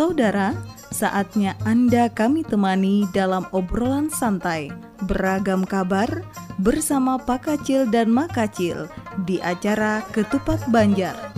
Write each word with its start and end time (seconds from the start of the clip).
Saudara, 0.00 0.56
saatnya 0.88 1.60
Anda 1.68 2.08
kami 2.08 2.40
temani 2.40 3.04
dalam 3.12 3.44
obrolan 3.52 4.08
santai, 4.08 4.72
beragam 5.04 5.60
kabar 5.60 6.08
bersama 6.56 7.20
Pak 7.20 7.44
Kacil 7.44 7.84
dan 7.84 8.08
Mak 8.08 8.32
Kacil 8.32 8.88
di 9.28 9.44
acara 9.44 10.00
Ketupat 10.16 10.64
Banjar. 10.72 11.29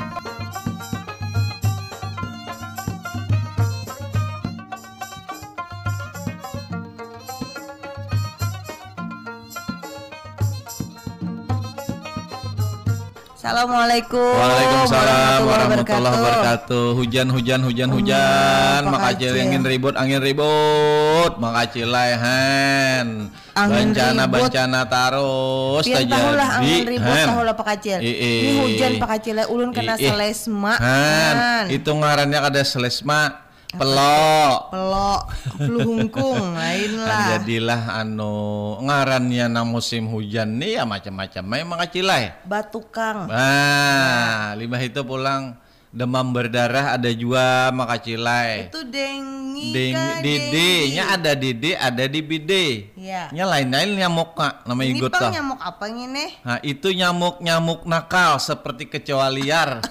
Assalamualaikum 13.42 14.38
Waalaikumsalam 14.38 15.38
warahmatullahi 15.50 16.14
wabarakatuh. 16.14 16.94
Hujan 16.94 17.26
hujan 17.26 17.58
hujan 17.66 17.90
hujan. 17.90 18.86
Pak 18.86 18.94
Makacil 18.94 19.34
Acil. 19.34 19.42
angin 19.42 19.62
ribut 19.66 19.98
angin 19.98 20.22
ribut. 20.22 21.42
Makacil. 21.42 21.90
Angin 21.90 23.26
Bencana 23.58 24.30
ribut. 24.30 24.46
bencana 24.46 24.80
terus 24.86 25.82
Pian 25.90 26.06
tahulah 26.06 26.48
angin 26.54 26.86
ribut 26.86 27.10
Han. 27.18 27.26
tahulah 27.34 27.54
Pak 27.58 27.82
Ini 27.82 28.50
hujan 28.62 28.92
Pak 29.02 29.08
Kacil 29.10 29.42
ulun 29.50 29.74
kena 29.74 29.98
selesma. 29.98 30.78
Han. 30.78 31.66
Itu 31.66 31.98
ngarannya 31.98 32.38
kada 32.38 32.62
selesma. 32.62 33.41
Pelok. 33.72 34.68
Pelok, 34.68 35.22
flu 35.56 35.78
hungkung, 35.80 36.52
lain 36.60 36.92
Kan 36.92 37.08
lah. 37.08 37.26
jadilah 37.36 37.82
anu 38.04 38.36
ngarannya 38.84 39.48
na 39.48 39.64
musim 39.64 40.12
hujan 40.12 40.60
nih 40.60 40.76
ya 40.76 40.84
macam-macam. 40.84 41.42
Memang 41.44 41.78
kacilai. 41.80 42.36
Batukang. 42.44 43.32
Nah, 43.32 44.52
limbah 44.60 44.82
itu 44.84 45.00
pulang 45.00 45.56
demam 45.92 46.32
berdarah 46.32 46.96
ada 46.96 47.12
juga 47.12 47.68
makacilai. 47.70 48.72
Itu 48.72 48.80
dengi 48.88 49.68
Ding, 49.70 49.94
kah, 49.94 50.18
didi, 50.24 50.50
dengi? 50.50 50.94
nya 50.96 51.02
ada 51.12 51.32
didi, 51.36 51.70
ada 51.76 52.04
di 52.08 52.20
bide. 52.24 52.66
Iya. 52.96 53.28
Nya 53.30 53.44
lain-lain 53.44 53.94
nyamuk 53.94 54.32
kak, 54.32 54.64
nama 54.64 54.80
Ini 54.82 54.98
tuh. 54.98 55.30
nyamuk 55.30 55.60
apa 55.60 55.84
ini? 55.86 56.26
Nah, 56.42 56.58
itu 56.64 56.88
nyamuk-nyamuk 56.90 57.84
nakal 57.84 58.40
seperti 58.40 58.88
kecoa 58.88 59.28
liar. 59.28 59.78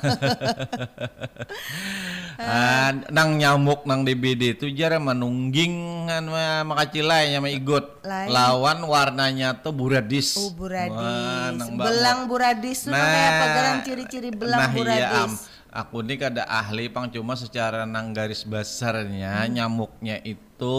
Ah, 2.42 2.90
nang 3.14 3.38
nyamuk 3.38 3.86
nang 3.86 4.02
di 4.02 4.18
bide 4.18 4.58
itu 4.58 4.66
jara 4.74 4.98
manungging 4.98 6.10
kan 6.10 6.26
makacilai 6.66 7.30
nya 7.30 7.38
mah 7.38 7.54
igut. 7.54 8.02
Lain. 8.02 8.34
Lawan 8.34 8.82
warnanya 8.82 9.62
tuh 9.62 9.70
buradis. 9.70 10.42
Oh, 10.42 10.50
Wah, 10.50 10.54
buradis. 10.58 11.70
mbak- 11.70 11.86
Belang 11.86 12.20
buradis 12.26 12.80
itu 12.82 12.90
namanya 12.90 13.30
apa 13.30 13.46
geran 13.54 13.78
ciri-ciri 13.86 14.30
belang 14.34 14.58
nah, 14.58 14.70
buradis? 14.74 15.06
Iya, 15.06 15.22
am. 15.22 15.32
Aku 15.72 16.04
ini 16.04 16.20
kada 16.20 16.44
ahli 16.44 16.92
pang 16.92 17.08
cuma 17.08 17.32
secara 17.32 17.88
nang 17.88 18.12
garis 18.12 18.44
besarnya 18.44 19.48
Hmm. 19.48 19.56
nyamuknya 19.56 20.20
itu 20.20 20.76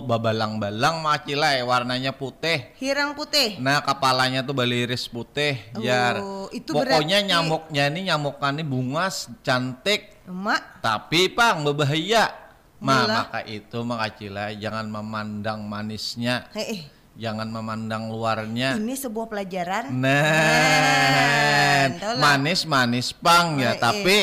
babalang-balang 0.00 1.02
macilai 1.02 1.58
warnanya 1.60 2.14
putih. 2.14 2.70
Hirang 2.78 3.18
putih. 3.18 3.58
Nah 3.58 3.82
kepalanya 3.82 4.46
tuh 4.46 4.54
baliris 4.54 5.10
putih 5.10 5.58
jar. 5.74 6.22
Oh, 6.22 6.46
itu 6.48 6.70
Pokoknya 6.70 7.18
berarti- 7.18 7.30
nyamuknya 7.34 7.84
ini 7.90 8.00
nyamukannya 8.06 8.62
bungas 8.62 9.26
cantik 9.42 10.14
Emak, 10.22 10.78
tapi 10.78 11.26
pang 11.26 11.66
berbahaya. 11.66 12.30
Ma, 12.78 13.06
maka 13.06 13.42
itu 13.42 13.78
makacilai 13.82 14.54
jangan 14.54 14.86
memandang 14.86 15.62
manisnya, 15.62 16.46
hei, 16.50 16.66
eh, 16.66 16.80
jangan 17.14 17.46
memandang 17.46 18.08
luarnya. 18.08 18.74
ini 18.74 18.92
sebuah 18.92 19.26
pelajaran. 19.26 19.92
Nah, 19.92 21.88
manis-manis 22.16 23.12
pang 23.12 23.58
ya, 23.58 23.72
Eh, 23.72 23.74
eh. 23.74 23.78
tapi 23.78 24.18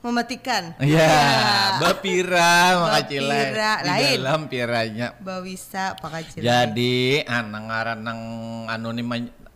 mematikan. 0.00 0.76
ya 0.78 1.16
bapira 1.78 2.54
makacilai 2.82 3.40
Bapira, 3.48 3.72
di 3.78 3.88
lain. 3.88 4.18
dalam 4.18 4.40
piranya. 4.46 5.08
Bawisa 5.16 5.96
Pak 5.96 6.10
Kacil. 6.10 6.40
Jadi 6.40 7.24
anang 7.24 7.68
ngaran 7.68 7.98
nang 7.98 8.20
anu 8.68 8.92
nih 8.92 9.04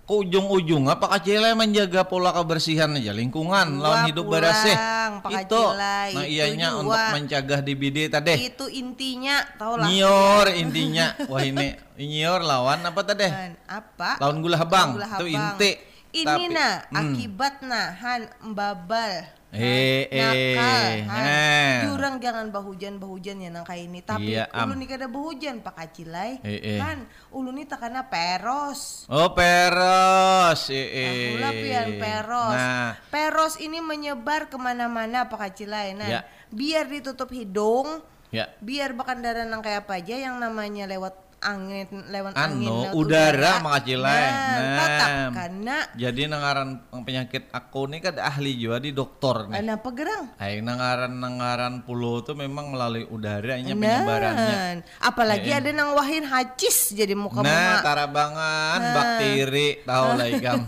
ke 0.08 0.14
ujung-ujung 0.24 0.88
apa 0.88 1.04
kacilai 1.04 1.52
menjaga 1.52 2.08
pola 2.08 2.32
kebersihan 2.32 2.88
aja 2.96 3.12
lingkungan 3.12 3.76
Dua 3.76 3.84
lawan 3.84 4.00
hidup 4.08 4.24
pulang, 4.24 5.12
Pak 5.20 5.30
Itu. 5.44 5.62
Nah 5.76 6.08
itu 6.08 6.24
ianya 6.32 6.68
untuk 6.80 6.96
mencegah 6.96 7.60
DBD 7.60 8.08
tadi. 8.08 8.34
Itu 8.48 8.72
intinya, 8.72 9.44
tau 9.60 9.76
lah. 9.76 9.84
Nyior 9.84 10.48
intinya. 10.64 11.12
Wah 11.28 11.44
ini 11.44 11.76
nyior 12.00 12.40
lawan 12.40 12.80
apa 12.88 13.00
tadi? 13.04 13.28
Apa? 13.68 14.16
Lawan 14.16 14.40
gula 14.40 14.56
habang. 14.56 14.96
Gula 14.96 15.12
Itu 15.12 15.26
habang. 15.28 15.60
inti. 15.60 15.70
Ini 16.08 16.44
nah, 16.56 16.88
hmm. 16.88 16.96
akibat 16.96 17.54
nah, 17.68 17.92
Han, 18.00 18.22
mbabal. 18.40 19.28
Eh, 19.48 20.12
nakal, 20.12 20.36
eh, 20.36 20.56
Han. 20.60 20.98
Han. 21.08 21.76
Jurang 21.88 22.14
jangan 22.20 22.52
bahujan 22.52 23.00
bahujan 23.00 23.40
ya 23.40 23.48
nang 23.48 23.64
kayak 23.64 23.88
ini. 23.88 24.00
Tapi 24.04 24.36
Iya, 24.36 24.44
ulu 24.52 24.76
nih 24.76 24.88
kada 24.92 25.06
bahujan 25.08 25.64
Pak 25.64 25.74
Kacilai. 25.74 26.36
Eh, 26.44 26.76
eh. 26.76 26.80
Han, 26.84 27.08
ulu 27.32 27.48
nih 27.56 27.64
takana 27.64 28.04
peros. 28.04 29.08
Oh 29.08 29.32
peros. 29.32 30.68
Eh, 30.68 30.76
eh. 30.92 31.08
Tahulah 31.32 31.52
pian 31.56 31.88
peros. 31.96 32.56
Nah, 32.60 32.90
Peros 33.08 33.54
ini 33.56 33.80
menyebar 33.80 34.52
ke 34.52 34.56
mana-mana 34.60 35.32
Pak 35.32 35.40
Kacilai. 35.40 35.96
Nah, 35.96 36.08
Ya. 36.08 36.20
biar 36.52 36.84
ditutup 36.84 37.32
hidung, 37.32 38.04
ya. 38.28 38.52
biar 38.60 38.92
bakandaran 38.92 39.48
yang 39.48 39.64
kayak 39.64 39.88
apa 39.88 39.96
aja 39.96 40.16
yang 40.28 40.36
namanya 40.36 40.84
lewat 40.84 41.16
angin 41.38 41.86
lewat 42.06 42.32
angin 42.34 42.66
Anu, 42.66 42.78
lewat 42.82 42.94
udara 42.94 43.52
makacilai. 43.58 44.22
nah, 44.26 44.66
Nah. 44.98 45.28
karena 45.30 45.76
Jadi 45.94 46.22
nangaran 46.24 46.68
penyakit 46.98 47.46
aku 47.48 47.86
ini 47.86 47.98
kan 47.98 48.18
ahli 48.18 48.54
juga 48.54 48.78
di 48.78 48.90
dokter 48.90 49.46
nih. 49.46 49.58
ana 49.58 49.74
pegerang 49.78 50.24
Ay, 50.36 50.58
nangaran 50.58 51.14
nangaran 51.14 51.82
pulau 51.82 52.20
tuh 52.20 52.34
memang 52.34 52.70
melalui 52.70 53.06
udaranya 53.06 53.70
penyebarannya. 53.70 54.82
Nah, 54.82 54.98
apalagi 54.98 55.50
ada 55.50 55.70
nang 55.70 55.94
wahin 55.94 56.22
hacis 56.22 56.90
jadi 56.90 57.14
muka 57.14 57.40
Nah, 57.40 57.48
mama 57.48 57.74
tarabangan 57.80 58.80
bakteri 58.92 59.68
tahu 59.82 60.06
lah 60.14 60.26
ikam. 60.34 60.58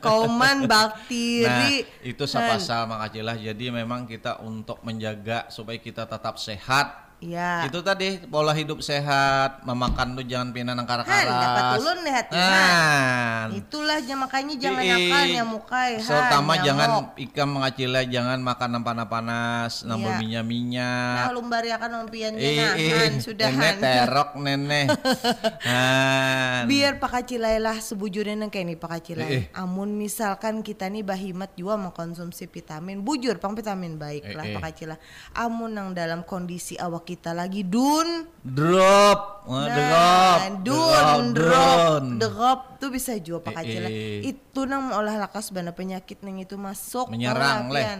Nah, 0.00 0.66
bakteri 0.66 1.74
itu 2.02 2.24
sapasal 2.24 2.86
makacilah. 2.86 3.36
Jadi 3.36 3.68
memang 3.68 4.04
kita 4.04 4.40
untuk 4.40 4.80
menjaga 4.82 5.46
supaya 5.48 5.76
kita 5.76 6.04
tetap 6.04 6.36
sehat. 6.36 7.09
Ya 7.20 7.68
Itu 7.68 7.80
tadi 7.80 8.16
pola 8.24 8.50
hidup 8.50 8.80
sehat, 8.80 9.60
memakan 9.62 10.16
tuh 10.16 10.24
jangan 10.24 10.50
pindah 10.50 10.72
nang 10.72 10.84
karas. 10.84 11.04
Han, 11.04 11.26
dapat 11.28 11.64
ulun 11.78 11.98
lihat 12.02 12.26
ya, 12.28 12.40
Nah, 12.40 13.40
itulah 13.52 14.00
makanya 14.16 14.54
jangan 14.56 14.82
nakal 14.82 15.24
nyamukai 15.26 15.92
Han, 15.96 16.04
Terutama 16.04 16.52
jangan 16.60 16.88
ikan 17.14 17.48
mengacilnya 17.48 18.02
jangan 18.04 18.38
makan 18.40 18.68
yang 18.72 18.84
panas-panas, 18.84 19.72
nambah 19.84 20.10
Iya. 20.10 20.18
minyak-minyak. 20.18 21.14
nah 21.20 21.30
lumbari 21.30 21.70
akan 21.70 21.90
ompian 22.04 22.32
Eh, 22.34 22.56
nah 22.56 22.74
Han, 22.74 23.12
sudah 23.20 23.48
nenek 23.48 23.76
Han. 23.76 23.76
terok 23.80 24.30
nenek. 24.36 24.86
Han. 25.68 26.64
biar 26.66 26.96
Pak 26.96 27.10
Kacilai 27.12 27.56
lah 27.58 27.76
sebujurnya 27.76 28.34
nang 28.34 28.48
kayak 28.48 28.66
nih 28.66 28.78
Pak 28.78 28.90
Kacilai. 28.90 29.26
Eh, 29.26 29.36
eh. 29.36 29.44
Amun 29.52 29.92
misalkan 29.92 30.60
kita 30.60 30.88
nih 30.88 31.04
bahimat 31.04 31.52
juga 31.52 31.76
mengkonsumsi 31.76 32.46
vitamin, 32.46 33.00
bujur 33.00 33.36
pang 33.36 33.52
vitamin 33.52 33.96
baik 33.96 34.22
Eh, 34.24 34.34
lah 34.34 34.44
eh. 34.46 34.54
Pak 34.56 34.62
Kacilai. 34.62 34.98
Amun 35.36 35.76
nang 35.76 35.92
dalam 35.92 36.22
kondisi 36.22 36.80
awak 36.80 37.09
kita 37.10 37.30
lagi 37.32 37.66
dun, 37.66 38.06
drop, 38.40 39.42
Wah, 39.42 39.66
nah, 39.66 39.74
drop, 39.74 40.38
dun, 40.62 40.94
drop, 40.94 41.18
drop. 41.34 42.02
drop 42.16 42.60
tuh 42.78 42.88
bisa 42.88 43.18
juga 43.18 43.50
Pak 43.50 43.52
Eh, 43.52 43.56
Kacilai. 43.58 43.90
eh. 43.90 44.18
Itu 44.30 44.62
nang 44.62 44.88
olah 44.90 45.18
lakas 45.18 45.50
bana 45.50 45.70
penyakit 45.70 46.22
nang 46.22 46.38
itu 46.38 46.54
masuk 46.54 47.10
menyerang 47.10 47.66
leh. 47.68 47.82
Dan 47.82 47.98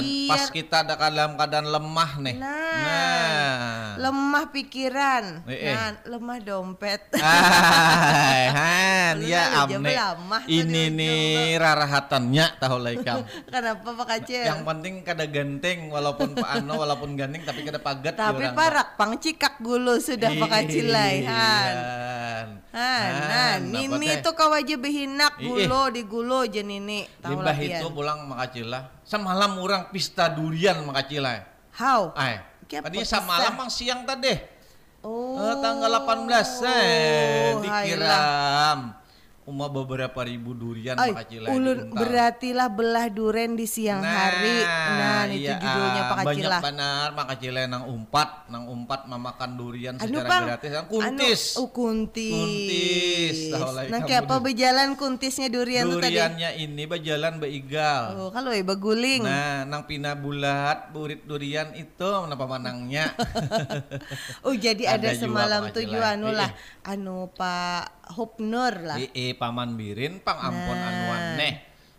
Biar- 0.00 0.26
pas 0.26 0.44
kita 0.48 0.82
ada 0.82 0.96
dalam 0.96 1.36
keadaan 1.36 1.68
lemah 1.68 2.10
nih. 2.18 2.34
Nah, 2.34 3.94
lemah 3.98 4.44
pikiran, 4.48 5.44
Eh, 5.44 5.52
eh. 5.62 5.74
nah, 5.74 5.90
lemah 6.06 6.38
dompet. 6.40 7.00
Hai, 7.20 8.42
Han, 8.48 9.16
ya 9.20 9.64
amne. 9.64 9.92
lamah 9.92 10.40
tuh 10.42 10.50
Ini 10.50 10.82
nih 10.90 11.20
rarahatannya 11.56 12.46
tahu 12.56 12.76
lah 12.78 12.92
ikam. 12.94 13.20
Kenapa 13.52 13.88
Pak 13.92 14.06
Kacil? 14.08 14.42
Yang 14.42 14.60
penting 14.64 14.94
kada 15.02 15.24
ganteng 15.26 15.78
walaupun 15.88 16.32
Pak 16.32 16.50
Ano 16.56 16.80
walaupun 16.80 17.12
ganteng 17.14 17.44
tapi 17.44 17.60
kada 17.62 17.76
pagat 17.78 18.16
Tapi 18.16 18.45
diorang. 18.50 18.56
parak 18.56 18.88
pang 18.94 19.12
cikak 19.18 19.54
gulu 19.58 19.98
sudah 19.98 20.30
pakai 20.36 20.62
cilai 20.70 21.14
Iya. 21.22 21.30
han. 21.30 21.76
Han, 22.76 23.12
han. 23.32 23.60
Nini 23.72 24.20
tuh 24.20 24.36
kawaja 24.36 24.76
behinak 24.76 25.40
gulo 25.40 25.88
di 25.88 26.02
gulo 26.04 26.44
je 26.44 26.60
nini. 26.60 27.08
Tahu 27.20 27.40
lah 27.40 27.56
Limbah 27.56 27.80
itu 27.80 27.86
pulang 27.92 28.20
makacila. 28.28 28.80
Semalam 29.02 29.56
orang 29.60 29.88
pista 29.88 30.28
durian 30.28 30.84
makacila. 30.84 31.40
How? 31.76 32.12
Ay, 32.16 32.40
tadi 32.68 33.04
semalam 33.04 33.52
mang 33.52 33.68
siang 33.68 34.04
tadi. 34.04 34.32
Oh. 35.06 35.38
Eh, 35.38 35.56
tanggal 35.62 35.92
18 36.02 36.66
eh 36.66 37.54
dikiram. 37.62 38.95
Uma 39.46 39.70
beberapa 39.70 40.26
ribu 40.26 40.58
durian 40.58 40.98
Ay, 40.98 41.14
Pak 41.14 41.30
Kacila 41.30 41.46
ulun 41.54 41.78
berartilah 41.94 42.66
belah 42.66 43.06
duren 43.06 43.54
di 43.54 43.62
siang 43.70 44.02
hari. 44.02 44.58
Nah, 44.66 45.22
itu 45.30 45.46
iya, 45.46 45.54
judulnya 45.62 46.02
ah, 46.02 46.10
Pak 46.10 46.18
Banyak 46.26 46.34
Kacila. 46.34 46.58
benar 46.58 47.06
Pak 47.14 47.26
Kacila 47.30 47.60
nang 47.70 47.84
umpat, 47.86 48.28
nang 48.50 48.64
umpat 48.66 49.06
memakan 49.06 49.50
durian 49.54 49.94
Anu 50.02 50.18
secara 50.18 50.26
bang, 50.26 50.44
gratis. 50.50 50.70
Yang 50.74 50.86
kuntis. 50.90 51.42
Anu, 51.46 51.62
oh, 51.62 51.68
kuntis. 51.70 52.34
Kuntis, 52.34 53.38
Nah, 53.86 54.02
kamu 54.02 54.08
kayak 54.10 54.22
apa 54.26 54.36
berjalan 54.42 54.88
kuntisnya 54.98 55.46
durian 55.46 55.84
tuh 55.86 56.02
tadi? 56.02 56.18
Duriannya 56.18 56.50
ini 56.58 56.82
berjalan 56.90 57.32
beigal. 57.38 58.02
Oh, 58.18 58.30
kalau 58.34 58.50
ya 58.50 58.66
baguling. 58.66 59.22
Nah, 59.22 59.62
nang 59.62 59.86
pina 59.86 60.18
bulat, 60.18 60.90
burit 60.90 61.22
durian 61.22 61.70
itu 61.78 62.10
kenapa 62.26 62.50
manangnya? 62.50 63.14
oh, 64.46 64.58
jadi 64.58 64.98
ada, 64.98 65.14
Ada 65.14 65.22
semalam 65.22 65.70
juga 65.70 66.18
anu 66.18 66.34
Iya. 66.34 66.38
lah, 66.42 66.50
anu 66.82 67.30
Pak 67.30 67.95
Hopnur 68.06 68.74
lah. 68.86 68.96
Ee 69.10 69.34
paman 69.34 69.74
birin 69.74 70.22
pang 70.22 70.38
ampun 70.38 70.78
Nah. 70.78 70.88
anuan 70.88 71.22
neh. 71.34 71.54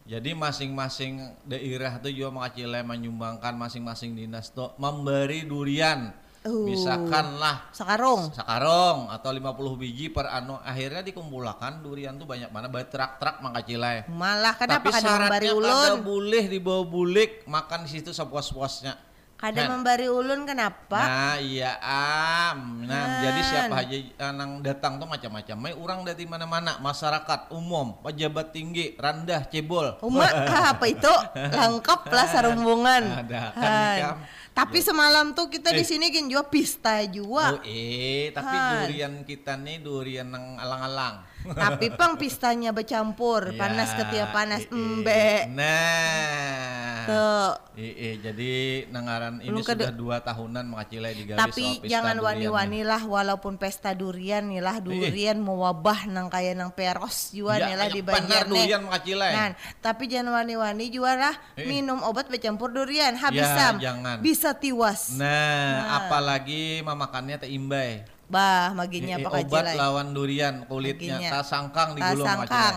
Jadi 0.08 0.32
masing-masing 0.32 1.20
daerah 1.44 2.00
tuh 2.00 2.16
juga 2.16 2.32
mengacilai 2.32 2.80
menyumbangkan 2.80 3.60
masing-masing 3.60 4.16
dinas 4.16 4.56
tuh 4.56 4.72
memberi 4.80 5.44
durian. 5.44 6.16
Uh. 6.48 6.64
Misalkan 6.64 7.36
lah 7.44 7.68
Sakarong. 7.76 8.32
sakarong 8.32 9.12
atau 9.12 9.36
50 9.36 9.76
biji 9.76 10.08
per 10.08 10.32
anu 10.32 10.56
akhirnya 10.64 11.04
dikumpulkan 11.04 11.84
durian 11.84 12.16
tuh 12.16 12.24
banyak 12.24 12.48
mana 12.56 12.72
bae 12.72 12.88
trak-trak 12.88 13.44
mangkacilai. 13.44 14.08
Malah 14.08 14.56
kenapa 14.56 14.88
Tapi 14.88 15.04
membari 15.04 15.44
syaratnya 15.52 15.92
kada 15.92 16.00
boleh 16.00 16.44
dibawa 16.48 16.84
bulik 16.88 17.44
makan 17.44 17.84
di 17.84 18.00
situ 18.00 18.16
sepuas-puasnya. 18.16 18.96
Kada 19.38 19.64
Kan? 19.64 19.78
membari 19.78 20.10
ulun 20.10 20.50
kenapa? 20.50 20.98
Nah 20.98 21.38
iya 21.38 21.78
am. 21.78 22.82
Nah 22.84 22.98
Kan. 22.98 23.22
jadi 23.22 23.42
siapa 23.46 23.76
aja 23.80 23.96
yang 24.34 24.66
datang 24.66 24.98
tuh 24.98 25.06
macam-macam. 25.06 25.56
Mai 25.56 25.74
orang 25.74 26.02
dari 26.02 26.26
mana-mana, 26.26 26.82
masyarakat 26.82 27.54
umum, 27.54 28.02
pejabat 28.02 28.50
tinggi, 28.50 28.98
randah, 28.98 29.46
cebol. 29.46 29.94
Uma 30.02 30.26
apa 30.74 30.86
itu? 30.86 31.14
Lengkap 31.54 32.10
lah 32.10 32.26
sarumbungan. 32.26 33.04
Ada 33.14 33.42
kan. 33.54 33.72
Nikam? 33.94 34.18
Tapi 34.58 34.82
semalam 34.82 35.38
tuh 35.38 35.54
kita 35.54 35.70
di 35.70 35.80
Eh. 35.80 35.88
sini 35.88 36.10
kan 36.10 36.26
juga 36.26 36.50
pista 36.50 36.98
Oh 36.98 37.06
juga. 37.06 37.62
eh, 37.62 38.34
tapi 38.34 38.50
Han. 38.50 38.90
durian 38.90 39.14
kita 39.22 39.54
nih 39.54 39.86
durian 39.86 40.26
yang 40.28 40.58
alang-alang. 40.58 41.22
Tapi 41.54 41.94
pang 41.94 42.16
pistanya 42.16 42.72
bercampur, 42.72 43.56
panas 43.56 43.94
Ya, 43.94 44.28
panas 44.28 44.64
eh, 44.64 44.70
eh. 44.70 44.76
embe. 44.76 45.28
Nah. 45.52 47.06
Tuh. 47.08 47.52
Eh, 47.78 48.18
jadi 48.18 48.54
nangaran 48.90 49.40
ini 49.40 49.54
Lu 49.54 49.62
kede- 49.62 49.86
sudah 49.86 49.94
dua 49.94 50.18
tahunan 50.20 50.66
mengacilai 50.66 51.14
digawe 51.14 51.38
Tapi 51.40 51.62
soal 51.62 51.78
pesta 51.78 51.88
jangan 51.88 52.18
wani-wani 52.20 52.82
lah 52.82 53.00
walaupun 53.00 53.54
pesta 53.56 53.94
durian 53.94 54.44
nih 54.44 54.60
lah 54.60 54.82
durian 54.82 55.38
mewabah 55.38 56.10
nang 56.10 56.28
kaya 56.28 56.52
nang 56.52 56.74
peros 56.74 57.32
juga 57.32 57.62
Ya, 57.62 57.70
nih 57.70 57.76
lah 57.76 57.86
banyak 57.86 57.96
di 57.96 58.02
Banjar 58.02 58.44
durian 58.44 58.82
mengacilai. 58.82 59.32
Nah, 59.32 59.50
tapi 59.80 60.04
jangan 60.10 60.34
wani-wani 60.34 60.86
juga 60.90 61.12
lah 61.16 61.36
Eh. 61.54 61.64
minum 61.64 62.02
obat 62.02 62.28
bercampur 62.28 62.74
durian 62.74 63.14
habis 63.14 63.46
Ya, 63.46 63.56
sam 63.56 63.76
jangan. 63.78 64.20
bisa 64.20 64.52
tiwas. 64.52 65.14
Nah, 65.14 66.02
apalagi 66.02 66.82
memakannya 66.82 67.38
teh 67.38 67.50
imbay. 67.50 68.17
Bah, 68.28 68.76
maginya 68.76 69.16
apa 69.18 69.30
obat 69.40 69.64
kajilai. 69.64 69.76
lawan 69.78 70.08
durian 70.12 70.56
kulitnya 70.68 71.16
Maginya. 71.16 71.32
tasangkang 71.34 71.90
digulung 71.96 72.28
Tasangkang. 72.28 72.76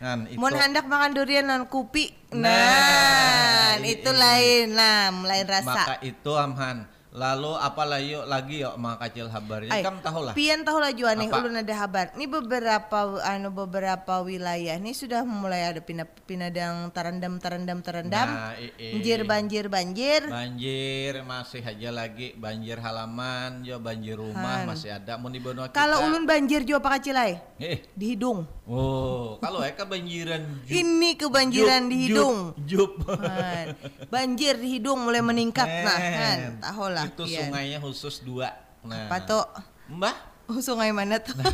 Nah, 0.00 0.16
itu. 0.26 0.36
Mun 0.36 0.52
hendak 0.54 0.84
makan 0.86 1.10
durian 1.12 1.44
nan 1.44 1.64
kupi. 1.64 2.08
Nah, 2.32 2.48
Nah, 2.48 3.72
itu 3.82 4.06
i- 4.06 4.16
lain, 4.18 4.66
nah, 4.72 5.08
lain 5.10 5.44
Maka 5.44 5.60
rasa. 5.62 5.94
itu 6.00 6.32
amhan. 6.34 6.84
Lalu 7.10 7.58
apa 7.58 7.82
yuk 7.98 8.24
lagi 8.30 8.62
yuk 8.62 8.74
mga 8.78 8.96
kacil 9.02 9.26
habarnya. 9.26 9.74
Ay, 9.74 9.82
Kamu 9.82 9.98
tahu 9.98 10.20
lah. 10.30 10.34
Pian 10.38 10.62
tahu 10.62 10.78
lah 10.78 10.94
juga 10.94 11.18
nih, 11.18 11.26
Apa? 11.26 11.42
ulun 11.42 11.58
ada 11.58 11.74
kabar. 11.74 12.06
Ini 12.14 12.26
beberapa 12.30 12.98
anu 13.26 13.48
beberapa 13.50 14.14
wilayah 14.22 14.78
ini 14.78 14.94
sudah 14.94 15.26
mulai 15.26 15.74
ada 15.74 15.82
pindah 15.82 16.06
pinadang 16.22 16.86
terendam 16.94 17.42
terendam 17.42 17.78
terendam. 17.82 18.28
Nah, 18.30 18.54
Banjir 18.78 19.26
banjir 19.26 19.64
banjir. 19.66 20.22
Banjir 20.30 21.26
masih 21.26 21.66
aja 21.66 21.90
lagi 21.90 22.30
banjir 22.38 22.78
halaman, 22.78 23.66
yo 23.66 23.82
banjir 23.82 24.14
rumah 24.14 24.62
Han. 24.62 24.70
masih 24.70 24.94
ada. 24.94 25.18
Mau 25.18 25.34
di 25.34 25.42
kita. 25.42 25.74
Kalau 25.74 26.06
ulun 26.06 26.22
banjir 26.30 26.62
juga 26.62 26.78
Pak 26.78 27.02
Kacilai 27.02 27.42
eh, 27.58 27.82
di 27.90 28.14
hidung. 28.14 28.46
oh, 28.70 29.40
kalau 29.42 29.66
Eka 29.66 29.82
banjiran 29.82 30.62
jup, 30.62 30.78
Ini 30.78 31.10
kebanjiran 31.18 31.82
jup, 31.82 31.90
di 31.90 31.96
hidung. 32.06 32.38
Jup. 32.64 32.92
jup. 33.02 33.10
Han. 33.18 33.66
Banjir 34.06 34.54
di 34.62 34.78
hidung 34.78 35.02
mulai 35.02 35.24
meningkat 35.26 35.66
nah, 35.66 35.98
kan. 35.98 36.38
Tahu 36.60 36.86
lah. 36.86 36.99
Itu 37.08 37.24
Pian. 37.24 37.48
sungainya 37.48 37.78
khusus 37.80 38.20
dua. 38.20 38.52
Nah, 38.84 39.08
Apa 39.08 39.16
tuh? 39.24 39.44
Mbah, 39.88 40.16
Oh, 40.50 40.58
sungai 40.58 40.90
mana 40.90 41.22
tuh? 41.22 41.38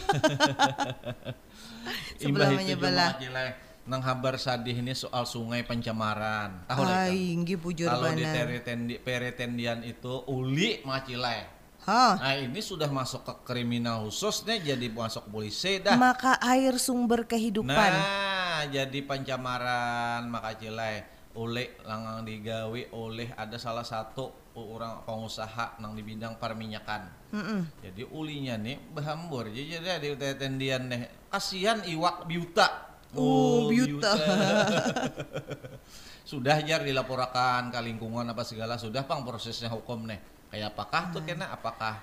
imbah 2.24 2.48
Sebelah 2.48 2.50
menyebelah. 2.56 3.10
Nang 3.86 4.02
habar 4.02 4.34
sadih 4.34 4.74
ini 4.82 4.96
soal 4.96 5.28
sungai 5.28 5.62
pencemaran. 5.62 6.64
Tahu 6.66 6.82
lah 6.82 7.06
inggi 7.12 7.54
pujur 7.54 7.86
Kalau 7.86 8.10
di 8.16 8.24
teretendi, 8.26 8.98
peretendian 8.98 9.84
itu 9.86 10.26
uli 10.26 10.82
macilai. 10.82 11.46
Hah. 11.86 12.18
Nah 12.18 12.34
ini 12.34 12.58
sudah 12.58 12.90
masuk 12.90 13.22
ke 13.22 13.34
kriminal 13.46 14.02
khusus 14.10 14.42
nih 14.42 14.74
jadi 14.74 14.90
masuk 14.90 15.30
polisi 15.30 15.78
dah. 15.78 15.94
Maka 15.94 16.34
air 16.42 16.74
sumber 16.82 17.30
kehidupan. 17.30 17.70
Nah 17.70 18.66
jadi 18.66 18.98
pencemaran 19.06 20.26
maka 20.26 20.58
cilai 20.58 21.06
oleh 21.36 21.76
langang 21.84 22.24
digawe 22.24 22.80
oleh 22.96 23.28
ada 23.36 23.60
salah 23.60 23.84
satu 23.84 24.56
orang 24.56 25.04
pengusaha 25.04 25.76
nang 25.84 25.92
di 25.92 26.00
bidang 26.00 26.40
perminyakan. 26.40 27.12
Mm-mm. 27.36 27.60
Jadi 27.84 28.08
ulinya 28.08 28.56
nih 28.56 28.80
berhambur. 28.80 29.52
Jadi 29.52 29.76
ada 29.76 30.00
di 30.00 30.16
tetendian 30.16 30.88
nih. 30.88 31.28
Kasihan 31.28 31.84
iwak 31.84 32.24
biuta. 32.24 32.88
Oh, 33.12 33.68
biuta. 33.68 34.16
sudah 36.30 36.58
jar 36.66 36.82
dilaporkan 36.82 37.70
ke 37.70 37.78
lingkungan 37.84 38.26
apa 38.26 38.42
segala 38.42 38.80
sudah 38.80 39.04
pang 39.04 39.22
prosesnya 39.22 39.70
hukum 39.70 40.08
nih. 40.08 40.18
Kayak 40.50 40.74
apakah 40.74 41.12
tuh 41.12 41.22
Hmm. 41.22 41.36
kena 41.36 41.46
apakah 41.52 41.94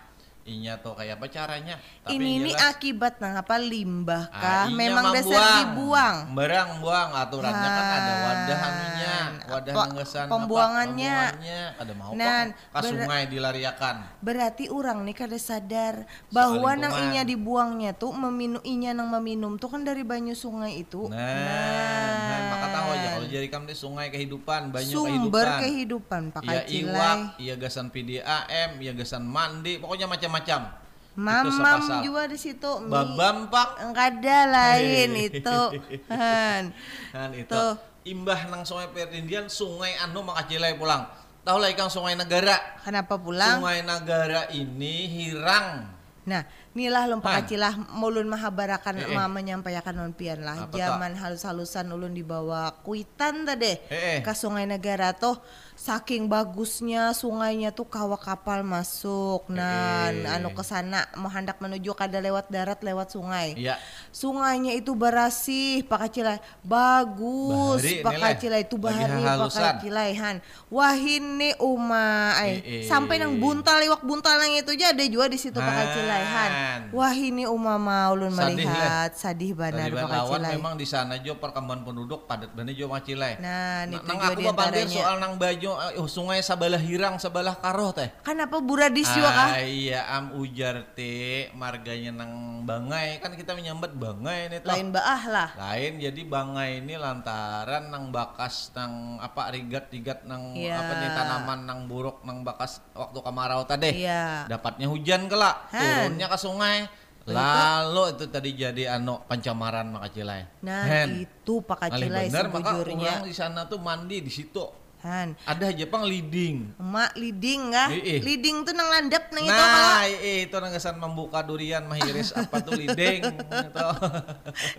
inya 0.43 0.75
tuh 0.75 0.91
kayak 0.93 1.15
apa 1.15 1.27
caranya? 1.27 1.75
ini 2.05 2.19
yang 2.35 2.35
ini 2.37 2.51
jelas- 2.51 2.67
akibat 2.69 3.13
nah 3.17 3.39
apa 3.39 3.55
limbah 3.55 4.27
Ah, 4.27 4.35
kah? 4.35 4.63
iya, 4.65 4.75
Memang 4.75 5.05
dasar 5.11 5.41
dibuang. 5.57 6.15
Barang 6.29 6.69
buang 6.77 7.09
aturannya 7.13 7.69
kan 7.69 7.85
ada 7.89 8.13
wadah 8.21 8.59
anunya, 8.61 9.15
wadah 9.45 9.71
Apa, 9.71 9.83
nenggesan 9.87 10.25
pembuangannya. 10.27 11.15
pembuangannya. 11.31 11.61
ada 11.73 11.93
mau 11.95 12.11
kok 12.11 12.51
ke 12.75 12.79
sungai 12.85 13.21
dilariakan. 13.25 13.95
Berarti 14.19 14.63
orang 14.67 14.97
nih 15.01 15.15
kada 15.15 15.37
sadar 15.37 15.95
bahwa 16.27 16.71
nang 16.73 16.91
inya 17.01 17.23
dibuangnya 17.23 17.91
tuh 17.93 18.11
meminum 18.13 18.59
inya 18.63 18.91
nang 18.91 19.07
meminum 19.09 19.55
tuh 19.55 19.69
kan 19.69 19.81
dari 19.81 20.03
banyu 20.03 20.33
sungai 20.33 20.75
itu. 20.77 21.07
Nah, 21.07 21.15
nah, 21.15 22.39
maka 22.49 22.67
tahu 22.69 22.87
aja 22.91 23.07
kalau 23.13 23.27
jadi 23.27 23.47
kamu 23.47 23.65
di 23.65 23.75
sungai 23.75 24.07
kehidupan, 24.09 24.61
banyak 24.69 24.91
sumber 24.91 25.47
kehidupan. 25.55 25.63
kehidupan 25.63 26.21
pakai 26.33 26.51
Iya 26.51 26.61
cilai. 26.65 26.83
iwak, 26.91 27.17
iya 27.39 27.53
gasan 27.55 27.87
PDAM, 27.87 28.71
iya 28.77 28.91
gasan 28.91 29.23
mandi, 29.23 29.77
pokoknya 29.77 30.11
macam-macam. 30.33 30.81
Mamam 31.13 32.01
juga 32.01 32.25
di 32.25 32.38
situ. 32.38 32.72
Babam 32.89 33.46
pak, 33.48 33.86
Enggak 33.86 34.17
ada 34.17 34.39
lain 34.50 35.10
itu. 35.29 35.60
Han. 36.12 36.74
kan 37.13 37.29
itu. 37.31 37.53
Tuh. 37.53 37.77
Imbah 38.03 38.51
nang 38.51 38.67
sungai 38.67 38.91
Perindian, 38.91 39.48
sungai 39.48 39.96
anu 39.96 40.25
makacilai 40.25 40.75
pulang. 40.75 41.07
Tahu 41.43 41.55
lah 41.55 41.69
ikan 41.72 41.88
sungai 41.88 42.15
negara. 42.15 42.55
Kenapa 42.84 43.15
pulang? 43.15 43.62
Sungai 43.62 43.79
negara 43.79 44.50
ini 44.50 45.07
hirang. 45.07 45.88
Nah, 46.24 46.43
inilah 46.72 47.03
Han. 47.03 47.12
lompat 47.19 47.31
kacilah 47.43 47.75
mulun 47.96 48.27
mahabarakan 48.27 48.96
Eh, 48.98 49.07
eh. 49.07 49.12
mama 49.12 49.39
menyampaikan 49.39 49.91
non 49.91 50.12
pian 50.12 50.39
lah. 50.39 50.67
Apa 50.67 50.75
Zaman 50.75 51.15
halus-halusan 51.15 51.91
ulun 51.91 52.15
dibawa 52.15 52.72
kuitan 52.79 53.43
tadi 53.43 53.75
Eh, 53.88 54.19
eh. 54.19 54.19
ke 54.19 54.31
sungai 54.31 54.63
negara 54.63 55.12
tuh 55.12 55.36
saking 55.74 56.25
bagusnya 56.25 57.12
sungainya 57.12 57.70
tuh 57.70 57.86
kawa 57.86 58.15
kapal 58.15 58.62
masuk. 58.62 59.50
Nah, 59.50 60.10
Eh. 60.10 60.30
anu 60.30 60.53
ke 60.53 60.62
sana 60.62 61.06
mau 61.18 61.27
hendak 61.27 61.58
menuju 61.60 61.92
kada 61.94 62.18
lewat 62.18 62.48
darat 62.48 62.80
lewat 62.80 63.12
sungai. 63.12 63.58
Iya. 63.58 63.75
Sungainya 64.10 64.74
itu 64.74 64.94
berasih, 64.94 65.84
Pak 65.86 66.08
Kacilai. 66.08 66.38
Bagus, 66.62 67.82
Bahari, 67.82 68.01
Pak 68.01 68.13
nilai. 68.13 68.24
Kacilai 68.34 68.62
itu 68.63 68.75
bahari, 68.77 69.20
Pak 69.20 69.32
halusan. 69.36 69.63
Kacilai. 69.77 70.10
Han. 70.15 70.36
Wah 70.70 70.96
ini 70.96 71.51
uma, 71.58 72.38
ay. 72.38 72.51
Eh, 72.62 72.62
eh. 72.62 72.84
sampai 72.86 73.18
nang 73.18 73.36
buntal 73.38 73.82
iwak 73.82 74.06
buntal 74.06 74.38
yang 74.39 74.62
itu 74.62 74.72
aja 74.74 74.94
ada 74.94 75.03
juga 75.03 75.25
di 75.27 75.38
situ 75.38 75.58
Pak 75.58 75.68
Han. 75.68 75.86
Kacilai. 75.89 76.22
Han. 76.24 76.51
Wah 76.94 77.13
ini 77.13 77.44
uma 77.46 77.75
maulun 77.75 78.30
Sadih, 78.32 78.63
melihat, 78.63 79.10
sadih 79.13 79.51
benar 79.53 79.89
Tadi 79.89 79.98
Pak 79.98 80.10
lawan 80.10 80.39
Kacilai. 80.39 80.51
memang 80.56 80.74
di 80.77 80.86
sana 80.86 81.13
jo 81.18 81.34
perkembangan 81.36 81.82
penduduk 81.84 82.25
padat 82.25 82.53
bener 82.53 82.74
jo 82.74 82.86
macilai. 82.86 83.42
Nah, 83.42 83.89
itu 83.89 84.06
nang 84.06 84.18
juga 84.20 84.30
aku 84.30 84.39
di 84.39 84.46
antaranya. 84.48 84.94
soal 84.94 85.15
nang 85.18 85.34
baju 85.36 85.72
oh, 85.75 86.10
sungai 86.10 86.39
sabalah 86.39 86.80
hirang 86.80 87.18
sabalah 87.18 87.58
karoh 87.58 87.92
teh. 87.92 88.10
Kenapa 88.22 88.62
buradis 88.63 89.10
juga 89.12 89.30
kah? 89.30 89.50
Ah, 89.58 89.65
iya 89.65 90.06
am 90.10 90.38
ujar 90.39 90.96
teh 90.96 91.51
marganya 91.58 92.13
nang 92.13 92.63
bangai 92.63 93.20
kan 93.20 93.36
kita 93.36 93.53
menyambat 93.53 93.92
bangai 93.94 94.63
toh. 94.63 94.72
Lain 94.72 94.89
baah 94.94 95.24
lah. 95.27 95.50
Lain 95.58 96.00
jadi 96.00 96.22
bangai 96.24 96.86
ini 96.86 96.96
lantaran 96.96 97.92
nang 97.92 98.13
bakas 98.13 98.72
nang 98.77 99.20
apa 99.20 99.51
rigat-rigat 99.51 100.24
nang 100.25 100.56
Iya. 100.56 100.80
apa 100.80 100.94
nih 101.00 101.10
tanaman 101.12 101.60
nang 101.68 101.80
buruk 101.86 102.24
nang 102.24 102.42
bakas 102.48 102.80
waktu 102.96 103.20
kemarau 103.20 103.62
tadi. 103.68 104.06
Iya. 104.06 104.48
Dapatnya 104.48 104.88
hujan 104.88 105.27
kelak, 105.27 105.70
Han. 105.74 105.82
turunnya 105.82 106.27
ke 106.30 106.38
sungai. 106.39 106.77
Lalu 107.24 108.20
itu 108.20 108.25
tadi 108.27 108.50
jadi 108.51 109.00
anu 109.00 109.24
pencemaran 109.24 109.88
makacilai. 109.96 110.60
Nah, 110.60 110.84
Hen. 110.84 111.24
itu 111.24 111.63
Pak 111.63 111.88
Kali 111.88 112.12
Kacilai 112.12 112.27
bener 112.27 112.48
maka 112.51 112.72
orang 112.84 113.24
di 113.24 113.32
sana 113.32 113.63
tuh 113.63 113.80
mandi 113.80 114.20
di 114.20 114.27
situ. 114.27 114.82
Han, 115.03 115.36
Ada 115.43 115.67
Jepang 115.69 116.01
leading. 116.01 116.72
emak 116.74 117.12
leading 117.13 117.69
kah? 117.69 117.91
Ih, 117.91 118.00
ih. 118.00 118.19
Leading 118.19 118.63
tuh 118.63 118.72
nang 118.72 118.88
landep 118.88 119.27
nang 119.29 119.43
itu 119.43 119.51
kalau 119.51 119.83
Nah, 119.91 120.07
i- 120.07 120.43
itu 120.43 120.55
nanggesan 120.55 120.95
membuka 120.95 121.39
durian 121.41 121.83
mahiris 121.83 122.31
apa 122.39 122.55
tuh 122.57 122.72
leading 122.74 123.19
gitu. 123.19 123.88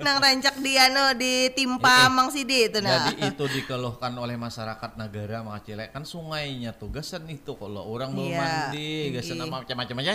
nang 0.01 0.17
rancak 0.19 0.57
di 0.59 0.73
anu 0.75 1.13
ditimpa 1.15 1.85
Ih, 1.99 2.03
ih. 2.03 2.11
Mang 2.11 2.29
Sidi 2.29 2.59
itu 2.65 2.81
nah. 2.81 3.05
Jadi 3.05 3.21
itu 3.27 3.45
dikeluhkan 3.47 4.13
oleh 4.15 4.35
masyarakat 4.35 4.91
negara 4.95 5.43
makacilai 5.43 5.89
kan 5.89 6.03
sungainya 6.03 6.73
tuh 6.73 6.89
gasan 6.89 7.29
itu 7.29 7.53
kalau 7.53 7.85
orang 7.85 8.09
mau 8.11 8.25
Iya, 8.25 8.41
mandi 8.41 8.93
gasan 9.13 9.37
iya. 9.37 9.43
sama 9.43 9.61
macam-macam 9.61 9.99
aja. 10.01 10.15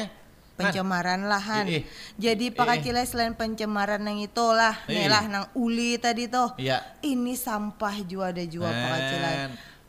pencemaran 0.59 1.23
lahan. 1.23 1.63
Ih, 1.65 1.71
ih. 1.71 1.83
Jadi 2.19 2.51
Pak 2.51 2.59
ih. 2.59 2.69
Kacilai 2.75 3.05
selain 3.05 3.31
pencemaran 3.31 3.95
nang 3.97 4.17
itu 4.17 4.43
lah, 4.49 4.75
nih 4.85 5.05
Ih. 5.05 5.07
lah 5.07 5.23
nang 5.25 5.45
uli 5.53 5.95
tadi 5.95 6.27
tuh. 6.27 6.51
Iya. 6.57 6.83
Ini 6.99 7.31
sampah 7.33 7.95
juga 8.03 8.35
ada 8.35 8.43
juga 8.43 8.67
Pak 8.67 8.89
Kacilai. 8.91 9.35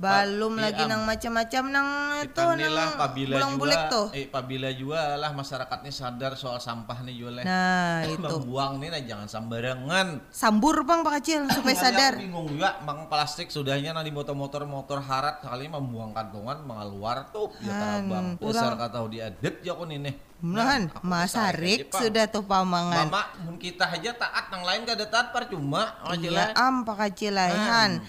Belum 0.01 0.57
Pa- 0.57 0.63
lagi 0.65 0.81
iya, 0.81 0.89
nang 0.89 1.05
macam-macam 1.05 1.63
nang 1.69 1.89
itu 2.25 2.41
nang 2.41 2.93
pabila 2.97 3.35
bulang 3.37 3.53
juga, 3.53 3.61
bulik 3.61 3.83
tuh. 3.93 4.07
eh 4.17 4.25
pabila 4.25 4.71
juga 4.73 5.21
lah 5.21 5.37
masyarakatnya 5.37 5.93
sadar 5.93 6.33
soal 6.41 6.57
sampah 6.57 7.05
nih 7.05 7.21
jualnya. 7.21 7.45
Nah, 7.45 8.01
itu. 8.09 8.17
Membuang 8.17 8.81
nih 8.81 8.89
nah 8.89 9.03
jangan 9.05 9.29
sembarangan. 9.29 10.07
Sambur 10.33 10.89
Bang 10.89 11.05
Pak 11.05 11.21
Kacil 11.21 11.45
supaya 11.53 11.77
Kali 11.77 11.85
sadar. 11.85 12.13
Aku 12.17 12.25
bingung 12.25 12.49
juga, 12.49 12.81
mang 12.81 13.13
plastik 13.13 13.53
sudahnya 13.53 13.93
nanti 13.93 14.09
motor-motor 14.09 14.65
motor 14.65 15.05
harat 15.05 15.45
sekali 15.45 15.69
membuang 15.69 16.17
kantongan 16.17 16.65
mengeluar 16.65 17.29
tuh 17.29 17.53
ya 17.61 18.01
Han, 18.01 18.09
bang. 18.09 18.27
Dasar 18.41 18.81
kata 18.81 19.05
diadet 19.05 19.61
ya 19.61 19.77
kon 19.77 19.93
ini. 19.93 20.33
Nah, 20.41 20.89
aku 20.89 21.05
Mas 21.05 21.37
saya 21.37 21.53
Harik 21.53 21.85
aja, 21.85 21.93
Pak. 21.93 22.01
sudah 22.01 22.25
tuh 22.25 22.41
pamangan. 22.41 23.13
Mama, 23.13 23.29
mun 23.45 23.61
kita 23.61 23.85
aja 23.85 24.17
taat, 24.17 24.49
yang 24.49 24.65
lain 24.65 24.89
kada 24.89 25.05
taat 25.05 25.37
percuma. 25.37 26.01
Iya, 26.17 26.33
Iya. 26.33 26.45
am 26.57 26.81
Pak 26.81 26.97
Kacilai 26.97 27.53
Han. 27.53 28.01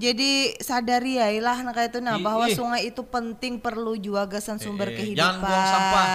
Jadi 0.00 0.30
sadari 0.56 1.20
ya 1.20 1.28
ilah 1.28 1.60
nah 1.60 1.76
itu 1.76 2.00
nah 2.00 2.16
Ih, 2.16 2.24
bahwa 2.24 2.48
ih. 2.48 2.56
sungai 2.56 2.88
itu 2.88 3.04
penting 3.04 3.60
perlu 3.60 4.00
juga 4.00 4.24
gasan 4.24 4.56
sumber 4.56 4.88
Eh, 4.88 4.92
eh, 4.92 4.96
kehidupan. 4.96 5.20
Jangan 5.20 5.36
buang 5.44 5.66
sampah. 5.68 6.06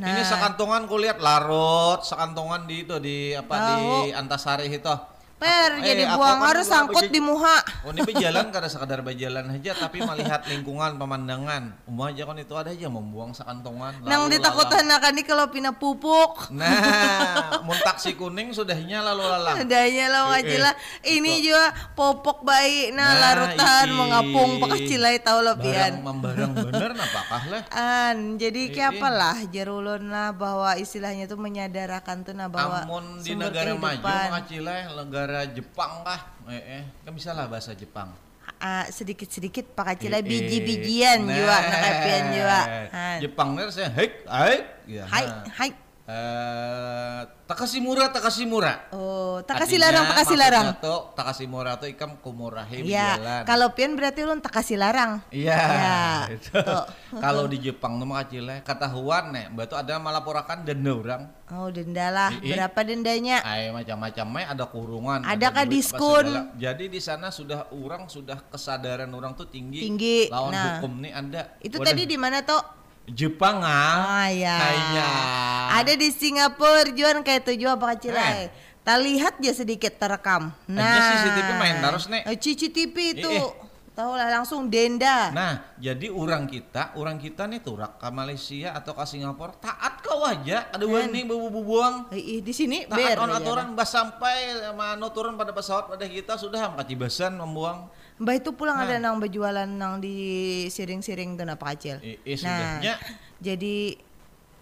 Nah, 0.00 0.08
Ini 0.08 0.22
sekantongan 0.24 0.82
kulihat 0.88 1.18
larut, 1.20 2.00
sekantongan 2.00 2.64
di 2.64 2.76
itu 2.82 2.96
di 2.96 3.36
apa 3.36 3.52
Tahu. 3.52 4.08
di 4.08 4.16
Antasari 4.16 4.72
itu. 4.72 4.94
Per, 5.44 5.70
Eh, 5.74 5.84
jadi 5.84 6.02
buang 6.10 6.38
kan 6.38 6.48
harus 6.48 6.64
sangkut 6.64 7.04
di 7.06 7.20
muha. 7.20 7.60
Oh 7.84 7.90
ini 7.90 8.00
berjalan 8.02 8.48
kada 8.48 8.64
sekadar 8.64 9.00
berjalan 9.00 9.44
aja 9.50 9.76
tapi 9.76 10.00
melihat 10.00 10.40
lingkungan 10.46 10.96
pemandangan. 10.96 11.76
Umum 11.84 12.08
aja 12.08 12.24
kan 12.24 12.36
itu 12.36 12.54
ada 12.54 12.70
aja 12.70 12.88
membuang 12.88 13.30
sekantongan. 13.30 14.00
Nang 14.02 14.26
ditakutan 14.26 14.88
akan 14.88 15.12
nih 15.12 15.24
kalau 15.24 15.44
pina 15.46 15.70
pupuk. 15.70 16.48
Nah, 16.50 16.72
mun 17.66 17.76
taksi 17.78 18.14
kuning 18.14 18.50
sudahnya 18.50 19.04
lalu 19.04 19.20
lalang. 19.22 19.56
Adanya 19.60 20.06
lah 20.08 20.22
Eh, 20.26 20.40
Kacila. 20.40 20.72
eh, 20.72 20.76
Ini 21.14 21.32
juga 21.40 21.64
popok 21.92 22.40
bayi 22.42 22.88
nah, 22.88 23.04
Nah, 23.04 23.12
larutan 23.20 23.86
ii. 23.86 23.94
mengapung 23.94 24.50
Pak 24.56 24.68
Kacilai 24.74 25.14
tahu 25.18 25.40
lah 25.40 25.54
Barang 25.54 25.66
pian. 25.66 25.92
membarang 26.00 26.50
bener 26.64 26.90
napakah 26.92 27.42
lah. 27.46 27.62
An, 27.70 28.16
jadi 28.34 28.60
Ii. 28.62 28.72
kayak 28.72 28.90
apalah 28.94 29.36
jarulun 29.46 30.08
lah 30.08 30.32
bahwa 30.32 30.72
istilahnya 30.74 31.26
tuh 31.26 31.36
menyadarakan 31.36 32.16
tuh 32.22 32.32
nah 32.32 32.48
bahwa 32.48 32.80
Amun 32.82 33.20
di 33.20 33.34
negara 33.34 33.72
maju 33.72 34.00
kehidupan. 34.00 34.24
mengacilai 34.26 34.80
negara 35.34 35.50
Jepang 35.50 35.92
kah? 36.06 36.20
Eh, 36.46 36.62
eh, 36.78 36.82
kan 37.02 37.10
bisa 37.10 37.34
lah 37.34 37.50
bahasa 37.50 37.74
Jepang. 37.74 38.14
Ah, 38.62 38.86
sedikit-sedikit 38.88 39.74
Pak 39.74 39.84
Kacilai 39.96 40.20
Eh, 40.20 40.24
eh. 40.24 40.30
biji-bijian 40.30 41.26
juga 41.26 41.56
Nah, 41.58 41.68
nakapian 41.68 42.24
juga. 42.30 42.60
Han. 42.94 43.18
Jepang 43.20 43.48
nih 43.58 43.64
saya 43.74 43.90
hek, 43.90 44.12
hek, 44.24 44.60
ya. 44.86 45.04
Hai, 45.10 45.26
nah. 45.26 45.42
Hai. 46.04 46.14
Eh, 46.14 47.20
Takashimura, 47.44 48.08
Takashimura. 48.08 48.88
Oh, 48.88 49.36
tak 49.44 49.64
kasih 49.64 49.76
larang, 49.76 50.08
tak 50.08 50.24
kasih 50.24 50.36
larang. 50.36 50.66
maksudnya 50.72 50.84
tuh 50.88 51.00
Takashimura 51.12 51.72
tuh 51.76 51.88
ikam 51.92 52.16
kumurahi 52.16 52.80
Iya, 52.80 53.20
berjalan. 53.20 53.42
kalau 53.44 53.68
pian 53.76 53.92
berarti 53.92 54.20
ulun 54.24 54.40
tak 54.40 54.52
kasih 54.56 54.80
larang. 54.80 55.20
Iya. 55.28 55.60
Ya, 55.60 56.00
itu. 56.40 56.56
Kalau 57.12 57.44
di 57.52 57.60
Jepang 57.60 58.00
tuh 58.00 58.08
makacile 58.08 58.64
ketahuan 58.64 59.32
nih, 59.32 59.52
mbak 59.52 59.64
tuh 59.68 59.76
ada 59.76 60.00
melaporkan 60.00 60.64
denda 60.64 60.92
orang. 60.96 61.22
Oh, 61.52 61.68
denda 61.68 62.08
lah. 62.08 62.30
Ii. 62.40 62.56
Berapa 62.56 62.80
dendanya? 62.80 63.44
Ay 63.44 63.68
macam-macam 63.68 64.24
mah 64.24 64.44
ada 64.48 64.64
kurungan. 64.64 65.20
Ada 65.20 65.46
kah 65.52 65.64
duit, 65.68 65.84
apa 65.84 66.00
diskon? 66.00 66.26
Jadi 66.56 66.84
di 66.88 67.00
sana 67.00 67.28
sudah 67.28 67.68
orang 67.76 68.08
sudah 68.08 68.40
kesadaran 68.48 69.12
orang 69.12 69.36
tuh 69.36 69.52
tinggi. 69.52 69.84
Tinggi, 69.84 70.32
Lawan 70.32 70.52
nah. 70.52 70.80
hukum 70.80 70.96
nih 71.04 71.12
ada. 71.12 71.60
Itu 71.60 71.76
Wadah, 71.76 71.92
tadi 71.92 72.02
di 72.08 72.16
mana 72.16 72.40
toh? 72.40 72.83
Jepang 73.10 73.60
ah. 73.60 74.24
Ah 74.24 74.28
ya. 74.32 74.56
Kayaknya. 74.56 75.06
Ada 75.80 75.92
di 76.00 76.08
Singapura 76.08 76.88
juan 76.92 77.20
kayak 77.20 77.44
itu 77.44 77.52
juga 77.64 77.76
Pak 77.76 77.94
Cilai. 78.00 78.48
Eh. 78.48 78.48
Tak 78.84 79.00
lihat 79.00 79.34
ya 79.40 79.52
sedikit 79.56 79.96
terekam. 79.96 80.52
Nah, 80.68 80.84
Aja 80.84 81.00
CCTV 81.16 81.48
main 81.56 81.76
terus, 81.80 82.04
Nek. 82.04 82.22
Eh, 82.28 82.36
CCTV 82.36 82.96
itu. 83.16 83.32
Ih, 83.32 83.40
ih. 83.40 83.63
Tahu 83.94 84.10
lah 84.18 84.26
langsung 84.26 84.66
denda. 84.66 85.30
Nah, 85.30 85.70
jadi 85.78 86.10
orang 86.10 86.50
kita, 86.50 86.98
orang 86.98 87.14
kita 87.14 87.46
nih 87.46 87.62
tuh 87.62 87.78
rak 87.78 88.02
ke 88.02 88.10
Malaysia 88.10 88.74
atau 88.74 88.90
ke 88.90 89.06
Singapura 89.06 89.54
taat 89.54 90.02
kau 90.02 90.26
aja. 90.26 90.66
Ada 90.74 90.82
wani 90.82 91.22
bubu 91.22 91.62
buang. 91.62 92.10
Eh, 92.10 92.18
ih, 92.18 92.40
di 92.42 92.50
sini 92.50 92.90
Taat 92.90 93.22
on 93.22 93.30
aja. 93.30 93.38
aturan 93.38 93.78
bas 93.78 93.94
sampai 93.94 94.66
mano 94.74 95.14
turun 95.14 95.38
pada 95.38 95.54
pesawat 95.54 95.94
pada 95.94 96.10
kita 96.10 96.34
sudah 96.34 96.74
katibasan 96.74 97.38
membuang. 97.38 97.86
Mbak 98.18 98.34
itu 98.42 98.50
pulang 98.58 98.82
Nah. 98.82 98.86
ada 98.90 98.98
nang 98.98 99.22
berjualan 99.22 99.70
nang 99.70 100.02
di 100.02 100.18
siring-siring. 100.66 101.38
Eh, 101.38 102.18
eh, 102.18 102.36
nah, 102.42 102.82
jadi 103.38 103.94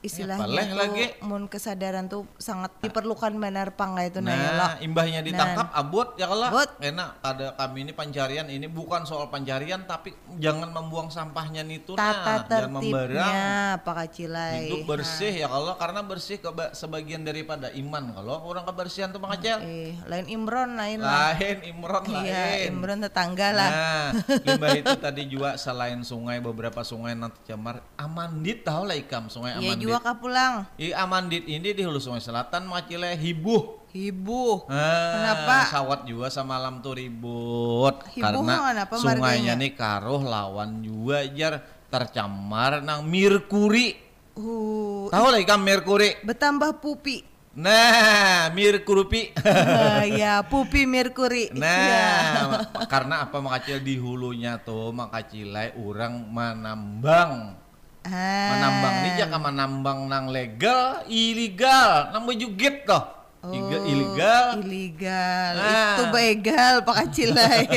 istilahnya 0.02 0.42
paleh 0.42 0.66
tuh 0.66 0.76
lagi. 0.76 1.04
mun 1.22 1.46
kesadaran 1.46 2.06
tuh 2.06 2.26
sangat 2.36 2.74
diperlukan 2.78 3.32
benar 3.32 3.72
pang 3.72 3.94
itu 3.96 4.18
nah, 4.18 4.34
ya. 4.34 4.50
Nah, 4.52 4.72
imbahnya 4.78 5.22
ditangkap 5.22 5.70
abot 5.72 6.12
ya 6.14 6.26
kalau 6.26 6.50
enak 6.76 7.08
ada 7.22 7.46
kami 7.54 7.78
ini 7.80 7.92
pencarian 7.92 8.46
ini 8.46 8.66
bukan 8.66 9.02
soal 9.02 9.30
pencarian 9.30 9.82
tapi 9.82 10.10
jangan 10.36 10.68
membuang 10.68 11.06
sampahnya 11.06 11.62
itu 11.64 11.94
nah 11.94 12.42
jangan 12.42 12.70
membarang 12.72 13.34
Pak 13.78 13.96
Acilai. 14.02 14.66
hidup 14.66 14.84
bersih 14.84 15.32
ya 15.32 15.46
kalau 15.46 15.74
karena 15.74 16.00
bersih 16.02 16.36
keba- 16.36 16.72
sebagian 16.72 17.22
daripada 17.22 17.70
iman 17.72 18.10
kalau 18.12 18.42
orang 18.44 18.66
kebersihan 18.66 19.08
tuh 19.08 19.18
mengacel 19.18 19.62
Eh, 19.62 19.94
lain 20.04 20.26
Imron 20.26 20.74
lain 20.74 20.98
lah. 20.98 21.32
lain 21.32 21.58
imron 21.64 22.02
lain 22.04 22.26
Iya, 22.26 22.66
Imron 22.66 22.98
tetangga 23.00 23.48
lah. 23.52 23.70
Nah, 23.70 24.06
limbah 24.44 24.74
itu 24.74 24.94
tadi 24.96 25.22
juga 25.26 25.54
selain 25.54 26.02
sungai 26.02 26.38
beberapa 26.38 26.82
sungai 26.82 27.14
nanti 27.14 27.38
camar 27.44 27.86
Amandit 27.94 28.62
tahu 28.62 28.82
lah 28.84 28.96
ikam 28.96 29.28
sungai 29.28 29.54
Iya 29.54 29.72
Amandit. 29.72 29.86
Juga 29.92 30.00
kah 30.00 30.16
pulang. 30.16 30.52
I 30.76 30.90
Amandit 30.92 31.44
ini 31.44 31.68
di 31.70 31.82
hulu 31.84 32.00
sungai 32.00 32.18
selatan 32.18 32.64
macile 32.64 33.12
hibuh. 33.14 33.84
Hibu. 33.92 34.64
Ah, 34.72 35.12
Kenapa? 35.12 35.56
Sawat 35.68 36.00
juga 36.08 36.32
semalam 36.32 36.80
tuh 36.80 36.96
ribut 36.96 38.00
Hibuh 38.16 38.24
karena 38.40 38.72
kenapa 38.72 38.94
sungainya 38.96 39.52
nih 39.52 39.76
karuh 39.76 40.24
lawan 40.24 40.80
juga 40.80 41.20
jar 41.28 41.60
tercemar 41.92 42.80
nang 42.80 43.04
merkuri. 43.04 44.00
Uh, 44.32 45.12
Tahu 45.12 45.26
lah 45.28 45.38
ikan 45.44 45.60
merkuri. 45.60 46.16
bertambah 46.24 46.80
pupi. 46.80 47.20
Nah, 47.52 48.48
merkuri. 48.56 49.36
Ah, 49.44 50.08
ya, 50.08 50.40
pupi 50.40 50.88
Merkuri. 50.88 51.52
Nah, 51.60 51.68
Ya. 51.68 52.08
karena 52.88 53.28
apa 53.28 53.44
makacil 53.44 53.84
di 53.84 54.00
hulunya 54.00 54.56
tuh 54.56 54.88
makacilai 54.96 55.76
orang 55.76 56.32
menambang. 56.32 57.60
Ah. 58.02 58.48
Menambang 58.52 58.94
ini 58.98 59.10
jangan 59.14 59.40
menambang 59.40 59.98
nang 60.10 60.26
legal, 60.26 61.06
ilegal, 61.06 62.10
baju 62.12 62.46
git 62.52 62.82
toh. 62.82 63.04
Iga- 63.42 63.84
ilegal. 63.84 64.46
Ilegal. 64.58 65.54
Ah. 65.56 65.94
Itu 65.94 66.02
begal 66.10 66.74
Pak 66.82 66.96
Acilai. 66.98 67.66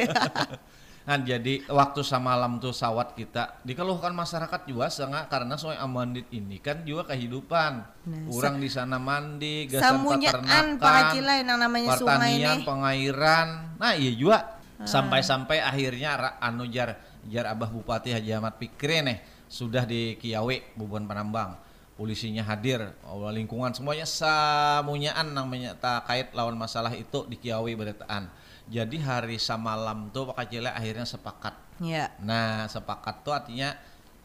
Nah, 1.06 1.22
jadi 1.22 1.62
waktu 1.70 2.02
samalam 2.02 2.58
tuh 2.58 2.74
sawat 2.74 3.14
kita 3.14 3.62
dikeluhkan 3.62 4.10
masyarakat 4.10 4.66
juga 4.66 4.90
sangat 4.90 5.30
karena 5.30 5.54
soal 5.54 5.78
amandit 5.78 6.26
ini 6.34 6.58
kan 6.58 6.82
juga 6.82 7.14
kehidupan. 7.14 7.72
Nah, 8.10 8.26
Orang 8.34 8.58
di 8.58 8.66
sana 8.66 8.98
mandi, 8.98 9.70
gasan 9.70 10.02
peternakan, 10.02 10.82
Pak 10.82 10.94
Acilai 11.14 11.46
yang 11.46 11.62
namanya 11.62 11.94
sungai 11.94 12.02
pertanian, 12.42 12.58
nih. 12.58 12.66
pengairan. 12.66 13.48
Nah, 13.78 13.94
iya 13.94 14.12
juga. 14.18 14.40
Sampai-sampai 14.82 15.62
akhirnya 15.62 16.12
ra- 16.18 16.36
anu 16.42 16.66
jar 16.66 16.98
jar 17.22 17.46
Abah 17.48 17.70
Bupati 17.70 18.10
Haji 18.10 18.32
Ahmad 18.34 18.58
Fikri 18.58 19.06
nih 19.06 19.18
sudah 19.48 19.84
di 19.86 20.18
Kiawe 20.18 20.76
Bubuan 20.76 21.06
Panambang. 21.06 21.58
Polisinya 21.96 22.44
hadir, 22.44 22.92
oh, 23.08 23.24
lingkungan 23.32 23.72
semuanya 23.72 24.04
samunyaan 24.04 25.32
namanya 25.32 25.80
kait 26.04 26.28
lawan 26.36 26.60
masalah 26.60 26.92
itu 26.92 27.24
di 27.32 27.40
Kiawe 27.40 27.72
Beretaan. 27.72 28.28
Jadi 28.68 29.00
hari 29.00 29.38
samalam 29.40 30.12
tuh 30.12 30.28
Pak 30.28 30.44
Kacile 30.44 30.74
akhirnya 30.74 31.08
sepakat. 31.08 31.56
ya. 31.80 32.12
Nah, 32.20 32.68
sepakat 32.68 33.24
tuh 33.24 33.32
artinya 33.32 33.72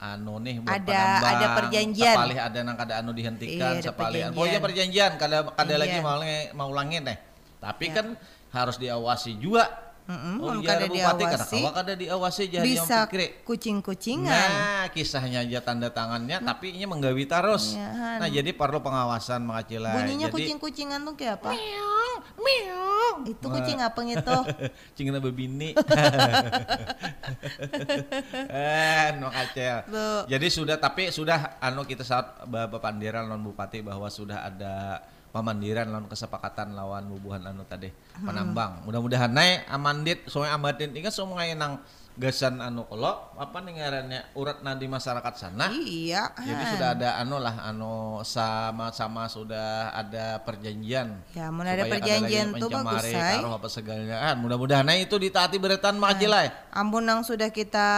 anu 0.01 0.41
nih 0.41 0.59
buat 0.65 0.81
Ada- 0.81 0.87
penambang, 0.89 1.31
ada 1.31 1.47
perjanjian. 1.63 2.15
Sepalih 2.17 2.39
ada 2.41 2.59
nang 2.65 2.77
kada 2.81 2.95
anu 2.99 3.11
dihentikan, 3.13 3.73
Iya, 3.79 3.83
sepalih. 3.85 3.95
perjanjian. 4.27 4.31
Pokoknya 4.35 4.61
perjanjian 4.65 5.13
kada 5.21 5.39
kada 5.55 5.75
Iya. 5.77 5.81
lagi 5.83 5.97
mau 6.01 6.19
mau 6.57 6.69
ulangin 6.73 7.05
deh. 7.05 7.19
Tapi 7.61 7.85
Ya. 7.87 7.95
kan 8.01 8.07
harus 8.51 8.77
diawasi 8.81 9.37
juga 9.39 9.69
Mm-mm, 10.09 10.43
oh 10.43 10.57
mun 10.57 10.65
jar 10.65 10.81
kada 10.81 10.87
bupati 10.91 11.23
diawasi, 11.23 11.61
kawa 11.61 11.71
kada 11.71 11.95
diawasi 11.95 12.43
yang 12.51 12.65
bisa 12.67 13.07
kucing-kucingan. 13.47 14.49
Nah, 14.51 14.85
kisahnya 14.91 15.45
aja 15.47 15.61
tanda 15.63 15.93
tangannya, 15.93 16.43
tapi 16.43 16.75
ini 16.75 16.89
menggawi 16.89 17.31
terus. 17.31 17.79
Iya, 17.79 17.89
Han. 17.95 18.19
Nah, 18.25 18.29
jadi 18.33 18.51
perlu 18.51 18.83
pengawasan 18.83 19.45
mengacilai. 19.47 19.95
Bunyinya 19.95 20.27
jadi, 20.27 20.35
kucing-kucingan 20.35 21.05
tuh 21.07 21.15
kayak 21.15 21.39
apa? 21.39 21.55
Meong, 21.55 22.15
meong. 22.43 23.17
Itu 23.29 23.47
kucing 23.53 23.79
apa 23.79 24.01
itu? 24.17 24.39
Cingna 24.99 25.23
bebini. 25.23 25.79
eh. 28.51 29.15
Tuh. 29.87 30.23
Jadi 30.27 30.47
sudah 30.51 30.77
tapi 30.81 31.15
sudah 31.15 31.61
anu 31.63 31.87
kita 31.87 32.03
saat 32.03 32.47
Bapak 32.49 32.83
Pandiran 32.83 33.29
lawan 33.29 33.45
Bupati 33.45 33.85
bahwa 33.85 34.11
sudah 34.11 34.43
ada 34.47 35.05
pemandiran 35.31 35.87
lawan 35.91 36.07
kesepakatan 36.11 36.75
lawan 36.75 37.07
bubuhan 37.07 37.43
anu 37.47 37.63
tadi 37.67 37.91
penambang. 38.19 38.83
Mudah-mudahan 38.87 39.31
naik 39.31 39.67
amandit 39.71 40.27
soalnya 40.27 40.59
amatin 40.59 40.91
ingat 40.95 41.15
semua 41.15 41.47
nang 41.55 41.83
gasan 42.17 42.59
anu 42.59 42.85
kalau 42.85 43.33
apa 43.35 43.63
nih 43.63 43.81
ngarannya 43.81 44.21
urat 44.35 44.61
nadi 44.61 44.87
masyarakat 44.87 45.35
sana. 45.37 45.71
Iya. 45.73 46.35
Jadi 46.37 46.63
Han. 46.63 46.73
sudah 46.77 46.89
ada 46.95 47.09
anu 47.19 47.37
lah 47.39 47.55
anu 47.65 48.21
sama-sama 48.23 49.25
sudah 49.27 49.95
ada 49.95 50.43
perjanjian. 50.43 51.17
Ya, 51.33 51.49
mun 51.49 51.65
ada 51.65 51.87
perjanjian 51.87 52.53
tuh 52.57 52.69
bagus, 52.69 53.09
say. 53.09 53.39
taruh 53.41 53.55
apa 53.57 53.69
segalanya. 53.71 54.17
Ah, 54.21 54.35
mudah-mudahan 54.37 54.85
nah 54.85 54.97
itu 54.97 55.17
ditaati 55.17 55.57
beretan 55.57 55.97
makilai. 55.97 56.51
Ampun 56.71 57.07
nang 57.07 57.23
sudah 57.23 57.49
kita 57.49 57.89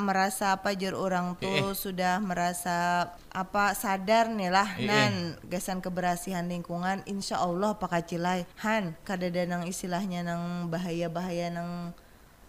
merasa 0.00 0.56
apa 0.56 0.72
jur 0.74 0.96
orang 0.96 1.36
tuh 1.36 1.48
Eh, 1.48 1.74
sudah 1.74 2.18
merasa 2.20 3.08
apa 3.32 3.72
sadar 3.72 4.28
nih 4.32 4.50
lah 4.50 4.68
Eh, 4.76 4.84
eh. 4.84 4.88
nan 4.88 5.12
gasan 5.46 5.78
kebersihan 5.78 6.44
lingkungan 6.44 7.04
insya 7.04 7.38
Allah 7.38 7.76
pakai 7.76 8.02
cilai 8.02 8.40
han 8.60 8.96
kada 9.04 9.28
ada 9.28 9.44
nang 9.44 9.64
istilahnya 9.64 10.24
nang 10.24 10.66
bahaya-bahaya 10.68 11.52
nang 11.52 11.92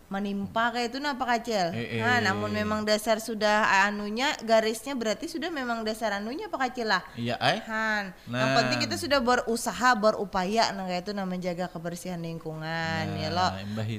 menimpa 0.09 0.73
kayak 0.73 0.89
itu 0.89 0.97
napa 0.97 1.21
kacil 1.23 1.69
Eh, 1.71 1.97
eh. 1.97 2.01
han 2.01 2.25
namun 2.25 2.49
memang 2.49 2.81
dasar 2.81 3.17
sudah 3.17 3.61
anunya 3.85 4.33
garisnya 4.41 4.93
berarti 4.93 5.25
sudah 5.25 5.47
memang 5.47 5.81
dasar 5.81 6.17
anunya 6.17 6.49
pak 6.49 6.59
kacil 6.65 6.89
lah? 6.89 7.05
Iya, 7.13 7.37
ay. 7.37 7.61
Han, 7.61 8.03
yang 8.25 8.33
Nah. 8.49 8.57
penting 8.57 8.81
kita 8.81 8.97
sudah 8.97 9.17
berusaha 9.19 9.89
berupaya 9.93 10.73
nah 10.73 10.83
kayak 10.83 11.03
itu 11.03 11.11
nah 11.11 11.23
menjaga 11.23 11.69
kebersihan 11.69 12.17
lingkungan 12.17 13.05
Nah, 13.05 13.15
ya 13.15 13.29
lo 13.29 13.47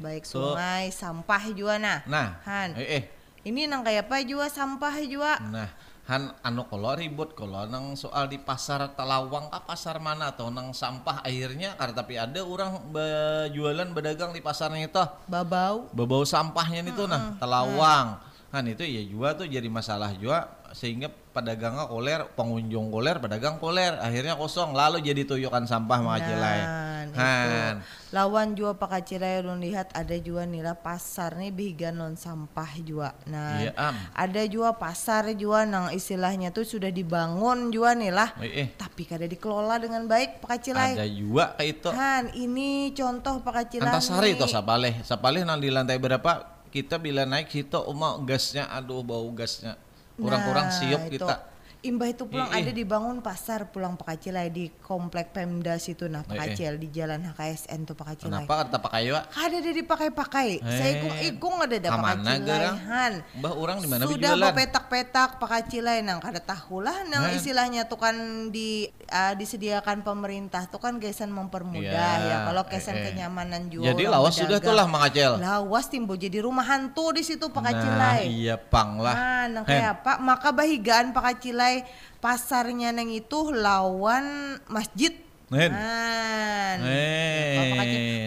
baik 0.00 0.26
sungai 0.26 0.90
sampah 0.90 1.42
juga 1.50 1.78
nah. 1.78 2.02
Nah, 2.04 2.42
Han 2.42 2.74
eh, 2.74 2.98
eh. 2.98 3.02
ini 3.42 3.64
nang 3.64 3.80
kayak 3.80 4.04
apa 4.04 4.20
juga 4.22 4.50
sampah 4.50 4.94
juga 5.00 5.38
Nah, 5.40 5.70
han 6.10 6.34
anu 6.42 6.66
kalau 6.66 6.98
ribut 6.98 7.38
kalau 7.38 7.70
nang 7.70 7.94
soal 7.94 8.26
di 8.26 8.34
pasar 8.34 8.82
Telawang 8.98 9.46
kah 9.46 9.62
pasar 9.62 10.02
mana 10.02 10.34
atau 10.34 10.50
nang 10.50 10.74
sampah 10.74 11.22
akhirnya 11.22 11.78
karena 11.78 11.94
tapi 11.94 12.18
ada 12.18 12.42
orang 12.42 12.82
berjualan 12.90 13.86
berdagang 13.94 14.34
di 14.34 14.42
pasarnya 14.42 14.90
itu. 14.90 15.04
Babau 15.30 15.86
bau 15.94 16.26
sampahnya 16.26 16.82
itu 16.82 17.06
nah 17.06 17.38
Telawang. 17.38 18.18
Kan 18.50 18.66
itu 18.66 18.82
ya 18.82 19.06
juga 19.06 19.38
tuh 19.38 19.46
jadi 19.46 19.70
masalah 19.70 20.10
juga 20.18 20.50
sehingga 20.74 21.14
pedagangnya 21.30 21.86
koler 21.86 22.26
pengunjung 22.34 22.90
koler 22.90 23.22
pedagang 23.22 23.56
koler 23.62 23.94
akhirnya 24.02 24.34
kosong. 24.34 24.74
Lalu 24.74 25.02
jadi 25.02 25.22
tuyukan 25.26 25.64
sampah 25.66 25.98
makacilai 26.02 26.58
Nah, 26.60 27.00
itu. 27.06 27.16
Han. 27.16 27.76
Lawan 28.10 28.58
juga 28.58 28.74
pakai 28.74 29.02
ulun 29.38 29.62
lihat 29.62 29.94
ada 29.94 30.16
juga 30.18 30.42
nila 30.42 30.74
pasar 30.74 31.38
nih 31.38 31.54
bihigan 31.54 31.94
non 31.94 32.18
sampah 32.18 32.70
juga 32.82 33.14
nah 33.30 33.62
Iya, 33.62 33.72
am. 33.78 33.94
ada 34.18 34.42
juga 34.50 34.74
pasar 34.74 35.30
juga 35.38 35.62
nang 35.62 35.94
istilahnya 35.94 36.50
tuh 36.50 36.66
sudah 36.66 36.90
dibangun 36.90 37.70
juga 37.70 37.94
nih 37.94 38.10
lah. 38.10 38.34
Eh, 38.42 38.66
eh. 38.66 38.68
Tapi 38.74 39.06
kada 39.06 39.30
dikelola 39.30 39.78
dengan 39.78 40.10
baik 40.10 40.42
pakai 40.42 40.58
cirai 40.58 40.92
ada 40.98 41.06
juga 41.06 41.54
kayak 41.54 41.70
itu 41.70 41.88
Han, 41.94 42.24
ini 42.34 42.90
contoh 42.94 43.34
pakai 43.46 43.64
cirai. 43.70 43.94
Antasari 43.94 44.30
itu 44.34 44.46
sapaleh? 44.50 44.94
Sapaleh 45.06 45.46
nang 45.46 45.62
di 45.62 45.70
lantai 45.70 45.98
berapa? 46.02 46.58
Kita 46.70 47.02
bila 47.02 47.26
naik 47.26 47.50
situ 47.50 47.78
uma 47.86 48.14
gasnya. 48.22 48.66
Aduh 48.70 49.02
bau 49.02 49.26
gasnya 49.34 49.74
kurang-kurang 50.20 50.66
Nah, 50.68 50.76
siup 50.76 51.02
itu. 51.08 51.16
kita 51.18 51.34
Imbah 51.80 52.08
itu 52.08 52.24
pulang 52.24 52.46
ada 52.46 52.68
dibangun 52.68 53.18
pasar 53.18 53.64
pulang 53.66 53.96
Pakacilai 53.96 54.48
di 54.48 54.68
komplek 54.76 55.30
Pemda 55.30 55.74
situ 55.76 56.04
nah. 56.06 56.20
Pakacil 56.20 56.76
di 56.76 56.88
jalan 56.88 57.24
HKSN 57.24 57.80
tuh 57.82 57.94
Pakacilai. 57.94 58.28
kenapa 58.36 58.52
kata 58.60 58.76
pakai 58.78 59.08
wa 59.08 59.24
Ada 59.24 59.56
ada 59.56 59.70
dipakai-pakai. 59.74 60.48
Saya 60.60 60.90
ikung 60.94 61.14
Eh, 61.14 61.28
ikung 61.30 61.56
ada 61.58 61.72
ada 61.72 61.88
kamana 61.88 62.20
Pakacilai. 62.20 62.44
gerang? 62.44 62.76
Han. 62.82 63.12
mbah 63.34 63.54
orang 63.54 63.76
di 63.78 63.86
mana 63.86 64.02
Sudah 64.02 64.12
berjualan 64.36 64.52
petak-petak 64.52 65.30
Pakacilai 65.36 65.96
nang 66.00 66.18
kada 66.18 66.38
tahu 66.38 66.76
lah 66.78 67.00
nang 67.02 67.24
Eh. 67.26 67.40
istilahnya 67.40 67.84
tuh 67.84 67.96
kan 67.96 68.16
di 68.46 68.84
ah, 69.08 69.32
disediakan 69.32 70.00
pemerintah 70.00 70.66
tuh 70.66 70.78
kan 70.78 70.96
gesan 70.96 71.30
mempermudah 71.30 71.80
Iya, 71.80 72.28
ya 72.28 72.36
kalau 72.44 72.62
kesan 72.66 72.92
eh, 72.92 73.00
eh. 73.00 73.04
kenyamanan 73.08 73.62
juga. 73.66 73.88
jadi 73.88 74.04
lawas 74.06 74.36
sudah 74.36 74.58
tuh 74.58 74.70
lah 74.70 74.84
berdagang. 74.84 74.92
mangacel 74.92 75.32
Lawas 75.38 75.86
timbul 75.86 76.14
jadi 76.14 76.38
rumah 76.40 76.66
hantu 76.66 77.08
di 77.10 77.22
situ 77.22 77.40
nah 77.42 77.54
Pakacilai. 77.54 78.20
iya 78.26 78.60
pang 78.60 78.96
lah 78.96 79.16
Nah, 79.16 79.44
nang 79.48 79.64
kayak 79.64 79.90
apa? 79.96 80.12
Maka 80.20 80.52
bahigaan 80.52 81.10
Pakacilai 81.10 81.69
pasarnya 82.18 82.92
neng 82.92 83.10
itu 83.10 83.50
lawan 83.50 84.24
masjid. 84.66 85.14
Hen. 85.50 85.72
Han. 85.74 86.78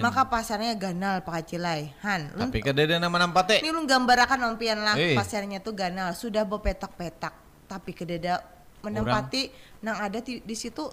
Maka 0.04 0.28
pasarnya 0.28 0.76
ganal 0.76 1.24
Pakacilai. 1.24 1.96
Han, 2.04 2.36
lu 2.36 2.52
tapi 2.52 2.60
ada 2.60 3.00
nama 3.00 3.16
nampate 3.24 3.64
ini 3.64 3.72
lu 3.72 3.88
gambarkan 3.88 4.44
ompian 4.44 4.84
lah 4.84 5.00
Eh. 5.00 5.16
pasarnya 5.16 5.64
tuh 5.64 5.72
ganal 5.72 6.12
sudah 6.12 6.44
bepetak-petak 6.44 7.32
tapi 7.64 7.96
kededa 7.96 8.44
menempati 8.84 9.48
nang 9.80 10.04
ada 10.04 10.20
di, 10.20 10.44
di 10.44 10.56
situ 10.60 10.92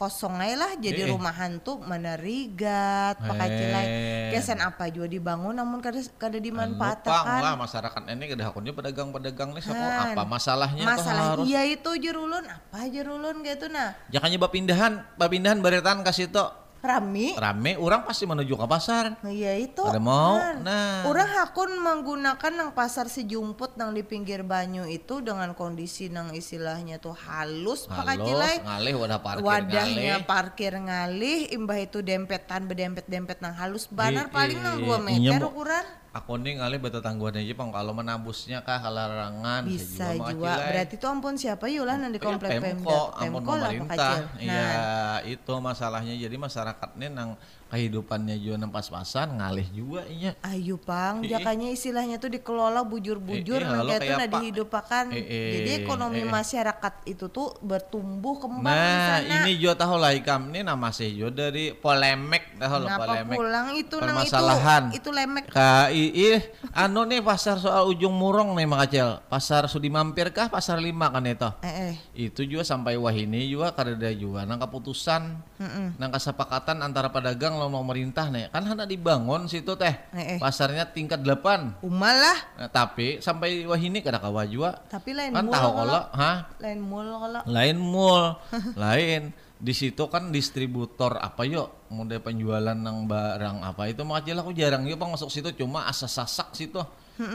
kosong 0.00 0.40
aja 0.40 0.56
lah 0.56 0.72
jadi 0.80 1.04
Eh. 1.04 1.08
rumah 1.12 1.28
hantu 1.30 1.76
mana 1.76 2.16
rigat 2.16 3.20
pakacilai 3.20 3.84
Eh. 3.84 4.28
kesan 4.32 4.56
apa 4.58 4.88
juga 4.88 5.04
dibangun 5.06 5.52
namun 5.52 5.84
kada 5.84 6.00
kada 6.16 6.40
dimanfaatkan 6.40 7.12
lah 7.36 7.52
masyarakat 7.54 8.00
ini 8.08 8.24
kada 8.26 8.48
hakunnya 8.48 8.72
pedagang-pedagang 8.72 9.52
nih 9.52 9.60
siapa 9.60 9.76
Han. 9.76 10.16
apa 10.16 10.22
masalahnya 10.24 10.84
masalah 10.88 11.24
harus 11.36 11.44
iya 11.44 11.68
itu 11.68 11.90
jerulun 12.00 12.48
apa 12.48 12.88
jerulun 12.88 13.44
gitu 13.44 13.68
nah 13.68 13.92
jangan 14.08 14.32
nyoba 14.32 14.48
pindahan 14.48 14.92
pindahan 15.20 15.60
beretan 15.60 16.00
kasih 16.00 16.32
to 16.32 16.48
rami 16.80 17.36
rame 17.36 17.76
orang 17.76 18.02
pasti 18.08 18.24
menuju 18.24 18.56
ke 18.56 18.66
pasar 18.66 19.20
Nah, 19.20 19.32
iya 19.32 19.52
itu. 19.60 19.84
Ada 19.84 20.00
mau? 20.00 20.40
Kan. 20.40 20.64
Nah. 20.64 21.04
Orang 21.04 21.28
hakun 21.28 21.70
menggunakan 21.76 22.52
nang 22.56 22.70
pasar 22.72 23.06
sejumput 23.10 23.76
nang 23.76 23.92
di 23.92 24.00
pinggir 24.00 24.40
banyu 24.40 24.88
itu 24.88 25.20
dengan 25.20 25.52
kondisi 25.52 26.08
nang 26.08 26.32
istilahnya 26.32 26.96
tuh 26.96 27.12
halus 27.12 27.84
pakai 27.84 28.16
Halo, 28.16 28.26
cilai. 28.26 28.56
ngalih 28.64 28.94
wadah 28.96 29.20
parkir 29.20 29.44
Wadahnya 29.44 30.14
ngalih. 30.20 30.28
parkir 30.28 30.72
ngalih, 30.78 31.38
imbah 31.52 31.78
itu 31.80 31.98
dempetan 32.00 32.64
bedempet-dempet 32.64 33.44
nang 33.44 33.54
halus 33.60 33.84
banar 33.92 34.32
paling 34.32 34.58
nang 34.62 34.80
2 34.80 34.88
iya, 34.88 34.96
meter 35.36 35.40
ukuran. 35.44 35.84
Aku 36.10 36.34
nih 36.34 36.58
ngalih 36.58 36.82
batu 36.82 36.98
tangguhan 36.98 37.38
aja 37.38 37.54
pang 37.54 37.70
kalau 37.70 37.94
menambusnya 37.94 38.66
kah 38.66 38.82
kalarangan 38.82 39.62
Bisa 39.62 40.10
mau 40.12 40.26
juga. 40.26 40.58
acilai. 40.58 40.70
Berarti 40.74 40.94
itu 40.98 41.06
ampun 41.06 41.34
siapa 41.38 41.70
yulah 41.70 41.94
nang 41.96 42.10
di 42.10 42.18
Ya, 42.18 42.26
komplek 42.26 42.50
Pemko, 42.52 42.66
Pemda. 42.66 43.14
ampun 43.14 43.30
Pemko 43.38 43.52
lah 43.54 43.70
pemerintah. 43.70 44.14
Iya, 44.34 44.50
Nah, 44.50 45.16
itu 45.24 45.52
masalahnya. 45.56 46.14
Jadi 46.16 46.34
masyarakat 46.36 46.90
nih 46.98 47.08
nang 47.08 47.38
kehidupannya 47.70 48.34
juga 48.36 48.66
pas-pasan 48.66 49.38
ngalih 49.38 49.68
juga 49.70 50.02
iya. 50.04 50.34
Ayo 50.42 50.74
pang, 50.76 51.22
ih. 51.22 51.30
jakanya 51.30 51.70
istilahnya 51.70 52.18
tuh 52.18 52.28
dikelola 52.28 52.82
bujur-bujur 52.82 53.62
lalu 53.62 53.94
kayak 53.94 54.02
itu 54.02 54.12
nah 54.12 54.28
dihidupakan. 54.28 55.04
Eh, 55.14 55.52
Jadi 55.54 55.70
ekonomi 55.80 56.22
masyarakat 56.22 56.94
itu 57.06 57.30
tuh 57.30 57.54
bertumbuh 57.62 58.36
kembang 58.36 58.74
di 58.74 58.90
Nah, 58.90 59.18
sana. 59.22 59.34
ini 59.46 59.52
juga 59.56 59.74
tahu 59.78 59.94
lah 59.96 60.10
ikam 60.10 60.50
ini 60.50 60.60
nama 60.60 60.90
sih 60.90 61.14
juga 61.14 61.46
dari 61.46 61.70
polemik 61.70 62.58
tahu 62.58 62.76
lah 62.82 62.98
polemik. 62.98 63.36
pulang 63.38 63.66
itu 63.72 63.94
nang 64.02 64.18
itu 64.18 64.34
Permasalahan. 64.34 64.82
itu 64.90 65.08
lemek 65.08 65.44
Ka 65.46 65.94
ih, 65.94 66.42
anu 66.72 67.06
nih 67.06 67.22
pasar 67.22 67.62
soal 67.62 67.86
ujung 67.86 68.12
murong 68.12 68.58
nih 68.58 68.66
makacel. 68.66 69.22
Pasar 69.30 69.70
Sudi 69.70 69.86
Mampir 69.86 70.34
kah 70.34 70.50
pasar 70.50 70.82
lima 70.82 71.06
kan 71.06 71.22
itu? 71.22 71.46
eh 71.62 71.94
eh 71.94 71.94
Itu 72.16 72.42
juga 72.42 72.66
sampai 72.66 72.98
wahini 72.98 73.46
juga 73.46 73.70
karena 73.70 74.10
juga 74.10 74.42
nang 74.42 74.58
keputusan 74.58 75.22
Mm-mm. 75.60 75.86
nang 76.00 76.10
kesepakatan 76.10 76.80
antara 76.80 77.12
pedagang 77.12 77.59
lawan 77.60 77.84
pemerintah 77.84 78.32
nih 78.32 78.48
kan 78.48 78.64
hendak 78.64 78.88
dibangun 78.88 79.44
situ 79.44 79.76
teh. 79.76 79.92
Eh, 80.16 80.36
eh. 80.36 80.38
pasarnya 80.40 80.88
tingkat 80.88 81.20
8 81.20 81.84
umal 81.84 82.16
lah. 82.16 82.38
Nah, 82.56 82.70
tapi 82.72 83.20
sampai 83.20 83.68
wahini 83.68 84.00
kada 84.00 84.16
kawa 84.16 84.48
juga 84.48 84.80
tapi 84.88 85.12
lain 85.12 85.36
kan 85.36 85.44
mall 85.44 85.54
tahu 85.54 85.70
kalau 85.84 86.02
hah? 86.16 86.36
lain 86.56 86.80
mall 86.80 87.08
kalau. 87.20 87.40
Lain 87.44 87.76
mall. 87.76 88.24
Lain. 88.80 89.22
Di 89.60 89.76
situ 89.76 90.08
kan 90.08 90.32
distributor 90.32 91.20
apa 91.20 91.44
yuk? 91.44 91.92
Mode 91.92 92.16
penjualan 92.24 92.72
nang 92.72 93.04
barang 93.04 93.60
apa. 93.60 93.92
Itu 93.92 94.08
makanya 94.08 94.40
aku 94.40 94.56
jarang 94.56 94.88
yuk 94.88 94.96
bang 94.96 95.12
masuk 95.12 95.28
situ. 95.28 95.52
Cuma 95.52 95.84
asa 95.84 96.08
sasak 96.08 96.56
situ 96.56 96.80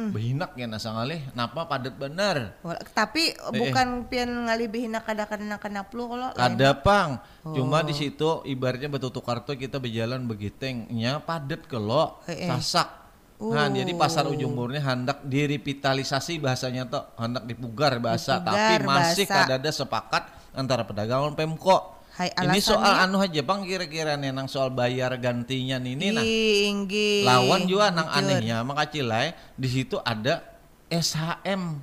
behinak 0.10 0.54
ya 0.54 0.66
nasa 0.66 0.90
ngalih 0.92 1.22
napa 1.32 1.64
padat 1.64 1.94
bener 1.94 2.58
Wala- 2.60 2.82
tapi 2.88 3.32
Eh, 3.32 3.54
bukan 3.54 4.06
pian 4.06 4.28
ngalibihin 4.46 4.94
kada 5.00 5.24
kada 5.24 5.56
kenap 5.56 5.90
lu 5.92 6.08
kalau 6.08 6.30
lain. 6.30 6.38
ada 6.38 6.70
pang 6.74 7.18
cuma 7.44 7.80
Oh. 7.80 7.84
di 7.84 7.94
situ 7.94 8.42
ibaratnya 8.44 8.88
betul 8.88 9.14
kartu 9.16 9.54
kita 9.54 9.78
berjalan 9.78 10.24
begitengnya 10.24 11.20
padat 11.20 11.66
kelo 11.66 12.20
Eh, 12.26 12.44
eh. 12.44 12.50
sasak 12.50 13.08
Nah, 13.36 13.68
jadi 13.68 13.92
pasar 13.94 14.24
Oh. 14.24 14.32
ujung 14.32 14.56
murni 14.56 14.80
hendak 14.80 15.20
direvitalisasi 15.22 16.40
bahasanya 16.40 16.88
tuh 16.88 17.04
hendak 17.16 17.44
dipugar 17.44 18.00
bahasa 18.00 18.40
Dipugar 18.40 18.80
tapi 18.80 18.86
masih 18.86 19.26
bahasa. 19.26 19.40
kada 19.44 19.54
ada 19.58 19.72
sepakat 19.72 20.24
antara 20.54 20.84
pedagang 20.84 21.20
dan 21.26 21.36
Pemko. 21.36 21.95
Hai 22.16 22.32
Ini 22.32 22.60
soal 22.60 22.80
alasannya 22.80 23.04
anu 23.06 23.18
aja 23.20 23.42
bang 23.44 23.62
kira-kira 23.62 24.16
nih 24.16 24.32
nang 24.32 24.48
soal 24.48 24.72
bayar 24.72 25.12
gantinya 25.20 25.76
nih 25.76 25.94
ini 25.94 26.08
nah 26.10 26.24
Inggi. 26.24 27.28
lawan 27.28 27.68
juga 27.68 27.92
nang 27.92 28.08
anehnya 28.08 28.64
makacilai 28.64 29.36
di 29.54 29.68
situ 29.68 30.00
ada 30.00 30.40
SHM 30.88 31.76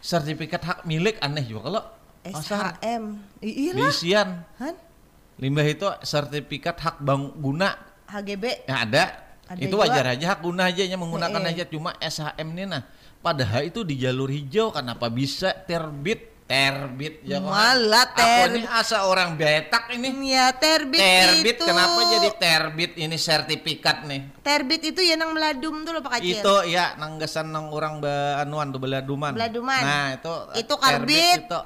sertifikat 0.00 0.62
hak 0.62 0.78
milik 0.84 1.20
aneh 1.20 1.44
juga 1.44 1.60
kalau 1.68 1.82
SHM. 2.24 3.04
Iya 3.38 3.70
lah. 3.76 3.92
Han? 4.58 4.74
limbah 5.36 5.66
itu 5.66 5.84
sertifikat 6.00 6.76
hak 6.78 6.96
bang 6.98 7.22
guna 7.36 7.76
HGB. 8.08 8.64
yang 8.64 8.80
ada, 8.88 9.04
Ada 9.44 9.60
itu 9.60 9.68
juga. 9.70 9.84
wajar 9.84 10.04
aja 10.16 10.24
hak 10.30 10.40
guna 10.40 10.62
aja 10.64 10.80
yang 10.80 10.96
menggunakan 10.96 11.42
Eh, 11.42 11.44
eh. 11.44 11.52
aja 11.52 11.64
cuma 11.66 11.90
SHM 11.98 12.48
ini 12.48 12.64
nah 12.64 12.88
padahal 13.20 13.66
itu 13.66 13.84
di 13.84 14.00
jalur 14.00 14.28
hijau 14.28 14.72
kenapa 14.72 15.08
bisa 15.08 15.52
terbit 15.52 16.32
terbit 16.44 17.24
ya 17.24 17.40
kok. 17.40 17.48
Malah 17.48 18.04
Aku 18.04 18.20
ter- 18.20 18.52
ini 18.52 18.68
asa 18.68 19.08
orang 19.08 19.32
betak 19.34 19.88
ini 19.90 20.12
Ya 20.28 20.52
terbit, 20.52 21.00
terbit 21.00 21.56
itu. 21.56 21.64
kenapa 21.64 22.00
jadi 22.12 22.28
terbit 22.36 22.92
ini 22.96 23.16
sertifikat 23.16 24.04
nih 24.04 24.28
Terbit 24.44 24.82
itu 24.84 25.00
ya 25.00 25.16
nang 25.16 25.32
meladum 25.32 25.80
tuh 25.82 25.96
loh 25.96 26.02
Pak 26.04 26.20
Kacil. 26.20 26.36
itu 26.36 26.54
ya 26.68 26.92
nanggesan 26.94 27.48
nang 27.48 27.72
orang 27.72 27.96
ba 27.98 28.44
anuan 28.44 28.68
tuh 28.68 28.76
beladuman 28.76 29.32
Beladuman. 29.32 29.80
nah 29.80 30.06
itu 30.12 30.34
Itu 30.54 30.74
terbit 30.76 31.40
karbit. 31.40 31.40
itu 31.48 31.60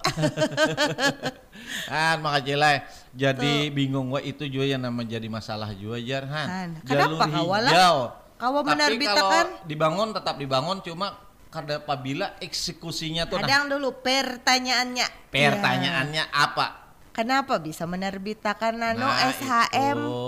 ah 1.90 2.14
makanya 2.16 2.86
jadi 3.10 3.68
bingung 3.68 4.14
wah 4.14 4.22
itu 4.22 4.46
juga 4.46 4.64
yang 4.68 4.80
nama 4.80 5.02
jadi 5.02 5.26
masalah 5.26 5.74
juga 5.74 5.98
jar 5.98 6.22
Han, 6.24 6.46
han 6.48 6.70
kenapa 6.86 7.26
kawalah? 7.26 7.72
hijau 7.74 7.98
Kawa 8.38 8.62
tapi 8.62 8.70
menerbitakan? 8.70 9.46
kalau 9.50 9.66
dibangun 9.66 10.08
tetap 10.14 10.34
dibangun 10.38 10.78
cuma 10.78 11.18
karena 11.48 11.78
apabila 11.78 12.36
eksekusinya 12.38 13.24
tuh 13.24 13.36
nah 13.36 13.44
Kadang 13.44 13.72
dulu 13.72 13.98
pertanyaannya. 13.98 15.06
pertanyaannya 15.28 16.24
apa 16.28 16.66
Ya, 16.68 16.86
Kenapa 17.18 17.58
bisa 17.58 17.82
menerbitakan 17.82 18.78
nano 18.78 19.02
Nah, 19.02 19.26
SHM? 19.28 19.98
itu 19.98 20.22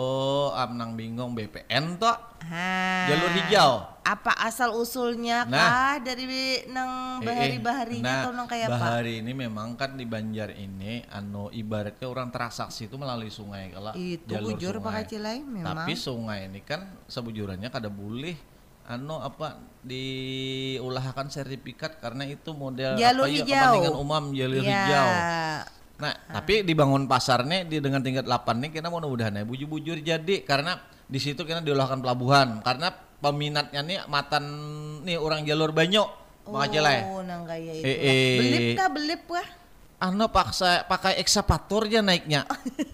amnang 0.52 0.98
bingung 0.98 1.38
BPN 1.38 1.94
toh 1.96 2.18
Ha. 2.42 3.06
jalur 3.06 3.30
hijau 3.30 3.72
Apa 4.02 4.34
asal 4.42 4.74
usulnya 4.74 5.46
Nah. 5.46 5.54
kah 5.54 6.02
dari 6.02 6.26
nang 6.66 7.20
Eh, 7.20 7.22
eh, 7.22 7.22
bahari-baharinya 7.22 8.02
nah, 8.02 8.20
atau 8.26 8.32
nang 8.32 8.48
kayak 8.48 8.66
apa? 8.66 8.74
bahari 8.74 9.22
ini 9.22 9.30
memang 9.30 9.76
kan 9.76 9.94
di 9.94 10.02
Banjar 10.02 10.50
ini 10.50 11.06
anu 11.06 11.46
ibaratnya 11.48 12.10
orang 12.10 12.26
transaksi 12.28 12.90
itu 12.90 12.96
melalui 12.96 13.30
sungai 13.30 13.70
kalau 13.70 13.94
Itu 13.94 14.26
jalur 14.26 14.50
bujur 14.50 14.74
Pak 14.74 14.82
sungai. 14.82 15.02
Kacilai 15.04 15.36
memang. 15.38 15.76
Tapi 15.76 15.92
sungai 15.94 16.40
ini 16.44 16.60
kan 16.60 16.80
sebujurannya 17.06 17.68
kada 17.68 17.86
boleh 17.86 18.34
anu 18.84 19.16
apa 19.16 19.58
diulahkan 19.80 21.26
sertifikat 21.26 21.98
karena 21.98 22.24
itu 22.24 22.50
model 22.52 22.96
Jalur 22.96 23.24
apa 23.24 23.30
ya, 23.30 23.36
hijau. 23.38 23.54
kepentingan 23.70 23.94
umum 23.96 24.24
jalur 24.30 24.60
Ya. 24.60 24.70
hijau. 24.78 25.08
Nah, 26.00 26.14
tapi 26.32 26.64
dibangun 26.64 27.04
pasarnya 27.04 27.62
di 27.62 27.76
dengan 27.76 28.00
tingkat 28.00 28.24
8 28.24 28.56
nih 28.58 28.70
kita 28.72 28.88
mudah-mudahan 28.88 29.36
ya 29.36 29.44
bujur-bujur 29.44 30.00
jadi 30.00 30.34
karena 30.42 30.80
di 31.04 31.20
situ 31.20 31.44
kita 31.44 31.60
diolahkan 31.60 32.00
pelabuhan 32.00 32.64
karena 32.64 32.88
peminatnya 33.20 33.80
nih 33.82 33.98
matan 34.08 34.44
nih 35.02 35.20
orang 35.20 35.44
jalur 35.44 35.70
banyak 35.70 36.08
Oh, 37.06 37.22
nang 37.22 37.44
kayak 37.44 37.78
itu. 37.78 37.84
Eh. 37.84 38.38
Belip 38.40 38.68
kah, 38.74 38.88
belip 38.90 39.22
kah? 39.28 39.46
Ano 40.00 40.32
paksa 40.32 40.88
pakai 40.88 41.20
ekskavator 41.20 41.84
aja 41.84 42.00
naiknya. 42.00 42.48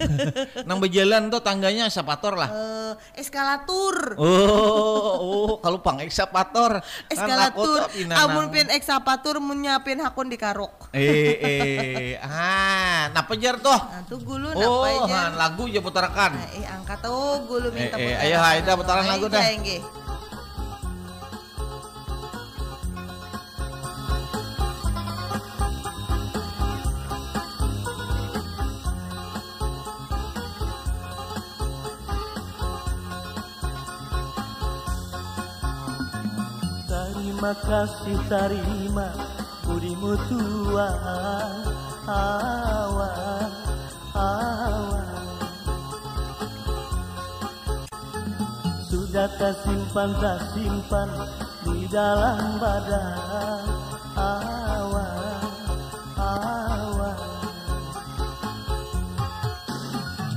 Nang 0.66 0.83
berjalan 0.83 1.31
tuh 1.31 1.38
tangganya 1.38 1.87
ekskavator 1.87 2.35
lah. 2.35 2.51
Eh, 2.51 3.23
eskalator. 3.23 4.19
Oh, 4.19 5.14
oh 5.23 5.53
kalau 5.62 5.79
pang 5.79 6.03
ekskavator. 6.03 6.83
Kan 6.83 7.07
Eskalator. 7.07 7.87
Amun 8.11 8.51
pin 8.51 8.66
ekskavator 8.75 9.38
mun 9.38 9.62
nyapin 9.62 10.03
hakun 10.03 10.27
di 10.27 10.35
karok. 10.35 10.90
Eh 10.90 11.38
eh 11.38 12.12
ah, 12.19 13.07
napa 13.14 13.38
jar 13.38 13.62
tuh? 13.62 13.71
Nah, 13.71 14.03
tuh 14.11 14.19
gulu 14.27 14.51
Oh, 14.59 14.83
napa 14.83 15.07
han, 15.07 15.33
lagu 15.38 15.71
aja 15.71 15.79
putarkan. 15.79 16.35
Nah, 16.35 16.59
eh 16.59 16.66
angkat 16.66 17.07
tuh 17.07 17.47
gulu 17.47 17.71
minta 17.71 17.95
Eh, 17.95 18.03
eh, 18.03 18.19
putaran. 18.19 18.27
ayo, 18.27 18.37
Haida, 18.42 18.73
putaran 18.75 19.07
lagu 19.07 19.31
dah. 19.31 19.47
Terima 37.37 37.53
kasih 37.68 38.16
terima. 38.33 39.12
Budimu 39.68 40.16
Tuhan. 40.25 41.68
Awan 42.09 43.53
awan 44.16 45.27
Sudah 48.88 49.29
tersimpan 49.37 50.16
tersimpan 50.16 51.12
di 51.61 51.85
dalam 51.92 52.57
badan. 52.57 53.68
Awan 54.16 55.44
awan 56.16 57.20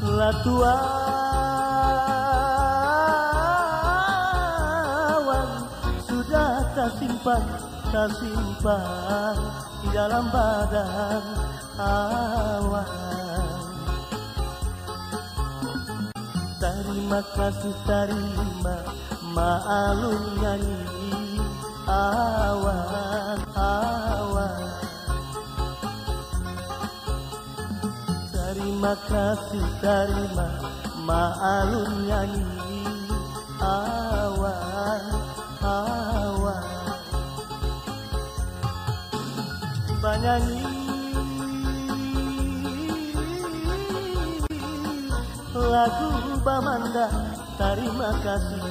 La 0.03 0.35
Tuhan 0.43 1.28
sudah 6.79 6.95
tersimpan 6.95 7.43
tersimpan 7.91 9.35
di 9.83 9.87
dalam 9.91 10.31
badan 10.31 11.23
awan. 11.75 12.87
Terima 16.55 17.19
kasih 17.35 17.75
terima 17.83 18.79
maalun 19.35 20.23
nyanyi 20.39 21.43
awan 21.83 23.39
awan. 23.59 24.63
Terima 28.31 28.95
kasih 29.03 29.67
terima 29.83 30.47
maalun 31.03 32.07
nyanyi 32.07 32.47
awan 33.59 35.03
awan 35.59 36.08
Banyanyi 40.09 40.57
lagu 45.53 46.09
Bamanda 46.41 47.05
Terima 47.61 48.09
kasih 48.25 48.63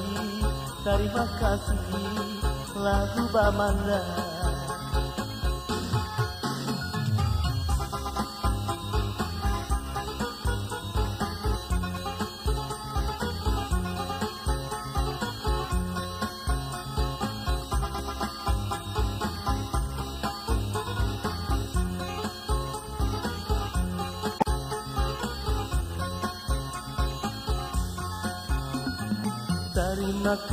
Terima 0.83 1.25
kasih. 1.39 1.79
Lagu 2.75 3.23
Bamanda 3.31 4.28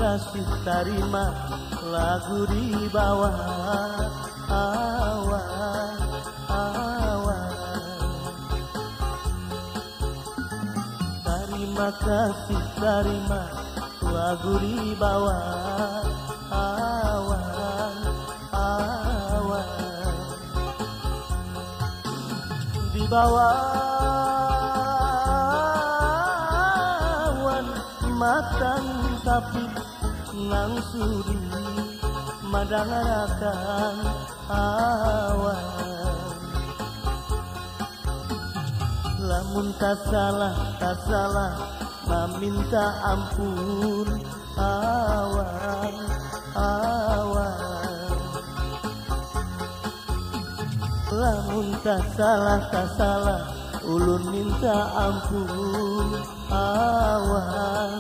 kasih 0.07 0.47
terima 0.63 1.35
lagu 1.91 2.47
di 2.47 2.87
bawah 2.95 3.35
awan 4.47 5.99
awan. 6.47 7.51
Terima 11.27 11.91
kasih 11.99 12.63
terima 12.79 13.51
lagu 13.99 14.55
di 14.63 14.95
bawah 14.95 15.43
awan 16.55 17.99
awan. 18.55 19.71
Di 22.95 23.03
bawah 23.11 23.59
matang 28.17 28.87
tapi 29.21 29.86
nang 30.37 30.77
sudi 30.93 31.41
madangarakan 32.53 33.97
awan 34.53 35.65
lamun 39.17 39.73
tak 39.81 39.97
salah 40.05 40.53
tak 40.77 41.01
salah 41.09 41.57
meminta 42.05 42.85
ampun 43.17 44.09
awan 44.61 45.97
awan 46.53 47.57
lamun 51.17 51.69
tak 51.81 52.05
salah 52.13 52.61
tak 52.69 52.89
salah 53.01 53.41
ulun 53.89 54.21
minta 54.29 54.77
ampun 55.01 56.13
awan 56.53 57.96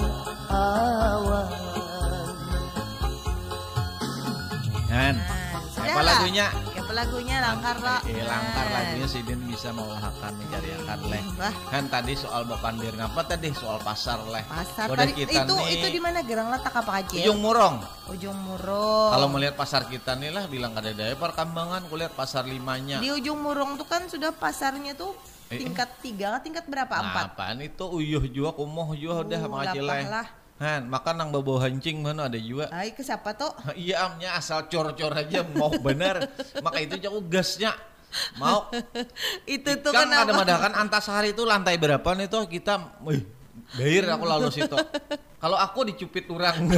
lagunya 6.26 6.50
Apa 6.76 6.92
lagunya 6.92 7.36
langkar 7.38 7.76
lah. 7.78 8.00
eh 8.02 8.18
langkar 8.20 8.66
Nah. 8.66 8.74
lagunya 8.76 9.06
si 9.06 9.22
Din 9.22 9.40
bisa 9.46 9.70
menghakan 9.70 10.32
mencari 10.34 10.70
akan 10.76 10.98
leh 11.06 11.22
Wah. 11.36 11.54
kan 11.70 11.84
tadi 11.86 12.12
soal 12.14 12.42
bokandir 12.44 12.92
ngapa 12.92 13.20
tadi 13.24 13.48
soal 13.52 13.78
pasar 13.78 14.18
leh 14.26 14.42
Pasar 14.42 14.86
Wadah 14.88 14.98
tadi 15.00 15.12
kita 15.16 15.32
itu 15.40 15.54
nih 15.56 15.66
itu 15.72 15.86
di 15.88 16.00
mana 16.02 16.18
gerang 16.20 16.50
letak 16.50 16.74
apa 16.74 16.92
kecil? 17.00 17.22
ujung 17.22 17.38
murong 17.38 17.76
Ujung 18.08 18.34
Murong. 18.36 19.10
kalau 19.12 19.26
melihat 19.28 19.54
pasar 19.54 19.86
kita 19.86 20.14
nih 20.14 20.30
lah 20.30 20.46
bilang 20.46 20.70
kada 20.72 20.90
daya 20.90 21.14
perkembangan 21.14 21.86
kulihat 21.86 22.10
pasar 22.10 22.42
limanya 22.42 22.98
di 22.98 23.06
ujung 23.08 23.38
Murong 23.38 23.78
tuh 23.78 23.86
kan 23.86 24.06
sudah 24.06 24.34
pasarnya 24.34 24.94
tuh 24.94 25.14
Eh, 25.46 25.54
eh. 25.54 25.58
tingkat 25.62 25.86
tiga, 26.02 26.42
tingkat 26.42 26.66
berapa? 26.66 26.90
Empat. 26.90 27.38
apaan 27.38 27.62
itu 27.62 27.86
uyuh 27.86 28.26
juga 28.26 28.50
kumoh 28.50 28.90
juga 28.92 29.22
udah 29.22 29.40
Uh, 29.46 29.78
leh 29.78 30.02
lah. 30.02 30.26
Han, 30.56 30.88
makan 30.88 31.14
nang 31.20 31.28
bawa 31.28 31.68
hancing 31.68 32.00
mana 32.00 32.32
ada 32.32 32.40
juga 32.40 32.72
Ay, 32.72 32.96
ke 32.96 33.04
siapa 33.04 33.36
tuh? 33.36 33.52
Iya 33.76 34.08
amnya 34.08 34.40
asal 34.40 34.64
cor-cor 34.72 35.12
aja 35.12 35.44
mau 35.52 35.68
bener 35.68 36.32
Maka 36.64 36.80
itu 36.80 36.96
jauh 36.96 37.20
gasnya 37.28 37.76
Mau 38.40 38.72
itu 39.44 39.70
tuh 39.84 39.92
kan 39.92 40.08
kenapa? 40.08 40.24
ada 40.24 40.32
madakan 40.32 40.72
antasari 40.80 41.36
itu 41.36 41.44
lantai 41.44 41.76
berapa 41.76 42.08
nih 42.16 42.32
tuh 42.32 42.48
kita 42.48 42.96
wih 43.04 43.20
Bahir 43.74 44.06
aku 44.06 44.24
lalu 44.24 44.46
situ. 44.54 44.78
Kalau 45.42 45.58
aku 45.58 45.90
dicupit 45.90 46.22
orang. 46.30 46.70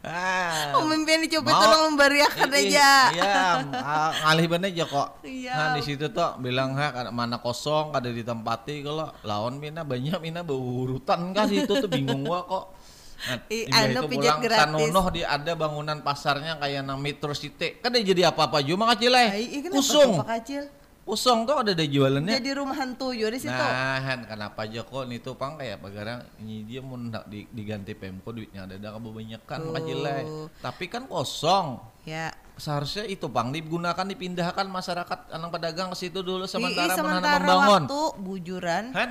ah. 0.00 0.74
Pemimpin 0.80 1.28
dicoba 1.28 1.52
Mau. 1.52 1.60
tolong 1.60 1.82
memberiakan 1.92 2.48
Ih, 2.50 2.72
aja. 2.72 2.90
Iya, 3.12 3.36
ah, 3.76 4.10
ngalih 4.26 4.46
bener 4.48 4.68
aja 4.72 4.84
kok. 4.88 5.08
Iya. 5.22 5.52
Nah, 5.54 5.68
di 5.76 5.82
situ 5.84 6.08
tuh 6.08 6.40
bilang 6.40 6.72
ha 6.74 6.90
kada- 6.90 7.12
mana 7.12 7.36
kosong 7.38 7.92
kada 7.92 8.10
ditempati 8.10 8.80
kalau 8.80 9.12
lawan 9.22 9.60
mina 9.60 9.84
banyak 9.84 10.18
mina 10.18 10.40
berurutan 10.40 11.30
kan 11.30 11.46
situ 11.46 11.68
tuh 11.68 11.90
bingung 11.90 12.24
gua 12.24 12.42
kok. 12.42 12.79
Nah, 13.20 13.84
anu 13.84 14.08
pijat 14.08 14.40
gratis. 14.40 14.64
Sanonoh 14.64 15.06
di 15.12 15.22
ada 15.22 15.52
bangunan 15.52 16.00
pasarnya 16.00 16.56
kayak 16.56 16.80
nang 16.88 16.96
Metro 16.96 17.36
City. 17.36 17.76
Kan 17.84 17.92
dia 17.92 18.00
jadi 18.00 18.32
apa-apa 18.32 18.64
juga 18.64 18.88
makacile. 18.88 19.28
Ay, 19.28 19.60
ih, 19.60 19.60
kenapa 19.60 19.80
Usung. 19.84 20.12
tuh? 20.24 20.80
Usung 21.10 21.42
ada 21.42 21.74
ada 21.74 21.84
jualannya. 21.84 22.38
Jadi 22.38 22.50
rumahan 22.54 22.94
tuyul 22.94 23.34
di 23.34 23.40
situ. 23.42 23.50
Nah, 23.50 23.98
kenapa 24.24 24.62
aja 24.62 24.86
kok 24.86 25.04
nih 25.10 25.18
tuh 25.18 25.34
pang 25.34 25.58
kayak 25.58 25.82
pagarang 25.82 26.22
ini 26.38 26.62
dia 26.62 26.80
mau 26.84 26.94
ndak 26.94 27.26
di, 27.26 27.50
diganti 27.50 27.98
Pemko 27.98 28.30
duitnya 28.30 28.68
ada 28.68 28.78
ada 28.78 28.94
kebanyakan 28.94 29.58
Tuh. 29.58 29.72
kajile. 29.74 30.16
Tapi 30.62 30.84
kan 30.86 31.10
kosong. 31.10 31.82
Ya. 32.06 32.30
Seharusnya 32.60 33.08
itu 33.08 33.26
pang 33.32 33.50
digunakan 33.50 34.04
dipindahkan 34.06 34.68
masyarakat 34.68 35.32
anang 35.34 35.50
pedagang 35.50 35.88
ke 35.90 35.96
situ 35.98 36.20
dulu 36.22 36.44
Ih, 36.46 36.52
sementara 36.52 36.92
ih, 36.92 37.00
menanam 37.00 37.16
sementara 37.18 37.42
membangun. 37.42 37.82
waktu 37.88 38.00
bujuran. 38.20 38.84
Han? 38.94 39.10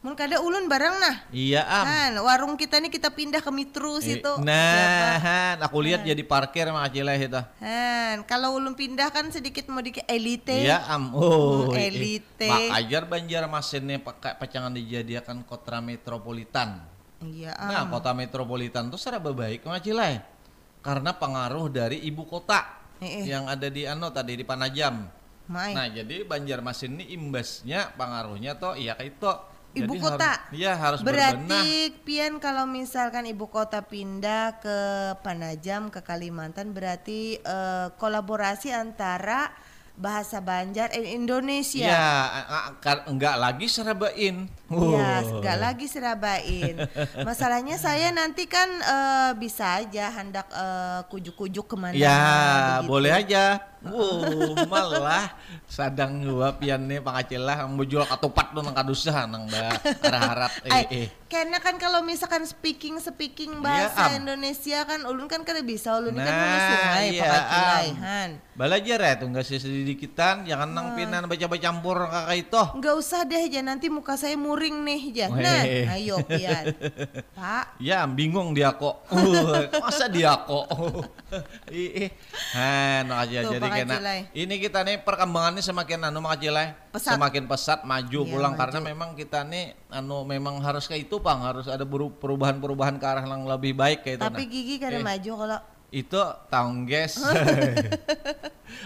Mun 0.00 0.16
kada 0.16 0.40
ulun 0.40 0.64
barang 0.64 0.96
nah. 0.96 1.16
Iya, 1.28 1.60
Am. 1.60 1.84
Kan 1.84 2.12
warung 2.24 2.54
kita 2.56 2.80
nih 2.80 2.88
kita 2.88 3.12
pindah 3.12 3.44
ke 3.44 3.52
Mitru 3.52 4.00
Eh, 4.00 4.16
situ. 4.16 4.32
Nah, 4.40 5.20
Han, 5.20 5.56
aku 5.60 5.76
lihat 5.76 6.08
jadi 6.08 6.24
parkir 6.24 6.64
sama 6.64 6.88
kajile 6.88 7.20
itu. 7.20 7.36
Han, 7.60 8.24
kalau 8.24 8.56
ulun 8.56 8.72
pindah 8.72 9.12
kan 9.12 9.28
sedikit 9.28 9.68
mau 9.68 9.84
dikit 9.84 10.08
elite. 10.08 10.56
Iya, 10.56 10.88
Am. 10.88 11.12
Oh, 11.12 11.68
Hmm, 11.68 11.76
elite. 11.76 12.48
Mak 12.48 12.80
ajar 12.80 13.02
Banjarmasinnya 13.04 14.00
pakai 14.00 14.40
pacangan 14.40 14.72
dijadikan 14.72 15.44
kota 15.44 15.84
metropolitan. 15.84 16.80
Iya, 17.20 17.52
Nah, 17.60 17.84
am. 17.84 17.92
kota 17.92 18.16
metropolitan 18.16 18.88
itu 18.88 18.96
serba 18.96 19.36
baik 19.36 19.68
ngacilai. 19.68 20.24
Karena 20.80 21.12
pengaruh 21.12 21.68
dari 21.68 22.00
ibu 22.08 22.24
kota 22.24 22.64
Eh, 23.04 23.20
eh. 23.20 23.24
yang 23.28 23.52
ada 23.52 23.68
di 23.68 23.84
ano 23.84 24.08
tadi 24.08 24.32
di 24.32 24.48
Panajam. 24.48 25.04
Mai. 25.44 25.76
Nah, 25.76 25.92
jadi 25.92 26.24
Banjarmasin 26.24 26.96
ini 26.96 27.12
imbasnya 27.12 27.92
pengaruhnya 28.00 28.56
toh 28.56 28.72
iya 28.72 28.96
kayak 28.96 29.20
itu. 29.20 29.32
Ibu 29.70 29.94
Jadi 29.94 30.02
kota. 30.02 30.30
harus- 30.34 30.50
Iya, 30.50 30.72
harus 30.74 31.00
berbenah. 31.00 31.30
Berarti 31.46 31.70
pian 32.02 32.42
kalau 32.42 32.66
misalkan 32.66 33.22
ibu 33.30 33.46
kota 33.46 33.86
pindah 33.86 34.58
ke 34.58 34.78
Panajam 35.22 35.94
ke 35.94 36.02
Kalimantan 36.02 36.74
berarti 36.74 37.38
eh, 37.38 37.86
kolaborasi 37.94 38.74
antara 38.74 39.54
bahasa 39.94 40.42
Banjar 40.42 40.90
eh, 40.90 41.14
Indonesia. 41.14 41.86
Iya, 41.86 42.10
enggak 43.06 43.36
lagi 43.38 43.70
serabain. 43.70 44.50
Iya, 44.70 45.26
Wow. 45.26 45.42
nggak 45.42 45.58
lagi 45.58 45.86
serabain. 45.86 46.74
Masalahnya 47.20 47.74
saya 47.74 48.14
nanti 48.14 48.46
kan 48.46 48.70
eh, 48.70 49.30
bisa 49.34 49.82
aja 49.82 50.14
hendak 50.14 50.46
eh, 50.46 51.00
kujuk-kujuk 51.10 51.66
ke 51.66 51.74
mana. 51.74 51.90
Ya, 51.92 52.22
begitu. 52.78 52.86
boleh 52.86 53.10
aja. 53.10 53.44
Wow, 53.80 54.68
malah 54.68 55.32
sadang 55.64 56.20
gua 56.22 56.52
pian 56.52 56.84
nih 56.84 57.00
pangacilah 57.00 57.64
mau 57.64 57.80
jual 57.80 58.04
katupat 58.04 58.52
tuh 58.52 58.60
nang 58.60 58.76
kadusah 58.76 59.24
nang 59.24 59.48
ba 59.48 59.72
eh 60.68 60.84
eh. 60.92 61.06
karena 61.32 61.56
kan 61.56 61.80
kalau 61.80 62.04
misalkan 62.04 62.44
speaking 62.44 63.00
speaking 63.00 63.48
Iya, 63.56 63.64
bahasa 63.64 64.12
Am. 64.12 64.20
Indonesia 64.20 64.84
kan 64.84 65.00
ulun 65.08 65.24
kan 65.24 65.40
kada 65.48 65.64
bisa 65.64 65.96
ulun 65.96 66.12
kan 66.12 66.28
Nah, 66.28 66.36
mana 66.36 66.58
sungai 66.60 67.06
iya, 67.08 67.24
pakai 67.24 67.40
cilai, 67.48 67.88
Am. 67.88 67.96
Han. 68.04 68.30
Belajar 68.52 68.98
ya 69.00 69.12
tuh 69.16 69.26
nggak 69.32 69.46
sih 69.48 69.56
sedikitan, 69.56 70.44
jangan 70.44 70.68
nang 70.68 70.92
pinan 70.92 71.24
baca-baca 71.24 71.56
campur 71.62 72.04
kakak 72.04 72.36
itu. 72.36 72.62
Nggak 72.76 72.94
usah 73.00 73.20
deh 73.24 73.40
aja 73.40 73.60
nanti 73.64 73.88
muka 73.88 74.20
saya 74.20 74.36
muring 74.60 74.76
nih 74.84 75.00
aja. 75.08 75.26
Nah, 75.32 75.62
ayo 75.96 76.16
pian. 76.20 76.64
Pak, 77.40 77.80
Ya 77.80 78.04
bingung 78.04 78.52
dia 78.52 78.76
kok. 78.76 79.08
Uh, 79.08 79.64
masa 79.80 80.04
dia 80.12 80.36
kok. 80.36 80.68
Ih, 81.72 82.04
ih. 82.04 82.10
Han, 82.52 83.06
aja 83.08 83.46
Tuh, 83.46 83.56
jadi 83.56 83.68
kena. 83.70 83.96
Ini 84.36 84.54
kita 84.60 84.84
nih 84.84 85.00
perkembangannya 85.00 85.64
semakin 85.64 86.12
anu 86.12 86.20
makacilai. 86.20 86.76
Pesat. 86.92 87.16
Semakin 87.16 87.48
pesat 87.48 87.80
maju 87.86 88.20
Iya, 88.20 88.28
pulang 88.28 88.52
maju. 88.52 88.60
karena 88.60 88.78
memang 88.82 89.10
kita 89.14 89.46
nih 89.46 89.78
anu 89.88 90.26
memang 90.26 90.60
harus 90.60 90.84
kayak 90.84 91.08
itu 91.08 91.22
Pang, 91.22 91.40
harus 91.40 91.70
ada 91.70 91.86
perubahan-perubahan 91.88 92.98
ke 92.98 93.06
arah 93.06 93.24
yang 93.24 93.46
lebih 93.46 93.72
baik 93.72 94.04
kayak 94.04 94.18
itu. 94.18 94.26
tapi 94.26 94.42
nah. 94.44 94.50
gigi 94.50 94.76
kada 94.76 94.98
Eh. 94.98 95.06
maju 95.06 95.32
kalau 95.38 95.58
Itu 95.90 96.22
tahun 96.46 96.86
guys. 96.86 97.18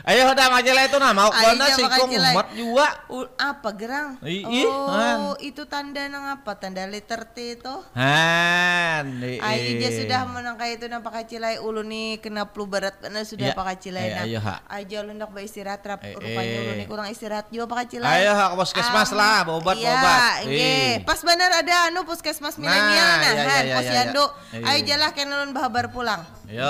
Ayo 0.09 0.33
udah 0.33 0.49
majalah 0.49 0.89
itu 0.89 0.97
nah 0.97 1.13
mau 1.13 1.29
Ayo, 1.29 1.55
kona 1.55 1.65
Acilai. 1.69 2.33
umat 2.33 2.49
juga. 2.57 2.89
U- 3.13 3.29
apa 3.37 3.69
gerang? 3.77 4.17
Ih, 4.25 4.41
ih, 4.43 4.65
oh, 4.65 4.89
Han. 4.89 5.37
itu 5.45 5.69
tanda 5.69 6.09
nang 6.09 6.25
apa? 6.25 6.57
Tanda 6.57 6.89
letter 6.89 7.29
T 7.29 7.61
itu. 7.61 7.75
Han, 7.93 9.05
eh, 9.21 9.37
dia 9.77 9.91
eh. 9.93 9.95
sudah 9.95 10.25
menang 10.25 10.57
kayak 10.57 10.81
itu 10.81 10.87
nampak 10.89 11.13
kacilai 11.15 11.61
ulu 11.61 11.85
nih 11.85 12.17
kena 12.19 12.49
flu 12.49 12.65
berat 12.65 12.97
karena 12.97 13.21
sudah 13.23 13.53
Ya, 13.53 13.53
pak 13.53 13.65
kacilai 13.77 14.05
eh, 14.09 14.13
nah. 14.17 14.25
ayo, 14.25 14.39
Ha. 14.41 14.55
Aja 14.73 14.97
lu 15.05 15.13
ndak 15.13 15.29
istirahat 15.39 15.85
rap 15.85 16.01
Eh, 16.01 16.17
rupanya 16.17 16.57
eh. 16.57 16.63
ulu 16.65 16.73
nih 16.75 16.87
kurang 16.89 17.09
istirahat 17.13 17.47
juga 17.49 17.65
pak 17.69 17.79
kacilai. 17.85 18.25
Ayo 18.25 18.33
ha 18.33 18.45
ke 18.51 18.57
puskesmas 18.57 19.11
Am, 19.13 19.19
lah, 19.21 19.37
obat, 19.47 19.77
iya, 19.77 19.93
obat. 19.93 20.21
Iya, 20.49 20.65
Eh. 20.65 20.93
pas 21.05 21.21
benar 21.21 21.51
ada 21.55 21.93
anu 21.93 22.09
puskesmas 22.09 22.57
Nah, 22.57 22.65
milenial 22.65 23.05
nah, 23.05 23.21
iya, 23.21 23.29
Han, 23.29 23.37
iya, 23.37 23.61
iya, 23.63 23.75
posyandu. 23.77 24.25
iya. 24.57 24.65
Ayo 24.65 24.79
Eh. 24.81 24.83
jalah 24.83 25.11
ulun 25.13 25.53
bahabar 25.53 25.93
pulang. 25.93 26.25
Yo, 26.55 26.63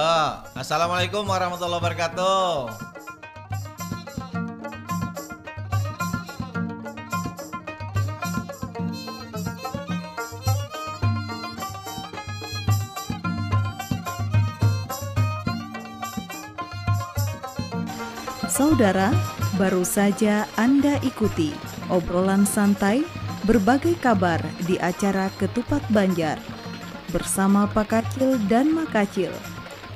assalamualaikum 0.57 1.29
warahmatullahi 1.29 1.77
wabarakatuh. 1.77 2.73
Saudara, 18.49 19.13
baru 19.61 19.85
saja 19.85 20.49
Anda 20.57 20.97
ikuti 21.05 21.53
obrolan 21.93 22.49
santai 22.49 23.05
berbagai 23.45 24.01
kabar 24.01 24.41
di 24.65 24.81
acara 24.81 25.29
Ketupat 25.37 25.85
Banjar 25.93 26.41
bersama 27.13 27.69
Pak 27.69 27.93
Kacil 27.93 28.41
dan 28.49 28.73
Makacil. 28.73 29.54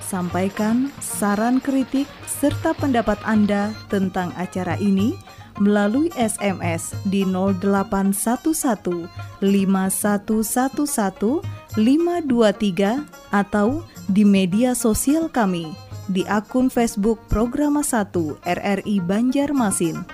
Sampaikan 0.08 0.88
saran 1.04 1.60
kritik 1.60 2.08
serta 2.24 2.72
pendapat 2.72 3.20
Anda 3.28 3.76
tentang 3.92 4.32
acara 4.40 4.80
ini 4.80 5.12
melalui 5.60 6.08
SMS 6.16 6.96
di 7.04 7.28
0811 7.28 9.04
5111 9.44 11.44
523 11.76 13.36
atau 13.36 13.84
di 14.08 14.24
media 14.24 14.72
sosial 14.72 15.28
kami 15.28 15.68
di 16.08 16.24
akun 16.24 16.72
Facebook 16.72 17.20
Programa 17.28 17.84
1 17.84 18.48
RRI 18.48 19.04
Banjarmasin. 19.04 20.08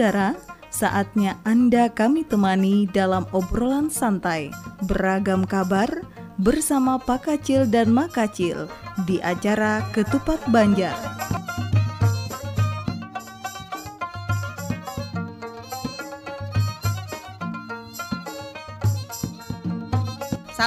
Saudara, 0.00 0.32
saatnya 0.72 1.36
Anda 1.44 1.92
kami 1.92 2.24
temani 2.24 2.88
dalam 2.88 3.28
obrolan 3.36 3.92
santai, 3.92 4.48
beragam 4.88 5.44
kabar 5.44 5.92
bersama 6.40 6.96
Pak 6.96 7.28
Kacil 7.28 7.68
dan 7.68 7.92
Mak 7.92 8.16
Kacil 8.16 8.64
di 9.04 9.20
acara 9.20 9.84
Ketupat 9.92 10.40
Banjar. 10.48 10.96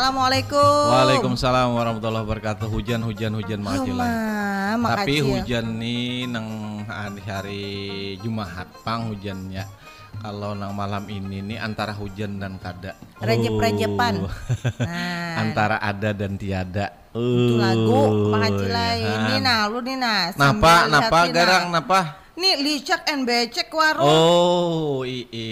Assalamualaikum. 0.04 0.84
Waalaikumsalam 0.92 1.80
warahmatullahi 1.80 2.28
wabarakatuh. 2.28 2.68
Hujan 2.68 3.08
hujan 3.08 3.40
hujan 3.40 3.64
makacil. 3.64 3.96
Huma, 3.96 5.00
Tapi 5.00 5.24
hujan 5.24 5.80
nih 5.80 6.28
nang 6.28 6.48
hari, 6.84 7.24
hari 7.24 7.66
Jumat 8.20 8.68
pang 8.84 9.08
hujannya. 9.08 9.64
Kalau 10.20 10.60
nang 10.60 10.76
malam 10.76 11.08
ini 11.08 11.40
nih 11.40 11.56
antara 11.56 11.96
hujan 11.96 12.36
dan 12.36 12.60
kada. 12.60 13.00
Rejep-rejepan. 13.24 14.28
Oh. 14.28 14.34
Nah, 14.84 15.40
antara 15.48 15.80
ada 15.80 16.12
dan 16.12 16.36
tiada. 16.36 16.92
itu 17.16 17.56
lagu 17.56 17.88
Oh, 17.88 18.36
Makacila 18.36 19.00
ya. 19.00 19.08
ini 19.08 19.36
nah 19.40 19.72
lu 19.72 19.80
nih 19.80 19.96
nah. 20.04 20.36
Napa 20.36 20.92
napa 20.92 21.20
liatin, 21.24 21.32
garang 21.32 21.66
nah. 21.72 21.80
napa? 21.80 22.00
Nih 22.36 22.60
licak 22.60 23.08
and 23.08 23.24
becek 23.24 23.72
warung. 23.72 24.04
Oh, 24.04 25.08
i, 25.08 25.32
i. 25.32 25.48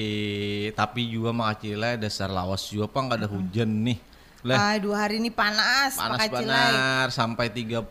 tapi 0.76 1.08
juga 1.08 1.32
makacila 1.32 1.96
dasar 1.96 2.28
lawas 2.28 2.68
juga 2.68 2.92
pang 2.92 3.08
nggak 3.08 3.24
ada 3.24 3.32
hujan 3.32 3.72
nih. 3.88 4.12
Lah, 4.42 4.74
Aduh 4.74 4.92
hari 4.92 5.22
ini 5.22 5.30
panas, 5.30 5.94
panas 5.94 6.26
benar 6.26 7.08
sampai 7.10 7.46
33 7.46 7.86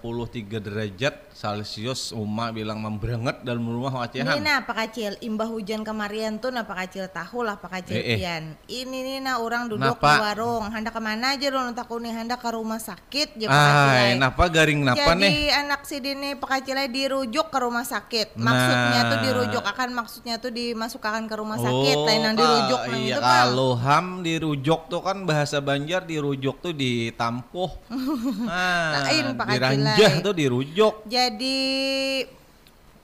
derajat 0.58 1.14
Celcius 1.30 2.10
Uma 2.10 2.50
bilang 2.50 2.76
membranget 2.76 3.38
dalam 3.40 3.62
rumah 3.62 3.88
Ini 3.88 4.18
wacehan. 4.18 4.42
nah 4.42 4.58
Pak 4.60 4.76
Kacil, 4.76 5.14
imbah 5.20 5.46
hujan 5.46 5.80
kemarian 5.80 6.36
tuh 6.36 6.50
nah 6.50 6.66
Pak 6.66 6.76
Kacil 6.84 7.06
tahu 7.06 7.46
lah 7.46 7.54
Pak 7.54 7.70
Kacil 7.70 7.94
Eh, 7.94 8.18
eh. 8.18 8.42
Ini 8.66 8.98
nih 8.98 9.18
nah 9.22 9.38
orang 9.38 9.70
duduk 9.70 9.94
Napa? 9.94 10.10
di 10.10 10.16
warung, 10.20 10.66
hendak 10.68 10.90
ke 10.90 10.98
mana 10.98 11.38
aja 11.38 11.46
lo 11.48 11.70
takut 11.70 12.02
nih 12.02 12.10
hendak 12.10 12.42
ke 12.42 12.50
rumah 12.50 12.82
sakit 12.82 13.38
ya 13.38 13.46
Pak 13.46 13.54
Kacilai. 13.62 14.02
Ay, 14.02 14.10
napa 14.18 14.44
garing 14.50 14.80
napa 14.82 14.98
Jadi 15.06 15.22
nih? 15.22 15.34
anak 15.54 15.80
si 15.86 15.96
Dini 16.02 16.34
Pak 16.34 16.48
Kacilai 16.50 16.90
dirujuk 16.90 17.46
ke 17.46 17.58
rumah 17.62 17.86
sakit. 17.86 18.34
Maksudnya 18.34 19.00
tuh 19.06 19.16
Nah. 19.16 19.22
dirujuk 19.22 19.62
akan 19.62 19.88
maksudnya 19.92 20.34
tuh 20.36 20.50
dimasukkan 20.50 21.24
ke 21.24 21.34
rumah 21.36 21.58
sakit. 21.58 21.94
Oh, 21.94 22.04
Lain 22.04 22.22
yang 22.22 22.34
dirujuk 22.34 22.80
ah, 22.80 22.88
nang 22.88 23.00
iya, 23.00 23.16
kalau 23.16 23.70
ham 23.76 24.06
dirujuk 24.20 24.80
tuh 24.88 24.98
kan 24.98 25.22
bahasa 25.22 25.62
Banjar 25.62 26.02
dirujuk 26.02 26.38
tuh 26.40 26.72
ditampuh. 26.72 27.70
Nah, 28.50 29.04
Lain, 29.06 29.36
Pak 29.36 29.46
diranjah 29.52 30.12
tuh 30.24 30.34
dirujuk. 30.34 31.04
Jadi 31.06 31.60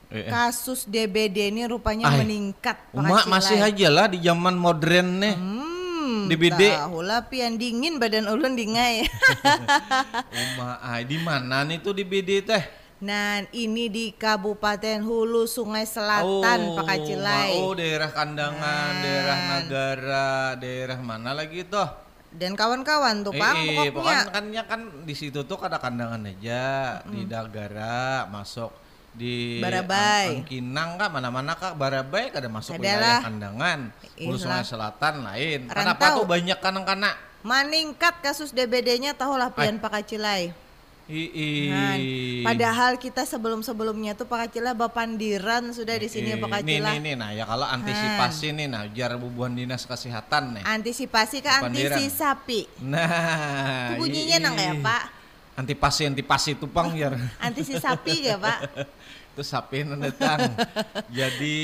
Eh, 0.07 0.23
eh. 0.23 0.31
kasus 0.31 0.87
DBD 0.87 1.51
ini 1.51 1.67
rupanya 1.67 2.07
Ay, 2.07 2.23
meningkat 2.23 2.79
Pak 2.79 2.95
Uma 2.95 3.27
Kacilai. 3.27 3.31
masih 3.31 3.57
aja 3.59 3.87
lah 3.91 4.05
di 4.07 4.23
zaman 4.23 4.55
modern 4.55 5.19
nih. 5.19 5.35
Hmm, 5.35 6.31
DBD. 6.31 6.61
Tahu 6.79 6.99
lah 7.03 7.27
pian 7.27 7.59
dingin 7.59 7.99
badan 7.99 8.31
ulun 8.31 8.55
dingai. 8.55 9.03
Uma, 10.31 10.79
ay, 10.95 11.03
di 11.03 11.19
mana 11.19 11.67
nih 11.67 11.83
tuh 11.83 11.91
di 11.91 12.07
BD 12.07 12.39
teh? 12.39 12.63
nah, 12.97 13.45
ini 13.53 13.93
di 13.93 14.09
Kabupaten 14.09 15.05
Hulu 15.05 15.45
Sungai 15.45 15.85
Selatan, 15.85 16.79
Pak 16.79 16.85
Kacilai. 16.87 17.59
Oh, 17.61 17.75
daerah 17.75 18.09
kandangan, 18.09 18.91
daerah 19.03 19.37
negara, 19.53 20.31
daerah 20.57 20.97
mana 21.03 21.35
lagi 21.35 21.67
tuh? 21.67 22.06
Dan 22.37 22.53
kawan-kawan 22.53 23.25
tuh, 23.25 23.33
Pak, 23.33 23.53
eh, 23.55 23.89
pokoknya. 23.89 23.91
pokoknya 23.91 24.23
kan 24.29 24.45
ya 24.47 24.63
kan 24.63 24.81
di 25.01 25.11
situ 25.11 25.41
tuh 25.41 25.57
ada 25.59 25.75
kandangan 25.75 26.21
aja 26.21 26.63
di 27.03 27.25
Dagara 27.25 28.25
masuk 28.27 28.69
di 29.11 29.57
Barabai. 29.57 30.29
Ang- 30.29 30.45
Angkinang 30.45 30.89
kak 30.95 31.09
mana-mana 31.09 31.57
kak 31.57 31.73
Barabai 31.73 32.29
kada 32.29 32.45
masuk 32.45 32.77
Adalah. 32.77 32.93
wilayah 32.93 33.19
kandangan 33.19 33.79
Hulu. 34.15 34.37
Sungai 34.37 34.61
Selatan 34.61 35.25
lain 35.25 35.59
kenapa 35.65 35.97
Rantau. 36.05 36.15
tuh 36.15 36.25
banyak 36.27 36.57
kanang-kana 36.57 37.11
Meningkat 37.41 38.21
kasus 38.21 38.51
DBD-nya 38.51 39.13
tahulah 39.13 39.49
pian 39.49 39.81
Pak 39.81 40.05
Kacilai. 41.07 41.09
i, 41.09 41.23
i- 41.33 41.69
Nah, 41.69 41.95
padahal 42.45 42.91
kita 42.95 43.23
sebelum-sebelumnya 43.23 44.13
tuh 44.13 44.23
Pak 44.23 44.37
Kacilai 44.45 44.73
bapandiran 44.73 45.71
sudah 45.71 45.95
di 45.95 46.05
sini 46.05 46.31
i- 46.31 46.37
Pak 46.37 46.49
nih, 46.59 46.77
Kacilai. 46.77 46.93
nih, 46.93 47.01
nih, 47.01 47.15
nah 47.15 47.29
ya 47.31 47.43
kalau 47.43 47.63
antisipasi 47.65 48.47
nih 48.53 48.67
nah 48.67 48.83
jar 48.87 49.15
bubuhan 49.15 49.51
dinas 49.51 49.83
kesehatan 49.83 50.59
nih 50.59 50.63
Antisipasi 50.63 51.39
ke 51.39 51.49
antisi 51.49 52.05
sapi. 52.07 52.67
nah 52.81 53.07
Itu 53.89 54.03
bunyinya 54.03 54.37
nang 54.41 54.55
ya, 54.55 54.73
Pak? 54.75 55.03
antipasi 55.55 56.05
antipasi 56.05 56.53
itu 56.53 56.67
pang 56.67 56.93
jar 56.93 57.15
Antisi 57.41 57.73
sapi 57.75 58.15
ya, 58.23 58.37
Pak? 58.37 58.59
itu 59.31 59.41
sapi 59.43 59.85
datang 59.85 60.49
jadi 61.07 61.55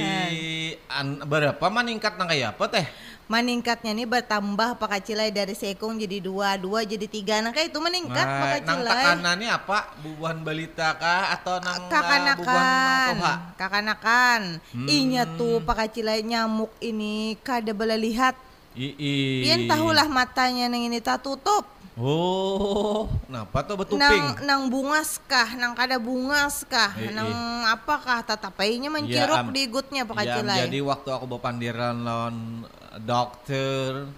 an, 0.93 1.21
berapa 1.23 1.65
meningkat 1.67 2.15
nang 2.15 2.29
kayak 2.29 2.53
apa 2.53 2.69
teh 2.69 2.85
Meningkatnya 3.23 3.95
nih 3.95 4.03
bertambah 4.03 4.75
Pak 4.75 4.89
Kacilai 4.99 5.31
dari 5.31 5.55
sekung 5.55 5.95
jadi 5.95 6.19
dua, 6.19 6.59
dua 6.59 6.83
jadi 6.83 7.07
tiga. 7.07 7.39
Nah 7.39 7.55
kayak 7.55 7.71
itu 7.71 7.79
meningkat 7.79 8.23
Pak 8.23 8.35
Nah, 8.35 8.43
nang 8.43 8.59
Kacilai. 8.83 9.03
tekanan 9.07 9.35
ini 9.39 9.47
apa 9.47 9.77
bubuhan 10.03 10.37
balita 10.43 10.87
kah 10.99 11.31
atau 11.31 11.55
nang 11.59 11.71
uh, 11.71 11.79
bubuhan 11.81 11.93
kakanakan 11.93 13.13
koha? 13.15 13.33
kakanakan 13.55 14.41
Hmm. 14.69 14.87
inya 14.87 15.23
tuh 15.35 15.63
Pak 15.63 15.75
Kacilai 15.79 16.19
nyamuk 16.21 16.71
ini 16.77 17.39
kada 17.41 17.71
boleh 17.71 17.95
lihat 17.95 18.35
I, 18.73 18.89
i. 18.97 19.13
pian 19.45 19.69
tahulah 19.69 20.09
matanya 20.09 20.65
nang 20.65 20.81
ini 20.81 20.97
tak 20.97 21.21
tutup 21.21 21.63
Oh, 21.93 23.05
kenapa 23.29 23.57
tuh 23.61 23.75
betuping? 23.77 24.01
nang 24.01 24.25
nang 24.41 24.61
bungas 24.65 25.21
kah 25.29 25.53
nang 25.53 25.77
kada 25.77 26.01
bungas 26.01 26.65
kah 26.65 26.89
Eh, 26.97 27.13
nang 27.13 27.29
apakah 27.69 28.25
tatapainya 28.25 28.89
menciruk 28.89 29.37
Ya, 29.37 29.45
am. 29.45 29.53
di 29.53 29.61
igutnya 29.61 30.01
Pak 30.01 30.25
Ya, 30.25 30.41
jadi 30.65 30.81
waktu 30.81 31.09
aku 31.13 31.25
bapandiran 31.37 32.01
lawan 32.01 32.65
dokter 32.97 34.09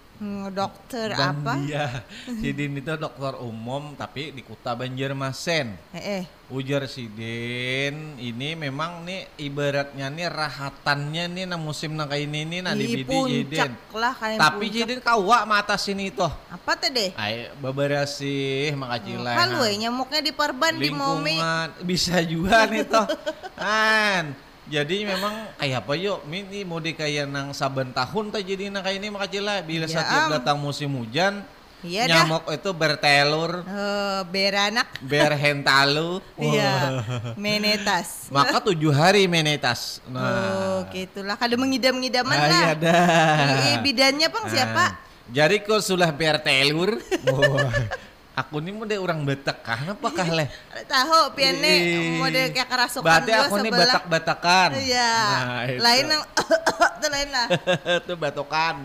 dokter 0.49 1.11
dan 1.11 1.35
apa 1.35 1.53
dia 1.59 2.01
Sidin 2.25 2.71
itu 2.73 2.93
dokter 2.95 3.35
umum 3.37 3.93
tapi 3.93 4.31
di 4.31 4.39
Kuta 4.39 4.71
Banjarmasin. 4.73 5.75
eh, 5.91 6.21
eh. 6.21 6.23
Ujar 6.45 6.85
Sidin 6.85 8.15
ini 8.15 8.53
memang 8.53 9.01
nih 9.01 9.27
ibaratnya 9.35 10.07
nih 10.07 10.29
rahatannya 10.29 11.25
nih 11.27 11.45
na 11.45 11.57
musim 11.57 11.91
nang 11.91 12.05
kayak 12.05 12.23
ini 12.23 12.45
nih 12.45 12.59
nah 12.61 12.71
di 12.71 12.85
bidi 12.95 13.17
Sidin. 13.43 13.71
lah 13.91 14.13
kalian 14.13 14.39
Tapi. 14.39 14.65
Sidin 14.69 14.99
kawa 14.99 15.43
mata 15.43 15.75
sini 15.75 16.09
tuh. 16.09 16.29
apa 16.47 16.71
teh 16.77 17.11
Ay, 17.13 17.49
beberasi 17.57 18.69
makacilai. 18.71 19.35
kan 19.35 19.49
we 19.57 19.73
nyamuknya 19.75 20.21
di 20.21 20.31
perban 20.31 20.73
di 20.73 20.89
momi 20.89 21.37
bisa 21.81 22.21
juga 22.21 22.65
nih 22.65 22.85
toh 22.85 23.03
kan 23.57 24.31
jadi 24.65 24.95
memang 25.05 25.33
kayak 25.55 25.77
apa 25.79 25.93
yuk 25.95 26.19
ini 26.25 26.61
mau 26.61 26.77
di 26.77 26.91
kayak 26.91 27.25
nang 27.25 27.51
saben 27.51 27.89
tahun 27.91 28.29
tuh 28.29 28.41
jadi 28.41 28.67
nang 28.67 28.81
kayak 28.81 28.97
ini 28.97 29.07
makacila 29.07 29.61
bila 29.61 29.85
Ya 29.85 29.93
setiap 29.95 30.21
am. 30.25 30.31
datang 30.33 30.57
musim 30.57 30.89
hujan 30.91 31.45
Iya 31.79 32.09
dah. 32.09 32.25
nyamuk 32.25 32.49
itu 32.49 32.69
bertelur 32.71 33.61
Eh, 33.61 34.21
beranak 34.25 34.89
berhentalu 34.99 36.17
Iya, 36.35 37.05
menetas. 37.35 38.25
maka 38.27 38.57
tujuh 38.59 38.89
hari 38.89 39.25
menetas 39.25 40.01
Oh, 40.03 40.11
nah 40.11 40.81
gitulah. 40.89 41.35
Kada 41.35 41.53
mengidam-ngidaman 41.53 42.33
ah, 42.33 42.47
lah. 42.47 42.63
iya 42.65 42.73
dah 42.73 43.77
bidannya 43.79 44.27
pang 44.27 44.49
siapa? 44.49 44.85
Nah, 44.87 44.91
jadi 45.27 45.61
kau 45.61 45.77
sudah 45.77 46.09
bertelur 46.09 46.97
wah, 47.23 47.69
aku 48.35 48.59
ini 48.59 48.69
mau 48.69 48.83
deh 48.83 48.99
orang 48.99 49.23
Batak 49.23 49.63
kah 49.63 49.79
apakah 49.89 50.27
leh 50.29 50.47
tahu 50.91 51.31
piane 51.33 51.71
Ih. 51.71 52.19
model 52.19 52.51
kayak 52.51 52.67
kerasukan 52.67 53.07
Berarti 53.07 53.31
aku 53.31 53.55
sebelah. 53.57 53.79
batak-batakan. 53.79 54.69
Iya. 54.75 55.13
Nah, 55.15 55.61
itu. 55.65 55.79
lain 55.79 56.05
yang 56.11 56.23
itu 56.99 57.07
lain 57.07 57.29
lah. 57.31 57.47
itu 58.03 58.13
batokan. 58.13 58.75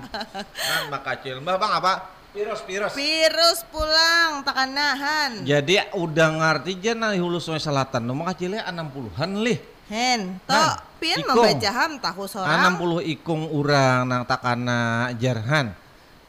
Kan 0.54 0.82
makacil. 0.88 1.42
Mbak 1.42 1.56
Bang 1.58 1.72
apa? 1.76 1.92
Piros, 2.30 2.62
piros. 2.62 2.94
Virus 2.94 3.66
pulang 3.68 4.46
takan 4.46 4.70
nahan. 4.70 5.42
Jadi 5.42 5.82
udah 5.98 6.28
ngerti 6.30 6.78
aja 6.78 6.92
nah 6.94 7.10
hulu 7.10 7.42
sungai 7.42 7.58
selatan. 7.58 8.06
Nu 8.06 8.14
makacilnya 8.14 8.62
60-an 8.70 9.30
lih. 9.42 9.58
Hen, 9.90 10.38
to 10.46 10.54
Nah, 10.54 10.78
pian 11.02 11.18
ikung. 11.18 11.34
membaca 11.34 11.70
ham 11.74 11.92
tahu 11.98 12.22
seorang. 12.30 12.78
60 12.78 13.02
ikung 13.18 13.50
urang 13.50 14.06
nang 14.06 14.22
takana 14.22 15.10
jarhan. 15.18 15.74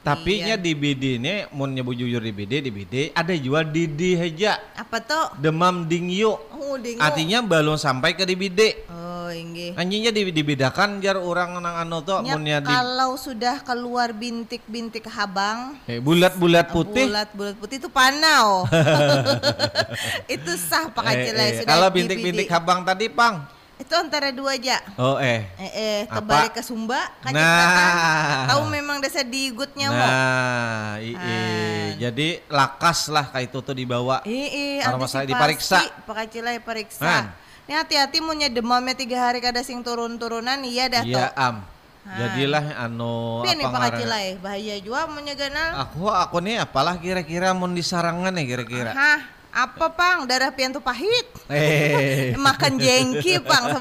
Tapi 0.02 0.42
nya 0.42 0.58
Iya. 0.58 0.58
di 0.58 0.74
BD 0.74 1.04
ini, 1.16 1.46
mau 1.54 1.70
nyebu 1.70 1.94
jujur 1.94 2.18
di 2.18 2.34
BD, 2.34 2.54
di 2.60 2.74
BD 2.74 3.14
ada 3.14 3.30
jual 3.32 3.70
Didi 3.70 4.18
Heja. 4.18 4.58
Apa 4.74 4.98
tuh? 4.98 5.38
Demam 5.38 5.86
dingyo. 5.86 6.42
Oh, 6.52 6.74
dingo. 6.74 6.98
Artinya 6.98 7.38
belum 7.40 7.78
sampai 7.78 8.18
ke 8.18 8.26
DBD. 8.26 8.90
Oh, 8.90 9.30
inggih. 9.30 9.78
Anjingnya 9.78 10.10
di- 10.10 10.34
dibedakan 10.34 10.98
jar 11.00 11.16
orang 11.16 11.54
nang 11.56 11.78
anu 11.78 12.02
tuh 12.02 12.18
Nya, 12.20 12.34
munnya 12.34 12.58
di 12.60 12.66
kalau 12.66 13.14
sudah 13.14 13.62
keluar 13.62 14.10
bintik-bintik 14.10 15.06
habang, 15.06 15.78
eh, 15.86 16.02
bulat-bulat 16.02 16.74
putih. 16.74 17.06
Bulat-bulat 17.06 17.56
putih 17.62 17.78
itu 17.78 17.90
panau. 17.94 18.66
itu 20.28 20.52
sah 20.58 20.90
Pak 20.90 21.04
Eh, 21.06 21.30
eh, 21.30 21.62
Kalau 21.62 21.94
bintik-bintik 21.94 22.50
habang 22.50 22.82
tadi, 22.82 23.06
Pang. 23.06 23.46
Itu 23.82 23.94
antara 23.98 24.30
dua 24.30 24.54
aja. 24.54 24.78
Oh, 24.94 25.18
eh. 25.18 25.42
Eh, 25.58 25.72
eh 25.74 26.00
Apa? 26.06 26.22
terbalik 26.22 26.54
ke 26.54 26.62
Sumba, 26.62 27.02
kan 27.18 27.34
Nah. 27.34 28.46
Tahu 28.48 28.70
memang 28.70 29.02
dasar 29.02 29.26
digut 29.26 29.74
nyamuk. 29.74 29.98
Nah, 29.98 31.02
i- 31.02 31.12
i. 31.12 31.18
Ah. 31.18 31.88
jadi 32.00 32.46
lakas 32.46 33.10
lah 33.10 33.26
kayak 33.28 33.50
itu 33.50 33.60
tuh 33.60 33.74
dibawa. 33.74 34.22
Ih, 34.24 34.80
Kalau 34.80 35.02
masalah 35.02 35.26
diperiksa. 35.26 35.82
Pak 36.02 36.14
Kacilai 36.16 36.58
periksa. 36.58 37.02
Man. 37.02 37.26
Ini 37.64 37.74
hati-hati 37.76 38.18
munnya 38.20 38.48
demamnya 38.48 38.94
tiga 38.94 39.18
hari 39.20 39.40
kada 39.40 39.62
sing 39.62 39.82
turun-turunan 39.82 40.62
iya 40.62 40.86
dah 40.86 41.02
Iya 41.02 41.34
am. 41.34 41.66
Jadilah 42.04 42.66
anu 42.82 43.42
Tapi 43.42 43.54
apa 43.56 43.62
Pak 43.62 43.70
ngaran- 43.72 43.94
Kacilai, 43.94 44.28
bahaya 44.38 44.76
juga 44.78 45.06
munnya 45.06 45.34
ganal. 45.34 45.70
Aku 45.86 46.06
aku 46.06 46.38
nih 46.40 46.58
apalah 46.60 46.98
kira-kira 46.98 47.50
mau 47.52 47.66
disarangan 47.68 48.30
nih 48.32 48.46
kira-kira. 48.48 48.92
Hah, 48.92 49.20
apa 49.52 49.86
pang? 49.92 50.24
Darah 50.26 50.52
pian 50.56 50.72
tuh 50.72 50.84
pahit. 50.84 51.28
Eh. 51.52 52.34
Makan 52.48 52.80
jengki 52.80 53.44
pang. 53.44 53.68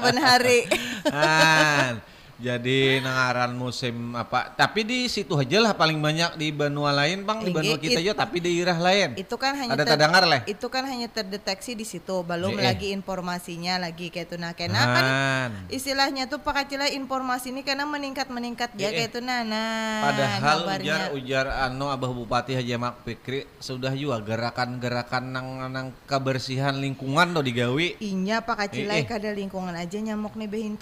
Kan. 1.07 2.03
Jadi 2.41 2.97
nengaran 2.99 3.53
musim 3.53 3.93
apa? 4.11 4.49
Tapi 4.51 4.81
di 4.81 5.05
situ 5.05 5.37
aja 5.37 5.61
lah 5.61 5.71
paling 5.71 5.95
banyak 5.95 6.35
di 6.35 6.49
benua 6.49 6.89
lain, 6.91 7.21
Bang. 7.21 7.39
Di 7.39 7.53
benua 7.53 7.77
it- 7.77 7.83
kita 7.83 8.01
juga 8.01 8.17
tapi 8.19 8.41
di 8.41 8.49
daerah 8.51 8.75
lain. 8.75 9.13
itu 9.13 9.35
kan 9.35 9.53
hanya 9.53 9.71
Ada 9.71 9.83
ter- 9.83 9.91
terdengar 9.93 10.23
lah. 10.25 10.41
Itu 10.43 10.67
kan 10.67 10.83
hanya 10.83 11.05
terdeteksi 11.05 11.71
di 11.73 11.85
situ, 11.85 12.21
belum 12.21 12.51
Eh, 12.51 12.57
eh. 12.57 12.65
lagi 12.65 12.87
informasinya 12.89 13.77
lagi 13.77 14.09
kayak 14.09 14.25
itu 14.25 14.35
nah 14.35 14.51
kena 14.51 14.81
kan 14.81 15.49
istilahnya 15.67 16.25
tuh 16.25 16.39
Pak 16.39 16.53
Kacilai 16.55 16.93
informasi 16.93 17.49
ini 17.49 17.61
karena 17.61 17.85
meningkat-meningkat 17.85 18.73
ya 18.73 18.89
kayak 18.89 19.11
itu 19.11 19.19
nah. 19.19 19.43
nah 19.43 20.01
Padahal 20.03 20.57
kabarnya. 20.63 20.85
ujar 20.87 21.01
ujar 21.13 21.45
anu 21.67 21.87
Abah 21.87 22.09
Bupati 22.09 22.53
Haji 22.53 22.73
Mak 22.75 23.03
Fikri 23.03 23.45
sudah 23.57 23.93
juga 23.93 24.17
gerakan-gerakan 24.19 25.23
nang 25.27 25.47
nang 25.67 25.87
kebersihan 26.05 26.73
lingkungan 26.73 27.31
tuh 27.31 27.43
digawi. 27.43 27.99
Inya 27.99 28.41
Pak 28.41 28.49
Eh, 28.51 28.57
eh. 28.57 28.59
Kacilai 28.63 29.01
kada 29.03 29.29
lingkungan 29.29 29.73
aja 29.73 29.97
nyamuk 29.97 30.33
nih 30.33 30.47
behin 30.47 30.75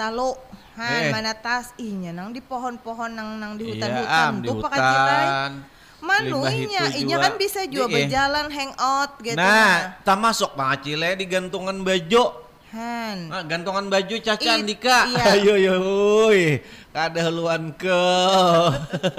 talo. 0.79 0.87
Eh. 0.87 0.99
Han 1.03 1.11
mana 1.11 1.33
tas 1.35 1.75
inya 1.75 2.11
nang 2.11 2.31
di 2.31 2.39
pohon-pohon 2.39 3.11
nang 3.11 3.35
nang 3.35 3.53
di 3.53 3.67
Iya, 3.67 3.71
hutan-hutan 3.75 4.31
tuh 4.41 4.55
Pak 4.57 4.71
Kacilai. 4.71 4.95
hutan. 4.95 5.51
Manu 5.99 6.39
Limbah 6.47 6.95
inya, 6.95 7.17
kan 7.19 7.35
bisa 7.35 7.67
juga 7.67 7.85
Di- 7.85 7.91
eh. 7.91 7.95
berjalan 8.07 8.47
hangout 8.47 9.11
gitu 9.19 9.35
Nah, 9.35 9.99
tak 9.99 10.15
masuk 10.15 10.55
Pak 10.55 10.79
Acile 10.79 11.09
di 11.13 11.25
gantungan 11.27 11.75
baju. 11.75 12.47
Han. 12.69 13.17
Nah, 13.27 13.43
gantungan 13.43 13.89
baju 13.89 14.15
Caca 14.15 14.39
It- 14.39 14.55
Andika. 14.63 15.09
iya. 15.09 15.23
Ayo 15.35 15.53
yo 15.59 15.75
uy. 16.31 16.63
Kada 16.89 17.27
haluan 17.27 17.75
ke. 17.75 17.99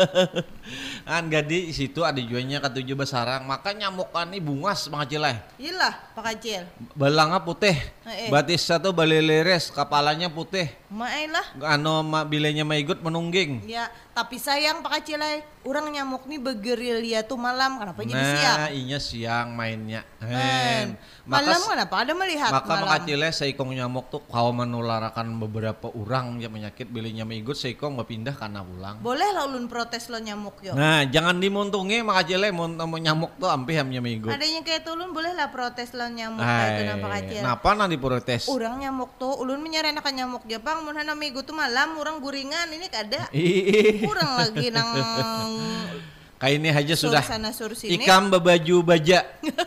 kan 1.08 1.26
gadi 1.26 1.70
situ 1.70 2.00
ada 2.00 2.18
jualnya 2.18 2.62
ketujuh 2.62 2.94
besarang. 2.94 3.42
Maka 3.44 3.74
nyamukan 3.74 4.26
nih 4.26 4.40
bungas 4.40 4.86
Bang 4.86 5.02
Acile. 5.02 5.36
Iyalah 5.58 6.14
Pak 6.14 6.22
Kacil. 6.24 6.62
Balangnya 6.94 7.42
putih. 7.42 7.74
Eh, 8.10 8.26
eh. 8.26 8.30
Batis 8.30 8.66
satu 8.66 8.90
baleleres, 8.90 9.70
kepalanya 9.70 10.26
putih. 10.26 10.66
Main 10.90 11.30
lah. 11.30 11.46
Ano 11.62 12.02
ma, 12.02 12.26
bilenya 12.26 12.66
maigut 12.66 12.98
menungging. 12.98 13.62
Ya, 13.70 13.86
tapi 14.10 14.42
sayang 14.42 14.82
Pak 14.82 14.90
Kacilai, 14.98 15.46
orang 15.62 15.86
nyamuk 15.94 16.26
nih 16.26 16.42
bergerilya 16.42 17.22
tuh 17.22 17.38
malam, 17.38 17.78
kenapa 17.78 18.02
jadi 18.02 18.18
siang? 18.18 18.58
Nah, 18.58 18.70
inya 18.74 18.98
siang 18.98 19.46
mainnya. 19.54 20.02
Men, 20.18 20.98
malam 21.22 21.54
Maka 21.62 21.70
kenapa 21.70 21.94
ada 22.02 22.12
melihat 22.18 22.50
Maka 22.50 22.66
malam? 22.66 22.82
makacile 22.90 23.28
seikong 23.30 23.70
nyamuk 23.70 24.10
tuh 24.10 24.22
kau 24.26 24.50
menularakan 24.50 25.38
beberapa 25.38 25.86
orang 25.94 26.42
yang 26.42 26.50
penyakit 26.50 26.90
bilinya 26.90 27.22
maigut 27.22 27.54
seikong 27.54 27.94
berpindah 28.02 28.34
karena 28.34 28.66
ulang. 28.66 28.98
Boleh 28.98 29.30
lah 29.30 29.46
ulun 29.46 29.70
protes 29.70 30.10
lo 30.10 30.18
nyamuk 30.18 30.58
yo. 30.58 30.74
Nah, 30.74 31.06
jangan 31.06 31.38
dimuntungi 31.38 32.02
makacile 32.02 32.50
mau 32.50 32.66
mau 32.66 32.98
nyamuk 32.98 33.38
tuh 33.38 33.46
ampe 33.46 33.78
hamnya 33.78 34.02
maigut. 34.02 34.34
Adanya 34.34 34.66
kayak 34.66 34.82
tuh 34.82 34.98
ulun 34.98 35.14
boleh 35.14 35.38
lah 35.38 35.54
protes 35.54 35.94
lo 35.94 36.10
nyamuk 36.10 36.42
kayak 36.42 36.98
itu 36.98 37.06
kacil. 37.06 37.40
Kenapa 37.46 37.68
nanti 37.78 37.96
protes? 38.00 38.48
Orang 38.48 38.80
nyamuk 38.80 39.14
tuh, 39.14 39.36
ulun 39.36 39.60
menyarankan 39.60 40.10
nyamuk 40.10 40.48
Jepang, 40.48 40.82
mun 40.82 40.96
hana 40.96 41.12
minggu 41.12 41.44
tuh 41.44 41.52
malam, 41.52 41.94
orang 41.94 42.18
guringan 42.18 42.66
ini 42.72 42.88
kada. 42.88 43.28
Ih, 43.30 44.00
Kurang 44.02 44.40
lagi 44.40 44.72
nang 44.72 44.88
kayak 46.40 46.54
ini 46.56 46.68
aja 46.72 46.94
sudah. 46.96 47.20
sana 47.20 47.52
sur 47.52 47.76
sini. 47.76 48.00
Ikam 48.00 48.32
babaju 48.32 48.80
baja. 48.82 49.28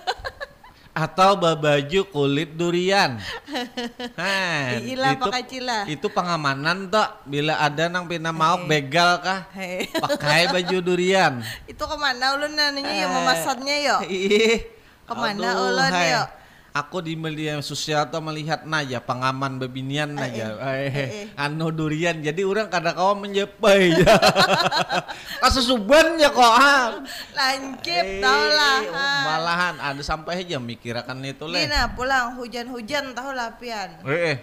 Atau 0.94 1.34
babaju 1.42 2.06
kulit 2.06 2.54
durian. 2.54 3.18
Iyalah, 4.78 5.18
itu, 5.18 5.22
Pak 5.26 5.34
Kacila. 5.34 5.80
itu 5.90 6.08
pengamanan 6.10 6.86
tuh. 6.86 7.10
Bila 7.26 7.58
ada 7.58 7.90
nang 7.90 8.06
pina 8.06 8.30
mau 8.30 8.62
begal 8.62 9.18
kah? 9.18 9.50
Hei. 9.58 9.90
Pakai 9.90 10.54
baju 10.54 10.78
durian. 10.86 11.42
itu 11.66 11.82
ke 11.82 11.96
mana 11.98 12.38
ulun 12.38 12.54
nanya 12.54 12.94
ya 12.94 13.08
memasarnya 13.10 13.76
yo. 13.82 13.98
Ih. 14.06 14.70
Ke 15.04 15.14
mana 15.18 15.50
ulun, 15.66 15.90
hai. 15.90 16.14
Aku 16.74 17.00
di 17.00 17.14
media 17.14 17.62
sosial 17.62 18.10
tuh 18.10 18.18
melihat 18.18 18.66
naja 18.66 18.98
pengaman 18.98 19.62
bebinian 19.62 20.10
naja. 20.10 20.58
Eh, 20.74 21.30
anu 21.38 21.70
durian. 21.70 22.18
Jadi 22.18 22.42
orang 22.42 22.66
kada 22.66 22.98
kawa 22.98 23.14
menjepai. 23.16 23.94
Kasusuban 25.42 26.18
ya 26.18 26.30
kok. 26.30 26.42
ah. 26.42 26.98
Lancip 27.32 27.94
Eh, 28.02 28.18
tau 28.18 28.42
lah. 28.50 28.80
oh, 28.82 28.90
ha. 28.90 29.06
Malahan 29.24 29.76
ada 29.78 30.02
sampai 30.02 30.42
aja 30.42 30.58
mikirakan 30.58 31.22
itu 31.22 31.46
leh. 31.46 31.62
Dina 31.62 31.94
pulang 31.94 32.34
hujan-hujan 32.36 33.14
tahu 33.14 33.32
lah 33.32 33.54
pian. 33.54 34.02
Eh, 34.04 34.34
eh, 34.34 34.38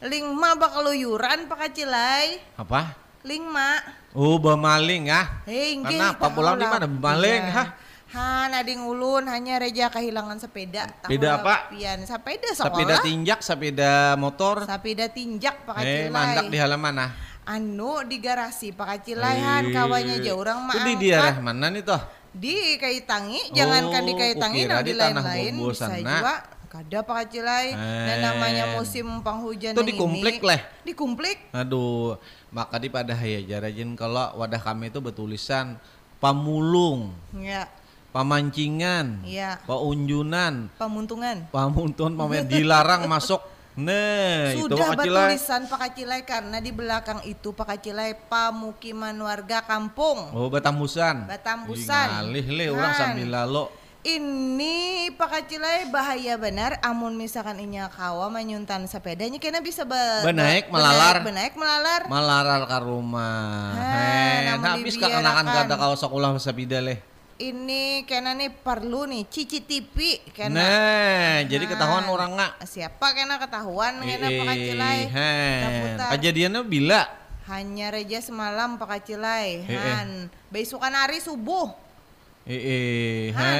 Lingma 0.00 0.56
bakal 0.56 0.88
luyuran 0.88 1.44
pak 1.44 1.68
kacilai. 1.68 2.40
apa? 2.56 2.96
Lingma. 3.24 3.80
Oh, 4.12 4.36
bemaling 4.36 5.08
ah. 5.08 5.44
Hei, 5.44 5.76
inggih, 5.76 5.96
Kenapa 5.96 6.28
tahu 6.28 6.36
pulang 6.38 6.56
di 6.56 6.64
lah. 6.64 6.72
mana? 6.76 6.86
Bemaling, 6.86 7.42
Iya. 7.42 7.56
hah? 7.56 7.68
Han, 8.14 8.54
ading 8.54 8.78
ulun 8.80 9.26
hanya 9.26 9.58
reja 9.58 9.90
kehilangan 9.90 10.38
sepeda. 10.38 10.86
Sepeda 11.02 11.28
lah, 11.28 11.42
apa? 11.42 11.54
Pian, 11.68 11.98
sepeda 12.00 12.46
Sepeda 12.48 12.70
sekolah. 12.94 13.02
tinjak, 13.02 13.40
sepeda 13.40 13.92
motor. 14.14 14.62
Sepeda 14.62 15.06
tinjak 15.08 15.66
pak 15.66 15.74
Eh, 15.76 16.06
kacilai. 16.06 16.08
mandak 16.08 16.46
di 16.46 16.56
halaman 16.56 16.94
ah. 17.00 17.10
Anu 17.44 18.00
di 18.02 18.16
garasi 18.16 18.70
pak 18.70 18.86
kacilai 18.88 19.36
han 19.36 19.68
kawannya 19.68 20.16
aja 20.16 20.32
orang 20.32 20.62
mah 20.62 20.78
di 20.78 20.94
daerah 20.96 21.36
mana 21.38 21.68
nih 21.68 21.82
toh? 21.82 22.00
di 22.32 22.74
kaitangi 22.76 23.52
jangankan 23.52 24.02
di 24.02 24.10
Oh, 24.10 24.16
kaitangi 24.16 24.60
nah 24.64 24.80
di 24.80 24.90
lain-lain 24.90 25.54
bisa 25.54 25.86
juga 25.92 26.34
kada 26.66 26.98
pak 27.02 27.16
kacilai 27.20 27.66
dan 27.76 28.16
namanya 28.24 28.64
Eh. 28.64 28.74
musim 28.74 29.06
penghujan 29.20 29.70
Itu 29.70 29.84
dikumplik 29.84 30.40
leh. 30.40 30.60
dikumplik 30.82 31.52
Aduh, 31.52 32.16
maka 32.48 32.78
di 32.78 32.88
pada 32.88 33.12
ya 33.14 33.38
jarajin 33.44 33.92
kalau 33.92 34.34
wadah 34.34 34.58
kami 34.58 34.88
itu 34.88 34.98
bertulisan 34.98 35.76
pamulung, 36.18 37.12
ya 37.36 37.68
pamancingan, 38.14 39.26
Iya. 39.26 39.58
paunjunan, 39.66 40.70
pemuntungan 40.74 41.50
pamuntun, 41.50 42.14
pamer 42.18 42.46
dilarang 42.46 43.04
masuk. 43.04 43.42
Nah, 43.74 44.54
itu 44.54 44.70
sudah 44.70 44.94
Acilai. 44.94 45.34
bertulisan 45.34 45.66
Pak 45.66 45.78
Kacilai 45.82 46.22
karena 46.22 46.62
di 46.62 46.70
belakang 46.70 47.18
itu 47.26 47.50
Pak 47.50 47.66
Kacilai 47.68 48.14
pemukiman 48.24 49.10
warga 49.18 49.66
kampung 49.66 50.30
Oh, 50.30 50.46
Batambusan. 50.46 51.26
Batambusan. 51.26 52.06
Ih, 52.06 52.14
Ngalih 52.22 52.46
le 52.54 52.66
orang 52.70 52.94
Han. 52.94 53.00
sambil 53.02 53.28
lalu. 53.34 53.64
ini 54.04 54.76
Pak 55.10 55.26
Kacilai 55.26 55.88
bahaya 55.88 56.36
benar 56.36 56.78
amun 56.80 57.16
misalkan 57.16 57.56
inya 57.56 57.88
kawa 57.88 58.28
menyuntan 58.28 58.84
sepedanya 58.84 59.40
kena 59.40 59.58
bisa 59.58 59.82
be, 59.82 59.96
Benaik, 60.22 60.68
be- 60.68 60.70
melalar. 60.70 61.24
benaik 61.24 61.56
melalar 61.56 62.04
Malaral 62.06 62.68
ke 62.68 62.78
rumah. 62.78 63.72
Ha, 63.72 64.54
namun 64.54 64.70
habis 64.78 64.94
kekenakan 64.94 65.46
kata 65.48 65.74
kau 65.74 65.96
sekolah 65.96 66.30
sepeda 66.36 66.78
leh. 66.78 67.00
Ini 67.36 67.82
kena 68.04 68.30
nih 68.32 68.50
perlu 68.52 69.04
nih 69.04 69.26
cici 69.26 69.58
TV 69.60 69.96
kena 70.30 70.54
Nah, 70.54 71.36
jadi 71.44 71.64
ketahuan 71.64 72.06
orang 72.06 72.30
nggak? 72.32 72.52
siapa 72.64 73.06
kena 73.10 73.36
ketahuan 73.36 73.98
kena 73.98 74.28
Pak 74.28 74.44
Kacilai 74.46 74.98
hen. 75.08 75.60
Takutan. 75.60 76.10
Kejadiannya 76.14 76.62
bila? 76.64 77.02
hanya 77.44 77.92
reja 77.92 78.24
semalam 78.24 78.80
Pak 78.80 78.88
Kacilai 78.88 79.60
Eh, 79.60 79.68
eh. 79.68 79.76
han 79.76 80.08
besokan 80.48 80.96
hari 80.96 81.20
subuh 81.20 81.68
Eh, 82.44 82.60
eh, 82.60 83.22
Han. 83.32 83.56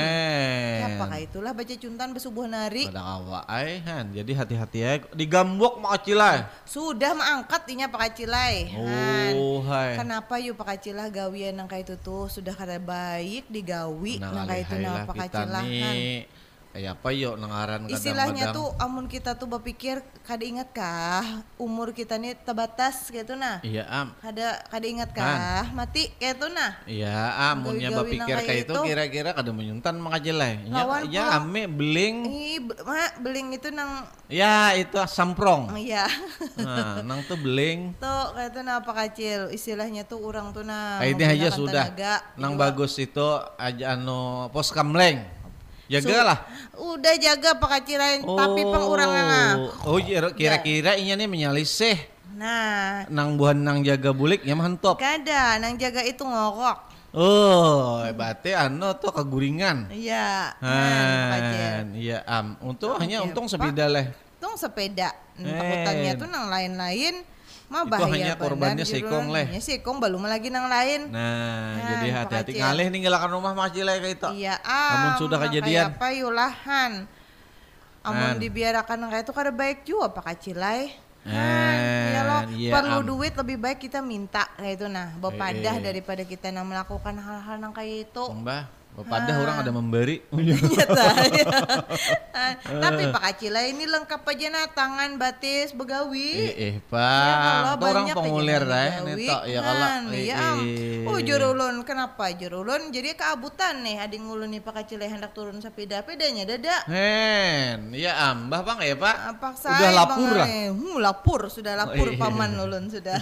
ya 0.77 0.89
pakai 1.01 1.25
itulah 1.25 1.57
baca 1.57 1.73
cuntan 1.73 2.13
besubuh 2.13 2.45
nari 2.45 2.85
Pada 2.93 3.01
kawa 3.01 3.41
ai 3.49 3.81
han. 3.81 4.13
Jadi 4.13 4.37
hati-hati 4.37 4.79
ya. 4.85 5.01
Digambok 5.17 5.81
mak 5.81 6.05
cilai. 6.05 6.45
sudah 6.69 7.17
mengangkat 7.17 7.65
inya 7.73 7.89
Pak 7.89 8.01
Kacilai 8.13 8.69
han 8.69 9.33
Oh, 9.41 9.65
hai. 9.65 9.97
Kenapa 9.97 10.37
yuk 10.37 10.61
Pak 10.61 10.77
Kacilah 10.77 11.09
gawian 11.09 11.57
nang 11.57 11.69
itu 11.73 11.97
tuh 11.97 12.29
sudah 12.29 12.53
kada 12.53 12.77
baik 12.77 13.49
digawi 13.49 14.21
nang 14.21 14.45
itu 14.53 14.77
nah 14.77 15.09
Pak 15.09 15.17
kita 15.17 15.49
Kacilah 15.49 15.65
Kayak 16.75 16.99
apa 16.99 17.09
yuk 17.15 17.39
nengaran 17.39 17.87
Istilahnya 17.87 18.51
kadang-kadang. 18.51 18.59
tuh 18.59 18.83
amun 18.83 19.07
kita 19.07 19.39
tuh 19.39 19.47
berpikir 19.47 20.03
kada 20.27 20.43
ingat 20.43 20.75
kah 20.75 21.23
umur 21.55 21.95
kita 21.95 22.19
nih 22.19 22.35
terbatas 22.35 23.07
gitu 23.07 23.39
nah. 23.39 23.63
Iya 23.63 23.87
am. 23.87 24.11
Kada 24.19 24.59
kada 24.67 24.83
ingat 24.83 25.15
kah 25.15 25.71
mati 25.71 26.11
kayak 26.19 26.35
itu 26.35 26.47
nah. 26.51 26.75
Iya 26.83 27.15
am. 27.31 27.63
Munnya 27.63 27.95
Gawi-gawi 27.95 28.19
berpikir 28.19 28.37
kayak 28.43 28.63
itu 28.67 28.75
kira-kira 28.83 29.31
kada 29.31 29.55
menyuntan. 29.55 30.03
Ya, 30.03 30.35
Lawan 30.67 31.01
ya 31.07 31.25
pula. 31.31 31.39
ame 31.39 31.63
beling. 31.71 32.17
Ih, 32.27 32.59
mak 32.59 33.23
beling 33.23 33.55
itu 33.55 33.71
nang 33.71 34.11
Ya 34.27 34.75
itu 34.75 34.99
samprong. 35.07 35.79
iya. 35.79 36.11
Nah, 36.59 37.07
nang 37.07 37.23
tuh 37.23 37.39
beling. 37.39 37.95
tuh 37.97 38.35
kayak 38.35 38.51
itu 38.51 38.61
nah 38.67 38.83
Pak 38.83 38.95
Kacil 38.99 39.41
istilahnya 39.55 40.03
tuh 40.03 40.19
orang 40.19 40.51
tuh 40.51 40.67
nah. 40.67 40.99
Kayak 40.99 41.13
ini 41.13 41.25
aja 41.39 41.49
sudah. 41.55 41.85
tenaga, 41.87 42.15
Nang 42.35 42.59
juga. 42.59 42.63
bagus 42.67 42.99
itu 42.99 43.27
aja 43.55 43.95
anu 43.95 44.51
pos 44.51 44.75
kamleng. 44.75 45.23
Su- 45.85 45.93
Jagalah. 46.01 46.39
Udah 46.75 47.15
jaga 47.17 47.51
Pak 47.61 47.69
Kacilain 47.71 48.21
tapi 48.25 48.61
nga. 49.25 49.45
Oh, 49.85 50.01
kira- 50.01 50.33
kira-kira 50.33 50.97
inya 50.97 51.15
nih 51.15 51.29
menyalisih. 51.29 51.97
Nah, 52.35 53.07
Nang 53.15 53.39
buhan 53.39 53.63
nang 53.63 53.87
jaga 53.87 54.11
bulik 54.11 54.43
ya 54.43 54.59
mantap. 54.59 54.99
kada 54.99 55.55
nang 55.63 55.79
jaga 55.79 56.03
itu 56.03 56.25
ngorok. 56.27 56.79
Oh, 57.15 58.03
berarti 58.11 58.51
anu 58.59 58.91
tuh 58.99 59.15
keguringan. 59.15 59.87
Iya. 59.95 60.51
nah, 60.59 61.31
Kacil. 61.31 61.63
Han, 61.63 61.87
iya 61.95 62.19
am. 62.27 62.59
Untung 62.59 62.91
Oh, 62.91 62.99
hanya 62.99 63.23
iya, 63.23 63.27
untung 63.31 63.47
sepeda 63.47 63.87
leh. 63.87 64.11
Tuh 64.43 64.51
tong 64.51 64.59
sepeda. 64.59 65.15
Eh. 65.39 65.47
Takutannya 65.47 66.13
tuh 66.19 66.27
nang 66.27 66.51
lain-lain 66.51 67.23
mah 67.65 67.83
Itu 67.83 67.91
bahaya 67.91 68.13
hanya 68.13 68.33
benar, 68.37 68.43
korbannya 68.45 68.85
sikong, 68.87 69.27
leh. 69.33 69.47
Ya 69.51 69.61
sikong 69.61 69.97
belum 69.99 70.23
lagi 70.25 70.49
nang 70.53 70.69
lain. 70.69 71.09
Nah, 71.09 71.75
Nah, 71.75 71.85
jadi 71.91 72.07
hati-hati 72.13 72.53
Acil. 72.55 72.61
ngalih 72.61 72.87
ninggalkan 72.93 73.31
rumah 73.33 73.53
Cilai 73.73 73.99
kayak 73.99 74.15
itu. 74.21 74.29
Iya, 74.37 74.55
Namun 74.63 75.11
ah. 75.11 75.17
sudah 75.19 75.39
mah 75.41 75.45
kejadian. 75.49 75.87
Apa 75.97 76.09
yulahan. 76.13 76.93
Amun 78.05 78.31
An. 78.31 78.37
dibiarkan 78.37 78.99
kayak 79.09 79.25
itu 79.25 79.33
kada 79.33 79.49
baik 79.49 79.79
juga 79.83 80.13
Pak 80.13 80.25
Kacilai. 80.29 80.93
Eh, 81.25 81.33
iya 82.13 82.21
loh, 82.21 82.43
iya, 82.53 82.69
perlu 82.69 83.01
am. 83.01 83.09
duit 83.09 83.33
lebih 83.33 83.57
baik 83.57 83.81
kita 83.81 84.05
minta 84.05 84.45
kayak 84.61 84.77
itu 84.77 84.87
nah, 84.93 85.09
bepadah 85.17 85.73
Eh, 85.73 85.81
eh. 85.81 85.85
daripada 85.89 86.21
kita 86.21 86.53
nah 86.53 86.69
melakukan 86.69 87.17
hal-hal 87.17 87.57
nang 87.57 87.73
kayak 87.73 88.13
itu. 88.13 88.25
Mbah, 88.29 88.69
pada 89.03 89.43
orang 89.43 89.57
ada 89.59 89.71
memberi. 89.75 90.23
Nyata, 90.31 91.07
ya. 91.35 91.47
Ah, 92.31 92.55
Tapi 92.63 93.11
Pak 93.11 93.23
Kacilai 93.27 93.75
ini 93.75 93.91
lengkap 93.91 94.23
aja 94.23 94.47
nah 94.55 94.71
tangan 94.71 95.19
batis 95.19 95.75
begawi. 95.75 96.31
eh, 96.39 96.55
eh, 96.55 96.75
Ya, 96.79 96.87
Pak. 96.87 97.75
Itu 97.75 97.87
orang 97.91 98.07
banyak 98.07 98.15
pengulir 98.15 98.63
dah. 98.63 98.91
begawi. 99.03 99.27
Neto, 99.27 99.39
ya 99.51 99.61
kalau. 99.61 99.87
Eh, 100.15 100.23
iya, 100.23 100.37
eh. 100.63 101.07
Oh 101.11 101.19
jurulun 101.19 101.77
kenapa 101.83 102.31
jurulun? 102.31 102.95
Jadi 102.95 103.19
keabutan 103.19 103.83
nih 103.83 103.99
ading 103.99 104.31
ulun 104.31 104.55
nih 104.55 104.63
Pak 104.63 104.73
Kacilai 104.79 105.11
hendak 105.11 105.35
turun 105.35 105.59
sepeda 105.59 106.07
pedanya 106.07 106.47
dada. 106.47 106.87
Hen, 106.87 107.91
iya 107.91 108.31
am, 108.31 108.47
Mbah 108.47 108.63
Bang 108.63 108.79
ya 108.79 108.95
Pak. 108.95 109.17
Apa 109.35 109.49
Udah 109.59 109.91
lapur 109.91 110.31
lah. 110.31 110.47
Hmm, 110.47 110.97
lapur 111.03 111.41
sudah 111.51 111.75
lapur 111.75 112.15
iya. 112.15 112.19
paman 112.19 112.51
ulun 112.55 112.87
sudah. 112.87 113.19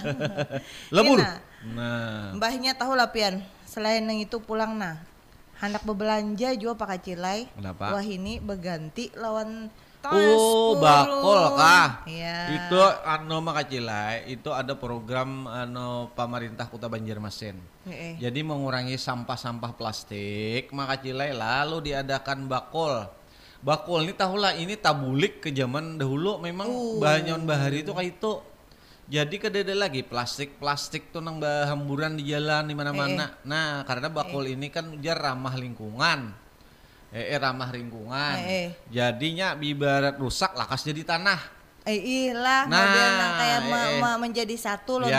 Lapur. 0.96 1.16
Ini 1.16 1.24
nah, 1.24 1.40
Nah, 1.62 2.34
Mbahnya 2.34 2.74
tahu 2.74 2.98
lah 2.98 3.14
pian. 3.14 3.38
Selain 3.62 4.02
yang 4.02 4.18
itu 4.18 4.42
pulang 4.42 4.74
nah. 4.74 4.98
Hendak 5.62 5.86
berbelanja 5.86 6.58
juga 6.58 6.74
Pak 6.82 6.88
Kacilai. 6.98 7.46
Kenapa? 7.54 7.94
Wah 7.94 8.02
ini 8.02 8.42
berganti 8.42 9.14
lawan 9.14 9.70
tas 10.02 10.10
Oh, 10.18 10.74
bakul 10.82 11.54
kah? 11.54 12.02
Iya. 12.10 12.66
Itu 12.66 12.82
anu 13.06 13.38
makacilai, 13.38 14.26
itu 14.26 14.50
ada 14.50 14.74
program 14.74 15.46
anu 15.46 16.10
pemerintah 16.18 16.66
Kota 16.66 16.90
Banjarmasin. 16.90 17.54
Eh. 17.86 18.18
Jadi 18.18 18.42
mengurangi 18.42 18.98
sampah-sampah 18.98 19.78
plastik, 19.78 20.74
makacilai 20.74 21.30
lalu 21.30 21.94
diadakan 21.94 22.50
bakul. 22.50 23.06
Bakul 23.62 24.02
ini 24.02 24.14
tahulah 24.18 24.58
ini 24.58 24.74
tabulik 24.74 25.38
ke 25.38 25.54
zaman 25.54 25.94
dahulu 25.94 26.42
memang 26.42 26.66
Uh. 26.66 26.98
bahan 26.98 27.46
bahari 27.46 27.86
itu 27.86 27.94
kayak 27.94 28.18
itu. 28.18 28.42
Jadi 29.12 29.36
kedede 29.36 29.76
lagi 29.76 30.00
plastik-plastik 30.00 31.12
tuh 31.12 31.20
nang 31.20 31.36
hamburan 31.44 32.16
di 32.16 32.32
jalan 32.32 32.64
di 32.64 32.72
mana-mana. 32.72 33.36
Nah, 33.44 33.84
karena 33.84 34.08
bakul 34.08 34.48
ini 34.48 34.72
kan 34.72 34.88
jar 35.04 35.20
ramah 35.20 35.52
lingkungan. 35.52 36.32
Eh, 37.12 37.36
eh, 37.36 37.36
ramah 37.36 37.68
lingkungan. 37.68 38.40
Eh, 38.40 38.48
eh. 38.48 38.66
Jadinya 38.88 39.52
ibarat 39.60 40.16
rusak 40.16 40.56
lakas 40.56 40.88
jadi 40.88 41.04
tanah. 41.04 41.61
Eh 41.82 41.98
ilah 42.30 42.62
Nah, 42.64 42.78
model 42.78 43.08
nang 43.12 43.32
kayak 43.36 43.58
eh, 43.58 43.66
eh. 43.66 43.98
me- 43.98 44.20
menjadi 44.22 44.54
satu 44.54 45.02
loh 45.02 45.10
ya, 45.10 45.18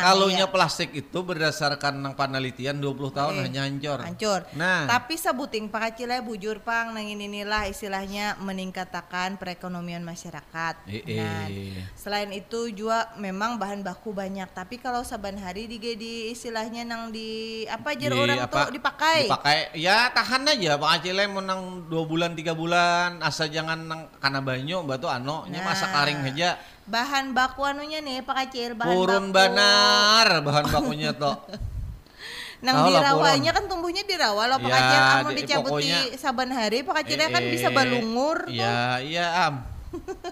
kalunya 0.00 0.36
Iya. 0.40 0.46
plastik 0.46 0.94
itu 0.94 1.18
berdasarkan 1.20 1.98
nang 1.98 2.14
penelitian 2.14 2.78
20 2.78 3.10
tahun 3.10 3.34
Eh, 3.34 3.42
hanya 3.44 3.66
hancur. 3.66 3.98
hancur. 4.00 4.40
Nah, 4.54 4.86
Tapi 4.86 5.14
sebuting 5.14 5.66
Pak 5.66 5.80
Kacilai 5.90 6.22
bujur 6.22 6.60
pang 6.60 6.94
nang 6.94 7.02
inilah 7.02 7.66
istilahnya 7.66 8.38
meningkatkan 8.38 9.34
perekonomian 9.34 10.00
masyarakat. 10.00 10.86
Eh, 10.86 11.02
Nah, 11.12 11.46
eh. 11.46 11.82
selain 11.92 12.30
itu 12.30 12.70
juga 12.70 13.10
memang 13.16 13.58
bahan 13.58 13.82
baku 13.82 14.12
banyak. 14.12 14.46
Tapi 14.48 14.78
kalau 14.78 15.02
saban 15.02 15.34
hari 15.34 15.66
di 15.66 15.76
di 15.90 16.30
istilahnya 16.30 16.84
nang 16.84 17.10
di 17.10 17.28
apa 17.66 17.90
aja 17.90 18.06
orang 18.08 18.38
apa, 18.40 18.54
tuh 18.62 18.72
dipakai. 18.72 19.26
Dipakai. 19.26 19.58
Ya 19.74 20.06
tahan 20.08 20.46
aja 20.46 20.76
Pak 20.76 20.90
Acile 20.94 21.26
mau 21.26 21.40
nang 21.40 21.82
2 21.84 22.04
bulan 22.04 22.32
3 22.32 22.52
bulan 22.52 23.18
asal 23.18 23.48
jangan 23.48 23.78
nang 23.80 24.00
kana 24.16 24.38
banyu 24.38 24.78
batu 24.80 25.06
ano 25.06 25.42
nya 25.44 25.58
Nah. 25.58 25.66
masa 25.66 25.87
karing 25.90 26.20
aja. 26.26 26.50
Bahan 26.84 27.24
baku 27.32 27.60
anunya 27.62 28.00
nih 28.00 28.24
Pak 28.24 28.34
Kacil, 28.34 28.72
bahan 28.72 28.88
Purun 28.88 29.24
baku. 29.28 29.36
banar 29.36 30.28
bahan 30.40 30.64
bakunya 30.68 31.10
tuh. 31.12 31.36
Nang 32.64 32.74
lah, 32.74 32.90
dirawanya 32.90 33.54
kan 33.54 33.70
tumbuhnya 33.70 34.02
di 34.02 34.18
rawa 34.18 34.50
loh 34.50 34.58
Pak 34.58 34.66
Ya, 34.66 34.74
Kacil. 34.74 34.98
Amun 34.98 35.30
di- 35.30 35.38
dicabuti 35.38 35.70
pokoknya- 35.70 36.18
saban 36.18 36.50
hari 36.50 36.78
Pak 36.82 36.94
Kacil 36.98 37.18
kan 37.20 37.38
Eh, 37.38 37.50
bisa 37.50 37.68
eh. 37.70 37.74
balungur 37.74 38.38
tuh. 38.44 38.56
Iya, 38.56 38.78
iya 38.98 39.26
am. 39.46 39.54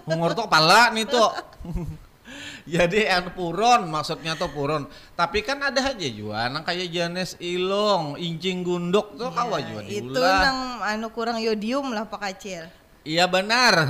Ungur 0.05 0.35
tuh 0.35 0.45
pala 0.45 0.91
nih 0.91 1.07
tuh. 1.07 1.29
Jadi 2.67 3.07
anu 3.07 3.31
purun 3.31 3.87
maksudnya 3.87 4.35
tuh 4.35 4.51
purun. 4.51 4.83
Tapi 5.15 5.39
kan 5.39 5.63
ada 5.63 5.79
aja 5.79 6.07
juga 6.11 6.51
nang 6.51 6.67
kayak 6.67 6.91
Janes 6.91 7.39
Ilong, 7.39 8.19
Incing 8.19 8.59
Gunduk 8.59 9.15
tuh 9.15 9.31
Ya, 9.31 9.37
kawa 9.37 9.57
juga 9.63 9.81
itu 9.87 10.11
nang 10.19 10.83
anu 10.83 11.07
kurang 11.09 11.39
yodium 11.39 11.95
lah 11.95 12.03
Pak 12.03 12.19
Kacil. 12.19 12.67
Iya 13.07 13.23
benar. 13.23 13.87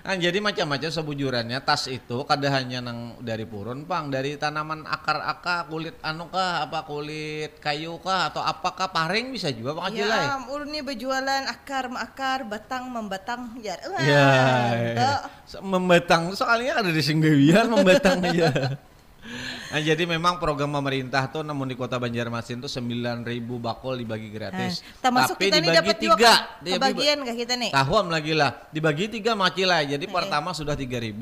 Nah, 0.00 0.14
jadi 0.14 0.38
macam-macam 0.38 0.86
sebujurannya. 0.86 1.58
Tas 1.60 1.90
itu 1.90 2.22
kada 2.22 2.46
hanya 2.54 2.78
nang 2.78 3.18
dari 3.18 3.42
purun 3.42 3.82
pang. 3.84 4.06
Dari 4.06 4.38
tanaman 4.38 4.86
akar-akar 4.86 5.66
kulit 5.66 5.98
anu 6.00 6.30
kah 6.30 6.62
apa 6.62 6.86
kulit 6.86 7.58
kayu 7.58 7.98
kah 7.98 8.30
atau 8.30 8.38
apakah 8.38 8.86
paring 8.88 9.34
bisa 9.34 9.50
juga 9.50 9.74
pang 9.74 9.90
Ya, 9.90 10.38
ulun 10.46 10.70
nih 10.70 10.86
berjualan 10.86 11.42
akar 11.50 11.90
akar 11.90 12.46
batang 12.46 12.86
membatang 12.86 13.58
ya. 13.58 13.74
Wah, 13.90 13.98
Ya, 13.98 15.14
so- 15.42 15.58
membatang 15.60 16.30
soalnya 16.32 16.78
ada 16.78 16.94
di 16.94 17.02
Singgawian 17.02 17.66
membatang 17.66 18.22
aja. 18.22 18.50
Nah, 19.76 19.84
jadi 19.84 20.08
memang 20.08 20.40
program 20.40 20.72
pemerintah 20.72 21.28
tuh 21.28 21.44
namun 21.44 21.68
di 21.68 21.76
Kota 21.76 22.00
Banjarmasin 22.00 22.64
tuh 22.64 22.70
9.000 22.72 23.28
bakul 23.60 24.00
dibagi 24.00 24.32
gratis. 24.32 24.80
Nah, 24.80 25.04
termasuk 25.04 25.36
Tapi 25.36 25.52
kita 25.52 25.56
nih 25.60 25.68
dibagi 25.68 25.76
dapat 25.84 25.96
juga 26.00 26.32
tiga. 26.64 26.74
kebagian 26.80 27.18
kah 27.20 27.36
kita 27.36 27.54
nih? 27.60 27.70
Tahuan 27.76 28.06
lagi 28.08 28.32
lah, 28.32 28.50
dibagi 28.72 29.04
tiga 29.12 29.36
macilai. 29.36 29.84
Jadi 29.84 30.08
pertama 30.08 30.56
sudah 30.56 30.72
3000. 30.72 31.12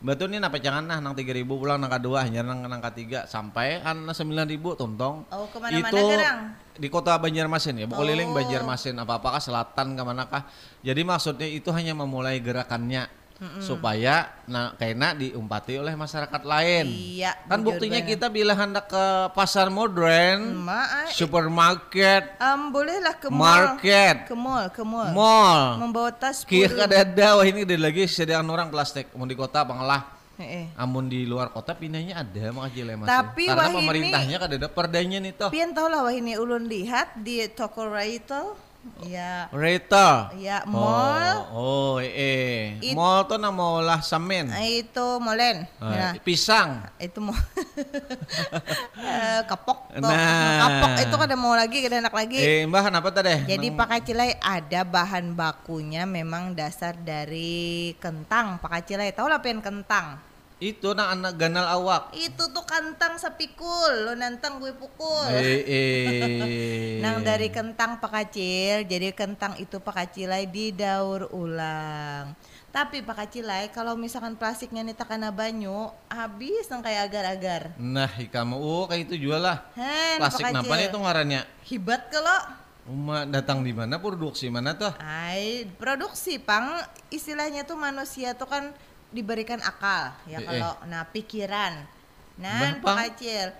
Betul 0.00 0.32
nih 0.32 0.40
napa 0.40 0.56
jangan 0.56 0.88
nah 0.88 0.96
nang 0.96 1.12
3000 1.12 1.44
pulang 1.44 1.76
nang 1.76 1.92
kedua 1.92 2.24
hanya 2.24 2.40
nang 2.40 2.64
nang 2.64 2.80
ketiga 2.88 3.28
sampai 3.28 3.84
an 3.84 4.08
9000 4.08 4.48
tontong. 4.80 5.28
Oh, 5.28 5.44
ke 5.52 5.60
mana-mana 5.60 5.92
Itu 5.92 6.00
gerang? 6.08 6.40
di 6.80 6.88
kota 6.88 7.20
Banjarmasin 7.20 7.84
ya, 7.84 7.84
Bukoliling 7.84 8.32
Oh. 8.32 8.36
Banjarmasin 8.40 8.96
apa-apakah 8.96 9.44
selatan 9.44 9.92
ke 9.92 10.00
manakah. 10.00 10.48
Jadi 10.80 11.04
maksudnya 11.04 11.44
itu 11.52 11.68
hanya 11.76 11.92
memulai 11.92 12.40
gerakannya 12.40 13.19
supaya 13.58 14.28
nah 14.44 14.74
kena 14.74 15.12
diumpati 15.12 15.74
oleh 15.74 15.92
masyarakat 15.92 16.42
lain. 16.42 16.84
Iya, 16.86 17.32
Kan 17.46 17.60
buktinya 17.60 17.96
banget. 17.98 18.12
kita 18.14 18.26
bila 18.28 18.52
hendak 18.52 18.84
ke 18.86 19.04
pasar 19.32 19.68
modern, 19.68 20.60
Ma, 20.60 21.08
supermarket, 21.08 22.36
um, 22.36 22.68
bolehlah 22.68 23.16
ke 23.16 23.28
mall. 23.28 23.40
market, 23.40 24.16
Ke 24.26 24.34
mall, 24.34 24.68
ke 24.68 24.82
mall. 24.82 25.10
mall. 25.10 25.64
Membawa 25.78 26.10
tas 26.10 26.42
Kia 26.42 26.68
purun. 26.68 26.78
kada 26.78 26.96
ada 27.00 27.28
wah 27.34 27.46
ini 27.46 27.62
ada 27.62 27.76
lagi 27.78 28.04
sediaan 28.04 28.44
orang 28.44 28.68
plastik 28.68 29.08
mau 29.14 29.24
di 29.24 29.32
kota 29.32 29.62
pengelah 29.62 30.20
Eh, 30.36 30.64
eh. 30.64 30.66
amun 30.74 31.04
di 31.04 31.24
luar 31.24 31.48
kota 31.48 31.72
pindahnya 31.72 32.16
ada 32.18 32.48
mah 32.48 32.64
aja 32.64 32.80
mas 32.94 33.04
Tapi 33.04 33.44
karena 33.44 33.56
wah 33.56 33.68
ini- 33.68 33.76
pemerintahnya 33.78 34.36
kada 34.38 34.54
ada 34.56 34.68
perdanya 34.68 35.18
nih 35.18 35.32
toh 35.32 35.48
Pian 35.48 35.68
tahu 35.70 35.84
lah 35.86 36.00
wah 36.00 36.08
ini 36.10 36.32
ulun 36.34 36.64
lihat 36.64 37.12
di 37.18 37.44
toko 37.50 37.84
retail. 37.84 38.56
Ya, 39.02 39.48
Reta 39.50 40.32
ya 40.34 40.64
mall. 40.64 41.52
oh, 41.52 41.92
oh 41.92 41.94
eh 41.98 42.80
It- 42.80 42.92
mall 42.92 43.24
tuh 43.24 43.36
nama 43.36 43.60
olah 43.74 44.00
samen 44.00 44.48
Ah, 44.48 44.60
Itu 44.62 45.20
molen. 45.20 45.68
Ah, 45.76 45.88
Nah, 45.90 46.12
pisang. 46.18 46.84
Itu 46.96 47.20
mau 47.20 47.32
Eh, 49.00 49.40
kapok 49.44 49.88
tuh. 49.90 50.00
Nah. 50.00 50.58
kapok 50.60 50.92
itu 50.98 51.14
kada 51.14 51.34
mau 51.34 51.52
lagi 51.52 51.76
kada 51.78 51.96
enak 51.98 52.14
lagi. 52.14 52.38
Eh 52.38 52.60
mbah 52.64 52.80
kenapa 52.82 53.08
tadi 53.10 53.44
jadi 53.46 53.66
Nang- 53.66 53.76
pakai 53.76 54.00
cilai 54.00 54.32
ada 54.38 54.80
bahan 54.82 55.32
bakunya 55.32 56.04
memang 56.04 56.52
dasar 56.52 56.92
dari 56.94 57.92
kentang 57.96 58.56
pakai 58.58 58.80
cilai 58.82 59.10
tahu 59.10 59.26
lah 59.26 59.40
pen 59.40 59.60
kentang 59.60 60.20
itu 60.60 60.92
nang 60.92 61.16
anak 61.16 61.40
ganal 61.40 61.64
awak. 61.64 62.12
Itu 62.12 62.52
tuh 62.52 62.68
kentang 62.68 63.16
sepikul. 63.16 64.04
Lo 64.04 64.12
nantang 64.12 64.60
gue 64.60 64.76
pukul. 64.76 65.32
Eh 65.32 65.64
eh. 65.64 67.00
Nang 67.04 67.24
dari 67.24 67.48
kentang 67.48 67.96
pakacil, 67.96 68.84
jadi 68.84 69.16
kentang 69.16 69.56
itu 69.56 69.80
pakacilai 69.80 70.44
didaur 70.44 71.32
ulang. 71.32 72.36
Tapi 72.70 73.00
pakacilai 73.00 73.72
kalau 73.72 73.96
misalkan 73.96 74.36
plastiknya 74.36 74.84
nih 74.84 74.94
takana 74.94 75.32
banyu, 75.32 75.90
habis 76.06 76.68
nang 76.70 76.84
kayak 76.84 77.10
agar-agar. 77.10 77.74
nah 77.80 78.06
kamu 78.06 78.54
oh 78.54 78.84
kayak 78.86 79.10
itu 79.10 79.26
jual 79.26 79.42
lah. 79.42 79.64
Hen, 79.74 80.20
plastik 80.22 80.44
napa 80.52 80.76
nih 80.76 80.86
itu 80.92 80.98
ngarannya? 81.00 81.42
Hibat 81.66 82.12
kalau 82.12 82.60
Uma 82.90 83.22
datang 83.22 83.62
di 83.62 83.70
mana? 83.70 84.02
Produksi 84.02 84.50
mana 84.50 84.74
tuh? 84.74 84.90
Ai, 84.98 85.68
produksi 85.78 86.42
pang. 86.42 86.74
Istilahnya 87.12 87.62
tuh 87.62 87.78
manusia 87.78 88.34
tuh 88.34 88.50
kan 88.50 88.74
diberikan 89.10 89.58
akal 89.60 90.14
ya 90.26 90.38
Eh, 90.38 90.42
eh. 90.42 90.46
kalau 90.46 90.72
nah 90.86 91.02
pikiran. 91.06 91.74
Nah, 92.40 92.56
Bah, 92.56 92.72
Pang. 92.80 92.96
pakacil. 92.96 93.52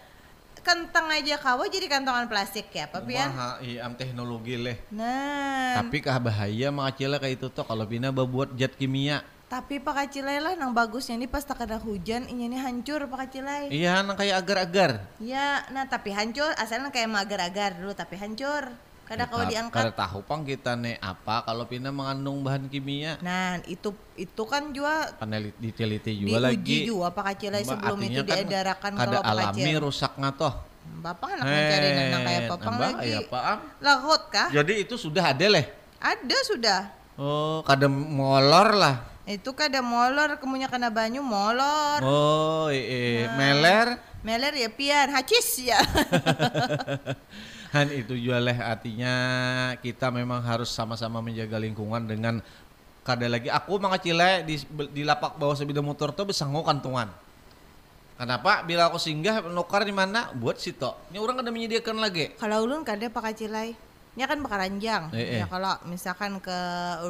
Kentang 0.61 1.09
aja 1.09 1.41
kawa 1.41 1.65
jadi 1.73 1.89
kantongan 1.89 2.29
plastik 2.29 2.69
ya, 2.69 2.85
Pak 2.85 3.09
Pian? 3.09 3.33
Umaha, 3.33 3.57
iya 3.65 3.89
teknologi 3.97 4.61
leh 4.61 4.77
Nah, 4.93 5.81
Tapi 5.81 6.05
kah 6.05 6.21
bahaya 6.21 6.69
makacila 6.69 7.17
kayak 7.17 7.41
itu 7.41 7.47
tuh 7.49 7.65
kalau 7.65 7.89
pina 7.89 8.13
buat 8.13 8.53
zat 8.57 8.77
kimia. 8.77 9.25
Tapi 9.51 9.83
Pak 9.83 9.95
Kacilai 9.99 10.39
lah 10.39 10.55
nang 10.55 10.71
bagusnya 10.71 11.19
ini 11.19 11.27
pas 11.27 11.43
tak 11.43 11.67
ada 11.67 11.75
hujan 11.75 12.23
ini 12.31 12.47
nih 12.47 12.61
hancur 12.63 13.03
Pak 13.11 13.19
Kacilai. 13.27 13.67
Iya, 13.67 14.07
nang 14.07 14.15
kayak 14.15 14.47
agar-agar. 14.47 14.91
Ya, 15.19 15.67
nah 15.75 15.91
tapi 15.91 16.15
hancur 16.15 16.55
asalnya 16.55 16.95
kayak 16.95 17.11
agar-agar 17.11 17.75
dulu 17.75 17.91
tapi 17.91 18.15
hancur. 18.15 18.71
Kau 19.11 19.43
Kita- 19.43 19.51
diangkat. 19.51 19.83
Kada 19.83 19.93
tahu 20.07 20.23
pang 20.23 20.47
kita 20.47 20.79
nih 20.79 20.95
apa 21.03 21.43
kalau 21.43 21.67
pindah 21.67 21.91
mengandung 21.91 22.47
bahan 22.47 22.71
kimia. 22.71 23.19
Nah, 23.19 23.59
itu 23.67 23.91
itu 24.15 24.43
kan 24.47 24.71
juga 24.71 25.11
Panelit 25.19 25.59
diteliti 25.59 26.15
juga 26.15 26.47
diuji 26.47 26.47
lagi. 26.47 26.79
juga 26.87 27.11
Pak 27.11 27.25
Kacil 27.27 27.59
sebelum 27.59 27.99
itu 28.01 28.23
kan 28.23 28.37
diedarakan 28.39 28.93
kalau 28.95 29.19
Pak 29.19 29.27
alami 29.27 29.63
Kacil. 29.67 29.79
rusaknya 29.83 30.31
toh. 30.31 30.55
Bapak 31.01 31.29
anak 31.35 31.45
mencari 31.45 31.87
anak 31.89 32.21
kayak 32.23 32.43
papang 32.49 32.77
lagi. 32.79 33.11
ya. 33.11 33.21
Lahot 33.83 34.23
kah? 34.31 34.49
Jadi 34.49 34.73
itu 34.83 34.95
sudah 34.95 35.35
ada 35.35 35.47
leh. 35.49 35.67
Ada 35.99 36.39
sudah. 36.47 36.81
Oh, 37.19 37.67
kada 37.67 37.91
molor 37.91 38.79
lah. 38.79 38.97
Itu 39.27 39.53
kada 39.53 39.79
molor, 39.79 40.39
kemunya 40.39 40.67
kena 40.67 40.91
banyu 40.91 41.21
molor. 41.21 42.01
Oh, 42.03 42.67
iya, 42.71 43.31
meler. 43.35 43.99
Meler 44.23 44.55
ya 44.55 44.69
pian, 44.69 45.11
hacis 45.11 45.67
ya. 45.67 45.79
Han 47.71 47.87
itu 47.95 48.19
juga 48.19 48.43
leh 48.43 48.59
artinya 48.59 49.15
kita 49.79 50.11
memang 50.11 50.43
harus 50.43 50.75
sama-sama 50.75 51.23
menjaga 51.23 51.55
lingkungan 51.55 52.03
dengan 52.03 52.43
kada 53.07 53.31
lagi 53.31 53.47
aku 53.47 53.79
mengacile 53.79 54.43
di 54.43 54.59
di 54.91 55.03
lapak 55.07 55.39
bawah 55.39 55.55
sepeda 55.55 55.79
motor 55.79 56.11
tuh 56.11 56.27
bisa 56.29 56.45
kantungan. 56.51 57.09
Kenapa? 58.21 58.61
Bila 58.69 58.93
aku 58.93 59.01
singgah 59.01 59.41
nukar 59.49 59.81
di 59.87 59.97
mana? 59.97 60.29
Buat 60.37 60.61
situ. 60.61 60.93
Ini 61.09 61.17
orang 61.17 61.41
kada 61.41 61.49
menyediakan 61.49 61.97
lagi. 62.05 62.37
kalau 62.37 62.69
ulun 62.69 62.85
kada 62.85 63.09
Pak 63.09 63.33
Kacilai. 63.33 63.73
Ini 64.13 64.27
kan 64.27 64.43
bakaranjang. 64.43 65.03
Eh, 65.17 65.39
eh. 65.39 65.41
Ya 65.41 65.47
kalau 65.49 65.73
misalkan 65.89 66.37
ke 66.43 66.59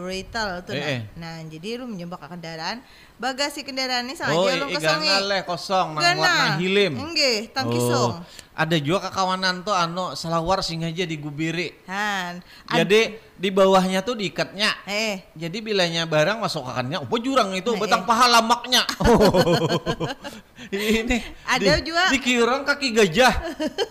retail 0.05 0.63
tuh 0.63 0.77
Eh, 0.77 0.79
nah. 0.79 0.93
eh. 0.93 1.01
Nah, 1.19 1.35
jadi 1.49 1.81
lu 1.83 1.89
menjebak 1.91 2.23
kendaraan, 2.23 2.85
bagasi 3.21 3.61
kendaraan 3.61 4.09
ini 4.09 4.17
sengaja 4.17 4.33
Oh, 4.35 4.49
lu 4.49 4.67
iya, 4.67 4.75
kosongi. 4.75 5.07
gana 5.07 5.29
leh 5.29 5.41
kosong 5.45 5.87
nang 5.93 6.17
warna 6.17 6.57
hilim. 6.57 6.93
Enggih, 6.97 7.53
tang 7.53 7.69
Oh, 7.69 8.17
ada 8.53 8.77
juga 8.77 9.09
kekawanan 9.09 9.61
tuh 9.61 9.73
anu 9.73 10.13
selawar 10.15 10.61
singaja 10.61 11.05
digubiri. 11.05 11.77
Han. 11.85 12.41
ad- 12.67 12.77
Jadi 12.79 13.01
di 13.35 13.49
bawahnya 13.49 14.01
tuh 14.01 14.13
diikatnya. 14.15 14.85
eh, 14.85 15.25
Jadi 15.33 15.61
bilanya 15.61 16.05
barang 16.05 16.37
masuk 16.39 16.65
kakannya, 16.65 17.01
oh 17.01 17.19
jurang 17.19 17.53
itu, 17.53 17.69
Eh, 17.71 17.79
betang 17.79 18.05
eh. 18.05 18.07
paha 18.07 18.27
lamaknya. 18.31 18.85
ini 20.71 21.19
Ada 21.47 21.81
di, 21.81 21.89
juga- 21.89 22.11
di 22.13 22.19
kirong 22.21 22.63
kaki 22.63 22.89
gajah. 22.93 23.33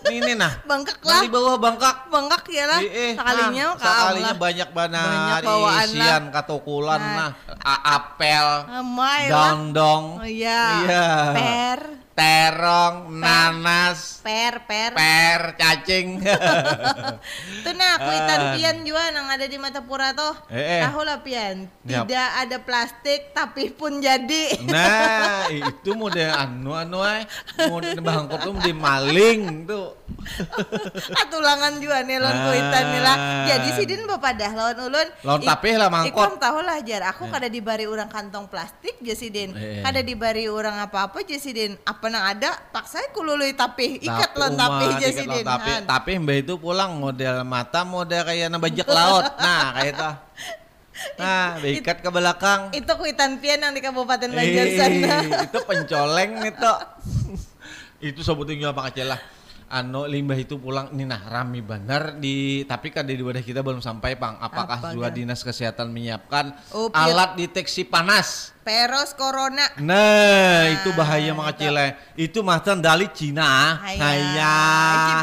Ini 0.06 0.32
nah. 0.34 0.54
bengkak 0.62 0.98
Nah, 1.00 1.10
lah. 1.12 1.20
di 1.20 1.28
bawah 1.28 1.56
bangkak. 1.56 1.96
Bengkak 2.08 2.44
ya 2.48 2.64
lah. 2.66 2.80
Eh, 2.80 2.90
eh, 2.90 3.12
Sekalinya 3.14 3.64
nah, 3.66 3.76
sekalinya 3.76 4.34
banyak 4.34 4.68
Banyak 4.70 4.70
banar 4.70 5.42
bawaan 5.42 5.88
isian 5.88 6.22
katukulan 6.30 7.00
Nah. 7.00 7.14
nah, 7.16 7.30
A- 7.58 7.82
apel, 7.96 8.46
Amai 8.72 9.19
lah. 9.28 9.52
dongdong, 9.52 10.04
Oh 10.22 10.28
iya. 10.28 10.62
Iya. 10.86 11.06
Per, 11.36 11.80
terong, 12.10 13.08
nanas, 13.16 14.20
per, 14.20 14.66
per. 14.68 14.92
per, 14.92 15.40
cacing. 15.56 16.20
Tuh 17.64 17.72
nah, 17.72 17.94
kuitan 17.96 18.38
Ah. 18.40 18.52
pian 18.56 18.76
juga 18.82 19.08
yang 19.08 19.28
ada 19.28 19.46
di 19.46 19.56
Matapura 19.56 20.12
tuh. 20.12 20.34
Eh, 20.52 20.80
eh. 20.80 20.82
Tahu 20.84 21.00
lah 21.00 21.22
pian. 21.22 21.64
Tidak 21.80 22.28
ada 22.36 22.56
plastik 22.60 23.32
tapi 23.32 23.72
pun 23.72 24.00
jadi. 24.00 24.52
Nah, 24.70 25.48
itu 25.50 25.92
mode 25.92 26.22
anu 26.22 26.72
anu 26.72 27.00
ay, 27.00 27.26
mode 27.68 27.96
bangkot 27.98 28.38
tuh 28.42 28.52
mode 28.54 28.72
maling 28.72 29.64
tuh. 29.66 29.96
Atulangan 31.22 31.78
juga 31.80 32.02
nih 32.02 32.18
lon 32.20 32.30
Ah. 32.30 32.42
kuitan 32.48 32.84
nih 32.90 33.02
lah. 33.02 33.16
Jadi 33.48 33.68
sidin 33.76 34.04
bapak 34.04 34.32
dah 34.36 34.52
lawan 34.52 34.78
ulun. 34.88 35.08
Lawan 35.24 35.40
tapih 35.42 35.74
lah 35.76 35.88
mangkot. 35.88 36.12
Ikon 36.12 36.34
tahu 36.36 36.58
lah 36.62 36.78
jar. 36.82 37.02
Aku 37.12 37.26
kada 37.28 37.48
dibari 37.48 37.84
orang 37.86 38.08
kantong 38.08 38.46
plastik 38.46 38.98
jasidin. 39.00 39.52
Eh. 39.56 39.80
Kada 39.80 40.00
dibari 40.00 40.46
orang 40.46 40.78
apa-apa 40.80 41.24
jasidin. 41.24 41.78
Apa 41.82 42.09
nang 42.10 42.26
ada 42.26 42.58
paksa 42.68 43.00
kulului 43.10 43.54
Tapi 43.54 44.02
ikat 44.02 44.34
jasidin. 44.98 45.30
lon 45.30 45.46
tapih. 45.46 45.72
Han. 45.72 45.82
Tapi 45.86 46.10
mbak 46.18 46.36
itu 46.42 46.54
pulang 46.56 46.92
model 46.92 47.40
mata 47.42 47.80
model 47.82 48.20
kayak 48.22 48.50
nabajak 48.50 48.88
laut. 48.98 49.24
Nah, 49.38 49.64
kayak 49.72 49.94
itu. 49.94 50.10
Nah, 51.16 51.56
diikat 51.56 51.96
ke 51.98 52.10
belakang. 52.10 52.60
Itu 52.70 52.92
kuitan 52.94 53.40
pian 53.40 53.56
yang 53.58 53.72
di 53.72 53.80
Kabupaten 53.80 54.28
Banjar 54.28 54.66
sana. 54.68 55.16
itu 55.40 55.58
pencoleng 55.62 56.32
itu. 56.50 56.72
itu 58.02 58.20
sebetulnya 58.20 58.72
apa 58.72 58.88
kecil 58.88 59.08
lah. 59.08 59.20
Ano 59.70 60.02
limbah 60.02 60.34
itu 60.34 60.58
pulang 60.58 60.90
ini 60.90 61.06
nah 61.06 61.22
rame 61.22 61.62
benar 61.62 62.18
di 62.18 62.66
tapi 62.66 62.90
kan 62.90 63.06
di 63.06 63.14
wadah 63.14 63.38
kita 63.38 63.62
belum 63.62 63.78
sampai 63.78 64.18
pang 64.18 64.34
apakah 64.36 64.82
Apa, 64.82 64.90
juga 64.90 65.06
Gan? 65.08 65.22
dinas 65.22 65.46
kesehatan 65.46 65.94
menyiapkan 65.94 66.50
Oh, 66.74 66.90
alat 66.90 67.38
deteksi 67.38 67.86
panas 67.86 68.50
Peros 68.60 69.16
corona. 69.16 69.72
Nah, 69.80 70.68
itu 70.68 70.92
bahaya 70.92 71.32
mengecilnya. 71.32 71.96
Itu 72.12 72.44
matan 72.44 72.84
dari 72.84 73.08
Cina. 73.08 73.80
Haya. 73.80 74.56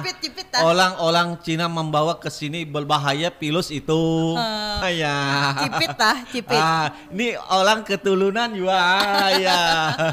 Cipit, 0.01 0.17
cipit, 0.25 0.47
ah. 0.57 0.65
Orang-orang 0.65 1.37
Cina 1.45 1.69
membawa 1.69 2.17
ke 2.17 2.33
sini 2.33 2.65
berbahaya 2.65 3.29
virus 3.29 3.69
itu. 3.69 4.33
Ah. 4.33 4.81
Haya. 4.81 5.15
Cipit 5.61 5.89
tah, 5.93 6.17
cipit. 6.33 6.57
Ah, 6.57 6.89
ini 7.13 7.37
orang 7.53 7.85
keturunan 7.85 8.49
juga. 8.49 8.73
Haya. 9.29 9.59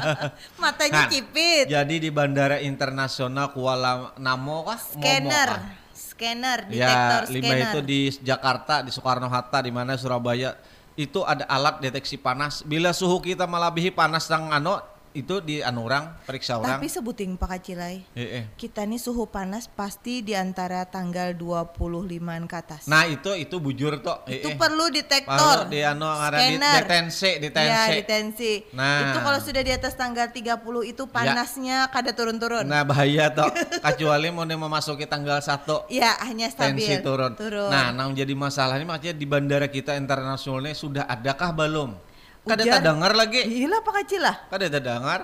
Matanya 0.61 0.93
Nah, 0.95 1.09
cipit. 1.09 1.65
Jadi 1.65 1.95
di 1.97 2.09
Bandara 2.13 2.61
Internasional 2.61 3.49
Kuala 3.49 4.13
Namo 4.21 4.63
kah? 4.63 4.77
Momo 4.77 5.01
Scanner. 5.01 5.49
kah? 5.49 5.63
Scanner, 5.95 6.59
Ya, 6.71 6.87
detektor 6.87 7.21
limbah 7.27 7.49
scanner. 7.51 7.67
itu 7.67 7.79
di 7.81 7.99
Jakarta, 8.23 8.73
di 8.79 8.91
Soekarno 8.93 9.27
Hatta, 9.27 9.59
di 9.59 9.71
mana 9.73 9.99
Surabaya 9.99 10.55
itu 10.95 11.21
ada 11.27 11.43
alat 11.51 11.83
deteksi 11.83 12.15
panas. 12.15 12.63
Bila 12.63 12.95
suhu 12.95 13.19
kita 13.19 13.43
melebihi 13.43 13.91
panas 13.91 14.31
yang 14.31 14.51
ano 14.51 14.94
itu 15.15 15.39
di 15.39 15.63
anu 15.63 15.87
orang 15.87 16.19
periksa 16.27 16.59
orang. 16.59 16.77
Tapi 16.77 16.87
sebuting 16.91 17.39
Pak 17.39 17.49
Kacilai. 17.55 18.03
Eh, 18.13 18.21
eh. 18.21 18.43
Kita 18.59 18.83
nih 18.83 18.99
suhu 18.99 19.25
panas 19.31 19.71
pasti 19.71 20.19
di 20.21 20.35
antara 20.35 20.83
tanggal 20.85 21.31
25-an 21.33 22.43
ke 22.45 22.55
atas. 22.55 22.81
Nah 22.91 23.07
itu 23.07 23.31
itu 23.33 23.55
bujur 23.57 24.03
toh. 24.03 24.27
Eh, 24.27 24.43
itu 24.43 24.51
eh. 24.51 24.59
perlu 24.59 24.91
detektor. 24.91 25.65
Perlu 25.65 25.71
di 25.71 25.79
anu 25.81 26.05
di 26.35 26.59
detensi, 26.59 27.31
detensi. 27.39 27.71
Ya, 27.71 27.83
detensi. 27.89 28.53
Nah. 28.75 29.09
Itu 29.09 29.19
kalau 29.23 29.39
sudah 29.39 29.63
di 29.63 29.71
atas 29.71 29.95
tanggal 29.95 30.27
30 30.29 30.91
itu 30.91 31.03
panasnya 31.07 31.87
kada 31.89 32.11
turun-turun. 32.11 32.67
Nah 32.67 32.83
bahaya 32.83 33.31
toh. 33.31 33.49
Kecuali 33.85 34.27
mau 34.29 34.43
memasuki 34.43 35.07
tanggal 35.07 35.39
1 35.39 35.87
Ya, 35.89 36.19
hanya 36.27 36.51
stabil. 36.51 36.83
tensi 36.83 36.99
turun. 36.99 37.31
Turun. 37.39 37.71
Nah, 37.71 37.95
yang 37.95 38.11
jadi 38.13 38.33
masalah 38.35 38.77
ini 38.77 38.85
makanya 38.85 39.15
di 39.15 39.25
bandara 39.25 39.67
kita 39.71 39.97
internasionalnya 39.97 40.75
sudah 40.75 41.03
adakah 41.07 41.49
belum? 41.55 41.89
Kada 42.45 42.79
dengar 42.79 43.11
lagi. 43.11 43.41
Gila 43.43 43.81
Pak 43.81 43.93
Kacil 44.01 44.21
lah. 44.21 44.35
Kada 44.47 44.69
tak 44.69 44.83
dengar. 44.85 45.21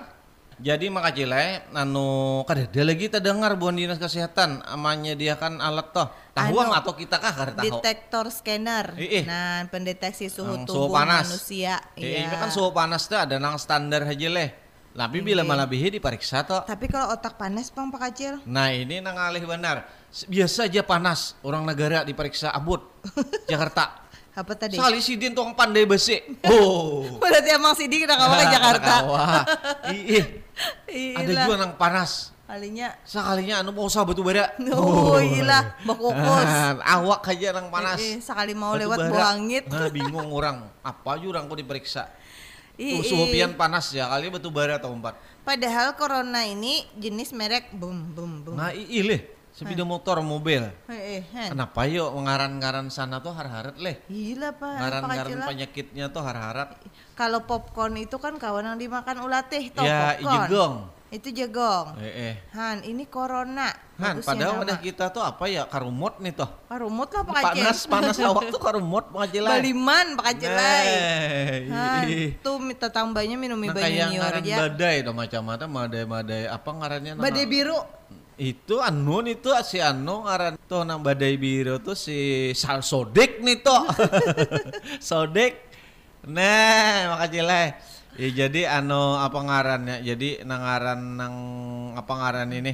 Jadi 0.62 0.86
makacile 0.94 1.66
anu 1.74 2.44
kada 2.46 2.70
ada 2.70 2.82
lagi 2.86 3.10
tak 3.10 3.26
dengar 3.26 3.58
buan 3.58 3.74
dinas 3.74 3.98
kesehatan 3.98 4.62
menyediakan 4.78 5.58
alat 5.58 5.90
toh. 5.90 6.06
Tahu 6.38 6.54
Anu, 6.54 6.70
atau 6.70 6.94
kita 6.94 7.18
kah 7.18 7.34
kada 7.34 7.52
tahu? 7.58 7.82
Detektor 7.82 8.30
scanner. 8.30 8.94
Ih, 8.94 9.20
ih. 9.20 9.24
Nah, 9.26 9.66
pendeteksi 9.66 10.30
suhu 10.30 10.62
tubuh 10.62 10.94
manusia. 10.94 11.82
Eh, 11.98 12.14
Iya. 12.14 12.30
ini 12.30 12.36
kan 12.38 12.54
suhu 12.54 12.70
panas 12.70 13.10
tuh 13.10 13.18
ada 13.18 13.42
nang 13.42 13.58
standar 13.58 14.06
aja 14.06 14.28
leh. 14.30 14.54
Tapi 14.94 15.18
bila 15.18 15.42
Iya. 15.42 15.50
melebihi 15.50 15.98
diperiksa 15.98 16.46
toh. 16.46 16.62
Tapi 16.62 16.86
kalau 16.86 17.10
otak 17.10 17.34
panas 17.34 17.66
Bang 17.72 17.90
Pak 17.90 18.00
Kacil. 18.12 18.38
Nah 18.46 18.70
ini 18.70 19.02
nang 19.02 19.18
alih 19.18 19.42
benar. 19.42 19.88
Biasa 20.30 20.70
aja 20.70 20.86
panas 20.86 21.34
orang 21.42 21.66
negara 21.66 22.06
diperiksa 22.06 22.54
abut 22.54 22.86
Jakarta. 23.50 24.01
Apa 24.32 24.56
tadi? 24.56 24.80
Sekali 24.80 24.98
sidin 24.98 25.36
tuh 25.36 25.44
pandai 25.52 25.84
besi. 25.84 26.16
Oh. 26.48 27.04
Berarti 27.22 27.52
emang 27.52 27.76
Sidi 27.76 28.00
kita 28.00 28.16
kawa 28.16 28.34
ke 28.40 28.46
Jakarta. 28.48 28.94
Wah. 29.04 29.44
Ih, 29.92 30.24
ada 31.16 31.28
Iya. 31.28 31.44
juga 31.44 31.54
nang 31.58 31.72
panas. 31.76 32.32
Kalinya 32.42 32.92
Sekalinya 33.00 33.64
anu 33.64 33.72
mau 33.72 33.88
usah 33.88 34.04
batu 34.04 34.20
bara. 34.20 34.52
Oh, 34.72 35.16
iya 35.16 35.76
bakukus. 35.84 36.48
Awak 36.80 37.28
aja 37.28 37.48
nang 37.52 37.68
panas. 37.68 37.96
Eh, 37.96 38.20
sekali 38.20 38.52
mau 38.52 38.72
Batu 38.72 38.88
lewat 38.88 38.98
bara. 38.98 39.10
buangit. 39.12 39.64
Nah, 39.68 39.88
bingung 39.88 40.28
orang. 40.28 40.64
Apa 40.80 41.16
aja 41.16 41.24
orang 41.28 41.48
kok 41.48 41.58
diperiksa. 41.58 42.02
Ih, 42.76 43.00
Tuh, 43.00 43.04
suhu 43.04 43.24
pian 43.28 43.52
panas 43.52 43.92
ya 43.92 44.08
kali 44.08 44.32
batu 44.32 44.48
bara 44.48 44.80
atau 44.80 44.92
empat. 44.92 45.12
Padahal 45.44 45.92
corona 45.92 46.40
ini 46.42 46.88
jenis 46.96 47.32
merek 47.32 47.68
boom 47.72 48.12
boom 48.12 48.32
boom. 48.42 48.56
Nah, 48.56 48.72
ilih 48.72 49.20
sepeda 49.52 49.84
motor 49.84 50.18
mobil. 50.20 50.64
Kenapa 51.30 51.84
yuk 51.84 52.08
ngaran-ngaran 52.08 52.88
sana 52.88 53.20
tuh 53.20 53.32
har-harat 53.32 53.76
leh. 53.76 54.00
Gila 54.08 54.56
pak, 54.56 54.72
Ngaran-ngaran 54.80 55.38
Pak 55.38 55.48
penyakitnya 55.48 56.08
tuh 56.08 56.22
har-harat. 56.24 56.80
Kalau 57.12 57.44
popcorn 57.44 57.94
itu 57.96 58.16
kan 58.16 58.40
kawan 58.40 58.64
yang 58.66 58.78
dimakan 58.80 59.22
ulatih 59.22 59.68
toh 59.70 59.84
Ya, 59.84 60.16
popcorn. 60.16 60.32
jegong. 60.48 60.74
Itu 61.12 61.28
jegong. 61.28 62.00
Eh, 62.00 62.32
eh. 62.32 62.34
Han, 62.56 62.80
ini 62.88 63.04
corona. 63.04 63.68
Han, 64.00 64.16
Bagusnya 64.16 64.32
padahal 64.32 64.64
wadah 64.64 64.78
kita 64.80 65.12
tuh 65.12 65.20
apa 65.20 65.44
ya 65.44 65.68
karumot 65.68 66.16
nih 66.18 66.32
toh. 66.32 66.48
Rumut 66.72 67.12
lah 67.12 67.22
Pak. 67.22 67.52
Panas, 67.52 67.78
panas 67.84 68.16
awak 68.24 68.48
tuh 68.48 68.56
karumot 68.56 69.12
pengajilan. 69.12 69.52
Baliman 69.52 70.06
Pak 70.16 70.24
Kacil. 70.32 70.56
Han, 70.56 71.68
Nah, 71.68 72.02
tuh 72.40 72.56
minta 72.56 72.88
tambahnya 72.88 73.36
minum 73.36 73.60
Nah, 73.60 73.76
banyu 73.76 73.84
kayak 73.84 74.08
nyior 74.08 74.22
ngaran 74.24 74.40
aja. 74.40 74.56
badai 74.64 74.96
tuh 75.04 75.12
macam-macam 75.12 75.68
badai-badai 75.68 76.42
apa 76.48 76.68
ngarannya 76.72 77.12
Badai 77.20 77.44
biru. 77.44 77.76
Itu 78.42 78.82
anu 78.82 79.22
nih 79.22 79.38
tuh 79.38 79.54
si 79.62 79.78
anu 79.78 80.26
ngaran 80.26 80.58
tuh 80.66 80.82
nang 80.82 80.98
badai 80.98 81.38
biru 81.38 81.78
tuh 81.78 81.94
si 81.94 82.50
Sal 82.58 82.82
Sodik 82.82 83.38
nih 83.38 83.62
tuh. 83.62 83.86
Sodik. 85.08 85.70
Nah 86.26 87.14
makasih 87.14 87.46
lah. 87.46 87.78
Ya 88.18 88.28
jadi 88.44 88.82
anu 88.82 89.14
apa 89.14 89.38
ngarannya? 89.38 90.02
Jadi 90.02 90.42
nang 90.42 90.58
ngaran 90.58 91.00
nang 91.14 91.34
apa 91.94 92.12
ngaran 92.18 92.50
ini 92.50 92.72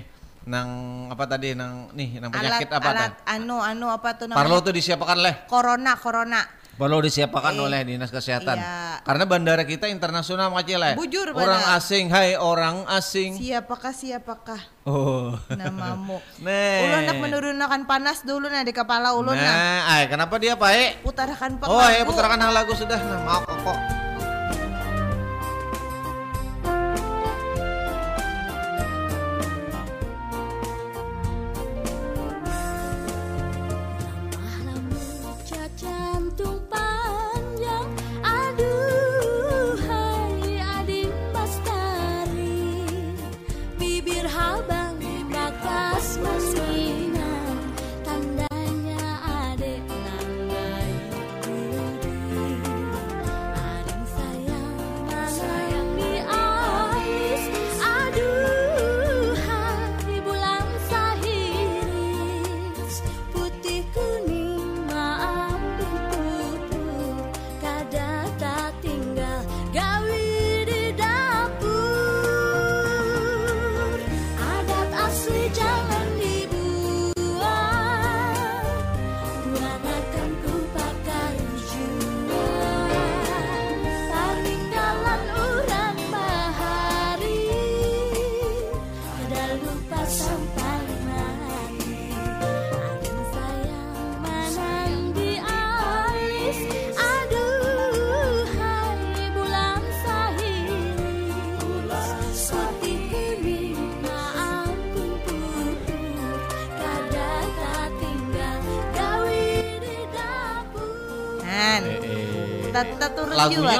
nang 0.48 0.68
apa 1.12 1.24
tadi? 1.28 1.52
Nang 1.52 1.92
nih 1.92 2.16
nang 2.16 2.32
alat 2.32 2.64
penyakit 2.64 2.68
apa 2.72 2.88
alat 2.88 3.12
anu 3.28 3.60
anu 3.60 3.86
apa 3.92 4.08
tuh 4.16 4.24
namanya? 4.24 4.40
Parlo 4.40 4.64
tuh 4.64 4.72
disiapkan 4.72 5.20
leh. 5.20 5.44
Corona 5.44 5.92
corona. 6.00 6.40
Parlo 6.78 7.02
disiapkan 7.02 7.50
Eh, 7.52 7.58
oleh 7.58 7.82
dinas 7.82 8.06
kesehatan. 8.06 8.54
iya. 8.54 9.02
Karena 9.02 9.26
bandara 9.26 9.66
kita 9.66 9.90
internasional 9.90 10.46
macam 10.48 10.78
leh. 10.78 10.94
Bujur, 10.94 11.26
Orang 11.28 11.58
benar. 11.58 11.74
asing, 11.74 12.06
hai 12.06 12.38
orang 12.38 12.86
asing. 12.86 13.34
Siapakah 13.34 13.90
siapakah 13.90 14.62
Oh. 14.86 15.34
namamu? 15.50 16.22
Nih. 16.46 16.86
Ulun 16.86 17.02
nak 17.02 17.18
menurunkan 17.18 17.82
panas 17.82 18.22
dulu 18.22 18.46
nah 18.46 18.62
di 18.62 18.70
kepala 18.70 19.10
ulun 19.12 19.34
nah. 19.34 19.42
Nah, 19.42 19.80
ay, 19.90 20.06
kenapa 20.06 20.38
dia 20.38 20.54
Pak? 20.54 21.02
Putarkan 21.02 21.58
Oh, 21.66 21.82
ya 21.82 21.98
pengaku. 21.98 22.14
putarkan 22.14 22.38
hal 22.40 22.52
lagu 22.54 22.72
sudah. 22.72 22.94
Nah, 22.96 23.20
maaf 23.26 23.42
kok. 23.42 23.78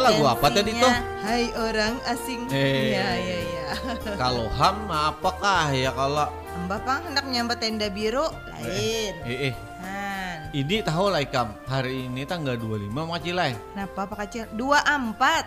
Lagu 0.09 0.25
apa 0.27 0.47
tadi 0.49 0.71
tuh? 0.73 0.93
Hai 1.19 1.45
orang 1.55 1.95
asing. 2.05 2.41
Eh. 2.49 2.93
Iya 2.93 3.09
iya 3.15 3.39
iya. 3.45 3.67
Kalau 4.21 4.49
ham 4.51 4.89
apakah 4.89 5.69
ya 5.71 5.93
kalau 5.93 6.25
Mbak 6.65 6.81
Pang 6.83 7.03
hendak 7.05 7.25
nyambat 7.25 7.61
tenda 7.61 7.87
biru 7.87 8.25
lain. 8.49 9.13
eh, 9.23 9.53
eh 9.53 9.55
Han. 9.79 10.51
ini 10.51 10.81
tahu 10.81 11.07
lah 11.07 11.21
Ikam 11.21 11.53
hari 11.65 12.09
ini 12.09 12.25
tanggal 12.25 12.57
25 12.57 12.89
Makcilai 12.91 13.53
Kenapa 13.55 14.01
Pak 14.05 14.17
Kacil? 14.19 14.45
Dua 14.51 14.81
empat. 14.83 15.45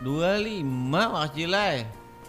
25 0.00 0.64
Makcilai 1.12 1.74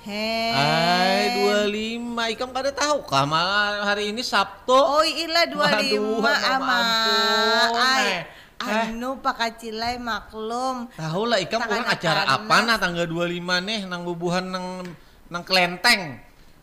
He. 0.01 0.33
Hai 0.51 1.23
25 1.69 2.33
Ikam 2.33 2.49
kada 2.49 2.73
tahu 2.73 3.05
kah 3.05 3.23
malah 3.23 3.85
hari 3.85 4.09
ini 4.09 4.19
Sabtu 4.21 4.73
Oh 4.73 5.05
iya 5.05 5.45
dua 5.45 5.69
Waduh, 5.69 5.85
lima 5.85 6.33
ampun, 6.33 6.57
ama. 6.57 6.79
ampun, 6.81 7.79
Ay, 7.79 8.05
eh. 8.09 8.21
Anu 8.65 9.17
Pak 9.19 9.35
Kacilai 9.37 9.97
maklum. 9.97 10.89
Tahu 10.93 11.23
lah 11.25 11.39
Ikam 11.41 11.65
orang 11.65 11.87
acara 11.87 12.21
apa 12.27 12.55
nah 12.61 12.77
tanggal 12.77 13.05
25 13.09 13.41
nih 13.41 13.79
nang 13.89 14.01
bubuhan 14.05 14.45
nang 14.49 14.85
nang 15.31 15.43
kelenteng 15.47 16.19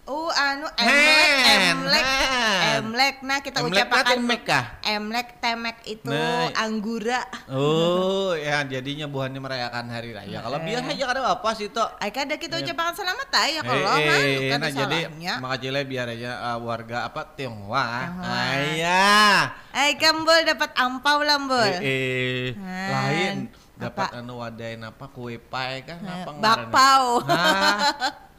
Oh 0.08 0.32
anu 0.32 0.64
Emlek 0.74 1.28
Emlek. 1.68 2.04
Emlek 2.74 3.16
Nah 3.20 3.38
kita 3.38 3.60
Emlek 3.60 3.84
ucapkan 3.84 4.04
Temek 4.08 4.42
kah? 4.42 4.64
Emlek 4.80 5.28
Temek 5.36 5.76
itu 5.84 6.08
Nah. 6.08 6.48
anggura 6.56 7.20
Oh 7.46 8.32
ya 8.32 8.64
jadinya 8.64 9.04
buhannya 9.04 9.36
merayakan 9.36 9.84
hari 9.86 10.10
raya 10.10 10.40
kalau 10.40 10.58
biar 10.58 10.80
aja 10.82 11.04
kada 11.06 11.20
apa 11.22 11.48
sih 11.52 11.68
toh 11.68 11.84
Ay 11.98 12.08
kada 12.08 12.34
kita 12.34 12.56
ucapkan 12.56 12.96
selamat 12.96 13.28
aja 13.30 13.60
kalau 13.60 13.84
mah 13.84 14.00
eh, 14.00 14.48
kada 14.48 14.58
nah 14.58 14.70
jadi 14.72 14.98
salahnya. 15.04 15.34
makacile 15.38 15.80
biar 15.84 16.06
aja 16.08 16.30
uh, 16.46 16.58
warga 16.58 17.04
apa 17.04 17.20
Tionghoa. 17.30 17.84
Ayah. 18.24 19.52
Ay 19.70 19.92
kambol 19.94 20.40
dapat 20.42 20.72
ampau 20.74 21.20
lambol. 21.20 21.68
Eh, 21.78 21.84
eh, 21.84 22.56
Han. 22.56 22.88
lain 22.88 23.36
dapat 23.76 24.08
Apa? 24.08 24.18
anu 24.18 24.40
wadain 24.40 24.80
apa 24.80 25.04
kue 25.06 25.36
pie 25.36 25.84
kan 25.84 26.00
Eh, 26.00 26.12
apa 26.16 26.30
bakpao. 26.34 27.20
Hah? 27.22 27.76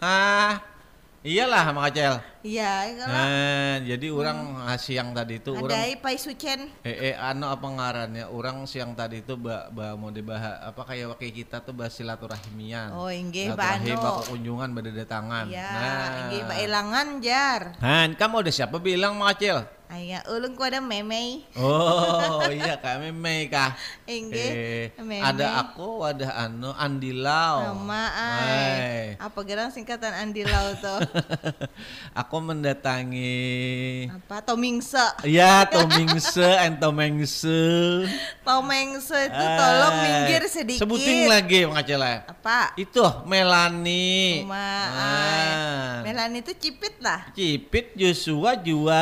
Hah? 0.02 0.54
Iyalah 1.20 1.76
makacel. 1.76 2.24
Iya 2.40 2.96
kalau 2.96 3.12
Nah, 3.12 3.76
jadi 3.84 4.08
orang 4.08 4.40
ah, 4.64 4.80
siang 4.80 5.12
tadi 5.12 5.44
itu 5.44 5.52
ada 5.52 5.68
orang 5.68 6.00
pai 6.00 6.16
sucen. 6.16 6.72
eh, 6.88 7.12
eh 7.12 7.16
anu 7.20 7.52
apa 7.52 7.68
ngarannya? 7.68 8.24
Orang 8.32 8.64
siang 8.64 8.96
tadi 8.96 9.20
itu 9.20 9.36
ba, 9.36 9.68
ba- 9.68 10.00
mau 10.00 10.16
dibahas 10.16 10.64
apa 10.64 10.80
kayak 10.88 11.12
wakil 11.12 11.32
kita 11.36 11.60
tuh 11.60 11.76
bahas 11.76 11.92
silaturahimian. 11.92 12.96
Oh, 12.96 13.12
inggih, 13.12 13.52
Silaturahim, 13.52 14.00
Bano. 14.00 14.04
baku 14.08 14.22
kunjungan 14.32 14.70
berdatangan. 14.72 15.46
Iya, 15.52 15.68
nah, 15.68 16.08
inggih 16.24 16.42
bailangan 16.48 17.08
jar. 17.20 17.62
Han, 17.84 18.16
kamu 18.16 18.36
udah 18.40 18.54
siapa 18.56 18.80
bilang 18.80 19.20
makacil? 19.20 19.68
Aya 19.90 20.22
ulun 20.30 20.54
ku 20.54 20.62
ada 20.62 20.78
memei. 20.78 21.42
Oh 21.58 22.46
iya 22.54 22.78
kami 22.78 23.10
Mei 23.10 23.50
kah? 23.50 23.74
Inggih. 24.06 24.94
Eh, 24.94 25.18
ada 25.18 25.66
aku, 25.66 26.06
ada 26.06 26.46
anu 26.46 26.70
Andi 26.78 27.10
Lau. 27.10 27.74
Nama 27.74 28.04
ay. 28.14 28.38
Hai. 28.38 29.02
Apa 29.18 29.42
gerang 29.42 29.74
singkatan 29.74 30.14
Andi 30.14 30.46
Lau 30.46 30.78
tuh? 30.78 31.02
aku 32.22 32.36
mendatangi 32.38 33.34
Apa 34.14 34.46
Tomingse. 34.46 35.26
Ya, 35.26 35.66
Tomingse 35.66 36.38
and 36.70 36.78
Tomengse. 36.78 38.06
Tomengse 38.46 39.18
itu 39.26 39.46
tolong 39.58 39.96
Hai. 39.98 40.04
minggir 40.06 40.44
sedikit. 40.46 40.86
Sebutin 40.86 41.26
lagi 41.26 41.66
Mang 41.66 41.82
Acela. 41.82 42.30
Apa? 42.30 42.78
Itu 42.78 43.02
Melani. 43.26 44.46
Cuma 44.46 44.70
Ah. 44.94 46.06
Melani 46.06 46.46
itu 46.46 46.54
cipit 46.54 47.02
lah. 47.02 47.34
Cipit 47.34 47.98
Joshua 47.98 48.54
jua 48.54 49.02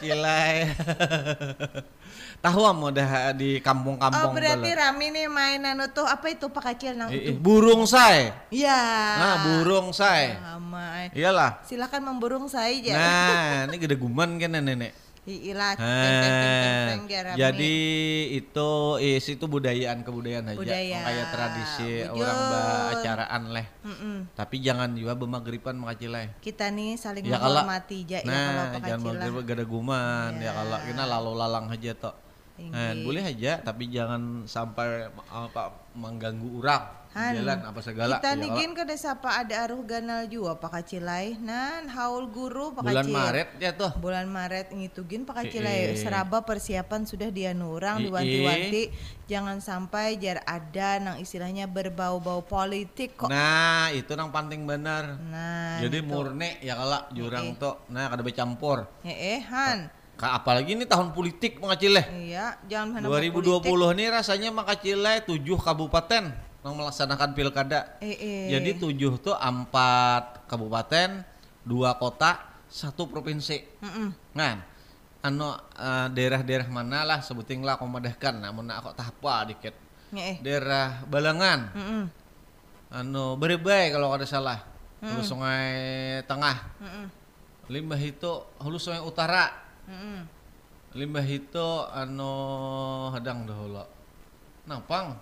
Mang 0.00 0.08
Acela. 0.08 0.40
Tahu 2.40 2.60
am 2.64 2.80
udah 2.88 3.36
di 3.36 3.52
Oh 3.52 3.60
kampung-kampung 3.60 4.32
berarti 4.32 4.72
tuh. 4.72 4.80
rame 4.80 5.12
nih 5.12 5.28
mainan 5.28 5.76
tuh 5.92 6.08
apa 6.08 6.24
itu 6.32 6.48
Pak 6.48 6.72
Kacil 6.72 6.96
nang 6.96 7.12
Eh, 7.12 7.20
eh, 7.20 7.22
itu? 7.28 7.36
burung 7.36 7.84
say. 7.84 8.32
Iya. 8.48 8.80
Nah, 9.20 9.34
burung 9.44 9.92
say. 9.92 10.40
Ay. 10.72 11.12
Iyalah. 11.12 11.60
Silakan 11.68 12.00
memburung 12.08 12.48
saya 12.48 12.72
aja. 12.72 12.96
Nah, 12.96 13.52
ini 13.68 13.76
gede 13.76 14.00
guman 14.00 14.40
kan 14.40 14.56
nenek. 14.56 14.96
Iyalah. 15.32 15.72
teng, 15.72 15.86
teng, 15.86 16.20
teng, 16.20 16.34
teng, 16.34 16.78
teng, 16.86 17.00
biar 17.04 17.22
rame. 17.24 17.32
Ah, 17.32 17.38
jadi 17.40 17.74
itu 18.32 18.70
is 18.98 19.24
itu 19.24 19.44
budayaan 19.44 19.98
kebudayaan 20.00 20.46
aja 20.48 20.58
Budaya. 20.58 20.98
kayak 21.02 21.26
tradisi 21.28 21.90
Bujur. 22.04 22.20
orang 22.20 22.38
acaraan 22.92 23.42
leh 23.50 23.66
Mm-mm. 23.82 24.16
tapi 24.32 24.56
jangan 24.58 24.90
juga 24.92 25.12
bemagripan 25.14 25.74
makacileh 25.74 26.34
kita 26.38 26.68
nih 26.68 26.94
saling 26.94 27.22
ya 27.22 27.36
kalau 27.36 27.60
menghormati 27.60 27.98
ya 28.04 28.18
kalau 28.20 28.30
nah 28.30 28.48
Pak 28.70 28.80
jangan 28.80 28.98
Kacil 28.98 29.06
lah. 29.06 29.12
maghrib 29.22 29.46
gada 29.46 29.64
guman 29.64 30.30
ya 30.34 30.42
Ya. 30.42 30.52
kalau 30.52 30.78
kita 30.82 31.02
lalu 31.04 31.30
lalang 31.36 31.66
aja 31.68 31.92
tok 31.94 32.14
nah, 32.68 32.90
Inggih. 32.90 33.04
boleh 33.04 33.22
aja 33.24 33.52
tapi 33.58 33.88
jangan 33.88 34.22
sampai 34.44 35.08
apa 35.26 35.62
mengganggu 35.92 36.48
orang 36.56 36.84
Han, 37.10 37.34
jalan 37.34 37.58
apa 37.66 37.80
segala 37.82 38.14
Kita 38.16 38.28
ya 38.28 38.38
nih 38.38 38.46
kalau 38.46 38.58
gin 38.60 38.70
kada 38.72 38.94
sapa 38.94 39.34
ada 39.36 39.66
aruh 39.66 39.82
ganal 39.82 40.30
juga 40.30 40.54
Pak 40.54 40.70
Kacilai. 40.70 41.34
Nan 41.36 41.90
haul 41.90 42.30
guru 42.30 42.70
Pak 42.70 42.86
bulan 42.86 43.02
Kacil. 43.02 43.10
Maret 43.12 43.48
ya 43.58 43.70
tuh 43.74 43.90
Bulan 43.98 44.30
Maret 44.30 44.70
ngitugin 44.70 45.26
Pak 45.26 45.34
Eh, 45.34 45.38
Kacilai 45.42 45.78
eh. 45.90 45.98
seraba 45.98 46.46
persiapan 46.46 47.02
sudah 47.02 47.26
dia 47.28 47.50
nurang 47.50 47.98
Eh, 47.98 48.02
diwanti-wanti 48.06 48.82
jangan 49.26 49.58
sampai 49.58 50.22
jar 50.22 50.38
ada 50.46 51.02
nang 51.02 51.18
istilahnya 51.18 51.66
berbau-bau 51.66 52.46
politik 52.46 53.18
kok. 53.18 53.26
nah 53.26 53.90
itu 53.90 54.14
nang 54.14 54.30
penting 54.30 54.62
benar 54.62 55.18
Nah, 55.20 55.82
jadi 55.82 55.98
gitu. 55.98 56.06
murni 56.06 56.62
ya 56.62 56.78
kalau 56.78 57.10
jurang 57.10 57.46
Eh. 57.48 57.58
tuh 57.58 57.74
nah 57.90 58.06
kada 58.06 58.22
bercampur 58.22 58.86
Eh, 59.02 59.34
eh 59.34 59.40
Han. 59.42 59.90
Ka- 60.20 60.36
apalagi 60.36 60.76
ini 60.76 60.84
tahun 60.84 61.16
politik 61.16 61.56
makacileh 61.56 62.04
Iya, 62.12 62.60
jangan 62.68 63.00
hana 63.00 63.08
2020 63.08 63.64
politik. 63.64 63.96
nih 63.96 64.08
rasanya 64.12 64.50
Makacilai 64.52 65.24
tujuh 65.24 65.56
kabupaten 65.56 66.28
yang 66.60 66.74
melaksanakan 66.76 67.32
pilkada. 67.32 67.96
Eh, 68.04 68.12
eh. 68.12 68.44
Jadi 68.52 68.76
tujuh 68.76 69.16
tuh 69.16 69.32
empat 69.32 70.44
kabupaten, 70.44 71.24
dua 71.64 71.96
kota, 71.96 72.36
satu 72.68 73.08
provinsi. 73.08 73.64
Mm-mm. 73.80 74.12
Kan? 74.36 74.60
Anu 75.20 75.48
eh, 75.56 76.06
daerah-daerah 76.12 76.68
mana 76.68 77.00
lah 77.02 77.24
sebuting 77.24 77.64
lah 77.64 77.80
komadahkan 77.80 78.36
namun 78.36 78.68
aku 78.68 78.92
tahapa 78.92 79.48
dikit. 79.48 79.72
Eh. 80.12 80.36
Daerah 80.44 81.00
Balangan, 81.08 81.72
Mm-mm. 81.72 82.02
anu 82.92 83.40
Berebay 83.40 83.88
kalau 83.88 84.12
ada 84.12 84.28
salah. 84.28 84.60
Hulu 85.00 85.24
Sungai 85.24 85.72
Tengah, 86.28 86.60
Mm-mm. 86.76 87.06
Limbah 87.72 87.96
itu 87.96 88.28
Hulu 88.60 88.76
Sungai 88.76 89.00
Utara, 89.00 89.48
Mm-mm. 89.90 90.18
Limbah 90.94 91.26
itu 91.26 91.66
anu 91.90 92.34
hadang 93.10 93.46
dahulu. 93.46 93.82
Nampang. 94.66 95.18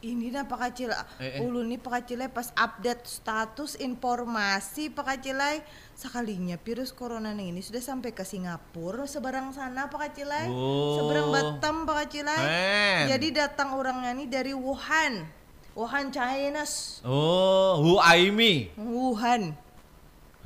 Ini 0.00 0.32
dah 0.32 0.48
Pak 0.48 0.58
Kacil, 0.64 0.88
Eh, 1.20 1.36
eh. 1.36 1.44
ulu 1.44 1.60
nih 1.60 1.76
Pak 1.76 1.92
Kacilai 1.92 2.32
pas 2.32 2.48
update 2.56 3.04
status 3.04 3.76
informasi 3.76 4.88
Pak 4.88 5.04
Kacilai 5.04 5.60
sekalinya 5.92 6.56
virus 6.56 6.88
corona 6.88 7.36
ini 7.36 7.60
sudah 7.60 7.84
sampai 7.84 8.16
ke 8.16 8.24
Singapura 8.24 9.04
seberang 9.04 9.52
sana 9.52 9.92
Pak 9.92 10.00
Kacilai, 10.00 10.48
Oh. 10.48 10.96
seberang 10.96 11.28
Batam 11.28 11.84
Pak 11.84 11.96
Kacilai. 12.08 12.40
Men. 12.40 13.12
Jadi 13.12 13.28
datang 13.44 13.76
orangnya 13.76 14.16
ini 14.16 14.24
dari 14.24 14.56
Wuhan, 14.56 15.28
Wuhan 15.76 16.08
China, 16.08 16.64
Oh, 17.04 17.84
Hu 17.84 18.00
Aimi. 18.00 18.72
Wuhan, 18.80 19.52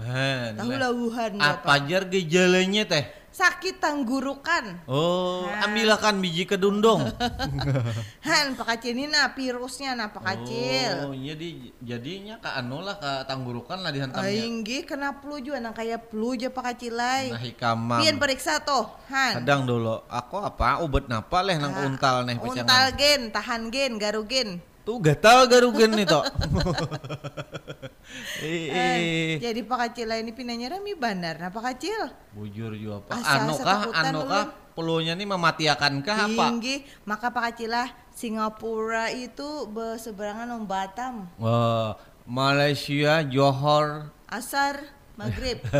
Han, 0.02 0.50
tahu 0.58 0.74
lah. 0.74 0.90
Wuhan 0.90 1.38
Apa 1.38 1.78
jar 1.86 2.10
gejalanya 2.10 2.82
teh? 2.90 3.06
Sakit 3.34 3.82
tenggorokan. 3.82 4.86
Oh, 4.86 5.50
ambilkan 5.58 6.22
biji 6.22 6.46
kedundong. 6.46 7.02
Han 8.30 8.54
Pak 8.54 8.62
Kacil 8.62 8.94
ini 8.94 9.10
nah 9.10 9.34
virusnya 9.34 9.98
nah 9.98 10.06
Pak 10.14 10.22
Kacil. 10.22 11.10
Oh, 11.10 11.10
jadi 11.10 11.74
jadinya 11.82 12.38
ke 12.38 12.46
anu 12.46 12.78
lah 12.78 12.94
ke 12.94 13.26
tanggurukan 13.26 13.82
lah 13.82 13.90
dihantamnya. 13.90 14.30
Ainggi 14.30 14.86
kena 14.86 15.18
flu 15.18 15.42
juga 15.42 15.58
nah 15.58 15.74
kayak 15.74 16.14
flu 16.14 16.38
aja 16.38 16.46
Pak 16.46 16.62
Kacilai. 16.62 17.34
Nah, 17.34 17.42
hikamam. 17.42 17.98
Pian 18.06 18.22
periksa 18.22 18.62
tuh, 18.62 18.86
Han. 19.10 19.42
Kadang 19.42 19.66
dulu, 19.66 20.06
aku 20.06 20.38
apa 20.38 20.78
obat 20.86 21.10
napa 21.10 21.42
leh 21.42 21.58
nang 21.58 21.74
untal 21.74 22.22
nih 22.22 22.38
Untal 22.38 22.62
pacangan. 22.62 22.94
gen, 22.94 23.20
tahan 23.34 23.62
gen, 23.74 23.92
garu 23.98 24.22
gen. 24.30 24.62
Tuh 24.84 25.00
gatal 25.00 25.48
garugen 25.48 25.96
nih 25.96 26.04
toh. 26.04 26.20
eh, 28.44 28.68
eh. 28.68 29.40
Jadi 29.40 29.64
Pak 29.64 29.78
Kacil 29.80 30.12
ini 30.12 30.28
pinanya 30.36 30.76
rami 30.76 30.92
bandar. 30.92 31.40
Nah 31.40 31.48
Pak 31.48 31.72
Kacil, 31.72 32.12
Bujur 32.36 32.76
juga? 32.76 33.00
Asa- 33.08 33.48
Anu 33.48 33.56
kah? 33.56 33.80
Anu 33.96 34.20
kah? 34.28 34.46
Pelunya 34.76 35.16
nih 35.16 35.24
mematiakan 35.24 36.04
kah 36.04 36.28
apa? 36.28 36.52
tinggi. 36.52 36.84
Maka 37.08 37.32
Pak 37.32 37.56
Kacil 37.56 37.72
Singapura 38.12 39.08
itu 39.08 39.64
berseberangan 39.72 40.52
dengan 40.52 40.68
Batam. 40.68 41.32
Wah, 41.40 41.96
Malaysia, 42.28 43.24
Johor. 43.24 44.12
Asar, 44.28 44.84
Maghrib. 45.16 45.64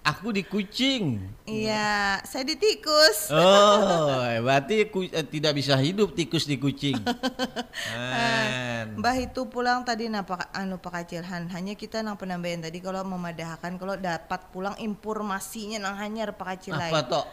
Aku 0.00 0.32
di 0.32 0.40
Kucing. 0.40 1.20
iya, 1.44 2.16
saya 2.24 2.40
di 2.48 2.56
tikus. 2.56 3.28
Oh, 3.28 4.24
berarti 4.40 4.88
ku- 4.88 5.04
eh, 5.04 5.26
tidak 5.28 5.52
bisa 5.60 5.76
hidup 5.76 6.16
tikus 6.16 6.48
di 6.48 6.56
kucing. 6.56 6.96
Man. 7.92 8.96
Mbah 8.96 9.16
itu 9.20 9.44
pulang 9.52 9.84
tadi 9.84 10.08
Pak 10.08 10.56
anu 10.56 10.80
Pak 10.80 11.04
Kacil 11.04 11.20
Han. 11.28 11.52
Hanya 11.52 11.76
kita 11.76 12.00
nang 12.00 12.16
penambahan 12.16 12.64
tadi 12.64 12.80
kalau 12.80 13.04
memadahkan 13.04 13.76
kalau 13.76 14.00
dapat 14.00 14.40
pulang 14.48 14.72
informasinya 14.80 15.76
nang 15.76 16.00
hanyar 16.00 16.32
Pak 16.32 16.46
Kacil 16.48 16.80
Apa 16.80 17.00
toh? 17.04 17.24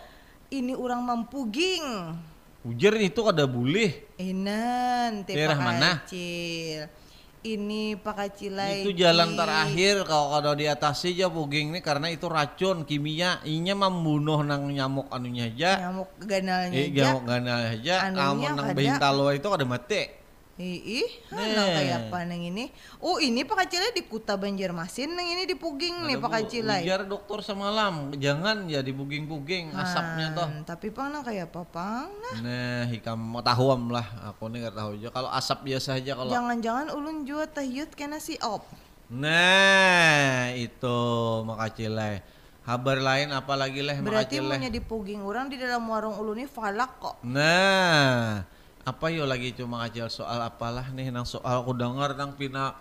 Ini 0.52 0.76
orang 0.76 1.08
mampuging. 1.08 2.20
Ujar 2.68 3.00
itu 3.00 3.24
ada 3.24 3.48
bulih. 3.48 3.96
Enan, 4.20 5.24
Daerah 5.24 5.56
mana? 5.56 6.04
Kacil. 6.04 6.92
Ini 7.38 7.96
Pak 8.02 8.16
Kacilai. 8.18 8.82
Itu 8.82 8.92
jalan 8.92 9.32
di- 9.32 9.38
terakhir 9.38 9.96
kalau 10.04 10.34
kalau 10.34 10.52
diatasi 10.52 11.14
aja 11.14 11.30
puging 11.30 11.70
nih 11.70 11.84
karena 11.86 12.10
itu 12.10 12.26
racun 12.26 12.82
kimia. 12.84 13.40
Inya 13.46 13.78
membunuh 13.78 14.42
nang 14.42 14.68
nyamuk 14.68 15.08
anunya 15.08 15.48
aja. 15.48 15.88
Nyamuk 15.88 16.10
ganalnya 16.20 16.74
Eh, 16.74 16.90
aja. 16.90 17.04
nyamuk 17.14 17.24
ganal 17.24 17.60
aja. 17.72 17.96
Kamu 18.10 18.42
nang 18.44 18.58
kada. 18.66 18.74
behintalo 18.74 19.26
itu 19.32 19.48
ada 19.48 19.64
mati. 19.64 20.17
Ih, 20.58 21.06
nang 21.30 21.70
kayak 21.70 22.10
apa 22.10 22.26
nang 22.26 22.42
ini? 22.42 22.74
Oh, 22.98 23.22
ini 23.22 23.46
Pak 23.46 23.62
Kacilai 23.62 23.94
di 23.94 24.02
Kuta 24.10 24.34
Banjarmasin, 24.42 25.14
nang 25.14 25.30
ini 25.30 25.46
di 25.46 25.54
Puging 25.54 26.10
nih 26.10 26.18
Pak 26.18 26.32
Kacilai. 26.34 26.82
Ujar 26.82 27.06
dokter 27.06 27.46
semalam, 27.46 28.10
jangan 28.18 28.66
ya 28.66 28.82
dibuging-buging 28.82 29.70
asapnya 29.78 30.34
toh. 30.34 30.50
Tapi 30.66 30.90
Pang 30.90 31.14
nang 31.14 31.22
kayak 31.22 31.54
apa 31.54 31.62
Pang? 31.70 32.10
Nah, 32.10 32.36
Nah, 32.42 32.90
hikam 32.90 33.22
mau 33.22 33.46
tahuam 33.46 33.94
lah. 33.94 34.10
Aku 34.34 34.50
nih 34.50 34.66
gak 34.66 34.82
tahu 34.82 34.90
aja. 34.98 35.08
Kalau 35.14 35.30
asap 35.30 35.60
biasa 35.62 35.90
aja 35.94 36.12
kalau. 36.18 36.32
jangan-jangan 36.34 36.88
ulun 36.90 37.22
jua 37.22 37.46
tahyut 37.46 37.94
kena 37.94 38.18
si 38.18 38.42
op. 38.42 38.66
Nah, 39.14 40.50
itu 40.58 40.98
makacilai. 41.46 42.26
Kabar 42.68 43.00
lain 43.00 43.32
apa 43.32 43.56
lagi 43.56 43.80
leh 43.80 43.96
Berarti 44.04 44.44
punya 44.44 44.68
di 44.68 44.82
Puging 44.84 45.24
orang 45.24 45.48
di 45.48 45.56
dalam 45.56 45.86
warung 45.88 46.18
ulun 46.18 46.44
ini 46.44 46.50
falak 46.50 47.00
kok. 47.00 47.16
Nah, 47.24 48.44
apa 48.88 49.12
yo 49.12 49.28
lagi 49.28 49.52
cuma 49.52 49.84
ngajal 49.84 50.08
soal 50.08 50.40
apalah 50.40 50.88
nih 50.96 51.12
nang 51.12 51.28
soal 51.28 51.60
aku 51.60 51.76
dengar 51.76 52.16
nang 52.16 52.32
pina 52.40 52.72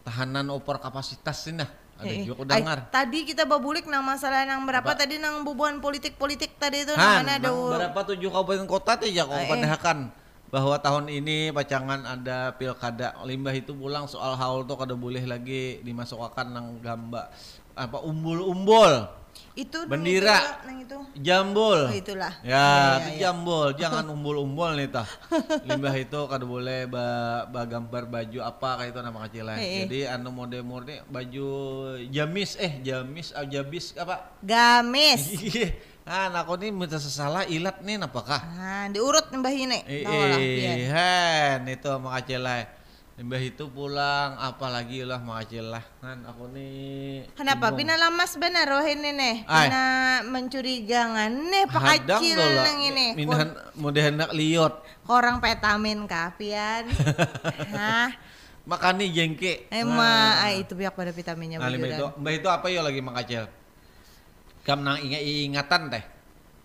tahanan 0.00 0.48
over 0.48 0.80
kapasitas 0.80 1.44
sih 1.44 1.52
nah. 1.52 1.68
Ada 2.00 2.16
Eh, 2.16 2.24
juga 2.24 2.40
aku 2.40 2.44
ay, 2.48 2.64
dengar. 2.64 2.78
tadi 2.88 3.28
kita 3.28 3.44
babulik 3.44 3.84
nang 3.84 4.00
masalah 4.00 4.48
nang 4.48 4.64
berapa 4.64 4.88
tadi 4.96 5.20
nang 5.20 5.44
bubuhan 5.44 5.84
politik-politik 5.84 6.56
tadi 6.56 6.88
itu 6.88 6.96
Han, 6.96 7.28
nang 7.28 7.28
mana 7.28 7.32
ada 7.36 7.50
berapa 7.52 8.00
tujuh 8.08 8.32
kabupaten 8.32 8.64
kota 8.64 8.96
teh 8.96 9.12
ya 9.12 9.28
kau 9.28 9.36
Eh, 9.36 9.44
eh. 9.52 10.00
bahwa 10.50 10.80
tahun 10.80 11.12
ini 11.12 11.52
pacangan 11.52 12.00
ada 12.08 12.56
pilkada 12.56 13.20
limbah 13.22 13.52
itu 13.52 13.76
pulang 13.76 14.08
soal 14.08 14.32
haul 14.32 14.64
tuh 14.64 14.80
kada 14.80 14.96
boleh 14.96 15.22
lagi 15.28 15.84
dimasukkan 15.84 16.48
nang 16.48 16.80
gamba 16.80 17.28
apa 17.80 17.98
umbul-umbul 18.00 19.16
itu 19.50 19.82
Bendera. 19.84 20.36
itu, 20.36 20.52
nang 20.62 20.78
itu. 20.78 20.98
jambul 21.18 21.80
Oh, 21.82 21.92
itulah. 21.92 22.32
ya 22.40 22.54
Iya, 22.54 22.68
itu 22.94 23.08
iya. 23.08 23.18
jambul 23.20 23.66
jangan 23.74 24.04
umbul-umbul 24.14 24.70
nih 24.74 24.88
tah 24.88 25.08
limbah 25.66 25.94
itu 25.94 26.20
kada 26.24 26.44
boleh 26.44 26.86
ba, 26.86 27.06
ba 27.46 27.64
gambar 27.64 28.06
baju 28.06 28.38
apa 28.40 28.68
kayak 28.78 28.90
itu 28.90 29.00
nama 29.00 29.18
kecil 29.26 29.46
Eh, 29.48 29.58
eh. 29.58 29.66
jadi 29.84 29.98
anu 30.12 30.30
mode 30.30 30.60
mode 30.60 31.02
baju 31.06 31.48
jamis 32.06 32.54
eh 32.56 32.78
jamis 32.80 33.32
atau 33.32 33.48
jabis 33.48 33.92
apa 33.94 34.38
Gamis. 34.40 35.22
ah 36.08 36.26
aku 36.32 36.56
nih 36.56 36.70
minta 36.70 36.96
sesalah 36.96 37.46
ilat 37.46 37.80
nih 37.80 37.96
apakah 37.98 38.40
Nah, 38.50 38.86
diurut 38.88 39.30
mbah 39.30 39.52
ini. 39.52 39.78
Eh, 39.84 40.02
Tahu 40.02 40.20
lah, 40.20 40.38
pian. 40.38 40.76
eh, 40.78 42.70
hen, 43.20 43.52
itu 43.52 43.64
pulang, 43.68 44.40
apalagi 44.40 45.04
lah 45.04 45.20
makacilai. 45.20 45.84
Kan 46.00 46.24
aku 46.24 46.48
nih. 46.56 47.28
Kenapa? 47.36 47.76
Pina 47.76 48.00
lamas 48.00 48.32
benar 48.40 48.64
roh 48.64 48.80
ini 48.80 49.12
nih. 49.12 49.36
Ay. 49.44 49.68
Pina 49.68 49.84
mencurigakan 50.24 51.52
nih 51.52 51.64
pakacil 51.68 52.40
lah. 52.40 52.64
nang 52.64 52.80
ini. 52.80 53.06
Minahan, 53.12 53.48
mudah 53.76 54.02
hendak 54.08 54.30
liot. 54.32 54.74
Korang 55.04 55.44
petamin 55.44 56.08
kah, 56.08 56.32
pian? 56.40 56.88
Hah? 57.76 58.16
Makanya 58.64 59.04
jengke. 59.04 59.68
Emang, 59.68 60.40
ay, 60.40 60.64
itu 60.64 60.72
biak 60.76 60.94
pada 60.94 61.10
vitaminnya 61.10 61.58
Nah, 61.58 61.68
limbah 61.68 61.90
itu, 61.90 62.06
mbah 62.16 62.32
itu 62.32 62.48
apa 62.48 62.66
ya 62.72 62.80
lagi 62.80 63.00
makacil? 63.02 63.44
Kam 64.64 64.84
nang 64.84 65.00
ingat 65.00 65.20
ingatan 65.20 65.92
teh. 65.92 66.04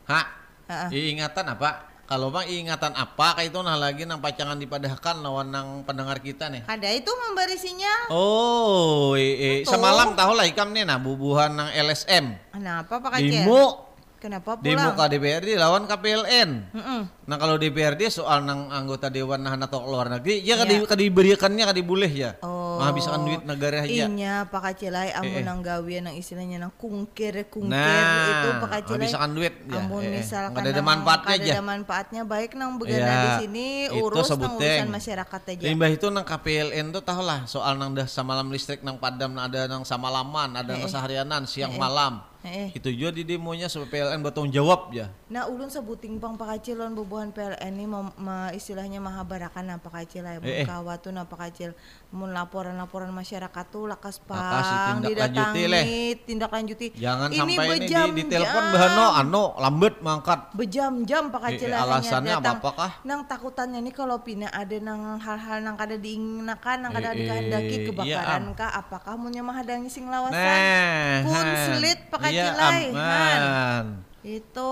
Heeh. 0.08 1.16
Ingatan 1.16 1.56
apa? 1.56 1.95
Kalau 2.06 2.30
bang 2.30 2.46
ingatan 2.46 2.94
apa 2.94 3.34
kayak 3.34 3.50
itu 3.50 3.60
nah 3.66 3.74
lagi 3.74 4.06
nang 4.06 4.22
pacangan 4.22 4.62
dipadahkan 4.62 5.26
lawan 5.26 5.50
nang 5.50 5.82
pendengar 5.90 6.22
kita 6.22 6.54
nih. 6.54 6.62
Ada 6.70 6.94
itu 6.94 7.10
memberi 7.10 7.58
sinyal. 7.58 8.14
Oh. 8.14 9.18
Betul. 9.18 9.66
semalam 9.66 10.14
tahu 10.14 10.38
lah 10.38 10.46
ikam 10.46 10.70
nih 10.70 10.86
nah 10.86 11.02
bubuhan 11.02 11.58
nang 11.58 11.70
LSM. 11.74 12.54
Kenapa 12.54 13.02
pakacil? 13.02 13.42
Demo 13.42 13.95
Kenapa 14.26 14.58
demo 14.58 14.74
pulang? 14.82 14.98
ke 14.98 15.06
DPRD 15.12 15.50
lawan 15.54 15.86
KPLN. 15.86 16.50
Mm-mm. 16.74 17.02
Nah 17.24 17.38
kalau 17.38 17.56
DPRD 17.56 18.10
soal 18.10 18.42
nang 18.42 18.68
anggota 18.68 19.06
dewan 19.08 19.38
nahan 19.40 19.62
atau 19.62 19.86
luar 19.86 20.10
negeri, 20.10 20.42
ya 20.42 20.58
Iya. 20.58 20.82
kadi 20.82 21.06
diberikannya 21.06 21.62
kadi 21.64 21.82
boleh 21.82 22.10
ya. 22.10 22.32
Oh. 22.42 22.76
Menghabiskan 22.76 23.22
duit 23.22 23.42
negara 23.44 23.78
aja. 23.82 24.04
Inya 24.04 24.34
pakacilai 24.46 25.14
amun 25.14 25.30
Eh, 25.32 25.40
eh. 25.40 25.44
nang 25.44 25.62
gawian 25.62 26.04
nang 26.04 26.16
istilahnya 26.16 26.58
nang 26.58 26.74
kungkir 26.76 27.46
kungkir 27.46 27.72
Nah, 27.72 28.26
itu 28.26 28.50
pakacilai. 28.60 28.98
menghabiskan 29.00 29.30
duit 29.32 29.54
ya. 29.64 29.78
Amun 29.80 30.02
Eh, 30.02 30.08
eh. 30.08 30.12
misalkan 30.18 30.60
ada 30.60 30.72
nang 30.74 30.86
manfaatnya 30.86 31.34
aja. 31.36 31.52
ada 31.52 31.64
manfaatnya 31.64 32.22
baik 32.26 32.52
nang 32.54 32.72
begana 32.76 32.98
Ya, 32.98 33.16
di 33.16 33.32
sini 33.42 33.68
itu 33.88 34.02
urus 34.02 34.26
nang 34.28 34.58
urusan 34.58 34.90
masyarakat 34.90 35.42
aja. 35.48 35.64
Limbah 35.64 35.90
itu 35.92 36.06
nang 36.10 36.26
KPLN 36.26 36.86
tuh 36.92 37.02
tahu 37.02 37.22
lah 37.22 37.46
soal 37.46 37.74
nang 37.76 37.92
dah 37.92 38.06
samalam 38.06 38.50
listrik 38.50 38.82
nang 38.82 38.98
padam 38.98 39.32
ada 39.36 39.66
nang 39.66 39.86
samalaman, 39.86 40.50
ada 40.52 40.66
nang 40.68 40.82
Eh, 40.82 40.90
eh. 40.90 40.92
seharianan 40.92 41.46
siang 41.46 41.72
Eh, 41.72 41.78
eh. 41.78 41.80
malam. 41.80 42.14
Eh. 42.46 42.70
Itu 42.72 42.88
juga 42.88 43.10
di 43.12 43.24
demonya 43.24 43.66
supaya 43.66 44.06
PLN 44.08 44.22
bertanggung 44.22 44.50
jawab 44.50 44.90
ya. 44.90 45.10
Nah 45.28 45.46
ulun 45.46 45.66
sebuting 45.66 46.16
pang 46.16 46.34
pakacil 46.34 46.78
lawan 46.78 46.94
bubuhan 46.94 47.30
PLN 47.30 47.72
ini 47.72 47.86
mau 47.86 48.06
ma- 48.16 48.50
istilahnya 48.50 48.98
mahabarakan 49.00 49.76
apa 49.76 49.90
kacil 49.92 50.22
lah 50.22 50.38
Eh, 50.40 50.62
eh. 50.62 50.66
kawatu 50.66 51.10
apa 51.10 51.36
kacil 51.40 51.74
mun 52.10 52.30
laporan-laporan 52.30 53.10
masyarakat 53.10 53.66
tuh 53.68 53.86
lakas 53.86 54.22
pang 54.22 55.02
tindak 55.02 55.10
didatangi 55.10 55.64
lanjuti, 55.66 56.00
tindak 56.24 56.50
lanjuti 56.50 56.88
Jangan 56.94 57.28
ini 57.28 57.40
sampai 57.56 57.66
ini 57.76 57.88
di, 57.88 57.96
di 58.14 58.24
telepon 58.28 58.64
bahano 58.70 59.06
anu 59.12 59.44
lambat 59.58 59.96
mangkat. 60.00 60.40
bejam-jam 60.54 61.28
pak 61.28 61.42
kacil 61.44 61.70
eh, 61.70 61.78
alasannya 61.78 62.34
apa-apakah? 62.36 62.92
nang 63.02 63.24
takutannya 63.24 63.82
nih 63.82 63.92
kalau 63.92 64.20
pina 64.20 64.48
ada 64.50 64.78
nang 64.78 65.18
hal-hal 65.18 65.60
nang 65.60 65.74
kada 65.74 65.96
diinginkan 65.96 66.78
nang 66.78 66.92
kada 66.92 67.06
Eh, 67.06 67.12
eh, 67.12 67.18
dikehendaki 67.18 67.76
iya, 67.76 67.86
kebakaran 67.86 68.44
Am. 68.44 68.54
kah 68.54 68.72
apakah 68.72 69.14
munnya 69.16 69.42
mahadangi 69.42 69.88
sing 69.88 70.06
lawasan 70.06 70.36
Nah, 70.36 71.24
pun 71.24 71.34
Han. 71.36 71.58
selit 71.66 72.00
pak 72.08 72.22
Iya, 72.36 72.48
kacilai 72.52 72.84
am, 72.92 72.96
Han. 72.96 73.40
Han. 73.40 73.86
itu 74.26 74.72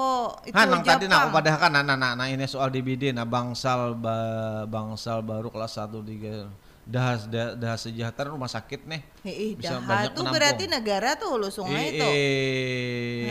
itu 0.49 0.55
Han, 0.57 0.65
nang 0.67 0.81
tadi 0.81 1.05
nak 1.05 1.29
pada 1.29 1.55
kan 1.55 1.69
nah, 1.69 1.85
nah, 1.85 1.95
nah, 1.95 2.27
ini 2.27 2.43
soal 2.49 2.73
DBD 2.73 3.13
nah 3.13 3.23
bangsal 3.23 3.93
ba, 3.93 4.17
bangsal 4.65 5.21
baru 5.21 5.47
kelas 5.53 5.77
1 5.77 5.93
3 5.93 6.49
dah 6.83 7.15
dah, 7.23 7.55
dah 7.55 7.75
sejahtera 7.75 8.27
rumah 8.27 8.45
sakit 8.45 8.83
nih. 8.83 9.01
Ih, 9.23 9.55
Bisa 9.55 9.79
dah 9.79 9.79
banyak 9.79 10.11
tuh 10.11 10.19
menampung. 10.19 10.35
berarti 10.35 10.63
negara 10.67 11.15
tuh 11.15 11.31
hulu 11.31 11.47
sungai 11.47 11.95
itu. 11.95 12.09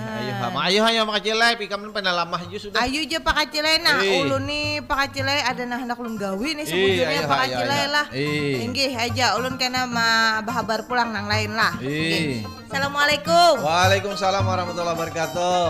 Nah. 0.00 0.16
ayo 0.18 0.32
hama, 0.40 0.58
ayo 0.66 0.80
ayo 0.82 1.00
makasih 1.04 1.36
lah, 1.36 1.52
pikam 1.54 1.84
pada 1.92 2.10
lama 2.10 2.32
aja 2.34 2.56
sudah. 2.56 2.80
Ayo 2.80 3.04
aja 3.04 3.20
Pak 3.20 3.34
Kacilai 3.36 3.76
nah, 3.78 4.00
Eh. 4.00 4.24
ulun 4.24 4.48
nih 4.48 4.80
Pak 4.80 4.96
Kacilai 4.98 5.44
ada 5.44 5.62
nah 5.62 5.76
hendak 5.76 6.00
ulun 6.00 6.16
gawi 6.16 6.56
nih 6.56 6.64
sebujurnya 6.64 7.20
Pak 7.28 7.38
ayo. 7.44 7.86
lah. 7.92 8.06
Inggih 8.58 8.92
aja 8.96 9.36
ulun 9.36 9.60
kena 9.60 9.84
ma 9.84 10.40
bahabar 10.40 10.88
pulang 10.88 11.12
nang 11.12 11.28
lain 11.28 11.52
lah. 11.52 11.76
Assalamualaikum. 12.64 13.60
Waalaikumsalam 13.60 14.42
warahmatullahi 14.42 14.96
wabarakatuh. 14.96 15.68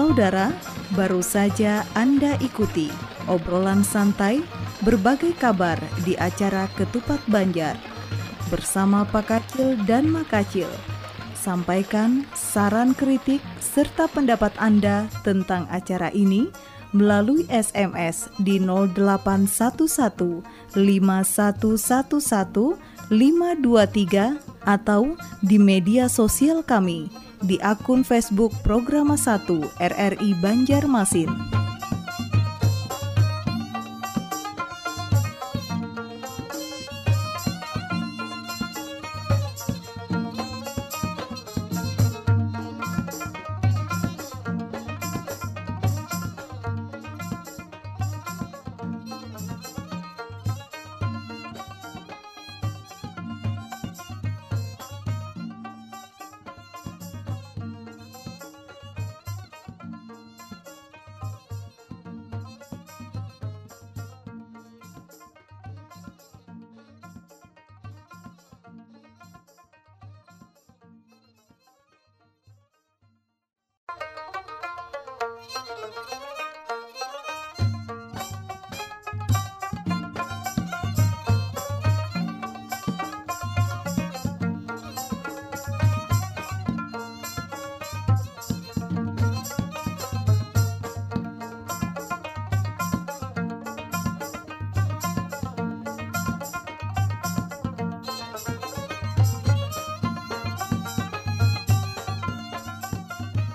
Saudara, 0.00 0.48
baru 0.96 1.20
saja 1.20 1.84
Anda 1.92 2.32
ikuti 2.40 2.88
obrolan 3.28 3.84
santai 3.84 4.40
berbagai 4.80 5.36
kabar 5.36 5.76
di 6.08 6.16
acara 6.16 6.72
Ketupat 6.72 7.20
Banjar 7.28 7.76
bersama 8.48 9.04
Pak 9.04 9.28
Kacil 9.28 9.76
dan 9.84 10.08
Makacil. 10.08 10.72
Sampaikan 11.36 12.24
saran 12.32 12.96
kritik 12.96 13.44
serta 13.60 14.08
pendapat 14.08 14.56
Anda 14.56 15.04
tentang 15.20 15.68
acara 15.68 16.08
ini 16.16 16.48
melalui 16.96 17.44
SMS 17.52 18.32
di 18.40 18.56
0811 18.56 19.84
5111 20.80 21.76
523 23.12 24.64
atau 24.64 25.12
di 25.44 25.60
media 25.60 26.08
sosial 26.08 26.64
kami 26.64 27.29
di 27.40 27.56
akun 27.60 28.04
Facebook 28.04 28.52
Programa 28.60 29.16
1 29.16 29.48
RRI 29.80 30.30
Banjarmasin. 30.40 31.30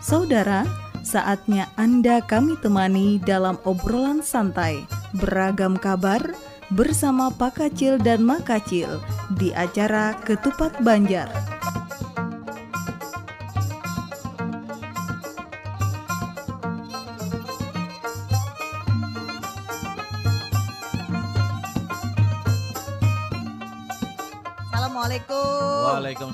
Saudara, 0.05 0.65
saatnya 1.15 1.71
Anda 1.79 2.19
kami 2.19 2.59
temani 2.59 3.23
dalam 3.23 3.55
obrolan 3.63 4.19
santai 4.19 4.83
beragam 5.15 5.79
kabar 5.79 6.19
bersama 6.75 7.31
Pak 7.31 7.63
Kacil 7.63 7.95
dan 8.03 8.27
Mak 8.27 8.51
Kacil 8.51 8.99
di 9.39 9.55
acara 9.55 10.11
Ketupat 10.27 10.75
Banjar. 10.83 11.31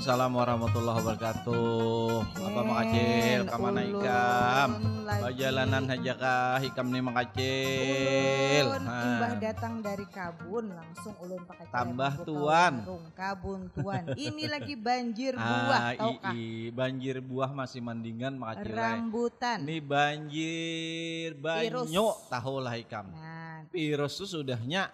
Waalaikumsalam 0.02 0.34
warahmatullahi 0.34 0.98
wabarakatuh. 0.98 2.10
Apa 2.42 2.60
makacil, 2.66 3.40
kamana 3.46 3.80
ikam? 3.86 4.70
Bajalanan 5.06 5.84
aja 5.94 6.12
kah 6.18 6.58
hikam 6.58 6.90
nih 6.90 7.02
makacil. 7.06 8.66
Imbah 8.82 9.34
datang 9.38 9.78
dari 9.78 10.02
kabun 10.10 10.74
langsung 10.74 11.14
ulun 11.22 11.46
pakai 11.46 11.70
Tambah 11.70 12.26
tuan. 12.26 12.82
warung 12.82 13.06
kabun 13.14 13.70
tuan. 13.78 14.02
Ini 14.18 14.50
lagi 14.50 14.74
banjir 14.74 15.38
buah 15.46 15.78
Ah, 15.78 15.94
tau 15.94 16.18
kah? 16.18 16.34
ii, 16.34 16.74
banjir 16.74 17.22
buah 17.22 17.54
masih 17.54 17.78
mandingan 17.78 18.34
makacil. 18.34 18.74
Rambutan. 18.74 19.58
Ini 19.62 19.78
banjir 19.86 21.38
banyak 21.38 21.94
tahu 22.26 22.58
lah 22.58 22.74
hikam. 22.74 23.06
Nah, 23.06 23.62
Virus 23.70 24.18
tuh 24.18 24.26
sudahnya 24.26 24.90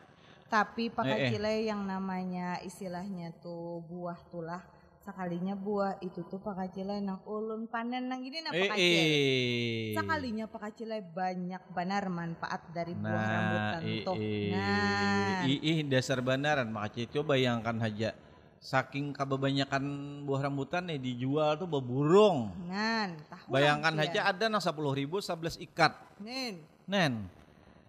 tapi 0.52 0.92
pakai 0.92 1.32
Eh, 1.32 1.40
eh. 1.40 1.60
yang 1.72 1.84
namanya 1.84 2.60
istilahnya 2.60 3.32
tuh 3.40 3.80
buah 3.88 4.16
tulah 4.32 4.60
sekalinya 5.08 5.56
buah 5.56 5.96
itu 6.04 6.20
tuh 6.28 6.36
pakai 6.36 6.68
cile 6.68 7.00
nang 7.00 7.24
ulun 7.24 7.64
panen 7.64 8.12
nang 8.12 8.20
ini 8.20 8.44
nah 8.44 8.52
pakai 8.52 8.76
cile. 8.76 9.00
eh. 9.00 9.96
Sekalinya 9.96 10.44
pakai 10.44 10.70
cile 10.76 11.00
banyak 11.00 11.62
benar 11.72 12.12
manfaat 12.12 12.60
dari 12.76 12.92
buah 12.92 13.08
Nah, 13.16 13.32
rambutan 13.32 13.80
tuh. 14.04 14.16
Nah, 14.52 15.48
i, 15.48 15.54
i, 15.56 15.72
dasar 15.88 16.20
benaran 16.20 16.68
makacil 16.68 17.08
coba 17.08 17.40
bayangkan 17.40 17.80
aja 17.80 18.12
saking 18.60 19.16
kebanyakan 19.16 19.84
buah 20.28 20.44
rambutan 20.44 20.84
nih 20.92 21.00
dijual 21.00 21.56
tuh 21.56 21.70
beburung. 21.70 22.52
nan, 22.68 23.16
tahu 23.32 23.48
Bayangkan 23.48 23.96
aja 23.96 24.28
ada 24.28 24.44
nang 24.52 24.60
10 24.60 24.76
ribu 24.92 25.24
11 25.24 25.56
ikat. 25.64 25.96
Nen. 26.20 26.60
Nen. 26.84 27.37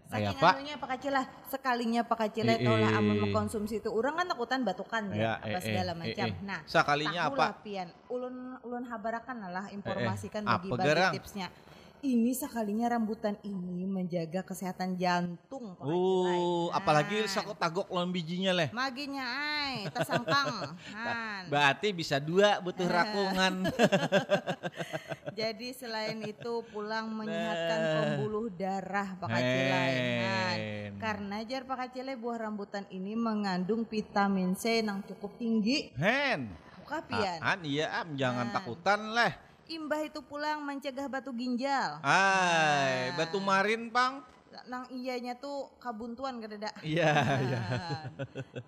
Saking 0.09 0.25
Kayak 0.33 0.41
Pak. 0.41 0.81
pakai 0.81 0.97
cile 0.97 1.21
sekalinya 1.45 2.01
pakai 2.01 2.27
cile 2.33 2.57
Eh, 2.57 2.65
tau 2.65 2.81
lah 2.81 2.97
amun 2.97 3.13
eh. 3.13 3.21
mengkonsumsi 3.21 3.77
itu 3.77 3.89
orang 3.93 4.17
kan 4.17 4.25
takutan 4.25 4.65
batukan 4.65 5.03
Ya, 5.13 5.37
ya, 5.37 5.53
apa 5.53 5.53
eh, 5.53 5.61
segala 5.61 5.91
eh, 5.93 5.97
macam. 6.01 6.25
eh, 6.25 6.33
eh. 6.33 6.41
Nah, 6.41 6.59
Sekalinya 6.65 7.21
apa? 7.29 7.45
pian 7.61 7.87
ulun 8.09 8.57
ulun 8.65 8.83
habarakan 8.89 9.37
lah 9.45 9.69
informasikan 9.69 10.41
apa 10.43 10.65
bagi-bagi 10.65 10.81
gerang? 10.83 11.13
tipsnya 11.13 11.47
ini 12.01 12.31
sekalinya 12.31 12.87
rambutan 12.87 13.35
ini 13.41 13.83
menjaga 13.83 14.39
kesehatan 14.41 14.95
jantung 14.95 15.75
Uh, 15.75 15.85
Cilai. 15.85 16.39
apalagi 16.73 17.15
Nah, 17.17 17.27
sakot 17.27 17.53
tagok 17.53 17.87
lawan 17.87 18.09
bijinya 18.09 18.51
leh. 18.51 18.71
maginya 18.71 19.23
ai 19.23 19.83
tasangkang 19.89 20.47
Han. 20.95 21.43
Berarti 21.47 21.91
bisa 21.91 22.15
dua 22.17 22.59
butuh 22.59 22.83
Eh. 22.83 22.91
rakungan. 22.91 23.53
jadi 25.39 25.67
selain 25.71 26.19
itu 26.21 26.53
pulang 26.67 27.07
menyehatkan 27.09 27.79
Nah. 27.79 27.91
pembuluh 27.93 28.47
darah 28.49 29.09
Pak 29.15 29.29
Cilai 29.29 29.91
Han. 29.91 30.57
Hen. 30.59 30.91
karena 30.97 31.37
jar 31.43 31.63
Pak 31.63 31.91
Cilai 31.91 32.15
buah 32.15 32.37
rambutan 32.41 32.87
ini 32.89 33.13
mengandung 33.13 33.83
vitamin 33.83 34.51
C 34.53 34.79
yang 34.79 35.03
cukup 35.03 35.35
tinggi 35.35 35.91
Hen. 35.95 36.47
Buka 36.79 37.03
pian 37.03 37.39
An 37.39 37.59
iya 37.61 37.91
am 37.99 38.15
jangan 38.15 38.47
Nah. 38.47 38.53
takutan 38.53 39.01
leh. 39.11 39.33
Imbah 39.69 40.01
itu 40.01 40.19
pulang 40.19 40.65
mencegah 40.65 41.05
batu 41.05 41.29
ginjal. 41.29 42.01
Ay, 42.01 43.13
batu 43.13 43.37
marin, 43.37 43.93
Pang. 43.93 44.25
Nang 44.65 44.89
iyanya 44.89 45.37
tuh 45.37 45.69
kabuntuan 45.77 46.41
kededa. 46.41 46.73
Iya, 46.81 47.13
iya. 47.45 47.61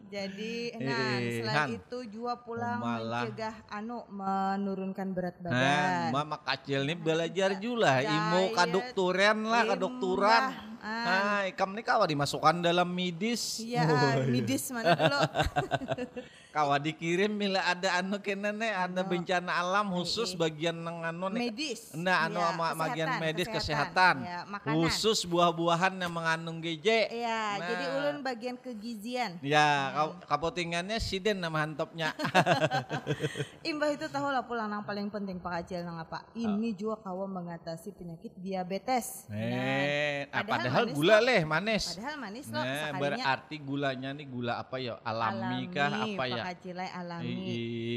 Jadi, 0.07 0.53
nah 0.85 1.17
eh, 1.17 1.41
selain 1.41 1.57
Han. 1.57 1.69
itu 1.73 1.97
juga 2.07 2.37
pulang 2.37 2.77
Malah. 2.77 3.25
mencegah 3.25 3.55
anu 3.65 4.05
menurunkan 4.07 5.09
berat 5.09 5.41
Nah, 5.41 5.49
badan. 5.49 6.09
mama 6.13 6.37
kacil 6.37 6.85
nih 6.85 6.95
belajar 6.95 7.57
juga 7.57 7.97
Ya, 7.97 8.13
ilmu 8.13 8.53
iya. 8.53 8.55
kadokteran 8.61 9.37
lah, 9.41 9.63
kadokteran. 9.73 10.43
Imbah, 10.53 10.85
ah. 10.85 11.05
Hai, 11.41 11.47
kamu 11.57 11.81
nih 11.81 11.85
kawa 11.85 12.05
dimasukkan 12.05 12.55
dalam 12.61 12.87
midis. 12.87 13.57
Iya, 13.59 13.81
midis 14.29 14.69
mana 14.69 14.93
dulu. 14.93 15.17
Kawa 16.51 16.75
dikirim 16.75 17.31
bila 17.31 17.63
ada 17.63 17.95
anu 17.95 18.19
kenene 18.19 18.75
ada 18.75 19.07
bencana 19.07 19.55
alam 19.55 19.87
khusus 19.95 20.35
bagian 20.35 20.75
nang 20.75 20.99
anu. 20.99 21.31
Medis. 21.31 21.95
Nah, 21.95 22.27
anu 22.27 22.43
Iya, 22.43 22.51
ama- 22.51 22.75
bagian 22.75 23.09
medis 23.23 23.47
kesehatan. 23.47 24.19
kesehatan. 24.19 24.59
Ya, 24.59 24.67
khusus 24.67 25.23
buah-buahan 25.23 25.95
yang 25.95 26.11
mengandung 26.11 26.59
GJ. 26.59 27.07
Iya, 27.07 27.39
Nah. 27.55 27.67
jadi 27.71 27.85
ulun 27.95 28.17
bagian 28.19 28.59
kegizian. 28.59 29.39
Ya, 29.39 29.95
kau 29.95 30.09
kapotingannya 30.27 30.99
siden 30.99 31.39
nama 31.39 31.63
hantopnya. 31.63 32.11
Imbah 33.71 33.95
itu 33.95 34.11
tahu 34.11 34.27
lah 34.27 34.43
pulang 34.43 34.67
yang 34.67 34.83
paling 34.83 35.07
penting 35.07 35.39
Pak 35.39 35.63
Acil 35.63 35.87
nang 35.87 36.03
apa? 36.03 36.19
Ah. 36.19 36.35
Ini 36.35 36.75
juga 36.75 36.99
kawan 36.99 37.31
mengatasi 37.31 37.95
penyakit 37.95 38.35
diabetes. 38.35 39.23
Eh, 39.31 40.27
ah, 40.27 40.43
padahal 40.43 40.67
padahal 40.67 40.83
gula 40.91 41.17
leh 41.23 41.47
manis. 41.47 41.95
Padahal 41.95 42.15
manis 42.19 42.45
loh 42.51 42.59
Nah, 42.59 42.91
berarti 42.91 43.55
gulanya 43.55 44.09
nih 44.11 44.27
gula 44.27 44.59
apa 44.59 44.75
ya? 44.77 44.99
Alami, 44.99 45.71
kah 45.71 45.87
apa 45.95 46.23
ya? 46.27 46.40
Pak 46.41 46.53
Acilai 46.57 46.89
alami. 46.91 47.33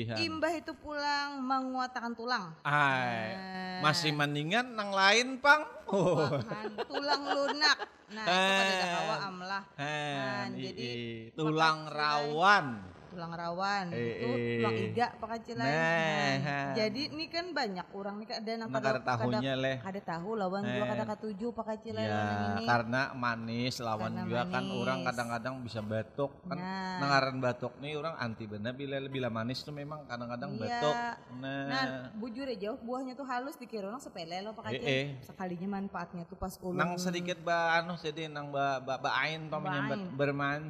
Iya. 0.04 0.14
Imbah 0.20 0.52
itu 0.52 0.72
pulang 0.76 1.40
menguatkan 1.40 2.12
tulang. 2.12 2.52
Ay, 2.62 3.34
Nah. 3.34 3.80
masih 3.82 4.12
mendingan 4.14 4.76
nang 4.76 4.94
lain, 4.94 5.40
Pang. 5.42 5.66
Oh. 5.90 6.28
Bahan 6.28 6.72
tulang 6.86 7.22
lunak. 7.26 7.78
Nah, 8.14 8.24
itu 8.24 8.30
pada 8.30 8.72
ada 8.72 8.86
kawa 8.94 9.16
amlah. 9.26 9.62
Nah, 9.74 10.46
jadi 10.54 10.88
tulang 11.34 11.78
rawan. 11.90 12.66
Tulang 13.14 13.32
rawan 13.32 13.84
Eh, 13.88 14.02
itu 14.12 14.26
eh. 14.28 14.54
tulang 14.58 14.76
iga 14.76 15.06
pakai 15.14 15.38
cilai 15.40 15.64
Nah, 15.64 16.32
Nah, 16.34 16.66
jadi 16.74 17.02
ini 17.08 17.26
kan 17.26 17.46
banyak 17.50 17.86
orang 17.90 18.14
nih 18.18 18.26
ada 18.34 18.52
Nah, 18.56 18.68
kada 18.74 19.00
tahunya, 19.00 19.52
leh. 19.54 19.76
ada 19.78 20.00
tahu 20.02 20.34
lawan 20.34 20.62
juga 20.62 20.84
kada 20.88 21.04
ketujuh 21.08 21.50
pakai 21.52 21.76
cilai 21.78 22.04
Ya, 22.04 22.20
ini 22.52 22.64
karena 22.64 23.02
manis 23.14 23.78
lawan 23.78 24.12
Karena 24.12 24.24
juga 24.24 24.42
kan 24.48 24.62
manis. 24.62 24.76
orang 24.76 24.98
kadang-kadang 25.04 25.54
bisa 25.62 25.80
batuk 25.80 26.32
kan. 26.44 26.56
Nah. 26.56 26.98
Nengaran 26.98 27.36
batuk 27.38 27.72
nih 27.78 27.92
orang 27.94 28.14
anti 28.16 28.44
bener 28.44 28.72
bila 28.72 28.96
bila 29.04 29.28
manis 29.28 29.60
tuh 29.60 29.70
memang 29.70 30.02
kadang-kadang 30.04 30.50
Iya. 30.52 30.60
batuk. 30.60 30.96
Nah, 31.36 31.62
Nah, 31.64 31.84
bujur 32.14 32.46
aja 32.46 32.74
buahnya 32.76 33.14
tuh 33.14 33.24
halus 33.24 33.54
dikira 33.54 33.86
orang 33.86 33.98
sepele 33.98 34.40
loh 34.40 34.52
pakai 34.52 34.72
cilai 34.74 34.90
eh. 34.90 35.06
sekalinya 35.22 35.68
manfaatnya 35.72 36.24
tuh 36.24 36.34
pas 36.34 36.52
ulun 36.58 36.74
nang 36.74 36.96
sedikit 36.96 37.38
ba 37.38 37.76
anu 37.76 37.94
jadi 37.94 38.26
nang 38.26 38.48
ba 38.48 38.78
ba, 38.78 38.96
ba 38.96 39.10
ain 39.18 39.46
pa 39.46 39.56
Ba 39.56 39.62
menyambat 39.62 39.98
ain. 39.98 40.10
berman. 40.12 40.62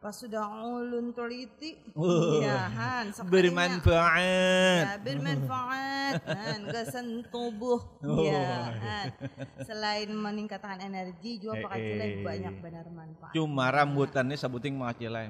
Pas 0.00 0.16
sudah 0.16 0.48
ulun 0.64 1.12
teliti 1.12 1.76
Wow. 1.92 2.40
ya 2.40 2.56
han. 2.66 3.12
Bermanfaat. 3.28 4.16
Ya, 4.80 4.96
bermanfaat 4.96 6.24
Han, 6.24 6.60
gasan 6.66 7.06
tubuh 7.28 7.84
Oh. 8.00 8.24
ya 8.24 8.72
Han. 8.72 9.06
selain 9.60 10.08
meningkatkan 10.08 10.80
energi 10.80 11.36
juga 11.36 11.60
Eh, 11.60 11.62
pakai 11.62 11.80
cilai 11.84 12.10
eh. 12.10 12.24
banyak 12.24 12.54
benar 12.58 12.86
manfaat 12.88 13.32
Cuma 13.36 13.68
rambutannya 13.68 14.34
sabuting 14.34 14.72
mga 14.72 14.92
cilay. 14.96 15.28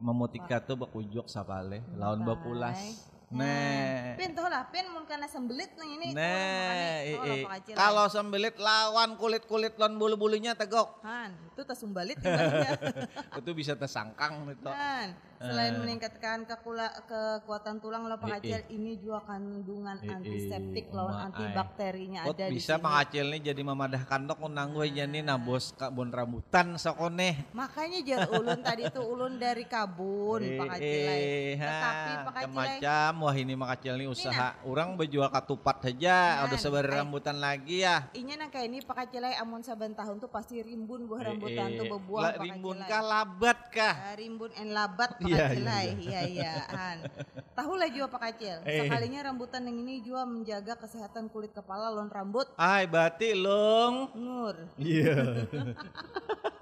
Memutika 0.00 0.58
tuh 0.58 0.80
bakujok 0.80 1.28
sapale, 1.28 1.84
lawan 1.94 2.24
bapulas. 2.24 3.11
Nah. 3.34 4.12
Pin 4.14 4.30
tuh 4.30 4.44
lah, 4.44 4.68
pin 4.68 4.84
mun 4.86 5.02
kana 5.02 5.24
sembelit 5.24 5.72
nang 5.72 5.88
ini. 5.90 6.12
Nah, 6.12 6.20
tuh, 6.20 6.36
i- 6.44 6.60
makanya, 6.62 7.00
i- 7.00 7.16
tuh, 7.16 7.36
pakai 7.42 7.60
cilai. 7.62 7.78
kalau 7.78 8.04
sembelit 8.06 8.56
lawan 8.56 9.10
kulit-kulit 9.14 9.72
lawan 9.74 9.96
bulu-bulunya 9.96 10.52
tegok. 10.52 11.00
Han, 11.02 11.32
itu 11.48 11.60
tas 11.62 11.76
sumbalit 11.76 12.16
ibaratnya. 12.16 12.70
itu 13.40 13.50
bisa 13.52 13.72
tersangkang 13.72 14.44
itu. 14.46 14.68
Han, 14.68 15.08
selain 15.38 15.74
meningkatkan 15.74 16.44
kekula, 16.44 16.86
kekuatan 17.02 17.78
tulang 17.78 18.04
lo 18.04 18.14
Eh, 18.14 18.30
eh. 18.30 18.38
cilai, 18.38 18.64
ini 18.70 18.92
juga 18.94 19.24
kandungan 19.26 19.96
Eh, 19.98 20.06
eh, 20.06 20.14
antiseptik 20.14 20.86
lawan 20.90 21.26
antibakterinya 21.26 22.20
ada 22.24 22.46
di 22.46 22.54
bisa 22.54 22.76
sini. 22.76 22.84
mengacil 22.84 23.24
nih 23.28 23.40
jadi 23.44 23.62
memadahkan 23.64 24.20
dok 24.24 24.38
unang 24.40 24.70
gue 24.70 24.86
jadi 24.92 25.18
nabos 25.20 25.72
kabun 25.72 26.10
rambutan 26.10 26.76
sokone. 26.76 27.48
Makanya 27.50 27.98
jar 28.02 28.30
ulun 28.30 28.60
tadi 28.60 28.86
tuh 28.88 29.02
ulun 29.04 29.34
dari 29.36 29.64
kabun 29.64 30.40
pakai 30.60 30.78
cilai. 30.78 31.20
Eh, 31.32 31.58
Tetapi 31.58 32.46
macam 32.48 33.12
wah 33.22 33.32
ini 33.32 33.54
makacil 33.54 33.94
nih 33.94 34.04
usaha. 34.04 34.58
Orang 34.62 34.94
berjual 34.94 35.28
katupat 35.28 35.78
saja, 35.80 36.16
Nan, 36.36 36.44
udah 36.44 36.58
sebar 36.58 36.82
ay. 36.82 36.92
rambutan 36.92 37.38
lagi 37.38 37.80
ya. 37.80 38.10
Inya 38.12 38.34
nang 38.36 38.50
kayak 38.50 38.66
ini 38.66 38.78
pakai 38.80 39.06
cilai 39.08 39.34
amun 39.36 39.62
saban 39.62 39.92
tahun 39.92 40.18
tuh 40.18 40.26
pasti 40.26 40.58
rimbun 40.58 41.06
buah 41.06 41.22
rambutan 41.24 41.68
Eh, 41.68 41.78
tuh 41.78 41.86
eh, 41.86 41.90
bebuah 41.90 42.22
la- 42.24 42.36
rimbun 42.36 42.76
kah 42.82 43.00
labat 43.00 43.58
kah? 43.68 43.94
Ah, 44.04 44.14
rimbun 44.14 44.50
en 44.52 44.68
labat 44.70 45.10
pakai 45.14 45.30
Iya, 45.30 45.38
iya, 45.38 45.54
cilai. 45.54 45.86
Iya 45.96 46.20
iya. 46.28 46.52
Han. 46.68 46.98
Tahu 47.52 47.72
lah 47.74 47.86
juga 47.86 48.06
pakai 48.08 48.32
cil. 48.34 48.58
Eh. 48.62 48.82
Sekalinya 48.82 49.20
rambutan 49.24 49.62
yang 49.62 49.78
ini 49.78 50.00
juga 50.00 50.24
menjaga 50.24 50.74
kesehatan 50.76 51.28
kulit 51.28 51.50
kepala 51.50 51.88
lawan 51.88 52.08
rambut. 52.08 52.50
Ay, 52.54 52.84
bati 52.84 53.32
long. 53.32 54.10
Nur. 54.12 54.56
Iya. 54.74 55.46
Eh, 55.46 55.74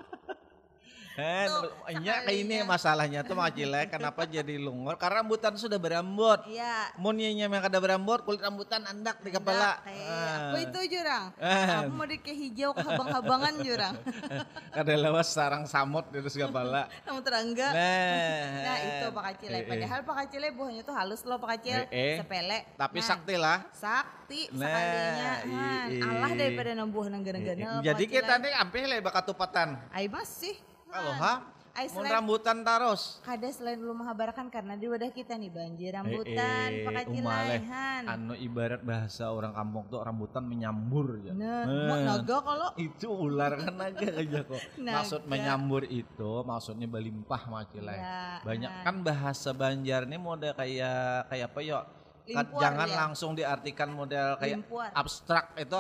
Tuh, 1.47 1.63
nya 1.97 2.15
kayak 2.21 2.33
ini 2.33 2.57
sekalinya. 2.57 2.65
masalahnya 2.67 3.21
tuh 3.23 3.35
makacilnya 3.35 3.85
kenapa 3.87 4.21
jadi 4.25 4.55
lungor? 4.57 4.95
Karena 4.95 5.21
rambutan 5.21 5.55
sudah 5.55 5.77
berambut. 5.77 6.41
Iya. 6.47 6.95
Mun 6.97 7.15
nya 7.15 7.29
yang 7.29 7.53
kada 7.53 7.77
berambut, 7.77 8.23
kulit 8.23 8.41
rambutan 8.41 8.83
andak 8.85 9.21
di 9.21 9.29
kepala. 9.29 9.79
Nah, 9.79 9.91
eh, 9.91 10.09
Ah. 10.51 10.57
itu 10.57 10.79
jurang? 10.89 11.25
Ah. 11.37 11.83
Aku 11.83 11.93
mau 11.93 12.05
di 12.05 12.17
ke 12.17 12.31
hijau 12.31 12.73
habang-habangan 12.73 13.55
jurang. 13.61 13.95
Kada 14.77 14.95
lawas 14.95 15.29
sarang 15.29 15.65
samot 15.65 16.09
di 16.09 16.19
atas 16.19 16.33
kepala. 16.33 16.89
Kamu 17.03 17.21
terangga. 17.21 17.69
Nah, 17.71 18.45
Nah 18.63 18.77
itu 18.81 19.07
pakai 19.11 19.35
cilai. 19.37 19.53
Eh, 19.53 19.61
eh. 19.61 19.69
Padahal 19.69 20.01
pakai 20.03 20.27
cilai 20.29 20.51
buahnya 20.51 20.83
tuh 20.83 20.95
halus 20.95 21.23
loh 21.23 21.37
pakai 21.37 21.59
cil. 21.59 21.81
Eh. 21.91 22.17
Sepele. 22.17 22.59
Tapi 22.75 22.99
Nah, 22.99 23.07
sakti 23.07 23.35
lah. 23.35 23.59
Sakti 23.71 24.41
Nah, 24.53 24.63
sekalinya. 24.63 25.33
Han. 25.43 25.87
i- 25.87 25.93
i- 25.93 26.03
Allah 26.03 26.31
daripada 26.33 26.71
nembuh 26.73 27.05
nang 27.07 27.21
gana-gana. 27.21 27.83
Jadi 27.83 28.05
kita 28.07 28.35
nih 28.37 28.53
ampe 28.55 28.81
le 28.81 28.97
bakatupatan. 29.01 29.77
Ay 29.91 30.07
masih. 30.07 30.55
Kalau 30.91 31.13
Han. 31.13 31.23
ha? 31.23 31.35
Ay 31.71 31.87
Mun 31.87 32.03
selain 32.03 32.13
rambutan 32.13 32.59
taros. 32.61 33.23
kada 33.23 33.47
selain 33.47 33.79
lu 33.79 33.95
menghabarkan 33.95 34.51
karena 34.51 34.75
di 34.75 34.85
wadah 34.85 35.07
kita 35.09 35.39
nih 35.39 35.49
banjir 35.49 35.95
rambutan 35.95 36.35
Eh, 36.69 36.75
eh, 36.75 36.85
pakai 36.85 37.05
cilai 37.07 37.23
umaleh. 37.23 37.63
han. 37.65 38.03
Anu 38.09 38.35
ibarat 38.37 38.83
bahasa 38.83 39.31
orang 39.31 39.55
kampung 39.55 39.87
tuh 39.87 40.03
rambutan 40.03 40.43
menyambur 40.43 41.23
ya. 41.23 41.31
Nah, 41.31 41.63
mau 41.87 41.97
naga 41.97 42.37
kalau 42.43 42.69
itu 42.77 43.07
ular 43.07 43.55
kan 43.57 43.75
naga 43.77 44.03
aja 44.03 44.41
kok. 44.43 44.59
Naga. 44.81 44.95
Maksud 44.99 45.21
menyambur 45.25 45.83
itu 45.87 46.31
maksudnya 46.43 46.87
belimpah 46.87 47.43
macilai. 47.49 47.97
Ya, 47.97 48.43
Banyak 48.43 48.73
nah. 48.73 48.83
kan 48.83 48.97
bahasa 49.01 49.51
Banjar 49.53 50.03
nih 50.05 50.19
model 50.19 50.53
kayak 50.53 50.99
kayak 51.29 51.47
apa 51.47 51.61
ya? 51.63 51.79
Kan 52.27 52.47
Limpuar 52.47 52.61
jangan 52.61 52.89
ya. 52.89 52.97
langsung 52.97 53.31
diartikan 53.33 53.91
model 53.91 54.27
kayak 54.37 54.59
Limpuar. 54.59 54.91
abstrak 54.93 55.55
itu 55.57 55.79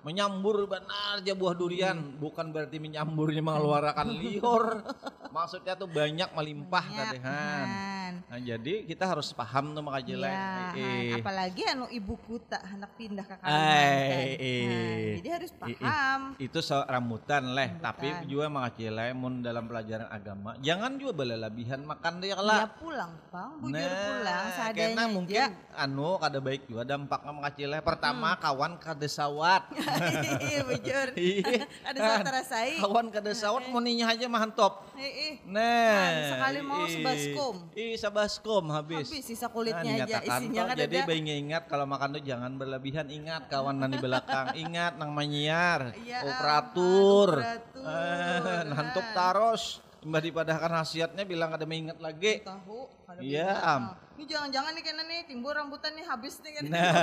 menyambur 0.00 0.64
benar 0.64 1.18
aja 1.18 1.32
buah 1.32 1.52
durian 1.52 1.98
bukan 2.16 2.48
berarti 2.48 2.78
menyamburnya 2.78 3.42
mengeluarkan 3.42 4.06
liur 4.20 4.80
maksudnya 5.28 5.74
tuh 5.74 5.86
banyak 5.86 6.30
melimpah 6.32 6.80
Banyak, 6.80 7.04
tadi 7.04 7.18
Han. 7.20 7.66
Han. 7.68 8.14
Nah, 8.24 8.40
jadi 8.40 8.74
kita 8.82 9.04
harus 9.04 9.30
paham 9.30 9.72
tuh 9.72 9.82
makanya 9.82 10.06
Ya, 10.18 10.32
Han. 10.72 10.74
Eh, 10.74 11.12
apalagi 11.14 11.62
anu 11.66 11.86
ibu 11.88 12.16
kuta 12.16 12.56
anak 12.58 12.96
pindah 12.96 13.22
ke 13.22 13.36
Kalimantan. 13.36 14.24
eh. 14.40 14.64
Nah, 14.64 14.96
jadi 15.18 15.28
harus 15.30 15.50
paham. 15.52 16.20
itu 16.38 16.58
so, 16.58 16.80
rambutan 16.82 17.52
leh 17.52 17.68
Rambutan. 17.70 17.84
tapi 17.84 18.06
juga 18.24 18.46
mengacilai 18.48 19.10
mun 19.12 19.40
dalam 19.40 19.66
pelajaran 19.66 20.08
agama 20.08 20.56
jangan 20.58 20.96
juga 20.96 21.12
berlebihan 21.16 21.82
makan 21.82 22.14
dia 22.18 22.28
Ya 22.28 22.38
lah 22.38 22.68
pulang, 22.72 23.12
Bang. 23.28 23.50
Bujur 23.58 23.74
pulang 23.76 24.44
seadanya 24.48 24.72
karena 24.88 25.04
mungkin 25.08 25.48
anu 25.74 26.16
kada 26.16 26.38
baik 26.38 26.62
juga 26.64 26.82
dampaknya 26.84 27.32
mengacilai 27.34 27.80
pertama 27.80 28.36
kawan 28.36 28.76
kada 28.76 29.08
sawat 29.08 29.62
Iya, 30.48 30.60
bujur. 30.64 31.08
Iya. 31.16 31.66
Ada 31.86 31.98
saat 31.98 32.20
terasai. 32.26 32.72
kawan 32.80 33.06
kada 33.12 33.32
sawat 33.34 33.64
muninya 33.70 34.10
aja 34.12 34.26
mahantop 34.30 34.86
Eh, 34.98 35.12
eh. 35.30 35.34
Nah, 35.46 36.34
sekali 36.34 36.58
mau 36.66 36.82
sebaskom. 36.90 37.54
Ih, 37.78 37.94
sebaskom 37.94 38.64
habis. 38.74 39.06
Habis 39.06 39.22
sisa 39.22 39.46
kulitnya 39.46 40.02
Nah, 40.02 40.06
aja, 40.10 40.18
isinya 40.26 40.62
kan 40.74 40.76
Jadi 40.76 40.96
ada. 40.98 41.06
bayi 41.06 41.22
ingat 41.38 41.70
kalau 41.70 41.86
makan 41.86 42.18
tuh 42.18 42.22
jangan 42.26 42.58
berlebihan. 42.58 43.06
Ingat 43.06 43.46
kawan 43.46 43.78
nan 43.78 43.94
di 43.94 44.00
belakang. 44.02 44.50
ingat 44.58 44.98
nang 44.98 45.14
menyiar. 45.14 45.94
Iya, 46.02 46.26
operatur. 46.26 47.30
operatur. 47.38 47.86
Eh, 47.86 48.60
nantuk 48.74 49.06
taros. 49.14 49.87
Mbak 50.08 50.22
dipadahkan 50.24 50.70
khasiatnya 50.72 51.22
bilang 51.22 51.52
ada 51.52 51.62
mengingat 51.62 52.00
lagi. 52.00 52.40
tahu 52.40 52.88
ada 53.04 53.20
Iya. 53.20 53.52
Am. 53.60 53.82
Ini 54.16 54.24
jangan-jangan 54.24 54.72
nih 54.72 54.82
kena 54.82 55.02
nih 55.04 55.20
timbul 55.24 55.52
rambutan 55.52 55.92
nih 55.92 56.02
habis 56.02 56.40
nih 56.40 56.52
kan. 56.54 56.62
Nah, 56.66 56.94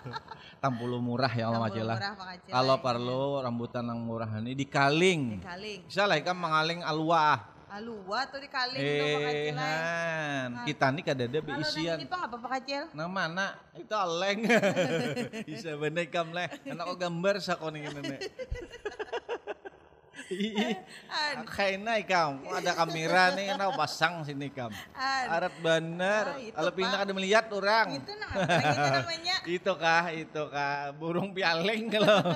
tampulu 0.62 0.96
murah 0.98 1.28
ya 1.28 1.46
Allah 1.46 1.60
Tampulu 1.60 1.74
majalah. 1.74 1.96
murah, 1.98 2.12
Pak 2.14 2.28
Acil. 2.32 2.52
Kalau 2.54 2.76
perlu 2.78 3.22
rambutan 3.42 3.84
yang 3.84 4.00
murah 4.00 4.30
ini 4.38 4.52
dikaling. 4.54 5.42
Kaling. 5.42 5.80
Bisa 5.84 6.06
lah 6.06 6.16
kan 6.20 6.32
mengaling 6.32 6.80
alwa. 6.80 7.42
Alua 7.68 8.24
tuh 8.24 8.40
di 8.40 8.48
kaling 8.48 8.80
tuh 8.80 8.96
Pak 9.20 9.28
Eh, 9.28 9.44
ay. 9.44 9.52
Han. 9.52 10.50
kita 10.64 10.86
nih 10.88 11.02
Kalau 11.36 11.52
nang 11.52 11.60
beisian. 11.60 11.96
ini 12.00 12.08
Pak 12.08 12.20
apa 12.24 12.36
Pak 12.38 12.50
Kacil? 12.54 12.82
Nah 12.96 13.06
mana? 13.06 13.46
Itu 13.76 13.92
aleng. 13.92 14.40
Bisa 15.48 15.76
bener 15.76 16.08
kam 16.08 16.32
leh. 16.32 16.48
Anak 16.64 16.96
gambar 16.96 17.34
sa 17.38 17.60
ko 17.60 17.68
ning 17.68 17.84
ine. 17.84 18.16
Kayaknya 21.48 21.92
ikam, 22.04 22.44
ada 22.44 22.72
kamera 22.76 23.32
nih, 23.32 23.56
nah 23.56 23.72
pasang 23.72 24.20
sini 24.28 24.52
kam. 24.52 24.68
Arat 25.28 25.54
bener, 25.64 26.24
Ah, 26.28 26.36
kalau 26.52 26.72
pindah 26.76 27.00
ada 27.00 27.12
melihat 27.16 27.48
orang. 27.48 27.96
Itu 27.96 28.12
nah 28.20 28.28
namanya? 29.00 29.36
itu 29.56 29.72
kah, 29.72 30.04
itu 30.12 30.42
kah, 30.52 30.92
burung 30.96 31.32
pialing 31.32 31.88
kalau. 31.88 32.20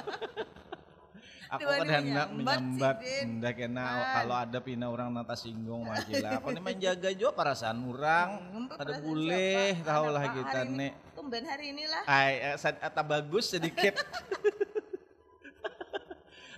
Aku 1.52 1.69
kan 1.69 1.85
ini 1.85 1.93
hendak 2.16 2.28
menyambat 2.32 2.97
hendak 3.05 3.55
kena 3.60 3.85
Kan. 3.85 4.24
kalau 4.24 4.36
ada 4.40 4.59
pina 4.64 4.89
orang 4.89 5.12
nata 5.12 5.36
singgung 5.36 5.85
majila. 5.85 6.40
Aku 6.40 6.48
nih 6.56 6.64
menjaga 6.64 7.12
juga 7.12 7.36
perasaan 7.36 7.77
orang, 7.85 8.28
Hmm, 8.40 8.66
ada 8.73 8.93
boleh, 9.05 9.77
tahu 9.85 10.06
lah 10.16 10.24
kita 10.32 10.60
ini. 10.64 10.77
nih. 10.81 10.90
Tumben 11.12 11.44
hari 11.44 11.77
inilah. 11.77 12.02
Ay, 12.09 12.56
eh, 12.56 13.02
bagus 13.05 13.52
sedikit. 13.52 14.01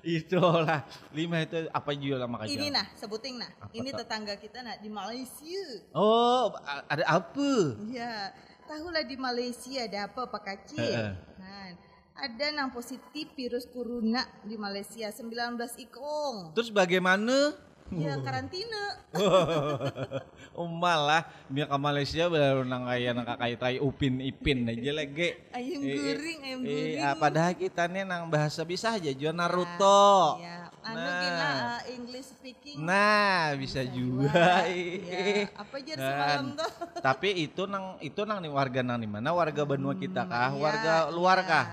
Itulah 0.05 0.85
lima 1.17 1.41
itu 1.41 1.65
apa 1.73 1.91
juga 1.97 2.25
lah 2.25 2.29
makanya. 2.29 2.53
Ini 2.53 2.69
nah, 2.69 2.87
sebutin 2.93 3.41
nah. 3.41 3.51
Apa 3.57 3.73
ini 3.73 3.91
tak? 3.91 4.05
tetangga 4.05 4.35
kita 4.37 4.61
nah 4.61 4.77
di 4.77 4.93
Malaysia. 4.93 5.65
Oh, 5.97 6.53
ada 6.87 7.05
apa? 7.09 7.51
Iya, 7.89 8.37
tahulah 8.69 9.05
di 9.09 9.17
Malaysia 9.17 9.81
ada 9.81 10.13
apa 10.13 10.29
Pak 10.29 10.43
Kacil? 10.45 10.85
Heeh. 10.85 11.13
Nah, 11.41 11.67
ada 12.15 12.47
yang 12.47 12.71
positif 12.71 13.33
virus 13.35 13.65
corona 13.67 14.29
di 14.45 14.55
Malaysia 14.61 15.09
19 15.11 15.57
ikong. 15.89 16.53
Terus 16.55 16.71
bagaimana? 16.71 17.57
Ya 17.97 18.15
karantina. 18.19 18.83
oh 20.59 20.67
malah 20.67 21.23
dia 21.47 21.65
ke 21.65 21.77
Malaysia 21.77 22.27
baru 22.27 22.63
nang 22.63 22.85
kaya 22.85 23.11
nang 23.11 23.23
kakai 23.25 23.55
tai 23.55 23.77
upin 23.79 24.19
ipin 24.21 24.67
aja 24.67 24.91
lagi. 25.01 25.39
Ayam 25.51 25.81
Eh, 25.81 25.89
eh, 25.89 25.97
guring, 25.97 26.39
ayam 26.41 26.61
eh, 26.61 26.67
guring. 26.67 26.99
ah, 27.01 27.15
padahal 27.15 27.55
kita 27.55 27.83
nih 27.87 28.03
nang 28.03 28.27
bahasa 28.27 28.63
bisa 28.63 28.93
aja 28.93 29.11
jual 29.11 29.31
Naruto. 29.31 30.39
Ya, 30.39 30.71
anu 30.81 30.97
Nah. 30.97 31.15
gila 31.17 31.49
uh, 31.49 31.81
English 31.89 32.29
speaking. 32.31 32.77
Nah, 32.79 33.55
bisa, 33.55 33.81
juga. 33.83 34.67
Ya, 35.05 35.49
apa 35.53 35.75
aja 35.77 35.93
semalam 35.95 36.45
Kan. 36.51 36.59
tuh? 36.59 36.71
Tapi 37.01 37.29
itu 37.41 37.63
nang 37.65 37.85
itu 38.01 38.21
nang 38.23 38.39
nih 38.39 38.51
warga 38.51 38.81
nang 38.81 38.99
di 38.99 39.07
mana? 39.07 39.31
Warga 39.31 39.63
benua 39.63 39.95
kita 39.95 40.25
kah? 40.25 40.51
iya, 40.51 40.59
warga 40.59 40.95
luar 41.09 41.39
iya. 41.41 41.49
kah? 41.49 41.67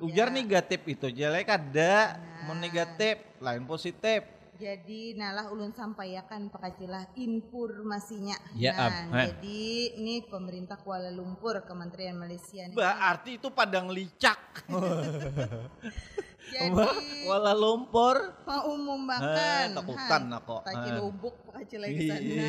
Ujar 0.00 0.28
Iya. 0.28 0.36
negatif 0.36 0.80
itu 0.86 1.06
jelek 1.08 1.44
ada, 1.46 2.16
mau 2.42 2.52
Nah. 2.52 2.60
negatif, 2.62 3.20
lain 3.36 3.64
positif. 3.64 4.24
Jadi 4.60 5.16
nalah 5.16 5.48
ulun 5.48 5.72
sampaikan 5.72 6.52
pakacilah 6.52 7.08
informasinya. 7.16 8.36
Ya, 8.52 8.76
nah, 8.76 9.32
jadi 9.32 9.96
ini 9.96 10.20
pemerintah 10.28 10.76
Kuala 10.76 11.08
Lumpur 11.08 11.64
Kementerian 11.64 12.20
Malaysia 12.20 12.68
nih. 12.68 12.76
Berarti 12.76 13.40
itu 13.40 13.48
padang 13.48 13.88
licak. 13.88 14.68
Jadi 16.42 16.72
Kuala 17.24 17.52
Lumpur. 17.52 18.16
mengumumkan 18.42 19.20
Eh, 19.22 19.64
takutan 19.70 20.22
Han, 20.24 20.32
aku. 20.34 20.56
tak 20.62 20.74
Eh. 20.74 21.12
pakacil 21.46 21.78
lagi 21.78 21.98
sana. 22.02 22.46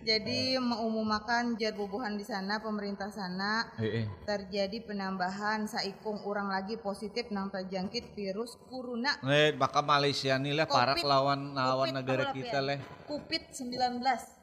Jadi 0.00 0.40
mengumumkan 0.56 1.52
jar 1.54 1.74
bubuhan 1.74 2.16
di 2.16 2.24
sana 2.24 2.58
pemerintah 2.58 3.08
sana 3.08 3.68
Eh, 3.76 4.02
eh. 4.02 4.06
terjadi 4.24 4.80
penambahan 4.82 5.64
saikung 5.64 6.24
orang 6.24 6.48
lagi 6.48 6.76
positif 6.76 7.28
nang 7.28 7.48
terjangkit 7.48 8.16
virus 8.16 8.56
corona 8.64 9.20
Eh, 9.22 9.52
bakal 9.52 9.84
Malaysia 9.84 10.34
nih 10.34 10.54
lah 10.54 10.64
parak 10.64 10.98
lawan 10.98 11.52
lawan 11.52 11.92
negara 11.92 12.32
kita 12.32 12.58
ya? 12.58 12.66
leh. 12.66 12.78
COVID-19 13.04 14.00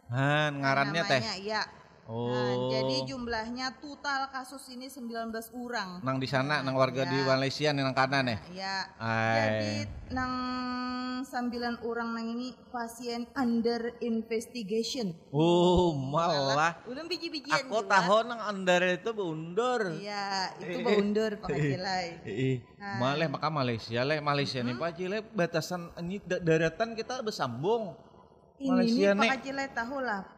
Han, 0.07 0.61
ngarannya 0.61 1.01
teh. 1.03 1.21
iya. 1.41 1.65
Oh. 2.05 2.29
Nah, 2.29 2.69
jadi 2.69 3.09
jumlahnya 3.09 3.81
total 3.81 4.29
kasus 4.29 4.69
ini 4.69 4.85
19 4.85 5.33
orang. 5.57 6.05
Nang 6.05 6.21
di 6.21 6.29
sana, 6.29 6.61
nang 6.61 6.77
warga 6.77 7.01
di 7.01 7.17
Ya. 7.17 7.25
Malaysia 7.25 7.73
nih 7.73 7.81
nang 7.81 7.97
kanan. 7.97 8.29
Ya. 8.53 8.93
Ay. 9.01 9.33
Jadi 9.33 9.73
nang 10.13 10.33
9 11.25 11.81
orang 11.81 12.13
nang 12.13 12.29
ini 12.29 12.53
pasien 12.69 13.25
under 13.33 13.97
investigation. 14.05 15.17
Oh, 15.33 15.97
malah. 15.97 16.77
Udah 16.85 17.09
biji-bijian 17.09 17.65
Aku 17.65 17.81
tahu 17.81 18.21
nang 18.29 18.37
andar 18.37 18.85
itu 18.85 19.09
beundur. 19.09 19.97
Iya, 19.97 20.53
itu 20.61 20.77
baundur 20.85 21.41
Pak 21.41 21.57
Cilai. 21.57 22.07
Nah. 22.77 23.01
malah 23.01 23.25
maka 23.25 23.49
Malaysia 23.49 24.05
leh 24.05 24.21
Malaysia 24.21 24.61
nih 24.61 24.77
Pak 24.77 24.91
Cile 24.93 25.25
batasan 25.25 25.89
ini 26.05 26.21
da- 26.21 26.37
daratan 26.37 26.93
kita 26.93 27.25
bersambung. 27.25 27.97
Ini 28.61 28.69
Malaysia 28.69 29.09
nih 29.09 29.21
nih. 29.25 29.29
Pak 29.33 29.39
Cilai 29.41 29.67
tahu 29.73 29.97
lah. 30.05 30.34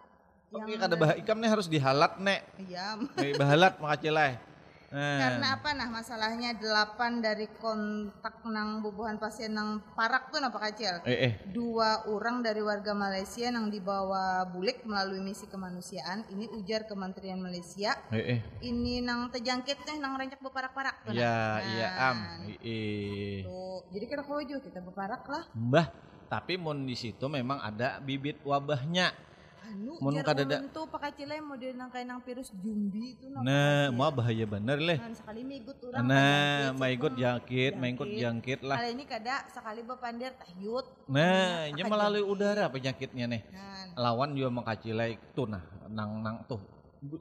Oke, 0.48 0.80
kada 0.80 0.96
bah 0.96 1.12
ikam 1.20 1.38
nih 1.44 1.52
harus 1.52 1.68
dihalat 1.68 2.16
nek. 2.24 2.42
Iya. 2.64 2.96
Eh, 3.20 3.36
bahalat 3.36 3.76
maka 3.84 4.00
Cile. 4.00 4.40
Nah. 4.88 5.20
Karena 5.20 5.48
apa 5.60 5.76
nah 5.76 5.92
masalahnya 5.92 6.56
8 6.56 7.20
dari 7.20 7.52
kontak 7.60 8.40
nang 8.48 8.80
bubuhan 8.80 9.20
pasien 9.20 9.52
nang 9.52 9.84
parak 10.00 10.32
tuh 10.32 10.40
Pak 10.40 10.62
Kacil. 10.64 11.04
Eh, 11.04 11.28
eh. 11.28 11.34
Dua 11.52 12.08
orang 12.08 12.40
dari 12.40 12.64
warga 12.64 12.96
Malaysia 12.96 13.52
yang 13.52 13.68
dibawa 13.68 14.48
bulik 14.48 14.88
melalui 14.88 15.20
misi 15.20 15.44
kemanusiaan. 15.52 16.32
Ini 16.32 16.48
ujar 16.56 16.88
Kementerian 16.88 17.44
Malaysia. 17.44 18.00
Eh, 18.16 18.40
eh. 18.40 18.42
Ini 18.64 19.04
nang 19.04 19.28
terjangkit 19.28 19.84
nih 19.84 20.00
nang 20.00 20.16
rencak 20.16 20.40
beparak-parak 20.40 21.04
tuh. 21.04 21.12
Ya, 21.12 21.60
nah. 21.60 21.60
iya 21.68 21.90
am. 22.00 22.18
Eh. 22.64 23.44
Tuh, 23.44 23.84
jadi 23.92 24.06
kira 24.08 24.24
kau 24.24 24.40
kita 24.40 24.80
beparak 24.80 25.28
lah. 25.28 25.44
Mbah, 25.52 25.92
tapi 26.32 26.56
mun 26.56 26.88
di 26.88 26.96
situ 26.96 27.28
memang 27.28 27.60
ada 27.60 28.00
bibit 28.00 28.40
wabahnya. 28.48 29.27
Anu, 29.68 30.00
Mun 30.00 30.14
kadada- 30.24 30.64
ulun 30.64 30.72
tuh 30.72 30.86
Pak 30.88 31.00
Kacil 31.04 31.28
model 31.44 31.72
nang 31.76 31.90
kayak 31.92 32.08
nang 32.08 32.20
virus 32.24 32.50
jumbi 32.56 33.20
itu 33.20 33.28
Nah, 33.28 33.92
mau 33.92 34.08
bahaya 34.10 34.48
bener 34.48 34.80
leh. 34.80 34.96
Nah, 34.96 35.12
sekali 35.12 35.42
migut 35.44 35.78
orang 35.84 36.08
Nah, 36.08 36.72
sebelum 36.72 37.14
jangkit, 37.20 37.72
maikut 37.76 38.08
jangkit 38.08 38.60
lah. 38.64 38.78
Kali 38.80 38.90
ini 38.96 39.04
kada 39.04 39.44
sekali 39.52 39.82
bepandir 39.84 40.32
tahyut. 40.40 40.86
Nah, 41.12 41.68
ini 41.68 41.82
Pak 41.84 41.92
melalui 41.92 42.24
udara 42.24 42.72
penyakitnya 42.72 43.26
nih. 43.28 43.42
Nah, 43.52 44.08
lawan 44.08 44.32
juga 44.38 44.50
mengkacilai 44.54 45.20
tuh 45.36 45.50
nah 45.50 45.64
nang 45.90 46.22
nang 46.22 46.38
tuh 46.46 46.62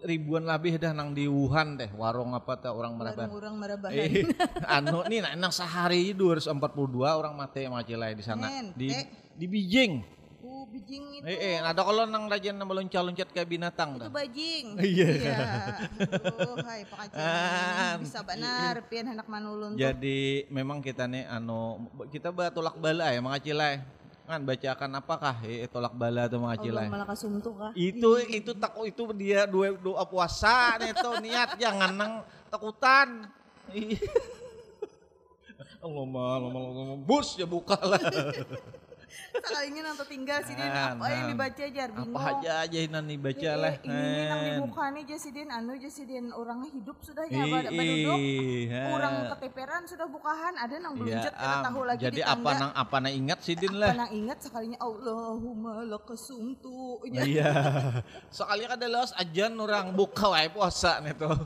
ribuan 0.02 0.44
lebih 0.44 0.80
dah 0.80 0.92
nang 0.96 1.12
di 1.12 1.28
Wuhan 1.28 1.76
teh 1.76 1.92
warung 1.92 2.32
apa 2.32 2.56
teh 2.56 2.72
orang 2.72 2.96
meraban 2.96 3.28
orang 3.28 3.54
merabahan. 3.54 3.92
eh, 3.92 4.24
anu 4.76 5.04
nih 5.04 5.20
nah, 5.20 5.32
nang 5.36 5.52
sehari 5.52 6.16
242 6.16 6.56
orang 7.04 7.36
mati 7.36 7.68
mengkacilai 7.68 8.16
di 8.16 8.24
sana 8.24 8.48
di 8.72 8.88
di 9.36 9.46
Beijing 9.46 10.15
bijing 10.68 11.04
itu. 11.14 11.24
eh, 11.24 11.38
eh 11.38 11.56
ada 11.58 11.80
kalau 11.80 12.04
nang 12.04 12.26
rajin 12.26 12.52
nang 12.52 12.64
meloncat-loncat 12.64 13.28
kayak 13.28 13.48
binatang 13.48 13.94
Itu 13.94 14.00
dah 14.00 14.10
bajing. 14.10 14.66
Iya. 14.86 15.08
Aduh, 15.96 16.56
hai 16.62 16.82
Aceh. 16.82 17.16
Ah, 17.16 17.94
Bisa 17.96 18.20
benar 18.20 18.84
pian 18.84 19.06
anak 19.08 19.26
manulun 19.26 19.72
tuh. 19.72 19.78
jadi 19.78 20.20
memang 20.48 20.78
kita 20.78 21.04
nih 21.04 21.24
anu 21.26 21.80
kita 22.08 22.28
batulak 22.28 22.76
bala 22.76 23.08
ya 23.08 23.18
mengacilai 23.18 23.82
kan 24.22 24.42
bacakan 24.42 24.90
apakah 24.92 25.38
eh, 25.40 25.66
tolak 25.66 25.94
bala 25.94 26.26
Allah 26.26 26.34
mengacilai 26.36 26.86
malah 26.86 27.06
kasumtu 27.06 27.54
kah? 27.54 27.70
itu 27.72 28.10
itu 28.26 28.50
tak 28.52 28.74
itu 28.82 29.02
dia 29.12 29.46
dua 29.46 29.70
doa 29.72 30.02
puasa 30.02 30.74
nih 30.76 30.90
tuh 30.92 31.14
niat 31.24 31.54
jangan 31.56 31.92
nang 31.92 32.12
takutan. 32.48 33.30
Allah 35.78 36.02
Allah 36.36 36.50
mah. 36.50 36.98
bus 36.98 37.34
ya 37.34 37.46
buka 37.46 37.78
lah 37.78 38.02
Sekalinya 39.36 39.80
nang 39.84 39.96
tinggal 40.02 40.40
sih 40.42 40.52
Din. 40.52 40.64
Nah, 40.64 40.92
Apa 40.92 41.06
yang 41.06 41.22
nah. 41.22 41.30
dibaca 41.30 41.64
jar 41.68 41.90
bingung. 41.90 42.16
apa 42.16 42.30
aja 42.34 42.52
aja 42.62 42.78
ini 42.78 42.98
nih 42.98 43.18
baca 43.18 43.50
lah 43.54 43.72
Eh, 43.76 43.84
Ini 43.84 44.22
nang 44.24 44.40
di 44.40 44.50
Hen. 44.50 44.58
muka 44.58 44.84
nih 44.88 45.04
Jasidin 45.06 45.48
anu 45.48 45.72
Jasidin 45.74 46.26
orangnya 46.30 46.70
hidup 46.70 46.96
sudah 46.98 47.24
ya 47.26 47.44
baduduk. 47.44 48.18
ha. 48.66 48.80
Orang 48.90 49.14
keteperan 49.30 49.82
sudah 49.84 50.06
bukahan 50.06 50.54
ada 50.56 50.74
nang 50.74 50.94
Ya, 50.94 50.98
belunjut 50.98 51.32
kada 51.34 51.52
am. 51.52 51.64
tahu 51.64 51.80
lagi 51.82 52.00
jadi 52.02 52.16
di 52.16 52.24
apa 52.24 52.50
nang 52.54 52.72
apa 52.72 52.96
nang 52.98 53.14
ingat 53.14 53.38
sih 53.40 53.54
din 53.54 53.70
Apa 53.70 53.78
lah 53.78 53.92
nang 53.98 54.10
ingat 54.10 54.38
sekalinya 54.40 54.78
Allahumma 54.78 55.72
lakasumtu. 55.82 57.04
iya 57.06 57.52
soalnya 58.28 58.66
kan 58.70 58.84
los 58.86 59.12
ajan 59.14 59.52
orang 59.54 59.92
buka 59.92 60.26
wae 60.28 60.48
puasa 60.48 60.98
nih 60.98 61.12
tuh 61.12 61.30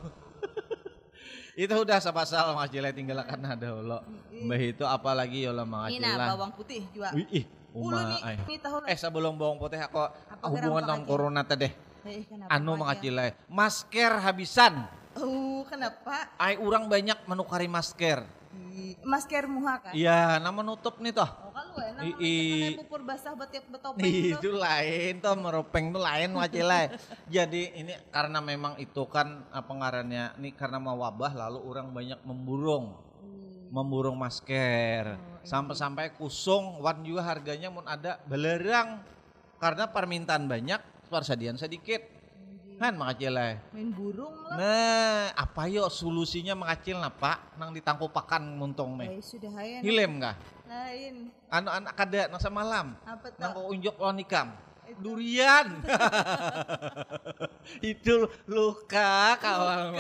itu 1.59 1.74
udah 1.74 1.98
sapasal 1.98 2.55
Mas 2.55 2.70
Jile 2.70 2.88
tinggalkan 2.90 3.40
ada 3.40 3.74
lo 3.74 4.01
mbah 4.40 4.56
itu 4.56 4.80
apalagi 4.82 5.42
ya 5.42 5.52
Mas 5.60 5.90
Ini 5.90 6.01
nah 6.01 6.32
bawang 6.32 6.52
putih 6.55 6.86
juga. 6.88 7.12
Wih, 7.12 7.44
Uma, 7.70 8.18
ay. 8.20 8.36
Eh 8.86 8.98
sebelum 8.98 9.38
bawang 9.38 9.59
putih 9.59 9.78
aku 9.78 10.02
hubungan 10.44 10.82
dengan 10.82 11.02
corona 11.05 11.42
tadi. 11.42 11.70
Eh, 12.01 12.24
Anu 12.48 12.74
mengacilai. 12.74 13.36
Masker 13.47 14.12
habisan. 14.18 14.88
Oh, 15.14 15.62
kenapa? 15.66 16.30
Ai 16.34 16.56
orang 16.56 16.86
banyak 16.86 17.18
menukari 17.26 17.66
masker. 17.66 18.24
Masker 19.01 19.47
muha 19.47 19.78
kan? 19.78 19.92
Iya, 19.94 20.38
nama 20.38 20.60
nutup 20.60 20.98
nih 20.98 21.14
toh. 21.14 21.24
Oh, 21.24 21.51
kalau 21.55 21.78
enak 21.78 22.02
I- 22.02 22.10
kalau 22.10 22.24
i- 22.26 22.62
kita 22.74 22.80
pupur 22.82 23.01
basah 23.02 23.32
betiap 23.38 23.64
betopeng 23.70 24.02
itu 24.06 24.51
lain 24.51 25.12
toh 25.18 25.34
meropeng 25.38 25.84
tuh 25.90 26.02
lain 26.02 26.28
macilai. 26.34 26.84
Jadi 27.30 27.62
ini 27.76 27.92
karena 28.10 28.42
memang 28.42 28.74
itu 28.76 29.06
kan 29.06 29.47
apa 29.51 29.70
ngarannya 29.70 30.34
ini 30.36 30.51
karena 30.52 30.82
mau 30.82 30.98
wabah 30.98 31.32
lalu 31.32 31.59
orang 31.62 31.94
banyak 31.94 32.20
memburung. 32.26 32.98
Memburung 33.70 34.18
masker. 34.18 35.14
Sampai-sampai 35.47 36.12
kusung 36.18 36.82
wan 36.82 37.06
juga 37.06 37.22
harganya 37.22 37.70
mun 37.70 37.86
ada 37.86 38.18
belerang. 38.26 38.98
Karena 39.62 39.86
permintaan 39.86 40.51
banyak, 40.51 41.06
persediaan 41.06 41.55
sedikit. 41.55 42.02
Kan 42.80 42.97
makacil 42.97 43.36
eh. 43.36 43.60
Main 43.76 43.92
burung 43.92 44.32
lah. 44.48 44.56
Nah, 44.56 45.24
apa 45.36 45.68
yo 45.68 45.84
solusinya 45.92 46.56
makacil 46.56 46.97
nah 46.97 47.12
pak? 47.12 47.60
Nang 47.60 47.76
ditangkupakan 47.76 48.40
muntong 48.40 48.97
meh. 48.97 49.20
Eh, 49.20 49.20
sudah 49.20 49.52
hayan. 49.52 49.84
Hilem 49.84 50.16
kah? 50.16 50.32
Lain. 50.64 51.28
Anak-anak 51.52 51.92
kada 51.92 52.20
nasa 52.32 52.48
malam. 52.48 52.97
Apa 53.05 53.36
Nang 53.36 53.52
unjuk 53.68 54.01
lonikam. 54.01 54.56
Durian. 54.99 55.67
Itu 57.95 58.27
luka 58.51 59.39
kawal 59.39 59.95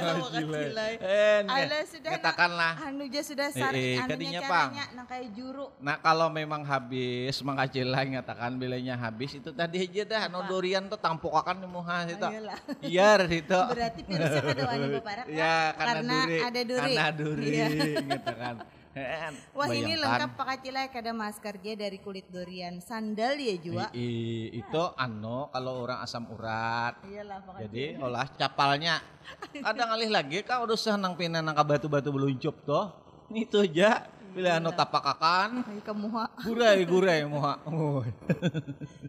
sudah 1.86 2.10
katakanlah. 2.18 2.72
Anu 2.82 3.06
aja 3.06 3.20
sudah 3.22 3.48
sar 3.54 3.72
Eh, 3.76 3.94
eh, 3.94 4.02
anunya 4.02 4.40
caranya 4.42 4.84
nang 4.96 5.06
kayak 5.06 5.28
juru. 5.36 5.70
Nah 5.78 5.96
kalau 6.02 6.26
memang 6.32 6.66
habis 6.66 7.38
mengacilai 7.44 8.06
ngatakan 8.16 8.58
bilanya 8.58 8.98
habis 8.98 9.38
itu 9.38 9.50
tadi 9.54 9.86
aja 9.86 10.02
dah 10.08 10.22
no 10.32 10.42
durian 10.50 10.86
tuh 10.90 10.98
tampokakan 10.98 11.62
di 11.62 11.68
muha 11.70 11.98
itu. 12.08 12.26
Ayolah. 12.26 12.58
Iya 12.82 13.10
itu. 13.30 13.60
Berarti 13.70 14.00
virusnya 14.02 14.42
kada 14.42 14.62
wani 14.66 14.86
baparak 14.98 15.24
kan? 15.26 15.36
Ya 15.40 15.56
karena, 15.78 15.94
Karena 15.94 16.18
duri. 16.26 16.38
ada 16.40 16.60
duri. 16.64 16.80
Karena 16.80 17.06
duri 17.14 17.48
Iya. 17.50 18.78
Wah 19.54 19.70
ini 19.70 19.94
lengkap 19.94 20.34
pakai 20.34 20.56
cilai 20.66 20.90
kada 20.90 21.14
masker 21.14 21.54
dia 21.62 21.78
dari 21.78 22.02
kulit 22.02 22.26
durian. 22.26 22.82
Sandal 22.82 23.38
ya 23.38 23.54
jua. 23.54 23.86
I- 23.94 24.50
i- 24.50 24.50
itu 24.58 24.82
ano 24.98 25.46
kalau 25.54 25.86
orang 25.86 26.02
asam 26.02 26.26
urat. 26.26 26.98
Iyalah 27.06 27.38
pakai 27.46 27.60
Jadi 27.70 27.84
olah 28.02 28.26
capalnya. 28.34 28.98
Kadang 29.62 29.94
alih 29.94 30.10
lagi 30.10 30.42
kau 30.42 30.66
udah 30.66 30.74
usah 30.74 30.98
nang 30.98 31.14
pina 31.14 31.38
nang 31.38 31.54
ka 31.54 31.62
batu-batu 31.62 32.10
beluncup 32.10 32.66
toh. 32.66 32.90
Itu 33.30 33.62
aja. 33.62 34.10
Bila 34.30 34.56
anu 34.56 34.70
tapakakan. 34.70 35.62
Ay, 35.62 35.80
kamuha. 35.80 36.24
Gurai 36.40 36.82
gurai 36.84 37.20
muha. 37.24 37.58
Oh. 37.64 38.00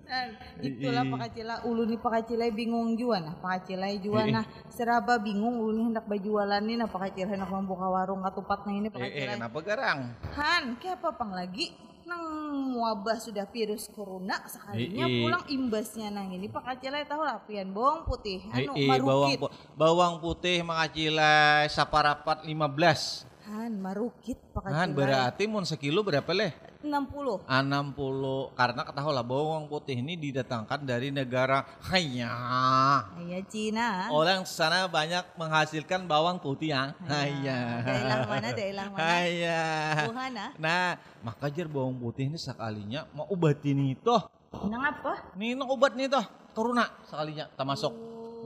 Dan 0.04 0.28
itulah 0.60 1.04
pakacila 1.08 1.56
ulu 1.64 1.84
ni 1.86 1.96
pakacila 1.96 2.44
bingung 2.50 2.94
jua 2.94 3.18
nah 3.18 3.34
pakacila 3.34 3.88
jua 3.96 4.28
nah 4.28 4.44
seraba 4.68 5.16
bingung 5.18 5.56
ulu 5.56 5.72
ni 5.72 5.82
hendak 5.86 6.04
bajualan 6.04 6.60
ni 6.60 6.76
nah 6.76 6.86
pakacila 6.86 7.30
hendak 7.30 7.48
membuka 7.48 7.88
warung 7.88 8.20
katupat 8.20 8.66
nah 8.66 8.74
ini 8.74 8.88
Eh, 8.88 8.92
eh, 8.92 8.92
pakacila 8.92 9.32
kenapa 9.34 9.60
garang? 9.62 10.00
Han 10.34 10.64
kayak 10.76 11.00
apa 11.00 11.10
pang 11.14 11.32
lagi 11.32 11.72
nang 12.02 12.24
wabah 12.76 13.16
sudah 13.16 13.48
virus 13.48 13.88
corona 13.88 14.36
sekalinya 14.44 15.06
Eh, 15.06 15.12
eh. 15.12 15.22
pulang 15.22 15.44
imbasnya 15.48 16.08
nang 16.10 16.28
ini 16.30 16.48
pakacila 16.48 17.00
tahu 17.02 17.22
lah 17.22 17.40
pian 17.42 17.72
bawang 17.72 18.04
putih 18.04 18.44
anu 18.50 18.76
Eh, 18.76 18.84
eh, 18.84 18.88
bawang, 18.92 19.32
marukit 19.32 19.40
pu- 19.40 19.52
bawang 19.74 20.14
putih 20.20 20.58
mengacilai 20.62 21.66
saparapat 21.68 22.44
15. 22.44 23.31
Han 23.52 23.84
marukit 23.84 24.40
Kan 24.56 24.64
pakacila 24.64 24.96
berarti 24.96 25.44
mun 25.44 25.68
sekilo 25.68 26.08
berapa 26.08 26.32
leh? 26.32 26.56
60 26.82 27.46
60 27.46 28.58
karena 28.58 28.82
ketahui 28.88 29.12
lah 29.12 29.28
bawang 29.28 29.68
putih 29.68 30.00
ini 30.00 30.16
didatangkan 30.16 30.82
dari 30.82 31.12
negara 31.12 31.68
hanya 31.92 32.32
ya 33.28 33.40
Cina. 33.52 34.08
Orang 34.08 34.48
sana 34.48 34.88
banyak 34.88 35.36
menghasilkan 35.36 36.08
bawang 36.08 36.40
putih 36.40 36.72
ya? 36.72 36.96
Hanya 37.12 37.84
daerah 37.84 38.20
mana 38.24 38.48
daerah 38.56 38.86
mana? 38.88 39.04
Hanya 39.04 39.60
Wuhan 40.08 40.34
ah. 40.40 40.52
Nah 40.56 40.88
maka 41.20 41.52
jar 41.52 41.68
bawang 41.68 42.00
putih 42.00 42.32
ini 42.32 42.40
sekalinya 42.40 43.04
mau 43.12 43.28
obat 43.28 43.60
ini 43.68 44.00
toh. 44.00 44.32
Nang 44.72 44.96
apa? 44.96 45.36
Nih 45.36 45.60
nang 45.60 45.68
obat 45.68 46.00
nih 46.00 46.08
toh. 46.08 46.24
Corona 46.56 46.88
sekalinya 47.04 47.52
termasuk 47.52 47.92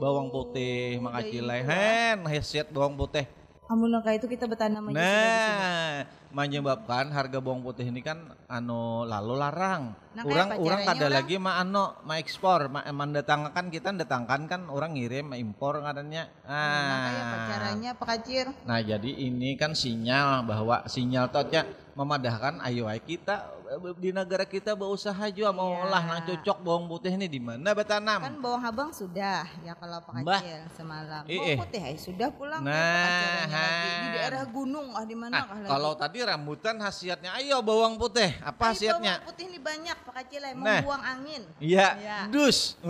bawang 0.01 0.33
putih 0.33 0.97
makacilai 0.97 1.61
hen 1.61 2.25
hesiat 2.25 2.73
bawang 2.73 2.97
putih 2.97 3.29
Amun 3.65 3.89
nang 3.89 4.05
kayak 4.05 4.21
itu 4.21 4.27
kita 4.29 4.45
bertanam. 4.45 4.93
Nah, 4.93 6.05
menyebabkan 6.29 7.09
harga 7.09 7.41
bawang 7.41 7.65
putih 7.65 7.89
ini 7.89 8.05
kan 8.05 8.29
anu 8.45 9.09
lalu 9.09 9.33
larang. 9.41 9.97
Nah, 10.13 10.21
orang 10.21 10.61
orang 10.61 10.81
kada 10.85 11.09
orang? 11.09 11.15
lagi 11.17 11.35
ma 11.41 11.57
anu 11.57 11.97
ma 12.05 12.21
ekspor, 12.21 12.69
ma 12.69 12.85
mendatangkan 12.85 13.73
kita 13.73 13.89
datangkan 13.97 14.45
kan 14.45 14.61
orang 14.69 14.93
ngirim 14.93 15.33
ma 15.33 15.35
impor 15.41 15.81
katanya. 15.81 16.29
Nah, 16.45 16.97
kayak 17.09 17.23
apa 17.25 17.35
Ah. 17.35 17.47
caranya 17.49 17.89
Pak 17.97 18.05
Kacir? 18.05 18.45
Nah, 18.69 18.79
jadi 18.85 19.11
ini 19.11 19.57
kan 19.57 19.73
sinyal 19.73 20.45
bahwa 20.45 20.85
sinyal 20.85 21.33
totnya 21.33 21.65
memadahkan 21.95 22.59
ayo 22.61 22.85
ayo 22.85 22.99
kita 22.99 23.47
eh, 23.71 23.79
di 23.95 24.11
negara 24.11 24.43
kita 24.43 24.75
berusaha 24.75 25.31
juga 25.31 25.49
mau 25.49 25.71
Iya. 25.71 25.81
olah 25.87 26.01
nang 26.03 26.21
cocok 26.27 26.57
bawang 26.59 26.85
putih 26.85 27.15
ini 27.15 27.25
di 27.25 27.39
mana 27.39 27.71
bertanam. 27.71 28.19
Kan 28.19 28.35
bawang 28.37 28.59
habang 28.59 28.91
sudah 28.91 29.47
ya 29.63 29.71
kalau 29.73 30.03
Pak 30.03 30.13
Mbah. 30.19 30.41
Semalam. 30.75 31.23
Eh, 31.25 31.33
Bawang 31.33 31.49
eh. 31.49 31.57
putih 31.63 31.81
ay, 31.81 31.95
sudah 31.95 32.27
pulang 32.29 32.61
Nah, 32.61 32.75
Pak 32.75 32.99
Kacirnya 32.99 33.47
lagi 33.47 33.87
di 33.87 33.95
Han. 33.95 34.13
daerah 34.13 34.43
gunung 34.45 34.87
ah 34.91 35.01
di 35.01 35.15
mana 35.15 35.33
Nah, 35.33 35.43
kah 35.47 35.57
lagi? 35.57 35.69
kalau 35.71 35.91
tadi 35.95 36.17
rambutan 36.19 36.75
khasiatnya 36.77 37.31
ayo 37.39 37.57
bawang 37.63 37.95
putih. 37.95 38.29
Apa 38.43 38.61
Ay, 38.61 38.67
khasiatnya? 38.75 39.13
Bawang 39.15 39.27
putih 39.31 39.43
ini 39.47 39.57
banyak 39.57 39.97
Pak 40.03 40.15
ay, 40.19 40.51
Nah. 40.51 40.53
membuang 40.53 41.01
angin. 41.01 41.41
Iya, 41.57 41.87
Iya. 41.95 42.17
dus. 42.27 42.75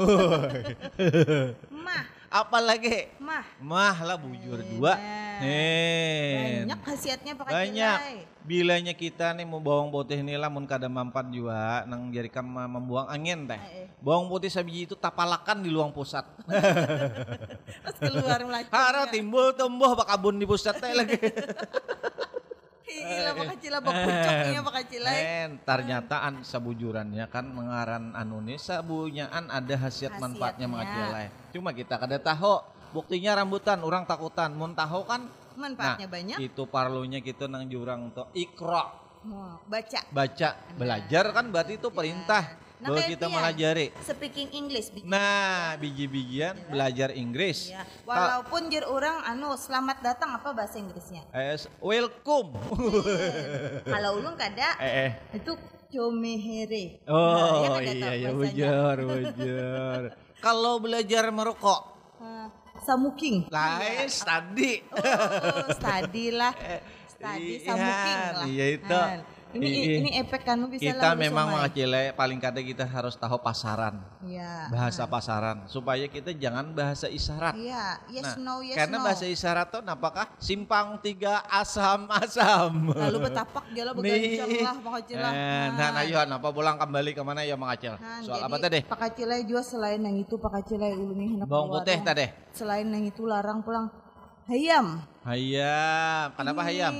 Mah, 1.86 2.04
Apalagi 2.36 3.08
mah. 3.16 3.48
mah 3.64 3.96
lah 4.04 4.20
bujur 4.20 4.60
dua. 4.76 5.00
Nah. 5.00 5.40
Hen. 5.40 6.68
Banyak 6.68 6.80
khasiatnya 6.84 7.32
Pak 7.40 7.46
Kacir. 7.48 7.56
Banyak. 7.56 7.98
ay. 8.04 8.18
Bilanya 8.46 8.94
kita 8.94 9.32
nih 9.34 9.48
mau 9.48 9.64
bawang 9.64 9.88
putih 9.88 10.20
ini 10.20 10.36
lah 10.36 10.52
mun 10.52 10.68
kada 10.68 10.92
mampat 10.92 11.32
juga 11.32 11.88
nang 11.88 12.12
jadi 12.12 12.28
kam 12.28 12.52
membuang 12.52 13.08
angin 13.08 13.48
teh. 13.48 13.56
Eh, 13.56 13.88
eh. 13.88 13.88
Bawang 14.04 14.28
putih 14.28 14.52
sabiji 14.52 14.84
itu 14.92 15.00
tapalakan 15.00 15.64
di 15.64 15.72
luang 15.72 15.96
pusat. 15.96 16.28
Terus 17.88 17.98
keluar 18.04 18.44
melacur. 18.44 18.76
Hara 18.76 19.08
timbul 19.08 19.56
tumbuh 19.56 19.96
bak 19.96 20.12
kabun 20.12 20.36
di 20.36 20.44
pusat 20.44 20.76
teh 20.76 20.92
lagi. 20.92 21.16
Gila 22.86 23.32
Pak 23.34 23.46
Kacir 23.58 23.74
bak 23.74 23.94
pucuknya 24.06 24.62
Pak 24.62 24.74
ay. 24.78 25.20
En, 25.46 25.50
ternyata 25.66 26.22
an 26.22 26.46
sabujurannya 26.46 27.26
kan 27.34 27.50
mengaran 27.50 28.14
anu 28.14 28.46
nih 28.46 28.62
sabunyaan 28.62 29.50
ada 29.50 29.76
khasiat 29.76 30.22
manfaatnya 30.22 30.66
Khasiatnya. 30.66 30.68
mengacilai. 30.70 31.26
Cuma 31.50 31.74
kita 31.74 31.98
kada 31.98 32.22
tahu. 32.22 32.62
Buktinya 32.94 33.36
rambutan 33.42 33.82
orang 33.84 34.06
takutan. 34.08 34.54
Mun 34.56 34.72
tahu 34.78 35.04
kan 35.04 35.28
Manfaatnya 35.56 36.08
banyak. 36.08 36.38
itu 36.40 36.64
parlunya 36.70 37.20
kita 37.24 37.48
nang 37.48 37.66
jurang 37.72 38.12
tuh 38.12 38.28
ikra 38.36 38.92
baca. 39.66 40.00
baca 40.14 40.50
belajar 40.78 41.26
kan 41.34 41.46
berarti 41.50 41.80
itu 41.82 41.90
perintah 41.90 42.44
Nah, 42.78 42.92
bahwa 42.92 43.08
kita 43.08 43.26
dia. 43.26 43.34
melajari 43.34 43.88
Speaking 44.00 44.50
English. 44.54 44.88
bi- 44.90 45.04
nah 45.04 45.74
biji-bijian 45.76 46.54
belajar 46.68 47.10
Inggris 47.10 47.70
Ya, 47.70 47.82
walaupun 48.04 48.68
jir 48.68 48.84
orang 48.84 49.24
anu 49.24 49.56
selamat 49.56 50.04
datang 50.04 50.34
apa 50.34 50.52
bahasa 50.52 50.76
Inggrisnya? 50.76 51.24
es 51.32 51.72
welcome 51.80 52.52
Kalau 53.86 54.10
ulun 54.18 54.36
kada 54.36 54.76
eh, 54.78 54.92
eh. 55.08 55.12
itu 55.34 55.52
comehere. 55.88 57.00
oh 57.06 57.16
Nah, 57.16 57.48
ya 57.56 57.70
kada 57.72 57.92
iya 57.94 58.00
tahu 58.02 58.14
iya 58.14 58.30
wajar 58.34 58.96
wajar 59.02 60.00
kalau 60.38 60.74
belajar 60.78 61.24
merokok 61.30 61.82
Ah, 62.18 62.48
samuking. 62.82 63.48
lain 63.48 64.08
tadi 64.10 64.84
Oh, 64.90 65.68
study 65.70 66.26
lah. 66.30 66.52
Study 67.16 67.54
Iya, 67.56 67.64
samuking 67.66 68.20
lah. 68.30 68.46
iya 68.46 68.66
itu. 68.74 68.92
Ah, 68.94 69.24
Ini 69.56 69.68
Iya. 69.72 69.96
ini 70.04 70.10
efek 70.20 70.44
kanu 70.44 70.68
bisa 70.68 70.84
kita 70.92 71.16
memang 71.16 71.48
mengacilai 71.48 72.12
paling 72.12 72.44
kada 72.44 72.60
kita 72.60 72.84
harus 72.84 73.16
tahu 73.16 73.40
pasaran 73.40 74.04
Iya. 74.20 74.68
bahasa 74.68 75.08
pasaran 75.08 75.64
supaya 75.66 76.04
kita 76.12 76.36
jangan 76.36 76.76
bahasa 76.76 77.08
isyarat 77.08 77.56
Iya, 77.56 78.04
yes 78.12 78.36
Nah, 78.36 78.44
no 78.44 78.56
yes 78.60 78.76
karena 78.76 79.00
no. 79.00 79.06
bahasa 79.08 79.24
isyarat 79.24 79.72
tuh 79.72 79.80
apakah 79.80 80.28
simpang 80.36 81.00
tiga 81.00 81.40
asam 81.48 82.04
asam. 82.12 82.92
Lalu 82.92 83.32
betapak 83.32 83.64
dia 83.72 83.88
lah 83.88 83.94
begancang 83.98 84.52
lah. 84.52 84.76
Eh, 85.32 85.66
nah, 85.72 85.90
nah, 85.96 86.04
Yohan, 86.04 86.30
apa 86.36 86.50
pulang 86.52 86.76
kembali 86.76 87.16
ke 87.16 87.22
mana 87.24 87.42
ya 87.48 87.56
Mang 87.56 87.72
Acil? 87.72 87.96
Nah, 87.96 88.20
Soal 88.20 88.44
jadi 88.44 88.48
apa 88.52 88.58
tadi? 88.60 88.80
Pak 88.84 89.00
Kacilai 89.00 89.40
juga 89.48 89.64
selain 89.64 90.02
yang 90.04 90.18
itu 90.20 90.36
Pak 90.36 90.52
Kacilai 90.52 90.92
ulu 91.00 91.16
nih 91.16 91.28
hendak 91.40 91.48
Bawang 91.48 91.72
putih 91.72 91.98
tadi. 92.04 92.26
Selain 92.52 92.84
yang 92.84 93.06
itu 93.08 93.24
larang 93.24 93.64
pulang 93.64 93.88
hayam. 94.46 95.00
Hayam, 95.26 96.28
kenapa 96.38 96.62
Ini 96.62 96.68
hayam? 96.70 96.94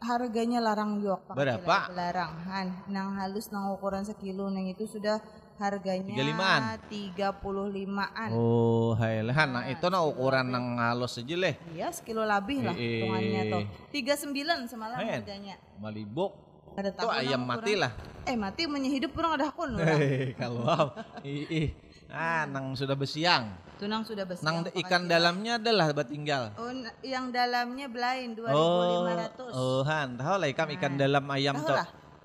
Harganya 0.00 0.64
larang 0.64 0.96
juga 0.96 1.20
Pak 1.20 1.34
Berapa? 1.36 1.60
Kacilai, 1.60 1.92
Larang. 1.92 2.32
Han, 2.48 2.66
nang 2.88 3.08
halus 3.14 3.52
nang 3.52 3.68
ukuran 3.68 4.00
sekilo 4.00 4.48
nang 4.48 4.64
itu 4.64 4.88
sudah 4.88 5.20
harganya 5.60 6.16
35-an? 6.16 6.60
35-an. 6.88 8.30
Oh, 8.32 8.96
haylehan. 8.96 9.48
Nah, 9.52 9.68
itu 9.68 9.84
nah 9.86 10.00
ukuran 10.00 10.48
nang 10.48 10.80
halus 10.80 11.20
aja 11.20 11.36
leh. 11.36 11.52
Iya, 11.76 11.92
sekilo 11.92 12.24
lebih 12.24 12.64
lah 12.64 12.72
Eh, 12.72 13.04
hitungannya 13.04 13.40
eh. 13.44 13.52
tuh. 13.52 13.62
39 13.92 14.72
semalam 14.72 14.96
Hen. 14.98 15.20
harganya. 15.20 15.54
Malibuk. 15.76 16.32
Ada 16.70 16.90
Itu 16.90 16.98
tahu 17.02 17.08
ayam 17.12 17.40
nang 17.44 17.60
mati 17.60 17.72
lah. 17.76 17.92
Eh, 18.24 18.36
mati 18.40 18.62
menyehidup 18.64 19.12
orang 19.20 19.32
ada 19.36 19.52
akun 19.52 19.70
kalau 20.40 20.96
ih, 21.20 21.44
ih. 21.50 21.68
Ah, 22.08 22.48
nang 22.48 22.72
sudah 22.72 22.96
besiang. 22.96 23.52
Tunang 23.80 24.04
sudah 24.04 24.28
besar. 24.28 24.44
Nang 24.44 24.68
ikan 24.76 25.08
dalamnya 25.08 25.56
adalah 25.56 25.88
tinggal. 26.04 26.52
Oh, 26.60 26.68
yang 27.00 27.32
dalamnya 27.32 27.88
belain 27.88 28.36
Oh, 28.52 29.08
2500. 29.08 29.56
oh, 29.56 29.80
han, 29.88 30.08
tahu 30.20 30.36
lah 30.36 30.48
ikan 30.52 30.68
ikan 30.76 30.92
dalam 31.00 31.24
ayam 31.32 31.56
tuh. 31.64 31.80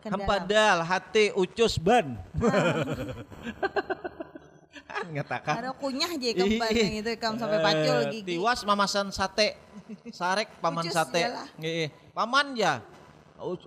Hampadal, 0.06 0.84
hati, 0.84 1.32
ucus, 1.32 1.80
ban. 1.80 2.14
Han 4.96 5.12
ngatakan. 5.12 5.56
Ada 5.60 5.72
kunyah 5.76 6.12
aja 6.12 6.44
ban 6.60 6.72
yang 6.72 6.96
itu 7.04 7.10
ikan 7.20 7.36
sampai 7.40 7.60
pacul 7.64 7.96
Eh, 8.04 8.12
gigi. 8.20 8.36
Tiwas 8.36 8.60
mamasan 8.68 9.12
sate. 9.16 9.56
Sarek 10.12 10.52
paman 10.60 10.84
Ucus 10.88 10.96
sate. 10.96 11.24
Nggih, 11.60 11.88
paman 12.12 12.56
ya. 12.56 12.84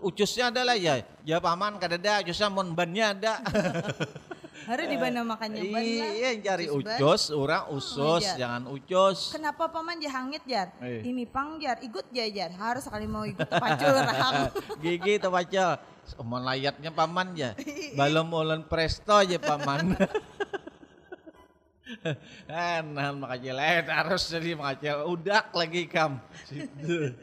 Ucusnya 0.00 0.48
adalah 0.52 0.76
ya. 0.76 1.04
Ya 1.24 1.36
paman 1.40 1.76
kadada 1.76 2.20
ucusnya 2.24 2.48
mon 2.52 2.72
bannya 2.72 3.16
ada. 3.16 3.34
Harus 4.68 4.84
di 4.84 5.00
mana 5.00 5.24
makannya 5.24 5.62
ban 5.72 5.80
lah. 5.80 6.12
Iya, 6.12 6.30
cari 6.44 6.66
ucos, 6.68 7.32
orang 7.32 7.72
usus, 7.72 8.20
Jar. 8.20 8.36
jangan 8.36 8.68
ucos. 8.68 9.32
Kenapa 9.32 9.72
paman 9.72 9.96
jahangit 9.96 10.44
jar? 10.44 10.76
Eh. 10.84 11.08
Ini 11.08 11.24
pang 11.24 11.56
jar, 11.56 11.80
ikut 11.80 12.12
jajar. 12.12 12.52
Harus 12.52 12.84
sekali 12.84 13.08
mau 13.08 13.24
ikut 13.24 13.48
pacul 13.48 13.96
rahang. 13.96 14.52
Gigi 14.84 15.16
itu 15.16 15.28
baca. 15.32 15.80
Omon 16.20 16.44
layatnya 16.44 16.92
paman 16.92 17.32
ya. 17.32 17.56
Balom 17.98 18.28
ulun 18.28 18.68
presto 18.68 19.16
aja 19.16 19.40
paman. 19.40 19.96
Enak 22.48 23.10
makacil, 23.16 23.56
eh 23.56 23.80
harus 23.88 24.28
jadi 24.28 24.52
makacil. 24.52 25.08
Udak 25.08 25.48
lagi 25.56 25.88
kam. 25.88 26.20
Situ. 26.44 27.16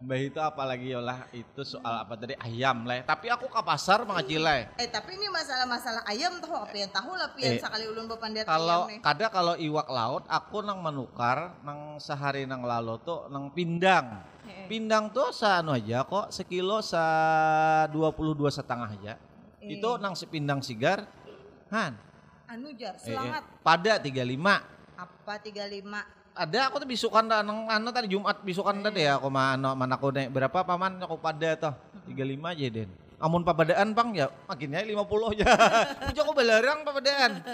Eh, 0.00 0.04
Mbah 0.08 0.16
itu 0.16 0.40
apalagi 0.40 0.96
yolah 0.96 1.28
itu 1.36 1.60
soal 1.60 2.00
apa 2.00 2.16
tadi 2.16 2.32
ayam 2.40 2.88
lah. 2.88 3.04
Tapi 3.04 3.28
aku 3.28 3.52
ke 3.52 3.60
pasar 3.60 4.00
makacil 4.08 4.40
lah. 4.40 4.72
Eh 4.80 4.88
tapi 4.88 5.20
ini 5.20 5.28
masalah-masalah 5.28 6.08
ayam 6.08 6.40
tahu 6.40 6.56
apa 6.56 6.72
yang 6.72 6.88
tahu 6.88 7.12
lah 7.20 7.28
Eh, 7.28 7.36
pian 7.36 7.52
sekali 7.60 7.84
ulun 7.84 8.08
bepandiat 8.08 8.48
Kalau 8.48 8.88
ayam 8.88 8.96
nih. 8.96 8.98
kada 9.04 9.26
kalau 9.28 9.54
iwak 9.60 9.88
laut 9.92 10.24
aku 10.24 10.64
nang 10.64 10.80
menukar 10.80 11.52
nang 11.60 12.00
sehari 12.00 12.48
nang 12.48 12.64
lalu 12.64 12.96
tuh 13.04 13.28
nang 13.28 13.52
pindang. 13.52 14.24
Eh. 14.48 14.72
Pindang 14.72 15.12
tuh 15.12 15.36
anu 15.44 15.76
aja 15.76 16.00
kok 16.08 16.32
sekilo 16.32 16.80
sa 16.80 17.04
22 17.92 18.40
setengah 18.48 18.88
aja. 18.88 19.14
Eh. 19.60 19.76
Itu 19.76 20.00
nang 20.00 20.16
sepindang 20.16 20.64
sigar. 20.64 21.04
Han. 21.76 21.92
Anu 22.48 22.72
jar, 22.72 22.96
eh, 22.96 23.04
eh, 23.04 23.04
selangat. 23.04 23.42
pada 23.60 24.00
35. 24.00 24.64
Apa 24.96 25.36
35? 25.38 26.19
Ada 26.40 26.72
aku 26.72 26.80
tuh 26.80 26.88
bisukan 26.88 27.28
nang 27.28 27.68
anu 27.68 27.92
tadi 27.92 28.08
Jumat 28.08 28.40
bisukan 28.40 28.80
tadi 28.80 29.04
ya 29.04 29.20
aku 29.20 29.28
mana 29.28 29.76
mana 29.76 30.00
aku 30.00 30.08
naik 30.08 30.32
berapa 30.32 30.64
paman 30.64 30.96
aku 31.04 31.20
pada 31.20 31.52
tuh 31.52 31.74
35 32.08 32.16
aja 32.56 32.66
den. 32.72 32.90
Amun 33.20 33.44
papadaan 33.44 33.92
bang 33.92 34.08
ya 34.16 34.26
makinnya 34.48 34.80
50 34.80 35.36
aja. 35.36 35.44
Punya 36.08 36.20
aku 36.24 36.32
belarang 36.32 36.80
papadaan. 36.88 37.44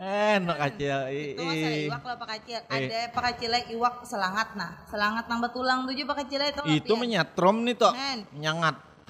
Enak 0.00 0.58
aja. 0.64 1.12
Itu 1.12 1.44
masalah 1.44 1.76
iwak 1.76 2.02
lah 2.08 2.16
pak 2.16 2.28
kacil. 2.32 2.60
Ada 2.72 2.98
pak 3.12 3.22
kacil 3.28 3.52
iwak 3.76 3.94
selangat 4.08 4.48
nah. 4.56 4.72
Selangat 4.88 5.28
nambah 5.28 5.52
tulang 5.52 5.84
tujuh 5.92 6.08
pak 6.08 6.24
kacil 6.24 6.40
itu. 6.40 6.62
Itu 6.72 6.92
menyatrom 6.96 7.68
nih 7.68 7.76
toh. 7.76 7.92
Men. 7.92 8.24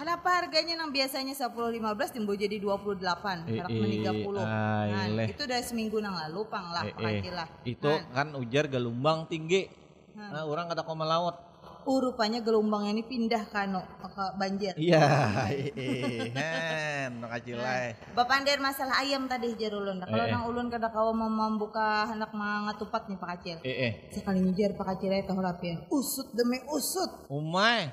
Kenapa 0.00 0.28
harganya 0.32 0.80
yang 0.80 0.88
biasanya 0.88 1.36
10 1.36 1.52
15 1.52 1.76
timbul 2.08 2.32
jadi 2.32 2.56
28, 2.56 3.44
Eh, 3.44 3.52
sekarang 3.52 3.70
eh, 3.70 4.00
30. 4.00 4.40
ay, 4.40 4.88
Nah, 4.88 5.06
leh. 5.12 5.28
itu 5.28 5.42
udah 5.44 5.60
seminggu 5.60 6.00
nang 6.00 6.16
lalu 6.16 6.40
pang 6.48 6.72
lah 6.72 6.88
Eh, 6.88 6.96
pak 6.96 7.04
eh, 7.04 7.20
kacil 7.20 7.34
lah. 7.36 7.48
Itu 7.68 7.84
Nah, 7.86 8.08
kan 8.08 8.32
ujar 8.32 8.64
gelombang 8.66 9.28
tinggi. 9.28 9.68
Nah, 10.16 10.48
orang 10.48 10.72
kata 10.72 10.82
kau 10.82 10.96
melaut. 10.96 11.36
oh, 11.80 11.96
rupanya 11.96 12.40
gelombangnya 12.40 12.92
ini 12.92 13.02
pindah 13.02 13.48
kano 13.48 13.80
ke 13.98 14.24
banjir. 14.36 14.76
Iya, 14.76 15.00
eh, 15.48 16.28
hen, 16.28 17.20
kacil 17.20 17.56
lah. 17.56 17.96
Bapak 18.12 18.36
Ander 18.36 18.60
masalah 18.60 19.00
ayam 19.00 19.24
tadi 19.24 19.56
jar 19.56 19.72
ulun. 19.72 19.96
Nah, 19.96 20.04
Kalau 20.04 20.24
Eh, 20.24 20.28
eh. 20.28 20.30
nang 20.30 20.44
ulun 20.44 20.68
kada 20.68 20.88
kawa 20.88 21.12
mau 21.12 21.28
membuka 21.28 22.04
hendak 22.04 22.32
mangatupat 22.32 23.08
nih 23.08 23.16
Pak. 23.16 23.64
Eh, 23.64 23.64
eh, 23.64 23.92
Sekali 24.12 24.44
ngejar 24.44 24.76
Pak 24.76 24.86
Kacil 24.86 25.08
ya 25.10 25.24
tahu 25.24 25.40
lapian. 25.40 25.80
Usut 25.88 26.28
demi 26.32 26.60
usut, 26.68 27.10
umay, 27.28 27.88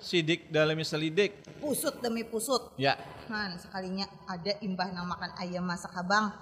sidik 0.00 0.48
dalamnya 0.48 0.88
selidik. 0.88 1.44
pusut 1.60 2.00
demi 2.00 2.24
pusut. 2.24 2.72
Ya, 2.80 2.96
Man, 3.28 3.60
sekalinya 3.60 4.08
ada 4.26 4.56
imbah 4.64 4.90
nang 4.90 5.06
makan 5.06 5.30
ayam 5.38 5.62
masak 5.62 5.94
abang. 5.94 6.32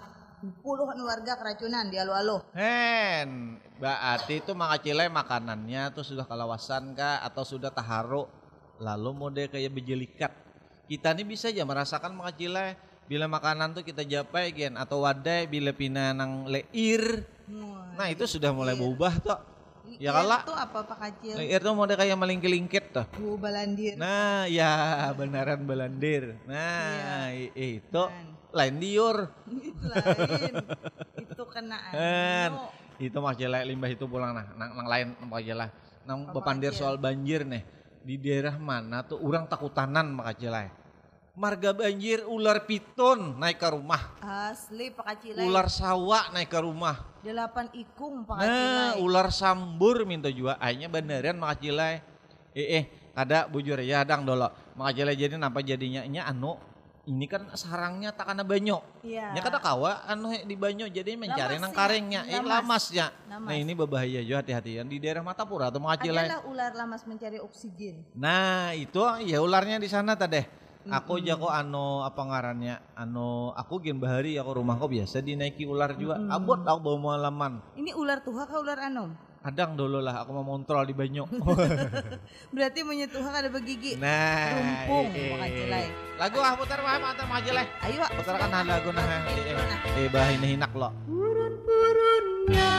Puluhan 0.62 0.94
warga 1.02 1.34
keracunan 1.34 1.90
di 1.90 1.98
alu-alu. 1.98 2.38
hen, 2.54 3.58
berarti 3.82 4.38
itu 4.38 4.54
mangacilai 4.54 5.10
makanannya 5.10 5.90
tuh 5.90 6.06
sudah 6.06 6.22
kalawasan 6.22 6.94
kah 6.94 7.18
atau 7.26 7.42
sudah 7.42 7.74
taharu, 7.74 8.30
lalu 8.78 9.10
mode 9.10 9.44
kayak 9.50 9.74
bejelikat. 9.74 10.30
Kita 10.86 11.10
nih 11.10 11.26
bisa 11.26 11.50
aja 11.50 11.66
merasakan 11.66 12.14
mangacilai 12.14 12.78
bila 13.10 13.26
makanan 13.26 13.74
tuh 13.74 13.82
kita 13.82 14.06
japai 14.06 14.54
gen 14.54 14.78
atau 14.78 15.02
wadai 15.02 15.50
bila 15.50 15.74
pina 15.74 16.14
nang 16.14 16.46
leir. 16.46 17.26
Nah 17.98 18.06
itu 18.06 18.22
sudah 18.28 18.54
mulai 18.54 18.78
berubah 18.78 19.18
tuh. 19.18 19.57
Ya 19.96 19.96
iya, 19.96 20.10
kala 20.12 20.36
Itu 20.44 20.52
apa 20.52 20.78
Pak 20.84 20.98
Kacil? 21.00 21.34
leir 21.40 21.60
tuh 21.64 21.72
mode 21.72 21.96
kayak 21.96 22.16
melingkit-lingkit 22.20 22.84
tuh. 22.92 23.06
Bu 23.16 23.40
balandir. 23.40 23.96
Nah, 23.96 24.44
ya 24.44 25.08
benaran 25.16 25.64
belandir. 25.64 26.36
Nah, 26.44 27.32
i- 27.32 27.48
itu 27.80 28.02
Man. 28.04 28.36
lain 28.52 28.74
diur. 28.76 29.16
itu 29.48 29.84
lain. 29.88 30.54
itu 31.16 31.42
kena 31.48 31.78
Kan. 31.88 32.50
anu. 32.52 32.68
Itu 33.00 33.18
jelek 33.22 33.62
limbah 33.64 33.88
itu 33.88 34.04
pulang 34.04 34.36
nah, 34.36 34.46
nang, 34.58 34.76
nang 34.76 34.86
lain 34.86 35.06
mah 35.24 35.40
jelas. 35.40 35.70
Nang 36.04 36.28
bepandir 36.28 36.76
soal 36.76 37.00
banjir 37.00 37.48
nih. 37.48 37.64
Di 38.04 38.20
daerah 38.20 38.56
mana 38.60 39.04
tuh 39.04 39.16
orang 39.20 39.48
takutanan 39.48 40.12
maka 40.12 40.36
jelek. 40.36 40.70
Marga 41.38 41.70
banjir 41.70 42.26
ular 42.26 42.66
piton 42.66 43.38
naik 43.38 43.62
ke 43.62 43.68
rumah. 43.70 44.18
Asli 44.18 44.90
Pak 44.90 45.04
Kacil. 45.06 45.38
Ular 45.38 45.70
sawah 45.70 46.34
naik 46.34 46.50
ke 46.50 46.58
rumah. 46.58 46.98
Delapan 47.28 47.68
ikung 47.76 48.24
Pak 48.24 48.40
Nah, 48.40 48.96
ular 49.04 49.28
sambur 49.28 50.08
minta 50.08 50.32
juga. 50.32 50.56
Akhirnya 50.56 50.88
beneran 50.88 51.36
maka 51.36 51.60
jelek. 51.60 52.00
Eh 52.56 52.68
eh 52.80 52.84
kada 53.12 53.44
bujur 53.44 53.76
ya 53.84 54.00
dang 54.00 54.24
dolo. 54.24 54.48
Maka 54.72 54.96
jelek 54.96 55.20
jadi 55.20 55.36
napa 55.36 55.60
jadinya 55.60 56.08
nya 56.08 56.24
anu 56.24 56.56
ini 57.08 57.24
kan 57.24 57.48
sarangnya 57.52 58.16
tak 58.16 58.32
kena 58.32 58.44
banyo. 58.44 58.80
Iya. 59.04 59.36
Ya 59.36 59.40
kata 59.40 59.60
kawa 59.60 60.08
anu 60.08 60.32
di 60.44 60.56
banyo 60.56 60.88
jadi 60.88 61.16
mencari 61.20 61.60
nang 61.60 61.72
ya, 61.72 61.76
karingnya. 61.76 62.20
Eh 62.28 62.40
lamas. 62.40 62.48
lamasnya. 62.48 63.06
Lamas. 63.28 63.48
Nah 63.48 63.56
ini 63.56 63.72
berbahaya 63.76 64.20
juga 64.24 64.44
hati-hati 64.44 64.80
di 64.88 64.96
daerah 65.00 65.20
Matapura 65.20 65.68
atau 65.68 65.80
Makacilai. 65.84 66.32
Adalah 66.32 66.44
ular 66.48 66.72
lamas 66.72 67.04
mencari 67.04 67.40
oksigen. 67.40 68.08
Nah 68.16 68.72
itu 68.72 69.00
ya 69.24 69.40
ularnya 69.44 69.76
di 69.76 69.88
sana 69.88 70.16
tadeh. 70.16 70.57
Aku 70.88 71.20
jago 71.20 71.52
anu 71.52 72.00
apa 72.00 72.24
ngarannya 72.24 72.80
anu 72.96 73.52
aku 73.52 73.84
gen 73.84 74.00
bahari 74.00 74.40
aku 74.40 74.56
rumahku 74.56 74.88
biasa 74.88 75.20
dinaiki 75.20 75.68
ular 75.68 75.92
juga. 76.00 76.16
Abot 76.32 76.64
aku 76.64 76.80
bawa 76.80 76.98
malaman. 77.20 77.60
Ini 77.76 77.92
ular 77.92 78.24
tuha 78.24 78.48
kah 78.48 78.56
ular 78.56 78.80
anom? 78.80 79.12
Kadang 79.38 79.76
dulu 79.78 80.02
lah 80.02 80.24
aku 80.24 80.32
mau 80.34 80.48
kontrol 80.48 80.88
di 80.88 80.96
banyo. 80.96 81.28
Berarti 82.56 82.80
menyentuh 82.82 83.22
ada 83.22 83.52
begigi. 83.52 83.94
nah, 84.00 84.50
Rumpung, 84.88 85.12
Makacilai. 85.14 85.86
Lagu 86.18 86.38
ah 86.42 86.58
putar 86.58 86.80
mah 86.82 86.98
putar 86.98 87.26
Makacilai. 87.30 87.66
Ayo, 87.86 87.96
Pak. 88.02 88.10
Putar 88.18 88.34
kan 88.40 88.66
lagu 88.66 88.90
nah. 88.90 89.30
Eh, 89.94 90.08
bah 90.10 90.26
ini 90.34 90.58
hinak 90.58 90.72
lo. 90.74 90.90
Purun-purunnya 91.06 92.72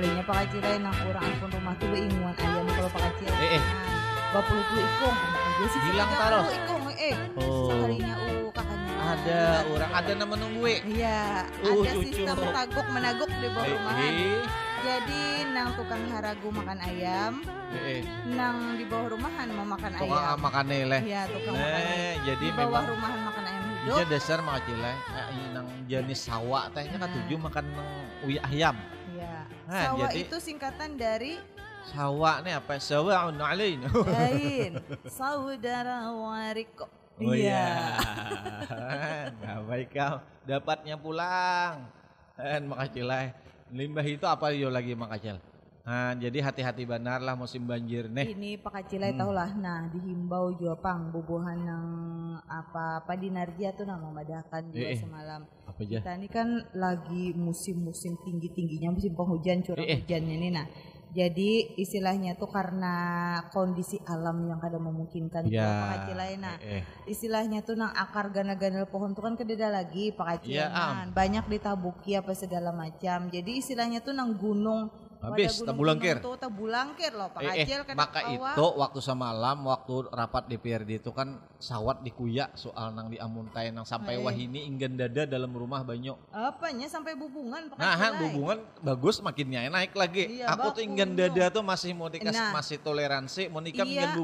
dapat 0.00 0.14
teh. 0.14 0.16
Sekalinya 0.16 0.22
Pak 0.24 0.36
Kacil 0.38 0.60
lain 0.60 0.80
nang 0.80 0.96
orang 1.04 1.24
ampun 1.24 1.48
rumah 1.50 1.74
tuh 1.74 1.88
beinguan 1.88 2.34
ayam 2.34 2.66
kalau 2.68 2.90
Pak 2.90 3.02
Kacil. 3.02 3.28
Eh, 3.30 3.50
eh. 3.50 3.62
Nah, 3.62 4.40
20 4.40 4.68
puluh 4.68 4.84
ikung 4.84 5.16
aja 5.16 5.64
sih. 5.66 5.80
Hilang 5.82 6.10
30 6.10 6.20
taruh. 6.20 6.44
ikung 6.48 6.82
eh. 6.90 7.14
Oh. 7.34 7.66
Sekalinya 7.66 8.14
u 8.20 8.30
kakaknya. 8.48 8.94
Ada 8.98 9.40
orang 9.66 9.90
ada 9.94 10.12
nama 10.14 10.34
nunggu. 10.36 10.62
Iya, 10.84 11.20
Uh, 11.58 11.80
ada 11.80 11.90
cucu. 11.90 12.00
sistem 12.12 12.36
taguk 12.36 12.86
menaguk 12.88 13.30
di 13.32 13.48
bawah 13.48 13.64
Eh, 13.64 13.72
rumahan. 13.74 14.12
eh, 14.12 14.40
Jadi 14.78 15.22
nang 15.50 15.74
tukang 15.74 16.02
haragu 16.06 16.48
makan 16.48 16.78
ayam, 16.78 17.32
eh, 17.74 17.98
eh. 17.98 18.00
nang 18.28 18.78
di 18.78 18.86
bawah 18.86 19.10
rumahan 19.10 19.50
mau 19.50 19.66
makan 19.66 19.90
Tukang 19.90 20.06
ayam. 20.14 20.38
makan 20.38 20.64
leh. 20.68 21.02
Iya, 21.02 21.22
tukang 21.26 21.54
makan. 21.56 21.80
Nah, 21.82 22.14
jadi 22.22 22.46
Di 22.46 22.54
bawah 22.54 22.70
memang 22.70 22.86
rumahan 22.86 23.20
makan 23.26 23.42
ayam 23.42 23.64
hidup. 23.66 23.90
Iya 23.90 24.04
dasar 24.06 24.38
mah 24.38 24.54
kecil 24.60 24.78
eh. 24.78 24.96
nang 25.50 25.66
jenis 25.84 26.20
sawa 26.20 26.60
tehnya 26.70 26.94
Nah. 26.94 27.08
katujuh 27.08 27.38
makan 27.40 27.64
uyah 28.22 28.44
ayam. 28.46 28.76
Iya. 29.48 29.68
Nah, 29.68 29.84
Sawa 29.84 30.06
jadi- 30.08 30.22
itu 30.24 30.36
singkatan 30.40 30.90
dari 30.96 31.34
Sawa 31.88 32.44
nih 32.44 32.52
apa? 32.60 32.76
Sawa 32.76 33.32
alain. 33.32 33.80
lain 34.16 34.72
saudara 35.08 36.12
wariko. 36.12 36.84
Oh 37.18 37.32
iya. 37.32 37.96
Nggak 39.40 39.58
baik 39.64 39.88
kau. 39.96 40.16
Dapatnya 40.44 40.94
pulang. 41.00 41.88
Dan 42.36 42.68
makasih 42.70 43.04
lah. 43.08 43.32
Limbah 43.72 44.04
itu 44.04 44.24
apa 44.28 44.52
yo 44.52 44.68
lagi 44.68 44.92
makasih. 44.92 45.40
Nah, 45.88 46.12
jadi 46.12 46.44
hati-hati 46.44 46.84
benar 46.84 47.24
lah 47.24 47.32
musim 47.32 47.64
banjir 47.64 48.12
nih. 48.12 48.36
Ini 48.36 48.60
Pak 48.60 48.72
Kacilai 48.76 49.16
Hmm. 49.16 49.32
lah. 49.32 49.48
Nah, 49.56 49.88
dihimbau 49.88 50.52
juga 50.52 50.76
pang 50.76 51.08
bubuhan 51.08 51.56
yang 51.56 51.86
apa 52.44 53.00
apa 53.00 53.12
di 53.16 53.32
Narja 53.32 53.72
tuh 53.72 53.88
nama 53.88 54.04
madakan 54.12 54.68
juga 54.68 54.84
Eh, 54.84 54.92
eh. 54.92 55.00
semalam. 55.00 55.48
Apa 55.64 55.80
aja? 55.80 56.04
Kita 56.04 56.12
ini 56.12 56.28
kan 56.28 56.48
lagi 56.76 57.32
musim-musim 57.32 58.20
tinggi-tingginya 58.20 58.92
musim 58.92 59.16
penghujan 59.16 59.64
curah 59.64 59.80
Eh, 59.80 59.96
eh. 59.96 59.98
hujannya 60.04 60.36
nih 60.36 60.52
nah. 60.52 60.68
Jadi 61.08 61.80
istilahnya 61.80 62.36
tuh 62.36 62.52
karena 62.52 62.92
kondisi 63.48 63.96
alam 64.04 64.44
yang 64.44 64.60
kada 64.60 64.76
memungkinkan 64.76 65.48
Ya. 65.48 65.64
Pak 65.64 65.88
Kacilai. 66.04 66.36
Nah, 66.36 66.60
eh, 66.60 66.78
eh. 66.78 66.82
istilahnya 67.08 67.64
tuh 67.64 67.80
nang 67.80 67.96
akar 67.96 68.28
gana-gana 68.28 68.84
pohon 68.84 69.16
tuh 69.16 69.24
kan 69.24 69.40
kededa 69.40 69.72
lagi 69.72 70.12
Pak 70.12 70.44
Kacil. 70.44 70.60
Iya, 70.60 70.68
Nah, 70.68 71.08
banyak 71.08 71.48
ditabuki 71.48 72.12
apa 72.12 72.36
segala 72.36 72.76
macam. 72.76 73.32
Jadi 73.32 73.56
istilahnya 73.56 74.04
tuh 74.04 74.12
nang 74.12 74.36
gunung 74.36 74.92
Habis, 75.18 75.60
tabulangkir. 75.60 76.22
tabulangkir 76.22 77.10
loh 77.10 77.26
Pak 77.28 77.40
Eh, 77.40 77.50
eh, 77.52 77.66
Kacil 77.66 77.80
kan 77.82 77.94
maka 77.94 78.22
awak. 78.22 78.54
itu 78.54 78.64
waktu 78.72 79.00
semalam 79.00 79.56
waktu 79.64 79.94
rapat 80.08 80.46
DPRD 80.46 80.90
itu 80.96 81.10
kan 81.10 81.28
sawat 81.56 82.00
dikuyak 82.00 82.54
soal 82.54 82.90
nang 82.90 83.10
diamuntai 83.10 83.68
nang 83.68 83.82
sampai 83.82 84.14
Eh. 84.14 84.22
wahini 84.22 84.62
inggan 84.64 84.94
dada 84.94 85.26
dalam 85.26 85.50
rumah 85.50 85.82
banyak. 85.82 86.14
Apanya 86.30 86.86
sampai 86.86 87.12
bubungan 87.12 87.66
Pak 87.66 87.76
Nah, 87.76 87.98
Kacilai. 87.98 88.20
hubungan 88.24 88.58
bagus 88.78 89.18
makinnya 89.18 89.66
naik 89.66 89.90
lagi. 89.92 90.38
Iya, 90.38 90.54
Aku 90.54 90.70
tuh 90.70 90.86
bakunya. 91.10 91.28
dada 91.28 91.44
tuh 91.50 91.62
masih 91.62 91.90
mau 91.92 92.06
dikasih 92.06 92.38
Nah. 92.40 92.54
masih 92.54 92.78
toleransi, 92.78 93.42
mau 93.48 93.58
nikah 93.58 93.82
Iya. 93.82 94.14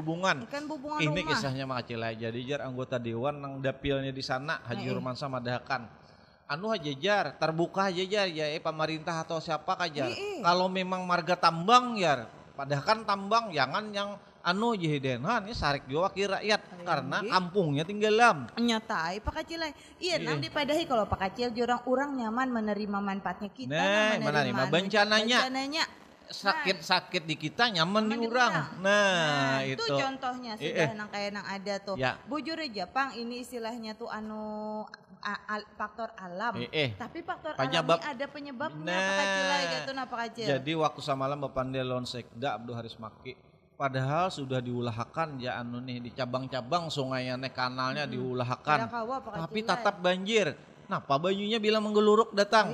Kan 0.47 0.63
hubungan 0.65 1.01
Ini 1.01 1.11
rumah. 1.11 1.27
kisahnya 1.27 1.63
Mak 1.65 1.77
Acilai. 1.81 2.15
Jadi 2.15 2.39
jar 2.45 2.63
anggota 2.63 2.95
dewan 2.95 3.35
nang 3.35 3.59
dapilnya 3.59 4.09
di 4.09 4.23
sana 4.23 4.63
Haji 4.63 4.79
Eh, 4.81 4.89
eh. 4.89 4.95
Romansa 4.95 5.27
Madahakan. 5.27 6.04
Anu 6.45 6.69
aja 6.69 6.93
jar, 6.93 7.25
terbuka 7.41 7.89
aja 7.89 8.05
jar 8.05 8.29
ya 8.29 8.45
eh, 8.45 8.61
pemerintah 8.61 9.25
atau 9.25 9.41
siapa 9.41 9.73
aja. 9.81 10.05
Eh, 10.05 10.13
eh. 10.13 10.39
Kalau 10.45 10.69
memang 10.69 11.01
marga 11.01 11.33
tambang 11.33 11.97
ya, 11.97 12.29
padahal 12.53 12.85
kan 12.85 12.99
tambang 13.01 13.49
jangan 13.49 13.89
yang 13.89 14.13
anu 14.45 14.77
jehidenhan 14.77 15.41
ini 15.41 15.57
sarik 15.57 15.89
wakil 15.89 16.37
rakyat 16.37 16.61
karena 16.85 17.17
eh. 17.25 17.33
kampungnya 17.33 17.81
tinggalam. 17.81 18.45
nyatai 18.53 19.17
Pak 19.17 19.41
Kacil 19.41 19.57
Iya. 19.57 19.73
iya 19.97 20.15
nang 20.21 20.37
dipadahi 20.37 20.85
kalau 20.85 21.09
Pak 21.09 21.17
Kacil 21.17 21.49
jurang 21.49 21.81
orang 21.89 22.13
nyaman 22.13 22.53
menerima 22.53 22.97
manfaatnya 23.01 23.49
kita 23.49 23.73
Nah, 23.73 24.21
menerima 24.21 24.61
anu, 24.61 24.69
bencananya. 24.69 25.39
bencananya 25.49 25.83
Sakit-sakit 26.25 27.21
di 27.21 27.37
kita 27.37 27.69
nyaman 27.69 28.05
di 28.05 28.17
Nyaman 28.17 28.21
di 28.21 28.27
orang. 28.29 28.53
orang. 28.53 28.69
Nah, 28.81 29.57
itu 29.61 29.77
itu. 29.77 29.93
contohnya 29.93 30.51
Eh, 30.57 30.73
sudah 30.73 30.89
eh. 30.89 30.97
nang 30.97 31.09
kayak 31.09 31.29
nang 31.33 31.45
ada 31.45 31.73
tuh 31.77 31.95
Ya. 31.97 32.17
bujur 32.25 32.57
aja 32.57 32.85
Pang 32.85 33.13
ini 33.13 33.41
istilahnya 33.41 33.93
tuh 33.93 34.09
anu 34.09 34.85
al- 35.25 35.69
faktor 35.73 36.13
alam 36.15 36.53
Eh, 36.55 36.69
eh. 36.69 36.89
tapi 36.93 37.19
faktor 37.19 37.53
Penyebab. 37.53 37.97
alam 37.97 38.05
ini 38.05 38.13
ada 38.13 38.25
penyebabnya 38.27 38.85
Nah. 38.85 39.01
Pak 39.01 39.15
Kacil 39.17 39.43
gitu 39.73 39.91
nah 39.91 40.05
Pak 40.05 40.19
Kacil 40.21 40.45
Jadi 40.47 40.71
waktu 40.75 41.01
samalam 41.01 41.39
Bapak 41.39 41.63
Delon 41.67 42.05
Sekda 42.05 42.55
Abdul 42.55 42.75
Haris 42.75 42.95
Maki 42.95 43.33
padahal 43.73 44.29
sudah 44.29 44.59
diulahakan 44.59 45.35
ya 45.35 45.57
anu 45.57 45.79
nih 45.79 45.99
di 45.99 46.09
cabang-cabang 46.09 46.87
sungainya 46.87 47.35
kanalnya 47.49 48.05
Ada 48.05 48.13
diulahakan. 48.13 48.77
kawa 48.87 49.15
Tapi 49.19 49.59
tetap 49.61 49.95
banjir. 49.99 50.55
Nah, 50.85 51.01
Pak 51.01 51.17
Bayunya 51.17 51.57
bilang 51.57 51.81
menggeluruk 51.81 52.31
datang. 52.31 52.73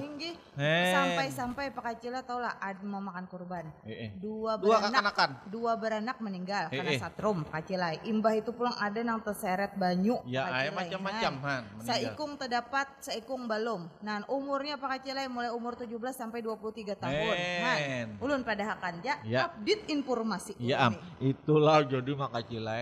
Hen. 0.51 0.91
Sampai-sampai 0.91 1.71
Pak 1.71 1.83
Kacil 1.83 2.11
tau 2.27 2.43
lah 2.43 2.59
ada 2.59 2.83
mau 2.83 2.99
makan 2.99 3.23
kurban. 3.25 3.71
Eh, 3.87 4.07
eh. 4.07 4.09
Dua 4.19 4.59
Dua 4.59 4.83
beranak, 4.83 5.47
dua 5.47 5.71
beranak 5.79 6.17
meninggal 6.19 6.67
Eh, 6.67 6.75
karena 6.75 6.91
eh. 6.91 6.99
satrum 6.99 7.47
Pak 7.47 7.63
Kacilai. 7.63 8.03
Imbah 8.03 8.35
itu 8.35 8.51
pulang 8.51 8.75
ada 8.75 8.99
nang 8.99 9.23
terseret 9.23 9.71
banyu. 9.79 10.19
Ya, 10.27 10.43
Pak 10.43 10.51
Kacilai. 10.51 10.75
macam-macam. 10.75 11.31
Han. 11.47 11.63
Saikung 11.79 12.31
terdapat, 12.35 12.87
saikung 12.99 13.47
balum. 13.47 13.87
Nah, 14.03 14.27
umurnya 14.27 14.75
Pak 14.75 14.99
Kacilai 14.99 15.31
mulai 15.31 15.55
umur 15.55 15.79
17 15.79 15.87
sampai 16.11 16.43
23 16.43 16.99
tahun. 16.99 17.35
Han, 17.63 18.07
ulun 18.19 18.43
pada 18.43 18.75
hakan 18.75 18.99
ya, 19.01 19.15
Ya. 19.23 19.47
update 19.47 19.87
informasi. 19.87 20.53
Ya 20.59 20.83
am, 20.83 20.93
ulun 20.93 20.99
nih. 20.99 21.31
itulah 21.31 21.77
jadi 21.81 22.11
makacilai 22.11 22.81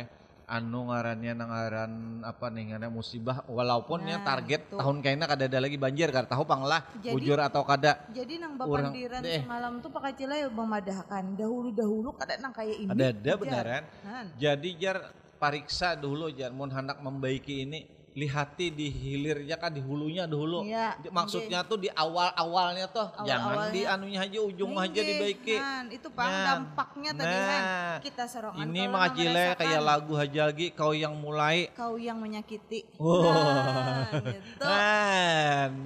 anu 0.50 0.90
ngarannya 0.90 1.32
nang 1.32 1.48
ngaran 1.48 1.92
apa 2.22 2.50
nih 2.50 2.64
ngarannya 2.68 2.90
musibah 2.90 3.46
walaupun 3.46 4.02
ya 4.04 4.18
Nah, 4.18 4.26
target 4.28 4.66
tuh. 4.68 4.82
tahun 4.82 4.98
kayaknya 5.00 5.26
kada 5.26 5.46
ada 5.46 5.60
lagi 5.60 5.78
banjir 5.78 6.10
kada 6.10 6.26
tahu 6.26 6.42
panglah 6.44 6.82
Jadi- 6.98 7.14
bujur 7.14 7.38
atau 7.38 7.62
kada 7.62 8.02
Jadi 8.10 8.34
nang 8.36 8.58
bapandiran 8.58 9.22
deh. 9.22 9.40
semalam 9.40 9.78
tuh 9.78 9.90
Pak 9.90 10.02
Kacilai 10.04 10.50
memadahkan 10.50 11.24
dahulu-dahulu 11.34 12.10
kada 12.14 12.36
nang 12.38 12.50
kayak 12.50 12.78
ini. 12.80 12.90
ada 12.90 13.06
ada 13.12 13.32
beneran 13.36 13.84
Han. 14.04 14.26
jadi 14.36 14.70
jar 14.76 14.98
pariksa 15.38 15.94
dulu 15.94 16.28
jar 16.30 16.50
mun 16.50 16.68
hendak 16.68 16.98
membaiki 16.98 17.64
ini 17.64 17.86
lihati 18.20 18.68
di 18.70 18.92
hilirnya 18.92 19.56
kan 19.56 19.72
di 19.72 19.80
hulunya 19.80 20.28
dulu 20.28 20.68
Di- 20.68 21.08
maksudnya 21.08 21.64
tuh 21.64 21.80
di 21.80 21.88
awal 21.96 22.36
awalnya 22.36 22.92
tuh 22.92 23.08
jangan 23.24 23.72
di 23.72 23.88
Awal-awalnya. 23.88 23.96
anunya 23.96 24.20
aja 24.28 24.40
ujung 24.44 24.76
aja 24.76 25.00
dibaiki 25.00 25.56
Han, 25.56 25.86
itu 25.96 26.08
pang 26.12 26.28
Nah, 26.30 26.46
dampaknya 26.46 27.12
tadi 27.16 27.36
nah, 27.36 27.48
Han. 27.48 27.64
Kita 28.04 28.24
serongan 28.28 28.64
ini 28.68 28.82
merasakan 28.86 29.56
kayak 29.56 29.82
lagu 29.82 30.14
haja 30.20 30.42
lagi 30.52 30.68
kau 30.76 30.92
yang 30.92 31.16
mulai 31.16 31.72
kau 31.74 31.96
yang 31.96 32.20
menyakiti. 32.20 32.86
Wow. 33.00 33.32
Nah, 33.32 34.12
gitu. 34.36 34.66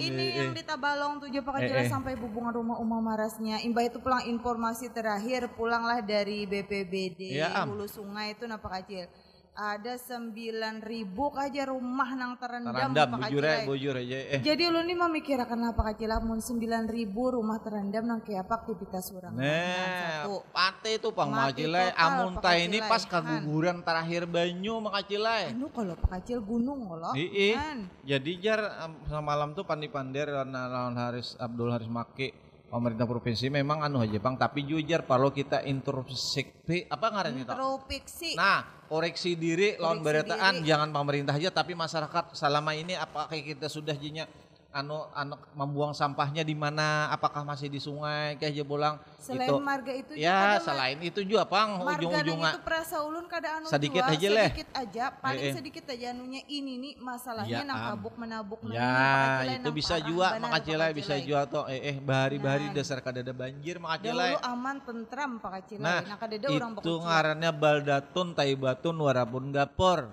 Ini 0.02 0.24
eh, 0.24 0.30
yang 0.42 0.50
eh. 0.50 0.56
di 0.58 0.62
Tabalong 0.66 1.22
Pak 1.22 1.30
Eh, 1.30 1.42
Kacila 1.42 1.82
eh. 1.84 1.90
sampai 1.90 2.12
hubungan 2.18 2.52
rumah 2.54 2.76
Umar 2.80 3.00
Marasnya. 3.04 3.62
Imbah 3.62 3.86
itu 3.86 3.98
pulang 4.02 4.24
informasi 4.26 4.90
terakhir 4.90 5.52
pulanglah 5.54 6.02
dari 6.02 6.48
BPBD 6.48 7.38
Am. 7.40 7.70
Hulu 7.70 7.86
Sungai 7.86 8.34
itu 8.34 8.44
nah 8.48 8.58
Pak 8.58 8.70
Kacil. 8.82 9.06
Ada 9.54 9.94
sembilan 10.02 10.82
ribu 10.82 11.30
aja 11.30 11.70
rumah 11.70 12.10
nang 12.18 12.34
terendam, 12.34 12.74
Terendam, 12.74 13.08
bujur 13.22 13.42
ya, 13.46 13.62
bujur 13.62 13.94
aja. 14.02 14.18
Eh, 14.34 14.40
Jadi 14.42 14.66
lu 14.66 14.82
nih 14.82 14.98
memikirkan 14.98 15.54
lah 15.62 15.70
Pak 15.70 15.94
Kacil 15.94 16.10
mun 16.26 16.42
sembilan 16.42 16.90
ribu 16.90 17.38
rumah 17.38 17.62
terendam 17.62 18.02
nang 18.02 18.18
kayak 18.18 18.50
apa 18.50 18.66
aktivitas 18.66 19.14
orang. 19.14 19.30
Nah, 19.38 20.26
pate 20.50 20.98
itu 20.98 21.14
Pang 21.14 21.30
Makacilai, 21.30 21.94
amun 21.94 22.34
Pak 22.34 22.42
ta 22.42 22.58
ini 22.58 22.82
pas 22.82 23.06
kaguguran 23.06 23.86
terakhir 23.86 24.26
banyu 24.26 24.82
Makacilai. 24.82 25.54
Anu 25.54 25.70
kalau 25.70 25.94
Pak 26.02 26.10
Kacil 26.18 26.42
gunung. 26.42 26.90
Ii, 27.14 27.54
Kan. 27.54 27.78
jadi 28.02 28.30
jar 28.42 28.60
am, 28.82 29.22
malam 29.22 29.54
tuh 29.54 29.62
pandi 29.62 29.86
pander 29.86 30.34
lawan 30.34 30.98
Haris 30.98 31.38
Abdul 31.38 31.70
Haris 31.70 31.86
Maki 31.86 32.43
pemerintah 32.74 33.06
provinsi 33.06 33.46
memang 33.54 33.86
anu 33.86 34.02
aja 34.02 34.18
bang 34.18 34.34
tapi 34.34 34.66
jujur 34.66 35.06
kalau 35.06 35.30
kita 35.30 35.62
introspeksi 35.62 36.90
apa 36.90 37.06
ngaran 37.06 37.38
itu 37.38 37.46
Introspeksi. 37.46 38.34
Nah, 38.34 38.66
koreksi 38.90 39.38
diri 39.38 39.78
lawan 39.78 40.02
diri. 40.02 40.66
jangan 40.66 40.90
pemerintah 40.90 41.38
aja 41.38 41.54
tapi 41.54 41.78
masyarakat 41.78 42.34
selama 42.34 42.74
ini 42.74 42.98
apakah 42.98 43.30
kita 43.30 43.70
sudah 43.70 43.94
jinya 43.94 44.26
anu 44.74 45.06
anu 45.14 45.38
membuang 45.54 45.94
sampahnya 45.94 46.42
di 46.42 46.50
mana 46.52 47.06
apakah 47.08 47.40
masih 47.40 47.70
di 47.70 47.78
sungai 47.78 48.34
kayak 48.34 48.50
aja 48.50 48.62
bolang 48.62 48.94
Selain 49.16 49.46
itu 49.46 49.54
marga 49.56 49.92
itu 49.94 50.12
juga 50.12 50.20
ya 50.20 50.34
ada, 50.34 50.58
selain 50.60 50.98
itu 50.98 51.20
juga 51.22 51.46
pang 51.46 51.78
Marga 51.78 51.94
ujung-ujungnya 51.96 52.50
itu 52.50 52.60
perasa 52.60 52.96
ulun 53.00 53.24
kada 53.24 53.48
anu 53.56 53.66
Sedikit 53.66 54.02
jua, 54.02 54.12
aja 54.12 54.28
leh. 54.28 54.48
sedikit 54.50 54.68
aja 54.74 55.04
paling 55.14 55.38
Eh, 55.38 55.46
eh. 55.46 55.54
sedikit 55.54 55.84
aja 55.88 56.06
anunya 56.10 56.42
ini 56.44 56.72
nih 56.76 56.92
masalahnya 56.98 57.52
Ya, 57.54 57.62
nang 57.62 57.80
kabuk 57.88 58.14
menabuk 58.18 58.60
nang 58.60 58.74
Ya, 58.74 58.82
Pakacilai 58.90 59.54
itu 59.54 59.62
nang 59.62 59.74
bisa 59.78 59.94
parah, 59.94 60.04
juga 60.04 60.26
makacilai 60.36 60.90
bisa 60.90 61.06
Pakacilai. 61.14 61.28
juga 61.30 61.40
tuh 61.46 61.64
eh 61.70 61.80
eh 61.80 61.96
bahari-bahari 61.96 62.64
Nah. 62.64 62.74
dasar 62.74 62.98
kadada 62.98 63.30
banjir 63.30 63.76
makacilai. 63.78 64.32
Dahulu 64.34 64.50
aman 64.50 64.76
tentram 64.82 65.30
Pak 65.38 65.50
Kacilai. 65.54 65.86
Nah, 65.86 66.00
Nah, 66.04 66.18
kadada 66.18 66.46
orang 66.50 66.72
itu 66.74 66.92
ngarannya 66.98 67.50
baldatun 67.54 68.28
taibatun 68.32 68.96
warabun 68.98 69.44
gapor. 69.48 70.10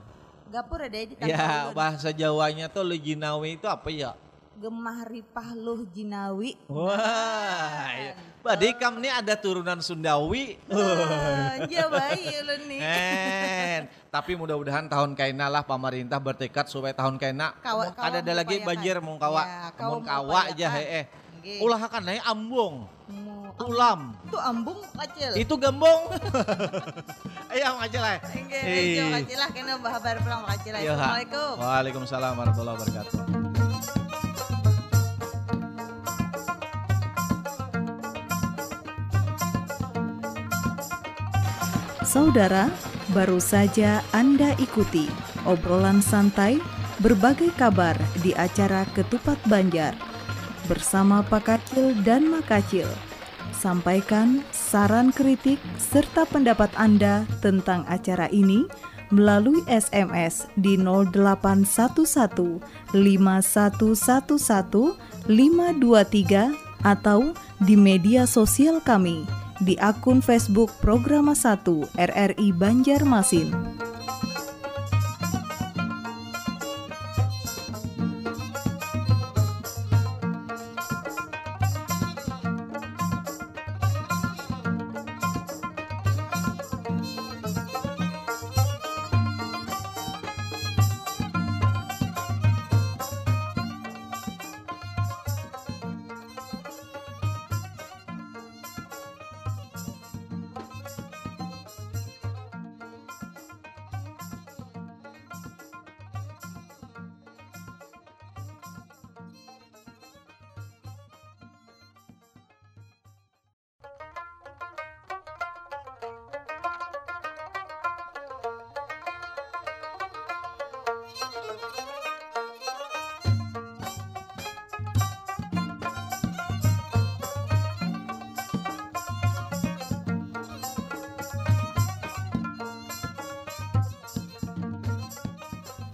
Gapur 0.47 0.79
ada 0.79 0.93
di 0.93 1.15
Ya, 1.17 1.35
tangan 1.35 1.59
ulun. 1.65 1.73
bahasa 1.73 2.09
Jawanya 2.11 2.67
tuh 2.67 2.83
lejinawi 2.83 3.57
itu 3.57 3.65
apa 3.65 3.89
ya? 3.89 4.13
Gemah 4.61 5.09
ripah 5.09 5.57
luh 5.57 5.81
jinawi. 5.89 6.53
Wah, 6.69 6.93
ya. 7.97 8.13
Badikam 8.41 9.01
nih 9.01 9.09
ada 9.11 9.33
turunan 9.33 9.81
Sundawi. 9.81 10.53
Ah, 10.69 11.65
Ya 11.65 11.89
baik 11.89 12.21
ulun 12.41 12.61
nih. 12.69 12.77
Men, 12.77 13.81
tapi 14.07 14.37
mudah-mudahan 14.37 14.85
tahun 14.85 15.17
kaina 15.17 15.49
lah 15.49 15.65
pemerintah 15.65 16.21
bertekad 16.21 16.69
supaya 16.69 16.93
tahun 16.93 17.17
kaina 17.17 17.57
Kawa- 17.57 17.89
kawa 17.89 18.05
kada 18.05 18.21
ada 18.21 18.33
lagi 18.37 18.61
banjir 18.61 19.01
mau 19.01 19.17
kawa, 19.17 19.41
Ya, 19.41 19.73
mau 19.81 19.97
kawa 19.97 20.39
aja 20.47 20.67
mengupayakan. 20.69 20.77
he 20.77 20.93
eh. 20.93 21.05
Nggih. 21.41 21.57
Ulah 21.59 21.81
kan 21.89 22.01
naik 22.05 22.21
ambung. 22.21 22.85
Tulam. 23.57 24.13
Itu 24.23 24.37
ambung 24.37 24.77
kecil. 24.95 25.31
Itu 25.35 25.53
gembong. 25.57 26.01
Ayo 27.51 27.81
ay. 27.81 28.17
Oke, 28.21 28.57
Eh. 28.61 28.93
jo 28.93 29.03
kecil 29.21 29.37
lah 29.37 29.49
kena 29.49 29.73
bahabar 29.81 30.21
pulang 30.21 30.45
kecil. 30.53 30.77
Iya, 30.77 30.93
Ha. 30.93 31.17
Assalamualaikum. 31.17 31.53
Waalaikumsalam 31.57 32.33
warahmatullahi 32.37 32.75
wabarakatuh. 32.77 34.00
Saudara, 42.11 42.67
baru 43.15 43.39
saja 43.39 44.03
Anda 44.11 44.51
ikuti 44.59 45.07
obrolan 45.47 46.03
santai 46.03 46.59
berbagai 46.99 47.55
kabar 47.55 47.95
di 48.19 48.35
acara 48.35 48.83
Ketupat 48.91 49.39
Banjar 49.47 49.95
bersama 50.67 51.23
Pak 51.23 51.47
Kacil 51.47 51.95
dan 52.03 52.27
Makacil. 52.27 52.91
Sampaikan 53.55 54.43
saran 54.51 55.15
kritik 55.15 55.55
serta 55.79 56.27
pendapat 56.27 56.67
Anda 56.75 57.23
tentang 57.39 57.87
acara 57.87 58.27
ini 58.27 58.67
melalui 59.07 59.63
SMS 59.71 60.51
di 60.59 60.75
0811 60.75 62.59
5111 62.91 64.99
523 65.31 66.83
atau 66.83 67.31
di 67.63 67.79
media 67.79 68.27
sosial 68.27 68.83
kami 68.83 69.23
di 69.61 69.77
akun 69.77 70.25
Facebook 70.25 70.73
Programa 70.81 71.37
1 71.37 71.93
RRI 71.93 72.49
Banjarmasin. 72.49 73.53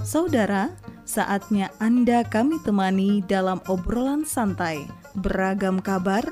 Saudara, 0.08 0.72
saatnya 1.04 1.68
Anda 1.84 2.24
kami 2.24 2.64
temani 2.64 3.20
dalam 3.28 3.60
obrolan 3.68 4.24
santai, 4.24 4.88
beragam 5.20 5.84
kabar 5.84 6.24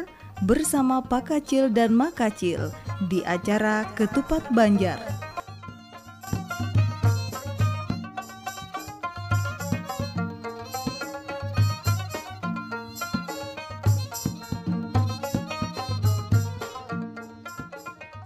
bersama 0.47 1.03
Pak 1.03 1.27
Kacil 1.27 1.67
dan 1.67 1.91
Mak 1.91 2.15
Kacil 2.15 2.71
di 3.11 3.19
acara 3.27 3.83
Ketupat 3.99 4.47
Banjar. 4.55 5.03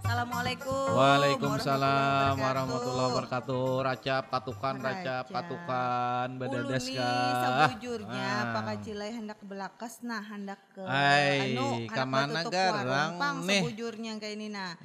Assalamualaikum. 0.06 0.94
Waalaikumsalam 0.94 2.09
warahmatullahi 2.32 3.08
wabarakatuh. 3.10 3.66
Racap 3.82 4.24
katukan, 4.28 4.74
racap 4.76 5.24
katukan, 5.26 6.28
badadas 6.36 6.84
Uluni 6.84 6.96
kah? 6.96 7.40
sabujurnya 7.40 8.28
Ah. 8.30 8.44
Pak 8.50 8.62
Kacilai 8.62 9.10
hendak 9.10 9.38
belakas 9.40 9.94
nah 10.00 10.20
hendak 10.20 10.60
ke 10.70 10.82
Ai, 10.82 11.52
anu 11.52 11.66
ka 11.86 12.04
mana 12.04 12.40
garang 12.44 13.16
nih? 13.42 13.62
sabujurnya 13.62 14.12
kayak 14.16 14.34
ini 14.34 14.46
nah. 14.48 14.76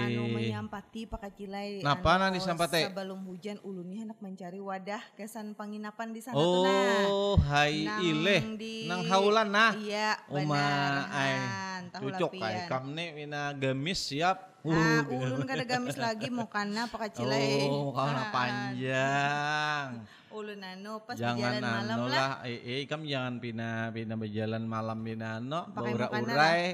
Anu 0.00 0.22
menyampati 0.28 1.06
Pak 1.06 1.20
Kacilai. 1.22 1.80
Napa 1.80 2.18
anu, 2.18 2.34
disampati? 2.34 2.82
Sebelum 2.84 3.20
hujan 3.24 3.56
ulunnya 3.62 4.02
hendak 4.02 4.18
mencari 4.18 4.58
wadah 4.58 5.00
kesan 5.14 5.54
penginapan 5.54 6.10
di 6.10 6.20
sana 6.20 6.34
tuh 6.34 6.64
nah. 6.64 7.02
Oh, 7.06 7.36
hai 7.40 7.86
Nang 7.86 8.02
ileh. 8.02 8.40
di- 8.54 8.84
Nang 8.84 9.06
haulan 9.06 9.48
nah. 9.48 9.72
Iya, 9.72 10.18
Uma 10.26 10.58
benar. 10.58 10.92
ai. 11.10 11.32
Han, 11.36 11.82
tahu 11.88 12.02
Cucuk 12.08 12.32
ai 12.36 12.66
kam 12.66 12.90
nih 12.90 13.12
mina 13.12 13.52
gamis 13.52 14.00
siap. 14.02 14.49
Nah, 14.60 15.08
ulun 15.08 15.48
kada 15.48 15.64
gamis 15.64 15.96
lagi 15.96 16.28
mau 16.28 16.44
kana 16.44 16.84
Pak 16.92 17.08
Kacilai. 17.08 17.64
Oh, 17.72 17.96
kau 17.96 18.04
na 18.04 18.28
Han. 18.28 18.32
panjang. 18.34 19.88
Ulun 20.30 20.60
anu 20.62 21.00
pas 21.02 21.16
jangan 21.18 21.58
jalan 21.58 21.62
malam 21.64 21.96
anu 21.96 22.04
lah. 22.06 22.18
lah, 22.20 22.32
eh, 22.46 22.60
eh 22.62 22.80
kam 22.86 23.02
jangan 23.02 23.40
pina 23.42 23.90
pina 23.90 24.14
berjalan 24.14 24.62
malam 24.62 25.00
pina 25.02 25.42
no, 25.42 25.66
Pakai 25.72 25.92
baura 25.96 26.06
urai. 26.12 26.64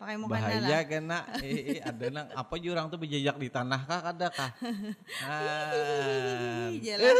Pakai 0.00 0.16
mukana 0.16 0.40
Bahaya 0.48 0.60
lah. 0.64 0.82
kena, 0.88 1.18
eh, 1.44 1.76
eh, 1.76 1.80
ada 1.84 2.06
nang 2.08 2.26
apa 2.40 2.54
jurang 2.56 2.88
tuh 2.88 2.96
berjejak 2.96 3.36
di 3.36 3.48
tanah 3.50 3.80
kah 3.84 4.00
kada 4.00 4.28
kah? 4.32 4.50
Ah. 5.28 6.68
Jalan. 6.76 7.14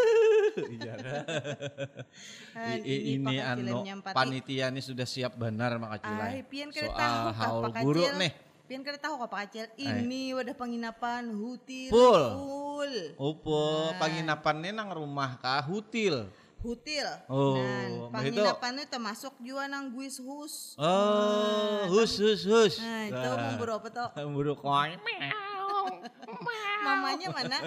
Iya. 0.71 0.95
Ini 2.87 3.19
Kacilai 3.21 3.41
anu 3.41 3.77
panitia 4.05 4.67
ini 4.69 4.81
sudah 4.81 5.07
siap 5.09 5.33
benar 5.35 5.77
Mak 5.77 5.91
Ay, 5.91 5.97
Acilai. 5.99 6.33
pian 6.45 6.69
kada 6.71 6.89
Soal 6.89 6.99
tahu 7.01 7.29
haul 7.41 7.65
Kacil? 7.73 8.13
nih. 8.21 8.33
Pian 8.71 8.87
kada 8.87 9.03
tahu 9.03 9.19
kah 9.19 9.27
Pak 9.27 9.51
Kacil? 9.51 9.67
Ini 9.75 10.31
wadah 10.39 10.55
penginapan 10.55 11.27
hutil 11.35 11.91
Full. 11.91 12.25
full. 12.39 12.95
Upo, 13.19 13.91
penginapannya 13.99 14.71
nang 14.71 14.95
rumah 14.95 15.43
kah 15.43 15.59
hutil. 15.59 16.31
Hutil. 16.63 17.03
Oh, 17.27 17.59
Nah, 17.59 18.15
bah 18.15 18.23
itu. 18.23 18.39
penginapan 18.39 18.79
itu 18.79 18.87
termasuk 18.87 19.35
juga 19.43 19.67
nang 19.67 19.91
guis 19.91 20.23
hus. 20.23 20.79
Oh, 20.79 21.83
hus 21.91 22.15
hus 22.23 22.47
hus. 22.47 22.79
Nah, 22.79 23.11
itu 23.11 23.29
memburu 23.43 23.75
apa 23.75 23.89
toh? 23.91 24.09
Memburu 24.23 24.55
koin. 24.55 25.03
Mamanya 26.87 27.27
mana? 27.35 27.59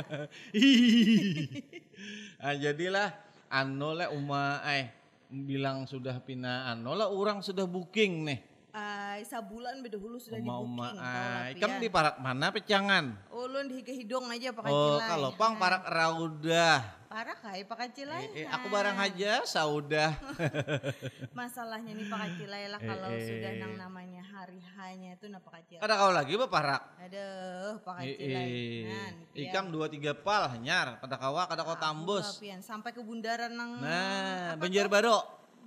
ah, 2.47 2.55
jadilah 2.55 3.11
anu 3.51 3.91
le 3.91 4.07
uma 4.07 4.63
eh 4.71 4.87
bilang 5.27 5.83
sudah 5.83 6.15
pina 6.23 6.71
anu 6.71 6.95
lah 6.95 7.11
orang 7.11 7.43
sudah 7.43 7.67
booking 7.67 8.23
nih. 8.23 8.52
Ay, 8.73 9.21
sabulan 9.23 9.85
beda 9.85 10.01
hulu 10.01 10.17
sudah 10.17 10.41
di 10.41 10.49
Uma-uma 10.49 10.89
booking. 10.89 10.97
ai. 10.97 11.53
tahu 11.53 11.61
Kam 11.61 11.69
lah, 11.69 11.77
di 11.77 11.87
parak 11.87 12.15
mana 12.17 12.49
pecangan? 12.49 13.05
Ulun 13.29 13.69
di 13.69 13.85
hidung 13.85 14.25
aja 14.25 14.49
Pak 14.49 14.65
Oh, 14.65 14.97
kalau 14.97 15.29
pang 15.37 15.53
parak 15.55 15.85
raudah. 15.85 16.81
Parah 17.05 17.37
kai 17.37 17.61
Pak 17.61 17.77
Kacilai. 17.77 18.25
Eh, 18.33 18.41
eh, 18.41 18.45
aku 18.49 18.73
barang 18.73 18.97
aja 18.97 19.45
saudah. 19.45 20.17
Masalahnya 21.37 21.93
nih 21.93 22.09
Pak 22.09 22.17
Kacilai 22.19 22.65
lah 22.65 22.79
Eh, 22.79 22.87
kalau 22.87 23.09
eh. 23.13 23.21
sudah 23.21 23.51
nang 23.55 23.73
namanya 23.77 24.25
hari 24.25 24.57
hanya 24.75 25.13
itu 25.13 25.29
nah 25.29 25.37
Pak 25.37 25.53
Kacilai. 25.53 25.81
Ada 25.85 25.93
kau 25.93 26.09
lagi 26.09 26.31
apa 26.33 26.47
parak? 26.49 26.81
Aduh, 26.99 27.71
Pak 27.79 27.93
Eh, 27.93 28.05
Kacilai. 28.07 28.49
eh. 28.49 28.81
Nan, 28.89 29.13
Ikam 29.35 29.65
dua 29.69 29.85
tiga 29.85 30.17
pal 30.17 30.49
nyar. 30.57 30.97
Kada 30.97 31.21
kawa, 31.21 31.45
kada 31.45 31.61
kau 31.61 31.77
tambus. 31.77 32.41
Pian 32.41 32.57
sampai 32.59 32.89
ke 32.89 33.05
bundaran 33.05 33.53
nang 33.53 33.77
Nah, 33.77 34.57
apa 34.57 34.65
Banjar 34.65 34.89
tuh? 34.89 34.91
Baro. 34.91 35.17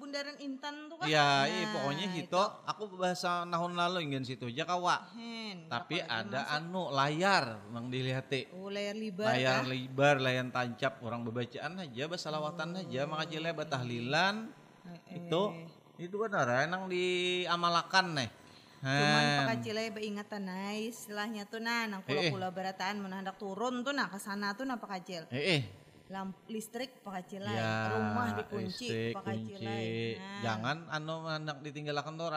Bundaran 0.06 0.38
Intan 0.38 0.86
tuh 0.86 0.96
kan. 0.96 1.06
Iya, 1.10 1.18
Nah, 1.18 1.42
iya 1.44 1.66
pokoknya 1.74 2.04
itu. 2.06 2.16
hito. 2.22 2.44
Aku 2.62 2.82
bahasa 2.94 3.42
tahun 3.42 3.72
lalu 3.74 3.98
ingin 4.06 4.22
situ 4.22 4.46
aja 4.46 4.62
kawa. 4.62 5.02
Hen, 5.12 5.66
Tapi 5.66 5.98
ada 5.98 6.46
masuk- 6.46 6.54
anu 6.54 6.82
layar 6.94 7.44
mang 7.68 7.90
dilihat 7.90 8.30
Oh, 8.54 8.70
layar 8.70 8.94
libar 8.94 9.26
layar 9.28 9.60
kah? 9.60 9.66
lebar, 9.66 10.14
layar 10.22 10.46
tancap, 10.48 11.02
orang 11.02 11.26
bebacaan 11.26 11.74
aja, 11.76 12.06
basalawatan 12.06 12.78
aja, 12.78 13.02
maka 13.04 13.26
jele 13.26 13.50
batahlilan. 13.50 14.46
Eh, 15.10 15.26
Itu 15.26 15.50
itu 15.98 16.14
benar 16.14 16.46
nang 16.66 16.86
diamalakan 16.86 18.14
nih. 18.14 18.30
Cuman 18.78 18.94
Han. 19.18 19.38
Pak 19.42 19.46
Kacilai 19.58 19.88
beingatan 19.90 20.46
nah 20.46 20.70
istilahnya 20.70 21.48
tuh 21.48 21.58
nah 21.58 21.90
nang 21.90 22.06
Eh, 22.06 22.12
eh. 22.12 22.30
kula-kula 22.30 22.54
berataan 22.54 23.02
mun 23.02 23.10
hendak 23.10 23.34
turun 23.34 23.82
tuh 23.82 23.90
nah 23.90 24.06
ke 24.06 24.14
sana 24.16 24.54
tuh 24.54 24.62
nah 24.62 24.78
Pak 24.78 24.86
Kacil. 24.86 25.26
Eh, 25.34 25.58
eh. 25.58 25.62
Lamp 26.06 26.38
listrik 26.46 27.02
Pak 27.02 27.18
Kacilai, 27.18 27.58
Ya, 27.58 27.90
rumah 27.90 28.38
dikunci 28.38 28.86
listrik, 28.86 29.14
Pak 29.18 29.22
kunci. 29.26 29.58
Kacilai. 29.58 29.86
Nah. 30.14 30.42
Jangan 30.46 30.76
anu 30.86 31.14
anak 31.26 31.58
ditinggalkan 31.66 32.14
tuh 32.14 32.30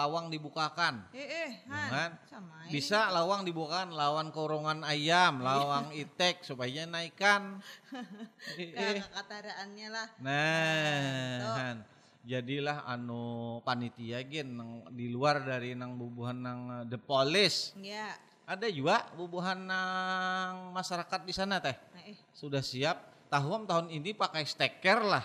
lawang 0.00 0.32
dibukakan. 0.32 1.12
Eh 1.12 1.20
eh, 1.20 1.50
Han. 1.68 1.76
Jangan. 1.92 2.10
Sama 2.24 2.56
ini. 2.64 2.70
Bisa 2.72 3.12
lawang 3.12 3.44
dibukakan, 3.44 3.92
lawan 3.92 4.32
korongan 4.32 4.80
ayam, 4.80 5.44
lawang 5.44 5.92
itek 6.02 6.40
supaya 6.40 6.88
naikkan. 6.88 7.60
Eh, 8.56 8.72
eh. 8.72 8.98
Kakak 8.98 9.12
kataraannya 9.12 9.88
lah. 9.92 10.08
Nah, 10.18 11.38
Tuh. 11.38 11.54
Han. 11.60 11.76
jadilah 12.22 12.86
anu 12.88 13.58
panitia 13.66 14.22
gen 14.24 14.56
di 14.94 15.10
luar 15.10 15.42
dari 15.42 15.74
nang 15.74 15.98
bubuhan 15.98 16.38
nang 16.38 16.60
eh, 16.70 16.84
the 16.88 16.96
police 16.96 17.74
Ya. 17.76 18.14
Ada 18.52 18.68
juga 18.68 19.08
bubuhan 19.16 19.56
nang 19.56 20.70
masyarakat 20.70 21.20
di 21.24 21.32
sana 21.32 21.56
teh 21.56 21.72
eh. 22.04 22.16
sudah 22.36 22.60
siap 22.60 23.00
tahun 23.26 23.64
tahun 23.64 23.86
ini 23.88 24.12
pakai 24.12 24.44
steker 24.44 25.00
lah 25.00 25.24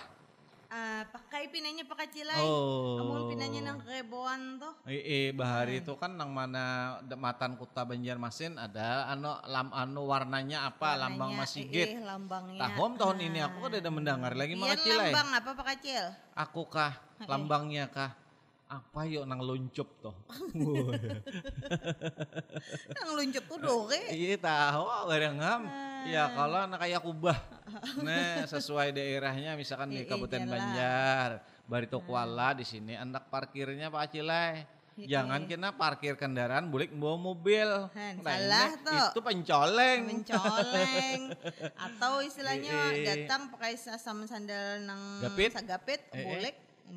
Ah, 0.68 1.00
pakai 1.08 1.48
pinanya 1.48 1.80
pakai 1.88 2.12
cilai. 2.12 2.44
Oh. 2.44 3.00
Amun 3.00 3.32
pinanya 3.32 3.72
nang 3.72 3.80
keboan 3.80 4.60
tuh. 4.60 4.76
Eh, 4.84 5.00
eh, 5.00 5.26
bahari 5.32 5.80
itu 5.80 5.96
kan 5.96 6.12
nang 6.12 6.28
mana 6.28 7.00
de- 7.00 7.16
matan 7.16 7.56
kota 7.56 7.88
Banjarmasin 7.88 8.60
ada 8.60 9.08
anu 9.08 9.32
lam 9.48 9.72
anu 9.72 10.04
warnanya 10.04 10.68
apa 10.68 10.92
lambang 11.00 11.32
Warnanya, 11.32 11.48
Masigit. 11.48 11.88
eh, 11.88 11.96
eh, 11.96 12.04
lambangnya. 12.04 12.60
Tahun 12.60 13.00
tahun 13.00 13.18
ini 13.32 13.38
aku 13.48 13.64
kan 13.64 13.80
udah 13.80 13.92
mendengar 13.96 14.32
lagi 14.36 14.52
Iya 14.52 14.60
mga 14.60 14.76
cilai. 14.76 15.08
lambang 15.08 15.28
apa 15.40 15.50
Pak 15.56 15.66
Kacil? 15.72 16.04
Aku 16.36 16.62
kah 16.68 16.92
lambangnya 17.24 17.88
kah 17.88 18.12
apa 18.68 19.00
yuk 19.08 19.24
nang 19.24 19.40
luncup 19.40 19.88
toh. 20.04 20.12
Yang 23.00 23.10
luncup 23.16 23.44
tuh 23.48 23.58
dore. 23.64 24.12
Iya 24.12 24.36
tahu 24.36 24.84
bareng 25.08 25.40
ngam. 25.40 25.62
Ya 26.12 26.28
kalau 26.36 26.68
anak 26.68 26.78
kayak 26.84 27.00
kubah. 27.00 27.38
Nah 28.00 28.48
sesuai 28.48 28.96
daerahnya 28.96 29.52
misalkan 29.56 29.92
di 29.92 30.04
eh, 30.04 30.08
Kabupaten. 30.08 30.48
Banjar, 30.48 31.44
Barito 31.68 32.00
Kuala 32.00 32.56
di 32.56 32.64
sini 32.64 32.96
anak 32.96 33.28
parkirnya 33.28 33.88
Pak 33.88 34.02
Acilai. 34.08 34.64
Jangan 34.98 35.46
kena 35.46 35.70
parkir 35.78 36.18
kendaraan 36.18 36.74
bulik 36.74 36.90
bawa 36.90 37.14
mobil. 37.14 37.68
Han, 37.94 38.18
Nah, 38.18 38.34
salah 38.34 38.70
tuh. 38.82 39.06
Itu 39.14 39.20
pencoleng. 39.22 40.00
mencoleng 40.10 41.20
atau 41.86 42.18
istilahnya 42.18 42.98
datang 43.06 43.46
pakai 43.54 43.78
sama 43.78 44.26
sandal 44.26 44.82
nang 44.82 45.22
Gapit. 45.22 45.54
sagapit 45.54 46.00
Eh, 46.10 46.18
eh. 46.18 46.24
boleh 46.26 46.52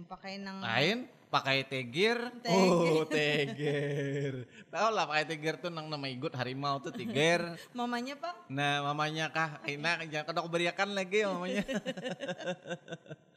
pakai 0.09 0.41
nang 0.41 0.63
Lain 0.65 1.05
pakai 1.31 1.63
tegir. 1.63 2.19
Oh, 2.51 3.07
tegir. 3.07 4.45
Tahu 4.67 4.87
lah 4.91 5.07
pakai 5.07 5.25
tegir 5.31 5.55
tuh 5.57 5.71
nang 5.71 5.87
nama 5.87 6.05
igut 6.11 6.35
harimau 6.35 6.83
tuh 6.83 6.91
tegir. 6.91 7.39
mamanya 7.77 8.19
Pak 8.19 8.51
Nah, 8.51 8.83
mamanya 8.91 9.31
kah 9.31 9.63
enak 9.63 10.11
jangan 10.11 10.27
kedok 10.27 10.51
beriakan 10.51 10.91
lagi 10.91 11.23
mamanya. 11.23 11.63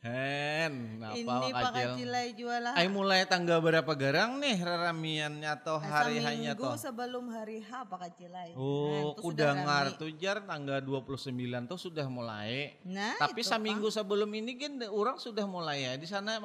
Hen, 0.00 0.96
apa 0.96 1.12
ini 1.12 1.28
Pak 1.28 1.52
Pak 1.52 1.60
Acil? 1.76 1.88
Kacilai 1.92 2.26
jualan 2.32 2.72
Ay 2.72 2.88
mulai 2.88 3.28
tanggal 3.28 3.60
berapa 3.60 3.92
garang 3.92 4.40
nih 4.40 4.56
raramiannya 4.56 5.44
atau 5.44 5.76
hari 5.76 6.24
hanya 6.24 6.56
toh? 6.56 6.72
sebelum 6.72 7.28
hari 7.28 7.60
H 7.60 7.84
Pak 7.84 8.08
Kacilai 8.08 8.56
Oh, 8.56 9.12
Nah, 9.12 9.20
kudangar 9.20 10.00
tuh 10.00 10.08
jar 10.16 10.40
tanggal 10.40 10.80
29 10.80 11.36
tuh 11.68 11.76
sudah 11.76 12.08
mulai. 12.08 12.80
nah 12.80 13.12
Tapi 13.20 13.44
seminggu 13.44 13.92
sebelum 13.92 14.32
ini 14.32 14.56
kan 14.56 14.80
orang 14.88 15.20
sudah 15.20 15.44
mulai 15.44 15.84
ya. 15.84 15.92
Di 16.00 16.08
sana 16.08 16.40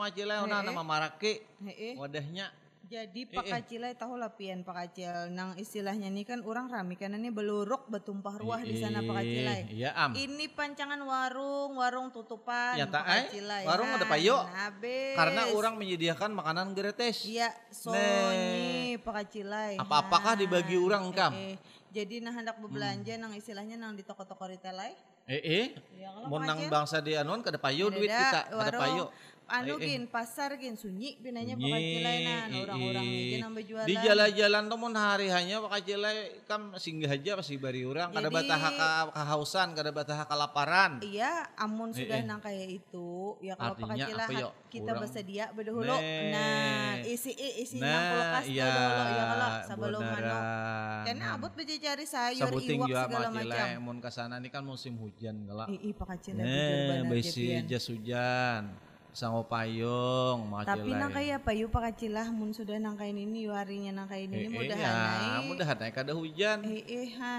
Eh, 0.51 0.59
eh. 0.59 0.67
nama 0.67 0.83
Marake. 0.83 1.47
Pak. 1.63 1.95
Wadahnya. 1.95 2.51
Jadi 2.85 3.21
Eh, 3.25 3.33
Pak 3.33 3.45
eh. 3.45 3.51
Kacilai 3.51 3.91
tahu 3.97 4.13
lah 4.15 4.29
pian 4.31 4.61
Pak 4.61 4.75
Kacil 4.77 5.33
nang 5.33 5.57
istilahnya 5.57 6.07
ini 6.07 6.21
kan 6.21 6.45
orang 6.45 6.69
rame 6.69 6.93
karena 6.93 7.17
ini 7.17 7.33
beluruk 7.33 7.89
betumpah 7.89 8.37
ruah 8.37 8.61
di 8.61 8.77
sana 8.77 9.01
Pak 9.01 9.15
Kacilai 9.17 9.59
Iya, 9.73 9.89
am. 9.97 10.13
ini 10.13 10.45
pancangan 10.47 11.01
warung 11.01 11.75
warung 11.75 12.13
tutupan 12.13 12.77
Ya, 12.77 12.85
Pak 12.85 13.03
eh. 13.03 13.23
Kacilai. 13.33 13.63
Warung 13.65 13.89
ada 13.89 14.05
Han, 14.05 14.11
payo. 14.11 14.37
habis. 14.45 15.15
Karena 15.17 15.41
orang 15.51 15.73
menyediakan 15.75 16.29
makanan 16.31 16.71
gratis. 16.71 17.25
Iya, 17.25 17.49
Sony 17.73 18.95
Pak 19.01 19.13
Kacilai. 19.25 19.81
Apa-apakah 19.81 20.37
Han. 20.37 20.41
dibagi 20.45 20.77
urang, 20.77 21.09
Kam? 21.09 21.33
Eh, 21.33 21.53
eh. 21.53 21.55
Jadi 21.89 22.19
nah 22.19 22.35
hendak 22.35 22.59
berbelanja 22.59 23.15
nang 23.15 23.31
istilahnya 23.31 23.79
nang 23.79 23.95
di 23.95 24.03
toko-toko 24.03 24.43
retail 24.45 24.75
lain. 24.75 24.95
Eh, 25.25 25.41
eh. 25.41 25.65
Ya, 25.95 26.11
kalau 26.11 26.27
Mau 26.27 26.37
nang 26.37 26.59
bangsa 26.67 26.99
di 27.01 27.15
anuan 27.15 27.41
kada 27.41 27.57
payo 27.57 27.89
duit 27.89 28.11
kita, 28.11 28.45
kada 28.45 28.77
payo. 28.77 29.09
Anu 29.45 29.77
Eh, 29.77 29.77
eh. 29.77 29.87
gin 29.93 30.03
pasar 30.05 30.57
gin 30.57 30.73
sunyi 30.73 31.21
pinanya 31.21 31.53
Pak 31.53 31.61
Nyi, 31.61 31.69
Kacilai 31.69 32.17
nah 32.19 32.41
i- 32.49 32.61
orang-orang 32.65 33.05
gin 33.05 33.39
nang 33.39 33.53
berjualan. 33.53 33.85
Di 33.85 33.95
jalan-jalan 33.95 34.63
tuh 34.65 34.77
mun 34.77 34.93
hari 34.93 35.27
hanya 35.29 35.61
Pak 35.61 35.71
Acilai 35.75 36.17
kam 36.43 36.73
singgah 36.75 37.13
aja 37.13 37.37
pasti 37.37 37.55
bari 37.55 37.85
urang 37.85 38.09
kada 38.09 38.33
ka 38.33 38.57
kahausan, 39.13 39.67
kada 39.71 39.93
bataha 39.93 40.25
kalaparan. 40.25 40.97
Iya, 40.99 41.45
amun 41.55 41.93
Eh, 41.93 42.01
sudah 42.01 42.17
eh. 42.17 42.25
nang 42.25 42.41
kayak 42.41 42.69
itu, 42.73 43.37
ya 43.39 43.53
kalau 43.53 43.73
Pak 43.73 43.85
Artinya 43.85 44.05
Kacilai 44.07 44.25
apa, 44.25 44.33
hat- 44.33 44.41
yo? 44.41 44.49
kita 44.67 44.91
bersedia 44.91 45.45
berdahulu. 45.53 45.93
Nih. 45.93 46.31
Nah, 46.33 46.91
isi 47.05 47.31
isi 47.37 47.77
nang 47.77 47.85
Nah, 47.85 48.09
kulkas 48.11 48.43
tuh 48.43 48.51
iya, 48.51 48.65
dahulu 48.65 49.03
ya 49.05 49.23
kalau 49.25 49.49
sebelum 49.63 50.01
anu. 50.01 50.37
Karena 51.05 51.25
abut 51.31 51.51
beja 51.53 51.75
cari 51.79 52.05
sayur, 52.05 52.49
Sabuting 52.49 52.79
iwak 52.81 52.89
segala 52.89 53.27
macam. 53.29 53.65
Mun 53.79 53.97
kasana 54.01 54.35
ini 54.35 54.49
kan 54.49 54.65
musim 54.65 54.97
hujan 54.97 55.45
galak. 55.45 55.69
Ih, 55.69 55.79
ih, 55.79 55.93
Pak 55.93 56.07
Kacilai 56.11 56.41
bujur 56.41 56.97
Nah, 56.97 57.05
besi 57.07 57.45
jas 57.63 57.85
hujan, 57.87 58.63
sango 59.15 59.47
payung, 59.47 60.51
Pak 60.51 60.75
Tapi 60.75 60.91
nang 60.91 61.07
kayak 61.07 61.39
apa 61.39 61.55
yuk 61.55 61.71
Pak 61.71 61.81
Kacilah 61.87 62.27
mun 62.35 62.51
sudah 62.51 62.75
nang 62.75 62.99
kain 62.99 63.15
ini 63.15 63.47
harinya 63.47 64.03
nang 64.03 64.11
kain 64.11 64.27
ini 64.27 64.51
mudahan 64.51 64.83
ya, 64.83 64.91
naik. 64.91 65.47
mudahan 65.47 65.77
naik 65.79 65.93
kada 65.95 66.11
hujan. 66.11 66.59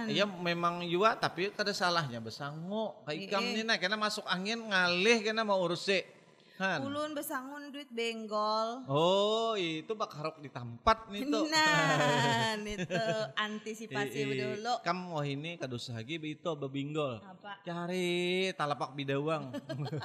Iya 0.09 0.25
memang 0.25 0.81
juga 0.89 1.21
tapi 1.21 1.53
kada 1.53 1.77
salahnya 1.77 2.17
besango. 2.25 2.97
Kayak 3.05 3.29
ikam 3.29 3.45
ini 3.45 3.63
nah 3.63 3.77
kena 3.77 4.01
masuk 4.01 4.25
angin 4.25 4.57
ngalih 4.57 5.21
kena 5.21 5.45
mau 5.45 5.61
urus 5.61 5.85
Han. 6.57 6.89
Ulun 6.89 7.13
besangun 7.13 7.69
duit 7.69 7.93
benggol. 7.93 8.81
Oh 8.89 9.53
itu 9.61 9.93
bak 9.93 10.09
harap 10.17 10.41
di 10.41 10.49
tempat 10.49 11.13
nih 11.13 11.29
tuh. 11.29 11.45
Nah, 11.53 12.57
itu 12.81 13.05
antisipasi 13.37 14.25
dulu. 14.25 14.81
Kam 14.81 15.13
wah 15.13 15.21
ini 15.21 15.61
kadus 15.61 15.93
lagi 15.93 16.17
itu 16.17 16.51
babinggol. 16.57 17.21
Apa? 17.21 17.61
Cari 17.61 18.49
talapak 18.57 18.97
bidawang. 18.97 19.53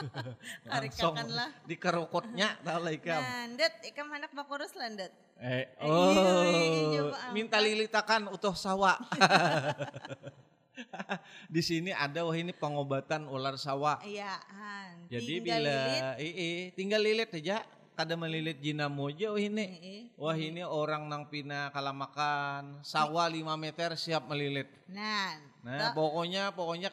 Langsung 0.68 1.16
Karikakanlah. 1.16 1.50
di 1.64 1.76
kerokotnya 1.80 2.60
tahu 2.68 2.80
lah 2.84 2.94
ikam. 2.94 3.22
Nah, 3.24 3.44
Ndet, 3.56 3.74
ikam 3.88 4.08
anak 4.12 4.36
bakurus 4.36 4.76
lah, 4.76 4.92
Ndet. 4.92 5.14
Eh, 5.42 5.66
iya, 5.74 5.90
oh, 5.90 6.46
iya, 6.46 7.02
coba 7.02 7.34
minta 7.34 7.58
lilitakan 7.58 8.30
utuh 8.30 8.54
sawa. 8.54 9.00
di 11.54 11.62
sini 11.62 11.90
ada 11.90 12.24
wah 12.24 12.34
ini 12.34 12.52
pengobatan 12.52 13.26
ular 13.26 13.56
sawa. 13.56 14.00
Iya, 14.02 14.32
Han. 14.52 15.08
Jadi 15.08 15.34
Tinggal 15.40 15.62
bila 15.62 15.76
lilit. 15.88 16.04
eh, 16.20 16.64
tinggal 16.74 17.02
lilit 17.02 17.30
aja, 17.34 17.58
kada 17.92 18.16
melilit 18.16 18.58
jinamu 18.58 19.10
aja 19.10 19.30
wah 19.30 19.42
ini. 19.42 19.66
Eh. 19.78 20.04
Wah 20.16 20.34
ini 20.34 20.62
orang 20.62 21.06
nang 21.06 21.28
pina 21.28 21.70
kalamakan, 21.70 22.80
sawa 22.82 23.28
5 23.28 23.56
meter 23.56 23.94
siap 23.96 24.26
melilit. 24.26 24.70
Nah, 24.88 25.50
Nah, 25.62 25.94
pokoknya 25.94 26.58
pokoknya 26.58 26.90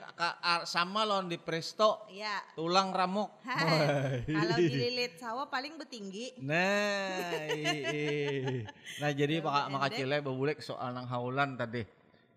sama 0.69 1.01
lon 1.01 1.25
di 1.25 1.41
presto, 1.41 2.05
Iya. 2.13 2.37
tulang 2.53 2.93
ramuk. 2.93 3.33
Han, 3.49 4.29
Kalau 4.29 4.57
dililit 4.61 5.17
sawah 5.17 5.49
paling 5.49 5.81
betinggi. 5.81 6.37
Nah, 6.45 7.49
i- 7.49 7.85
i. 7.89 8.69
nah 9.01 9.09
jadi 9.09 9.41
maka 9.41 9.73
maka 9.73 9.89
cile 9.97 10.21
bebulek 10.21 10.61
soal 10.61 10.93
nang 10.93 11.09
haulan 11.09 11.57
tadi. 11.57 11.81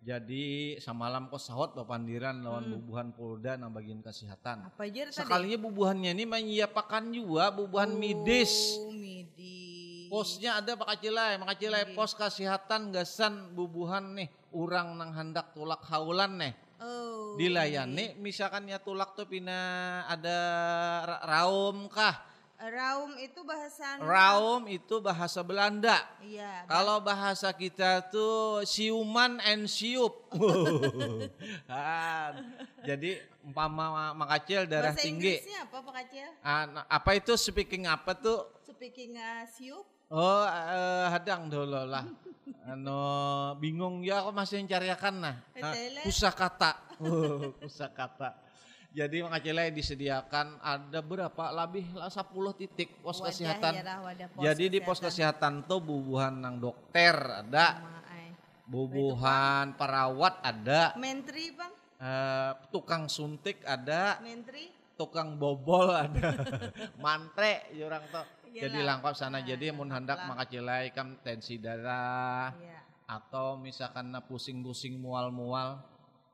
Jadi 0.01 0.81
samalam 0.81 1.29
kok 1.29 1.37
sahot 1.37 1.77
papandiran 1.77 2.41
lawan 2.41 2.73
bubuhan 2.73 3.13
Polda 3.13 3.53
nang 3.53 3.69
bagian 3.69 4.01
kesehatan. 4.01 4.65
Apa 4.65 4.89
aja 4.89 5.05
tadi? 5.05 5.13
Sekalinya 5.13 5.61
bubuhannya 5.61 6.17
ini 6.17 6.25
menyiapkan 6.25 7.13
juga 7.13 7.53
bubuhan 7.53 7.93
midis. 7.93 8.81
Oh, 8.81 8.89
midi. 8.89 10.09
Posnya 10.09 10.57
ada 10.57 10.73
Pak 10.73 10.97
Kacilai, 10.97 11.37
Pak 11.37 11.47
Kacilai 11.53 11.83
pos 11.93 12.17
kesehatan 12.17 12.89
gasan 12.89 13.53
bubuhan 13.53 14.17
nih, 14.17 14.27
urang 14.57 14.97
nang 14.97 15.13
hendak 15.13 15.53
tulak 15.53 15.85
haulan 15.85 16.33
nih. 16.33 16.53
Oh. 16.81 17.37
Dilayani 17.37 18.17
misalkan 18.17 18.65
ya 18.73 18.81
tulak 18.81 19.13
tuh 19.13 19.29
pina 19.29 20.01
ada 20.09 20.37
ra- 21.05 21.23
raum 21.29 21.85
kah? 21.93 22.30
Raum 22.61 23.17
itu 23.17 23.41
bahasa 23.41 23.97
Raum 23.97 24.69
itu 24.69 24.95
bahasa 25.01 25.41
Belanda. 25.41 25.97
Iya. 26.21 26.69
Kalau 26.69 27.01
bahasa 27.01 27.49
kita 27.49 28.05
tuh 28.13 28.61
siuman 28.69 29.41
and 29.41 29.65
siup. 29.65 30.29
Ah, 31.71 32.37
Jadi 32.85 33.17
umpama 33.41 34.13
makacil 34.13 34.69
darah 34.69 34.93
bahasa 34.93 35.01
tinggi. 35.01 35.41
Inggrisnya 35.41 35.59
apa 35.65 35.77
Pak 35.81 35.93
Kacil? 35.97 36.27
Ah, 36.45 36.63
nah, 36.69 36.83
apa 36.85 37.09
itu 37.17 37.33
speaking 37.33 37.89
apa 37.89 38.13
tuh? 38.13 38.45
Speaking 38.61 39.17
uh, 39.17 39.45
siup. 39.49 39.85
Oh, 40.11 40.43
eh, 40.43 41.07
hadang 41.07 41.47
dulu 41.47 41.87
lah. 41.87 42.03
Ano 42.67 42.99
bingung 43.57 44.03
ya 44.03 44.21
aku 44.21 44.35
masih 44.35 44.59
mencariakan 44.59 45.15
nah. 45.23 45.35
nah 45.55 45.71
Etele. 45.73 46.03
pusakata. 46.03 46.71
Oh, 46.99 47.49
pusakata. 47.63 48.50
Jadi 48.91 49.23
makacilai 49.23 49.71
disediakan 49.71 50.59
ada 50.59 50.99
berapa 50.99 51.43
lebih 51.55 51.95
lah 51.95 52.11
10 52.11 52.27
titik 52.59 52.99
pos 52.99 53.23
Wadah 53.23 53.31
kesehatan. 53.31 53.71
ya 53.71 53.83
dah, 53.87 53.97
wadah 54.03 54.27
pos 54.27 54.41
Jadi 54.43 54.65
di 54.67 54.79
pos 54.83 54.99
kesehatan 54.99 55.63
tuh 55.63 55.79
bubuhan 55.79 56.35
nang 56.35 56.59
dokter 56.59 57.15
ada, 57.15 57.79
bubuhan 58.67 59.79
perawat 59.79 60.43
ada, 60.43 60.91
Menteri 60.99 61.55
bang, 61.55 61.71
eh, 61.99 62.51
tukang 62.67 63.07
suntik 63.07 63.63
ada, 63.63 64.19
menteri. 64.19 64.67
tukang 64.99 65.39
bobol 65.39 65.91
ada, 65.91 66.35
mantre 67.03 67.71
orang 67.79 68.03
tuh. 68.11 68.27
Iyalah. 68.51 68.63
Jadi 68.67 68.79
lengkap 68.83 69.13
sana. 69.15 69.39
Jadi 69.39 69.71
mun 69.71 69.87
hendak 69.87 70.27
makacilai 70.27 70.91
kam 70.91 71.15
tensi 71.23 71.55
darah 71.55 72.51
Iya. 72.51 72.79
atau 73.07 73.55
misalkan 73.55 74.11
pusing-pusing 74.27 74.99
mual-mual 74.99 75.79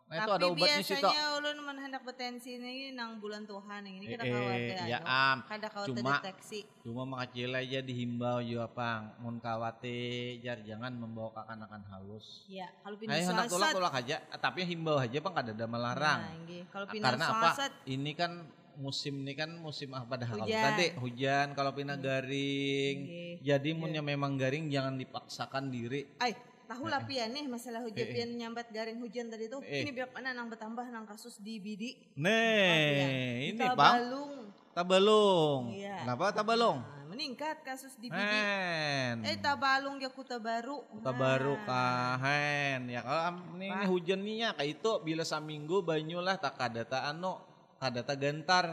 Nah 0.07 0.15
itu 0.15 0.23
Tapi 0.23 0.39
ada 0.39 0.45
obatnya 0.47 0.79
sih 0.79 0.95
toh. 0.95 1.11
biasanya 1.11 1.23
ulun 1.35 1.57
mun 1.59 1.77
hendak 1.77 1.99
betensi 2.01 2.49
ini 2.55 2.95
nang 2.95 3.19
bulan 3.19 3.43
Tuhan 3.43 3.83
yang 3.83 3.95
ini 3.99 4.05
kita 4.07 4.23
Eh, 4.23 4.31
kawat 4.31 4.55
eh, 4.55 4.87
ya, 4.87 4.99
am. 5.03 5.37
kada 5.43 5.67
kawat 5.67 5.87
Cuma- 5.91 6.15
deteksi. 6.15 6.59
Cuma 6.79 7.03
makacil 7.03 7.51
aja 7.51 7.79
dihimbau 7.83 8.39
juga 8.39 8.71
pang, 8.71 9.11
mun 9.19 9.35
kawate 9.37 9.99
jar 10.39 10.63
jangan 10.63 10.95
membawa 10.95 11.35
kekanakan 11.35 11.83
halus. 11.91 12.47
Ya, 12.47 12.71
kalau 12.79 12.95
pindah 12.95 13.19
Ayo 13.19 13.27
hendak 13.27 13.45
tolak 13.45 13.67
swasat. 13.67 13.75
tolak 13.75 13.93
aja, 13.93 14.15
tapi 14.39 14.59
himbau 14.63 14.95
aja 14.95 15.17
pang 15.19 15.35
kada 15.35 15.51
ada 15.51 15.67
melarang. 15.67 16.19
Nah, 16.23 16.63
kalau 16.71 16.85
pindah 16.87 17.07
Karena 17.11 17.25
apa? 17.27 17.35
swasat 17.51 17.71
Ini 17.83 18.11
kan 18.15 18.31
musim 18.77 19.25
ini 19.25 19.33
kan 19.33 19.49
musim 19.57 19.89
apa 19.91 20.15
dah 20.15 20.29
kalau 20.29 20.45
tadi 20.45 20.93
hujan 20.95 21.51
kalau 21.51 21.73
pindah 21.73 21.99
garing. 21.99 22.95
Nggih. 23.03 23.33
Jadi 23.43 23.69
munnya 23.73 23.99
memang 23.99 24.39
garing 24.39 24.71
jangan 24.71 24.95
dipaksakan 24.95 25.67
diri. 25.67 26.07
Ay, 26.17 26.31
tahu 26.67 26.85
lah 26.91 27.01
pian 27.07 27.31
nih 27.31 27.47
masalah 27.47 27.81
hujan 27.81 28.07
pian 28.11 28.29
nyambat 28.35 28.67
garing 28.69 28.99
hujan 28.99 29.31
tadi 29.31 29.47
tuh. 29.47 29.63
Ini 29.63 29.89
biar 29.95 30.11
mana 30.11 30.35
nang 30.35 30.51
bertambah 30.51 30.85
nang 30.91 31.07
kasus 31.07 31.39
di 31.39 31.57
bidi. 31.63 31.95
Nih, 32.19 33.55
ini 33.55 33.59
Kita 33.59 33.73
bang 33.73 34.03
balung. 34.03 34.33
tabalung. 34.75 35.63
Iya. 35.73 36.03
Kenapa 36.03 36.35
tabalung? 36.35 36.79
Nah, 36.83 37.05
meningkat 37.09 37.63
kasus 37.63 37.95
di 37.97 38.11
bidi. 38.11 38.19
Hen. 38.19 39.23
Eh, 39.23 39.39
tabalung 39.39 39.97
ya 39.97 40.11
kuta 40.11 40.37
baru. 40.37 40.83
Kota 40.91 41.11
baru 41.15 41.55
kahen 41.65 42.91
ya 42.91 43.01
kalau 43.01 43.39
ini, 43.55 43.71
ini 43.71 43.85
hujan 43.87 44.19
nih 44.21 44.35
ya 44.43 44.49
kayak 44.53 44.71
itu 44.77 44.91
bila 45.01 45.23
saminggu 45.23 45.81
banyu 45.81 46.19
lah 46.19 46.35
tak 46.37 46.59
kadata 46.59 47.07
anu 47.09 47.39
kadata 47.79 48.13
gentar 48.19 48.65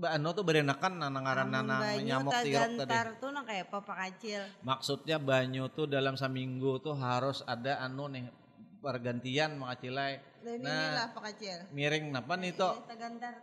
Ano 0.00 0.28
tuh 0.32 0.44
berenakan 0.46 0.92
Amun 1.44 1.52
nanang 1.52 1.80
banyu 1.84 2.08
nyamuk 2.08 2.32
tak 2.32 2.42
tirok 2.48 2.60
tadi. 2.60 2.88
gantar 2.88 3.06
tuh 3.20 3.28
nang 3.36 3.44
kayak 3.44 3.66
apa 3.68 3.92
kecil. 4.08 4.42
Maksudnya 4.64 5.16
banyu 5.20 5.64
tuh 5.68 5.84
dalam 5.84 6.16
saminggu 6.16 6.80
tuh 6.80 6.96
harus 6.96 7.44
ada 7.44 7.84
anu 7.84 8.08
nih 8.08 8.24
pergantian 8.80 9.60
makacilai. 9.60 10.24
Nah, 10.40 11.12
kecil. 11.12 11.68
miring 11.76 12.16
napa 12.16 12.32
nih 12.40 12.56
tuh. 12.56 12.80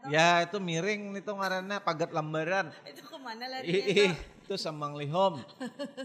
Ya 0.10 0.42
itu 0.42 0.58
miring 0.58 1.14
nih 1.14 1.22
tuh 1.22 1.38
ngarannya 1.38 1.78
pagat 1.86 2.10
lambaran. 2.10 2.74
Itu 2.90 3.06
ke 3.06 3.18
mana 3.22 3.46
larinya 3.46 4.14
tuh? 4.14 4.37
Itu 4.48 4.56
sambang 4.56 4.96
lihom. 4.96 5.44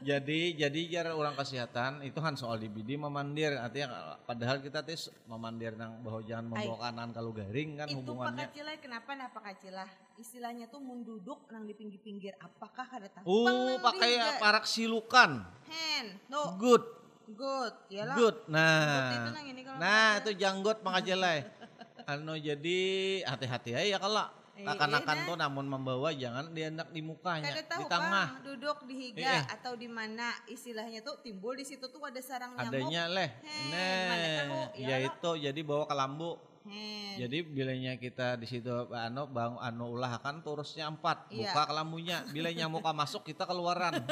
jadi 0.03 0.41
jadi 0.59 0.81
jar 0.91 1.07
orang 1.15 1.39
kesehatan 1.39 2.03
itu 2.03 2.19
kan 2.19 2.35
soal 2.35 2.59
DBD 2.59 2.99
memandir 2.99 3.55
artinya 3.55 4.19
padahal 4.27 4.59
kita 4.59 4.83
tes 4.83 5.15
memandir 5.31 5.79
nang 5.79 6.03
bahwa 6.03 6.19
jangan 6.27 6.51
membawa 6.51 6.91
kanan 6.91 7.15
kalau 7.15 7.31
garing 7.31 7.79
kan 7.79 7.87
itu 7.87 8.03
hubungannya. 8.03 8.51
pakacilah 8.51 8.75
kenapa 8.83 9.11
nah 9.15 9.29
pakacilah 9.31 9.89
istilahnya 10.19 10.67
tuh 10.67 10.83
mun 10.83 11.07
duduk 11.07 11.47
nang 11.55 11.63
di 11.63 11.75
pinggir-pinggir 11.79 12.35
apakah 12.43 12.91
ada 12.91 13.07
Oh, 13.23 13.47
nang 13.47 13.79
pakai 13.79 14.11
parak 14.43 14.67
silukan. 14.67 15.47
hand 15.71 16.19
no 16.27 16.59
Good, 16.59 16.83
good 17.39 17.75
yalah 17.95 18.19
good. 18.19 18.37
Good 18.43 18.51
itu 18.51 18.51
Nah, 18.59 19.31
nang 19.31 19.47
ini 19.47 19.61
kalau 19.63 19.79
nah 19.79 20.11
itu 20.19 20.31
janggot 20.35 20.83
pangajelai. 20.83 21.47
anu 22.11 22.35
jadi 22.35 22.81
hati-hati 23.23 23.79
aja 23.79 23.87
ya 23.87 23.99
kalau 24.03 24.27
Eh, 24.63 24.71
akan-akan 24.71 25.17
iya, 25.19 25.27
tuh 25.27 25.37
namun 25.37 25.67
membawa 25.67 26.09
jangan 26.15 26.55
dienak 26.55 26.89
di 26.95 27.03
mukanya, 27.03 27.51
kada 27.51 27.63
di 27.63 27.67
tahu 27.67 27.83
tengah. 27.91 28.29
Bang, 28.31 28.43
duduk 28.47 28.79
di 28.87 28.95
higa 28.95 29.27
Eh, 29.27 29.35
eh. 29.43 29.45
atau 29.59 29.73
di 29.75 29.89
mana 29.91 30.31
istilahnya 30.47 31.03
tuh 31.03 31.19
timbul 31.19 31.59
di 31.59 31.67
situ 31.67 31.83
tuh 31.91 31.99
ada 32.07 32.23
sarang 32.23 32.55
nyamuk 32.55 32.71
Adanya 32.71 33.03
leh. 33.11 33.31
Tahu, 33.43 33.71
Nah, 33.75 34.71
ya 34.79 34.87
ya 34.87 34.97
itu 35.03 35.31
jadi 35.43 35.61
bawa 35.67 35.85
ke 35.91 35.95
lambu. 35.99 36.39
Hen. 36.63 37.19
Jadi 37.19 37.43
bilanya 37.43 37.99
kita 37.99 38.39
di 38.39 38.47
situ 38.47 38.71
anu 38.95 39.27
bang 39.27 39.59
anu 39.59 39.99
ulah 39.99 40.23
kan 40.23 40.47
turusnya 40.47 40.87
empat 40.87 41.27
Iya. 41.35 41.51
buka 41.51 41.63
ke 41.67 41.75
lambunya. 41.75 42.23
Bila 42.31 42.55
nyamuk 42.55 42.87
masuk 42.87 43.27
kita 43.27 43.43
keluaran. 43.51 43.99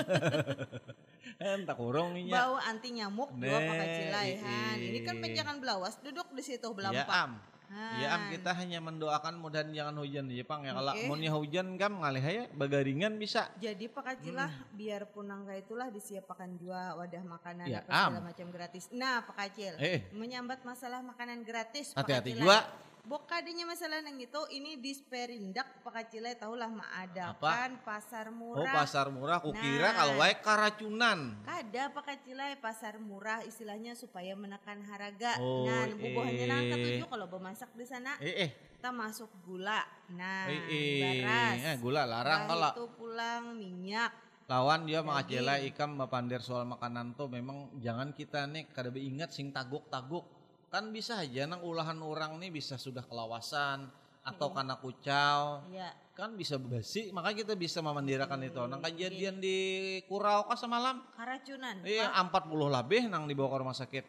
Entah 1.40 1.72
kurung 1.78 2.12
bau 2.28 2.59
anti 2.59 2.90
nyamuk 2.90 3.32
dua 3.39 3.55
Nah, 3.55 3.64
pakacilai 3.70 4.31
han 4.44 4.77
iya. 4.77 4.89
ini 4.93 4.98
kan 5.06 5.16
penjakan 5.22 5.56
belawas 5.62 5.97
duduk 6.02 6.27
di 6.36 6.43
situ 6.43 6.66
Ya 6.66 6.74
belampak 6.74 7.06
am. 7.09 7.32
Ya 7.71 8.09
am 8.13 8.27
kita 8.29 8.51
hanya 8.53 8.79
mendoakan 8.79 9.39
mudahan 9.39 9.71
jangan 9.71 9.95
hujan 9.97 10.27
di 10.27 10.37
Jepang 10.37 10.63
ya 10.63 10.75
kalau 10.75 10.91
Oke. 10.91 11.07
munnya 11.07 11.31
hujan 11.31 11.79
kam 11.79 12.03
ngalih 12.03 12.19
ya 12.21 12.45
bagaringan 12.53 13.15
bisa. 13.15 13.47
Jadi 13.57 13.87
pakacilah 13.87 14.51
Hmm. 14.51 14.75
biarpun 14.75 15.25
nangka 15.25 15.55
itulah 15.55 15.87
disiapkan 15.87 16.51
juga 16.55 16.95
wadah 16.95 17.23
makanan 17.23 17.67
Ya, 17.67 17.81
apa 17.81 17.95
segala 18.11 18.19
am. 18.19 18.27
macam 18.27 18.47
gratis. 18.51 18.85
Nah, 18.91 19.23
pakacil 19.23 19.79
Eh. 19.79 20.03
menyambat 20.11 20.61
masalah 20.61 20.99
makanan 21.01 21.41
gratis. 21.41 21.95
Hati-hati 21.95 22.35
juga. 22.35 22.67
Bokadinya 23.01 23.64
masalah 23.64 24.05
nang 24.05 24.20
itu 24.20 24.36
ini 24.52 24.77
di 24.77 24.93
Sperindak 24.93 25.81
pakacilai 25.81 26.36
tahulah 26.36 26.68
mengadakan 26.68 27.81
pasar 27.81 28.28
Oh 28.28 28.36
murah. 28.55 28.74
pasar 28.77 29.06
murah 29.09 29.40
kukira 29.40 29.89
Nah. 29.90 29.94
kalau 29.97 30.14
wae 30.20 30.35
karacunan. 30.39 31.18
Kada 31.43 31.89
pakacilai 31.90 32.60
pasar 32.60 33.01
murah 33.01 33.40
istilahnya 33.43 33.97
supaya 33.97 34.36
menekan 34.36 34.85
harga. 34.85 35.40
Oh, 35.40 35.64
nah, 35.64 35.89
bubuhannya 35.90 36.44
nang 36.44 36.62
eh. 36.62 36.70
ketujuh 36.70 37.09
kalau 37.09 37.27
bemasak 37.27 37.72
di 37.72 37.89
sana 37.89 38.20
Eh 38.20 38.47
eh. 38.47 38.51
kita 38.77 38.93
masuk 38.93 39.32
gula. 39.43 39.81
Nah, 40.12 40.47
Eh, 40.47 40.60
eh. 40.68 41.01
baras. 41.24 41.56
Eh, 41.56 41.77
gula 41.81 42.02
larang 42.05 42.47
kalau. 42.47 42.70
itu 42.77 42.85
pulang 42.94 43.44
minyak. 43.56 44.12
lawan 44.44 44.82
dia 44.82 44.98
mengacela 44.98 45.62
ikam 45.62 45.94
bapandir 45.94 46.43
soal 46.43 46.66
makanan 46.66 47.14
tuh 47.14 47.31
memang 47.31 47.70
jangan 47.78 48.10
kita 48.10 48.51
nih 48.51 48.66
kada 48.66 48.90
ingat 48.93 49.31
sing 49.31 49.55
taguk-taguk 49.55 50.27
kan 50.71 50.89
bisa 50.89 51.19
aja 51.19 51.45
nang 51.45 51.61
ulahan 51.61 51.99
orang 51.99 52.39
nih 52.39 52.51
bisa 52.53 52.79
sudah 52.79 53.03
kelawasan 53.03 53.91
atau 54.21 54.53
karena 54.53 54.77
kucau 54.77 55.65
Iya. 55.67 55.91
kan 56.13 56.37
bisa 56.37 56.55
basi 56.57 57.11
makanya 57.11 57.43
kita 57.43 57.55
bisa 57.57 57.81
memandirakan 57.81 58.41
itu 58.45 58.63
nang 58.65 58.79
kejadian 58.81 59.41
di 59.41 59.59
Kurau 60.07 60.45
ka 60.45 60.55
semalam 60.55 61.03
Karacunan. 61.13 61.83
iya 61.83 62.13
40 62.13 62.31
lebih 62.71 63.03
nang 63.09 63.27
dibawa 63.27 63.49
ke 63.49 63.59
rumah 63.59 63.75
sakit 63.75 64.05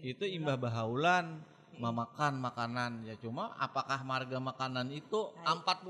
itu 0.00 0.24
imbah 0.24 0.56
bahaulan 0.56 1.42
memakan 1.76 2.36
makanan 2.38 3.04
ya 3.04 3.16
cuma 3.16 3.52
apakah 3.56 4.00
marga 4.00 4.36
makanan 4.36 4.88
itu 4.90 5.32
48 5.42 5.84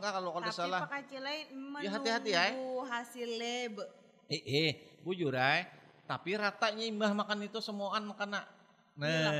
kah 0.00 0.12
kalau 0.14 0.30
Tapi 0.34 0.52
salah 0.52 0.84
lain 0.88 1.46
Ya, 1.80 1.90
hati-hati, 1.90 2.30
ya. 2.32 2.52
hasil 2.84 3.28
lab. 3.34 3.74
Eh, 4.28 4.40
eh, 4.40 4.70
bujur 5.00 5.32
ay. 5.32 5.68
Tapi 6.04 6.32
ratanya 6.32 6.84
imbah 6.84 7.12
makan 7.12 7.44
itu 7.44 7.58
semuaan 7.58 8.04
makana. 8.04 8.44
Nah, 8.94 9.30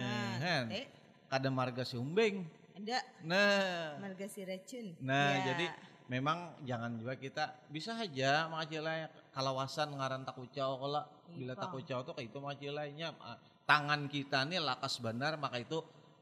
Nah, 0.00 0.32
kan. 0.38 0.64
eh. 0.70 0.86
Kada 1.26 1.48
marga 1.50 1.82
si 1.82 1.94
umbeng. 1.94 2.46
Ada 2.74 2.98
Nah, 3.22 3.98
marga 4.00 4.26
si 4.26 4.40
racun. 4.42 4.94
nah 4.98 5.36
Ya. 5.36 5.52
jadi 5.52 5.66
memang 6.08 6.54
jangan 6.64 6.96
juga 6.96 7.14
kita 7.14 7.44
bisa 7.68 7.94
aja 7.94 8.48
makacilai 8.48 9.06
kalawasan 9.30 9.94
ngaran 9.94 10.24
takucau 10.24 10.80
kalau 10.80 11.02
bila 11.28 11.54
takucau 11.54 12.02
tuh 12.02 12.14
kayak 12.16 12.32
itu 12.32 12.38
makacilainya 12.40 13.14
tangan 13.62 14.10
kita 14.10 14.42
nih 14.48 14.58
lakas 14.58 14.98
benar 14.98 15.36
maka 15.36 15.60
itu 15.60 15.78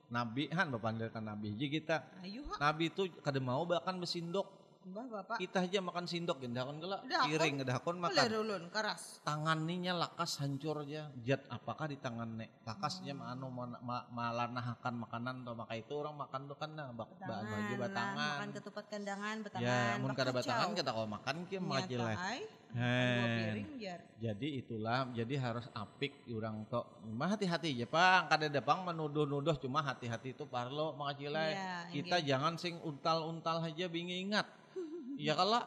Nabi 0.09 0.49
han 0.51 0.69
bapandirkan 0.69 1.21
Nabi 1.23 1.53
aja 1.55 1.67
kita. 1.69 1.97
Nabi 2.59 2.89
itu 2.89 3.07
kada 3.21 3.39
mau 3.39 3.65
bahkan 3.65 3.97
besindok. 3.97 4.49
Mbah 4.89 5.05
bapak. 5.07 5.37
Kita 5.37 5.63
aja 5.63 5.79
makan 5.79 6.05
sindok 6.05 6.41
gendakon 6.41 6.81
Dahakon. 6.81 7.29
piring 7.29 7.55
gedakon 7.61 7.97
Boleh 7.97 8.05
makan. 8.09 8.25
dulun 8.31 8.63
keras. 8.69 9.21
tangannya 9.21 9.93
lakas 9.93 10.41
hancur 10.41 10.83
aja 10.83 11.13
jat 11.19 11.45
apakah 11.49 11.87
di 11.87 11.97
tangan 11.97 12.31
nek 12.35 12.65
lakasnya 12.65 13.13
Hmm. 13.13 13.31
anu 13.31 13.49
ma, 13.49 13.65
ma, 13.79 13.97
malanahakan 14.09 14.95
makanan 14.99 15.43
tuh 15.43 15.53
maka 15.53 15.75
itu 15.75 15.93
orang 15.93 16.17
makan 16.17 16.41
tuh 16.47 16.57
kan 16.57 16.71
nah 16.71 16.89
bak 16.91 17.09
ba, 17.19 17.27
baju 17.39 17.45
Tangan 17.45 17.69
lah, 17.69 17.79
batangan 17.85 18.31
makan 18.33 18.49
ketupat 18.51 18.85
kandangan, 18.89 19.37
batangan. 19.43 19.67
ya 19.67 19.79
mun 19.97 20.13
kada 20.13 20.31
batangan 20.31 20.69
kita 20.73 20.91
kalau 20.91 21.07
makan 21.07 21.37
piring 23.35 23.71
jar. 23.79 24.01
jadi 24.19 24.49
itulah 24.57 25.09
jadi 25.11 25.35
harus 25.37 25.67
apik 25.73 26.13
orang 26.29 26.65
to 26.67 26.81
mah 27.09 27.29
hati-hati 27.29 27.73
aja 27.73 27.87
pang 27.87 28.29
kada 28.29 28.47
depang 28.47 28.85
menuduh-nuduh 28.85 29.57
cuma 29.59 29.81
hati-hati 29.81 30.33
itu 30.33 30.45
parlo 30.45 30.93
makacilai 30.95 31.51
Iya, 31.51 31.77
kita 31.91 32.17
jangan 32.21 32.55
sing 32.55 32.77
untal-untal 32.79 33.65
aja 33.65 33.89
bingi 33.89 34.21
ingat 34.21 34.45
ya 35.19 35.35
kalau 35.35 35.61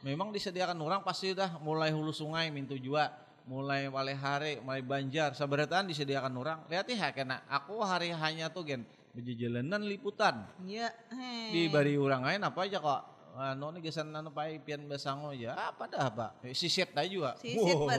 memang 0.00 0.32
disediakan 0.32 0.76
orang 0.80 1.04
pasti 1.04 1.32
udah 1.32 1.60
mulai 1.60 1.92
hulu 1.92 2.10
sungai 2.10 2.48
mintu 2.48 2.74
jua 2.74 3.12
mulai 3.44 3.84
wale 3.86 4.16
hari 4.16 4.56
mulai 4.58 4.80
banjar 4.80 5.36
sabarataan 5.36 5.84
disediakan 5.84 6.32
orang 6.32 6.58
lihat 6.66 6.88
ya 6.88 7.12
kena 7.12 7.44
aku 7.44 7.76
hari 7.84 8.08
hanya 8.10 8.48
tuh 8.48 8.64
gen 8.64 8.82
berjalanan 9.12 9.84
liputan 9.84 10.48
Iya, 10.58 10.88
heh. 11.12 11.52
di 11.52 11.62
bari 11.68 11.94
orang 11.94 12.24
lain 12.24 12.40
apa 12.42 12.64
aja 12.64 12.80
kok 12.80 13.02
anu 13.34 13.74
nih 13.74 13.84
gesan 13.84 14.08
anu 14.10 14.30
pai 14.30 14.56
pian 14.58 14.86
besango 14.86 15.34
ya 15.34 15.52
apa 15.54 15.84
dah 15.86 16.06
apa 16.06 16.26
Eh, 16.40 16.54
sisit 16.54 16.94
aja 16.94 17.04
juga 17.04 17.30
Sisit 17.36 17.74
Wow. 17.76 17.90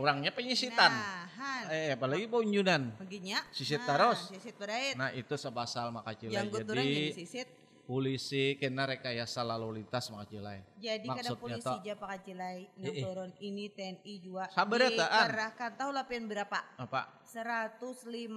orangnya 0.00 0.32
penyisitan 0.32 0.90
Nah, 0.90 1.70
eh 1.70 1.92
apalagi 1.92 2.26
punjunan 2.26 2.90
Beginya. 2.98 3.38
Sisit 3.52 3.84
Nah, 3.84 3.88
terus. 3.94 4.18
Sisit 4.32 4.56
berait. 4.56 4.96
nah 4.96 5.12
itu 5.12 5.36
orang 5.36 6.48
jadi 6.48 6.48
jadi 6.74 7.12
sisit. 7.14 7.48
Polisi 7.82 8.54
kena 8.56 8.86
rekayasa 8.86 9.42
lalu 9.42 9.82
lintas 9.82 10.06
makacilai 10.14 10.62
Jadi 10.78 11.06
kada 11.06 11.34
Maksudnya 11.34 11.42
polisi 11.42 11.66
toh. 11.66 11.76
aja 11.82 11.94
pakai 11.98 12.20
cilai 12.22 12.58
eh. 12.78 13.02
turun 13.02 13.30
ini 13.42 13.64
TNI 13.74 14.14
juga 14.22 14.44
Sabar 14.54 14.86
ya, 14.86 14.90
dikerahkan 14.94 15.70
tahu 15.74 15.90
lapian 15.90 16.24
berapa? 16.30 16.58
apa 16.78 17.00
150 17.26 18.28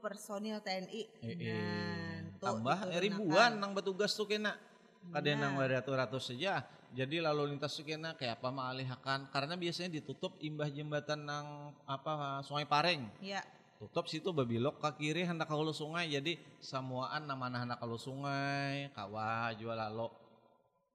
personil 0.00 0.58
TNI. 0.64 1.02
Eh. 1.22 1.36
Nah, 1.38 2.40
tambah 2.40 2.78
ribuan 2.98 3.60
nang 3.60 3.76
petugas 3.76 4.16
tuh 4.16 4.26
kena 4.26 4.56
kada 5.08 5.32
Nah. 5.32 5.54
nang 5.54 5.54
ratus 5.64 6.34
saja 6.34 6.60
jadi 6.90 7.22
lalu 7.22 7.54
lintas 7.54 7.72
tuh 7.78 7.86
kena 7.86 8.18
kayak 8.18 8.42
apa 8.42 8.48
mengalihakan 8.50 9.30
karena 9.30 9.54
biasanya 9.54 9.90
ditutup 9.94 10.34
imbah 10.42 10.66
jembatan 10.68 11.22
nang 11.22 11.70
apa 11.86 12.42
sungai 12.42 12.66
Pareng 12.66 13.06
Ya, 13.22 13.40
tutup 13.80 14.04
situ 14.06 14.28
babilok 14.30 14.76
ke 14.76 14.90
kiri 15.00 15.24
hendak 15.24 15.48
ke 15.48 15.54
hulu 15.56 15.72
sungai 15.72 16.04
jadi 16.06 16.36
samuaan 16.60 17.24
nama 17.24 17.48
hendak 17.48 17.80
ke 17.80 17.84
hulu 17.84 17.96
sungai 17.96 18.92
kawa 18.92 19.56
jual 19.56 19.72
lalu 19.72 20.12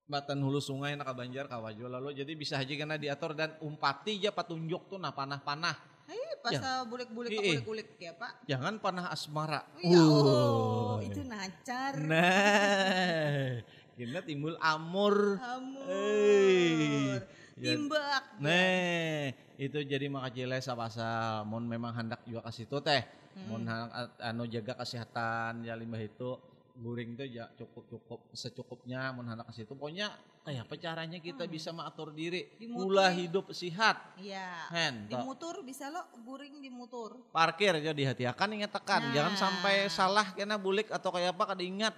batan 0.06 0.38
hulu 0.38 0.62
sungai 0.62 0.94
nak 0.94 1.10
ke 1.10 1.14
banjar 1.16 1.50
kawa 1.50 1.74
jual 1.74 1.90
lalu 1.90 2.14
jadi 2.14 2.30
bisa 2.32 2.62
aja 2.62 2.70
kena 2.70 2.94
diatur 2.96 3.34
dan 3.34 3.58
umpati 3.60 4.22
aja 4.22 4.30
patunjuk 4.30 4.86
tuh 4.86 5.02
nah 5.02 5.10
panah-panah 5.10 5.74
Hei, 6.06 6.38
pas 6.38 6.54
Ya. 6.54 6.86
bulik-bulik 6.86 7.34
ih. 7.34 7.58
bulik-bulik 7.58 7.88
ya 7.98 8.14
Pak. 8.14 8.46
jangan 8.46 8.78
panah 8.78 9.10
asmara 9.10 9.66
Ya 9.82 9.98
Uh. 9.98 10.06
oh, 10.06 10.98
itu 11.02 11.26
nacar. 11.26 11.98
nah 11.98 13.66
kena 13.98 14.22
timbul 14.22 14.54
amur 14.62 15.42
Hamur. 15.42 15.90
Eh, 15.90 17.18
ya. 17.58 17.74
Timbak. 17.74 18.24
Nah, 18.38 19.34
itu 19.58 19.80
jadi 19.82 20.06
makacile 20.08 20.60
sapasal. 20.60 21.44
Mun 21.44 21.66
memang 21.66 21.92
hendak 21.92 22.22
juga 22.24 22.46
kasih 22.46 22.66
itu 22.66 22.78
teh. 22.80 23.02
Mun 23.48 23.64
hendak 23.64 24.16
anu 24.20 24.44
jaga 24.46 24.74
kesehatan 24.78 25.64
ya 25.64 25.76
limbah 25.76 26.00
itu 26.00 26.40
guring 26.76 27.16
tuh 27.16 27.24
ya 27.24 27.48
cukup 27.56 27.88
cukup 27.88 28.20
secukupnya 28.36 29.16
mun 29.16 29.24
hendak 29.28 29.48
kasih 29.48 29.64
itu 29.64 29.80
pokoknya 29.80 30.12
kayak 30.44 30.68
apa 30.68 30.76
caranya 30.76 31.20
kita 31.24 31.48
bisa 31.48 31.72
mengatur 31.72 32.12
diri 32.12 32.52
pula 32.68 33.08
hidup 33.16 33.48
sehat 33.56 33.96
Iya. 34.20 34.68
hen 34.76 35.08
toh. 35.08 35.24
Dimutur 35.24 35.64
bisa 35.64 35.88
lo 35.88 36.04
guring 36.28 36.60
dimutur. 36.60 37.16
parkir 37.32 37.80
jadi 37.80 38.12
hati-hati 38.12 38.52
ingat 38.60 38.76
tekan 38.76 39.08
jangan 39.16 39.34
Nah. 39.34 39.40
sampai 39.40 39.88
salah 39.88 40.28
kena 40.36 40.60
bulik 40.60 40.92
atau 40.92 41.16
kayak 41.16 41.32
apa 41.32 41.56
kada 41.56 41.64
ingat 41.64 41.96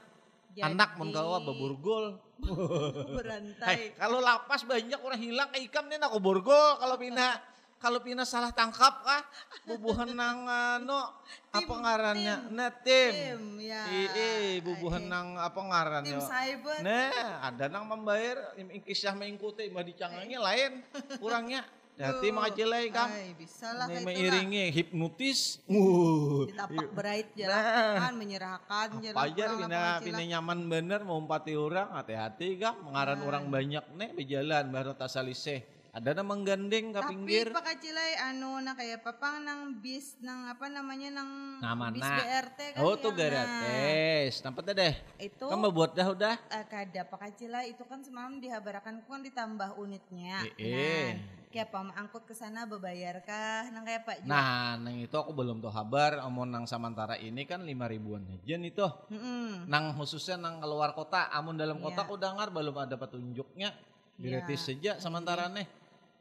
anak 0.59 0.97
mun 0.97 1.09
kawa 1.09 1.37
baburgol 1.39 2.17
berantai. 3.17 3.65
Hai, 3.65 3.81
kalau 3.93 4.21
lapas 4.21 4.61
banyak 4.61 4.97
orang 4.97 5.19
hilang 5.19 5.47
kayak 5.49 5.65
ikam 5.65 5.85
nih 5.85 5.97
aku 5.99 6.17
borgol 6.17 6.77
kalau 6.77 6.95
pina 6.95 7.37
kalau 7.77 8.01
pina 8.01 8.25
salah 8.25 8.49
tangkap 8.49 9.05
kah 9.05 9.21
bubuhan 9.63 10.09
nang 10.09 10.49
ano 10.81 11.13
apa 11.53 11.61
Tim, 11.63 11.77
ngarannya 11.77 12.35
tim. 12.39 12.53
nah 12.53 12.69
tim 12.73 13.13
Tim, 13.13 13.41
ya. 13.61 13.81
Ii, 13.85 14.61
bubuhan 14.61 15.01
Eh, 15.01 15.09
nang 15.09 15.37
apa 15.37 15.59
ngarannya 15.59 16.09
Tim 16.09 16.21
cyber. 16.21 16.77
nah 16.81 17.13
ada 17.43 17.69
nang 17.69 17.85
membayar 17.85 18.53
kisah 18.81 19.13
mengikuti 19.13 19.69
mah 19.69 19.85
dicangangnya 19.85 20.41
lain 20.41 20.71
kurangnya 21.17 21.61
hati 21.97 22.27
Tuh. 22.29 22.33
makacilai 22.33 22.83
kam 22.89 23.09
Ay, 23.09 23.33
bisa 23.33 23.67
lah 23.73 23.85
Ini 23.85 23.93
kayak 23.95 24.05
mengiringi 24.05 24.63
hipnotis 24.69 25.39
uh 25.65 26.45
Ditapak 26.45 26.87
berait 26.93 27.27
Nah. 27.27 27.37
jalan 27.37 28.13
menyerahkan 28.15 28.87
jalan 29.01 29.17
Pajar 29.17 29.49
pina 29.57 29.81
pina 29.99 30.23
nyaman 30.23 30.59
bener 30.65 31.01
mau 31.01 31.17
empati 31.17 31.57
orang 31.57 31.89
hati-hati 31.91 32.57
kak 32.57 32.75
mengaran 32.81 33.17
Nah. 33.17 33.25
orang 33.25 33.43
banyak 33.49 33.85
nih 33.93 34.09
berjalan 34.13 34.65
baru 34.69 34.93
tasaliseh 34.93 35.65
ada 35.87 36.13
na 36.13 36.21
menggandeng 36.21 36.93
ke 36.93 37.01
Tapi 37.01 37.09
pinggir. 37.09 37.49
Pak 37.49 37.73
Kacilay 37.73 38.13
ano 38.21 38.61
na 38.61 38.77
kaya 38.77 39.01
papang 39.01 39.41
nang 39.41 39.81
bis 39.81 40.13
nang 40.21 40.45
apa 40.45 40.69
namanya 40.69 41.09
nang 41.09 41.57
Nama 41.57 41.89
bis 41.89 42.05
na. 42.05 42.21
BRT 42.21 42.59
kan 42.77 42.81
oh 42.85 42.93
tuh 42.93 43.17
yang, 43.17 43.33
garates 43.33 44.33
nampak 44.45 44.61
deh? 44.77 44.93
Nah, 44.93 45.25
itu 45.25 45.45
kan 45.49 45.57
buat 45.57 45.91
dah 45.97 46.07
udah. 46.13 46.35
Eh, 46.53 46.65
kada 46.69 47.01
Pak 47.01 47.17
Kacilay 47.17 47.73
itu 47.73 47.81
kan 47.89 48.05
semalam 48.05 48.37
dihabarakan 48.37 49.01
kan 49.09 49.21
ditambah 49.25 49.73
unitnya. 49.73 50.45
Iya. 50.61 51.17
Nah, 51.17 51.46
kayak 51.57 51.73
apa 51.73 51.97
angkut 51.97 52.23
ke 52.29 52.37
sana 52.37 52.69
bebayar 52.69 53.17
kah 53.25 53.65
nang 53.73 53.81
kayak 53.81 54.05
Pak 54.05 54.15
nah 54.29 54.77
nang 54.77 54.93
itu 55.01 55.17
aku 55.17 55.33
belum 55.33 55.57
tahu 55.57 55.73
kabar. 55.73 56.21
Omong 56.29 56.53
nang 56.53 56.69
samantara 56.69 57.17
ini 57.17 57.49
kan 57.49 57.65
lima 57.65 57.89
ribuan 57.89 58.21
aja 58.29 58.61
itu 58.61 58.85
Mm-mm. 59.09 59.65
nang 59.65 59.97
khususnya 59.97 60.37
nang 60.37 60.61
keluar 60.61 60.93
kota 60.93 61.25
amun 61.33 61.57
dalam 61.57 61.81
kota 61.81 61.97
Iya. 61.97 62.05
aku 62.05 62.15
dengar 62.21 62.53
belum 62.53 62.77
ada 62.77 62.93
petunjuknya. 62.93 63.73
Gratis 64.21 64.61
Iya. 64.61 64.67
saja 64.69 64.91
sementara 65.01 65.49
nih 65.49 65.65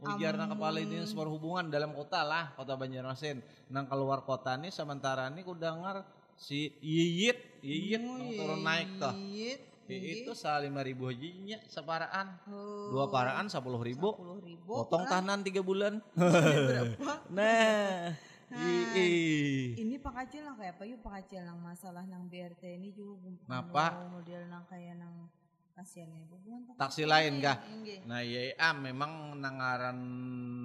ujar 0.01 0.41
nang 0.41 0.57
kepala 0.57 0.81
dinas 0.81 1.13
perhubungan 1.13 1.69
dalam 1.69 1.93
kota 1.93 2.25
lah 2.25 2.57
kota 2.57 2.73
Banjarmasin. 2.73 3.45
Nang 3.69 3.85
keluar 3.85 4.25
kota 4.25 4.57
nih 4.57 4.73
sementara 4.73 5.29
nih 5.29 5.45
aku 5.45 5.53
dengar 5.53 6.01
si 6.33 6.73
Yiyit 6.81 7.61
Yiyit 7.61 8.01
nang 8.01 8.25
turun 8.33 8.61
naik 8.65 8.89
tuh. 8.97 9.13
Yit, 9.21 9.61
I- 9.89 10.21
itu 10.21 10.33
sa 10.33 10.59
lima 10.59 10.81
ribu 10.81 11.07
hajinya 11.07 11.63
separaan 11.65 12.35
Oh, 12.45 12.91
dua 12.91 13.07
paraan 13.07 13.47
sepuluh 13.47 13.79
ribu 13.79 14.15
ribu. 14.41 14.73
potong 14.77 15.03
lah. 15.03 15.11
tahanan 15.13 15.41
tiga 15.41 15.61
bulan 15.61 16.03
Berapa? 16.13 17.13
nah 17.37 18.11
i- 18.49 18.89
i- 18.95 19.73
Ini 19.77 19.95
Pak 19.97 20.13
Kacil 20.17 20.43
nang 20.43 20.55
kayak 20.55 20.75
apa 20.75 20.85
yuk 20.85 20.99
Pak 21.01 21.13
Kacil 21.17 21.43
nang 21.43 21.59
masalah 21.59 22.03
nang 22.05 22.27
BRT 22.27 22.63
ini 22.73 22.91
juga 22.91 23.15
bukan 23.21 23.47
Napa? 23.47 23.87
model 24.09 24.47
nang 24.47 24.65
kayak 24.65 24.97
nang 24.97 25.31
kasihannya 25.73 26.25
bukan 26.25 26.59
Pak 26.65 26.75
taksi 26.79 27.05
lain 27.05 27.39
kah. 27.39 27.61
Nah 28.05 28.21
iya 28.21 28.55
ah, 28.57 28.73
memang 28.73 29.37
nangaran 29.37 29.99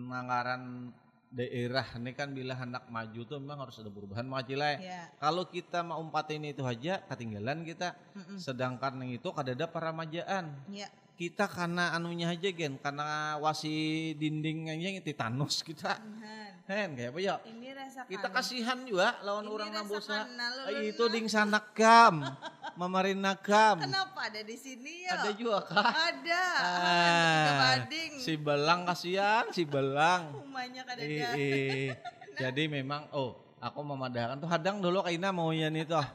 nangaran 0.08 0.90
daerah 1.32 1.88
ini 1.96 2.12
kan 2.12 2.36
bila 2.36 2.54
hendak 2.60 2.92
maju 2.92 3.22
tuh 3.24 3.40
memang 3.40 3.64
harus 3.64 3.80
ada 3.80 3.88
perubahan 3.88 4.28
makacilai. 4.28 4.84
Ya. 4.84 5.08
Kalau 5.16 5.48
kita 5.48 5.80
mau 5.82 6.04
umpatin 6.04 6.44
itu 6.44 6.62
aja 6.68 7.00
ketinggalan 7.08 7.64
kita. 7.64 7.96
Mm-mm. 8.14 8.38
Sedangkan 8.38 9.00
yang 9.00 9.16
itu 9.16 9.32
kadada 9.32 9.66
paramajaan. 9.72 10.52
Ya. 10.68 10.92
Kita 11.16 11.48
karena 11.48 11.94
anunya 11.96 12.34
aja 12.34 12.50
gen, 12.50 12.82
karena 12.82 13.38
wasi 13.38 14.12
dinding 14.18 14.74
aja 14.74 14.88
yang 14.90 15.06
titanus 15.06 15.62
kita. 15.62 16.02
Tuhan. 16.02 16.51
Hen 16.72 16.90
kayak 16.96 17.12
apa 17.12 17.20
ya? 17.20 17.36
Ini 17.44 17.70
rasa 17.76 18.00
Kita 18.08 18.28
kasihan 18.32 18.80
juga 18.88 19.20
lawan 19.22 19.44
Ini 19.46 19.52
orang 19.52 19.70
nambosa. 19.76 20.26
itu 20.80 21.04
ding 21.12 21.28
sanakam, 21.28 22.24
mamarinakam. 22.80 23.84
Kenapa 23.84 24.32
ada 24.32 24.42
di 24.42 24.56
sini 24.56 25.06
ya? 25.06 25.20
Ada 25.20 25.32
juga 25.36 25.60
kah? 25.68 25.92
Ada. 25.92 26.44
Ah, 26.64 27.76
si 28.18 28.34
belang 28.40 28.88
kasihan, 28.88 29.46
si 29.52 29.68
belang. 29.68 30.32
Ih. 30.98 31.94
Jadi 32.42 32.64
memang 32.72 33.12
oh 33.12 33.36
aku 33.60 33.80
memadahkan 33.86 34.40
tuh 34.40 34.50
hadang 34.50 34.80
dulu 34.80 35.04
kaina 35.04 35.30
maunya 35.30 35.70
nih 35.70 35.86
toh. 35.86 36.08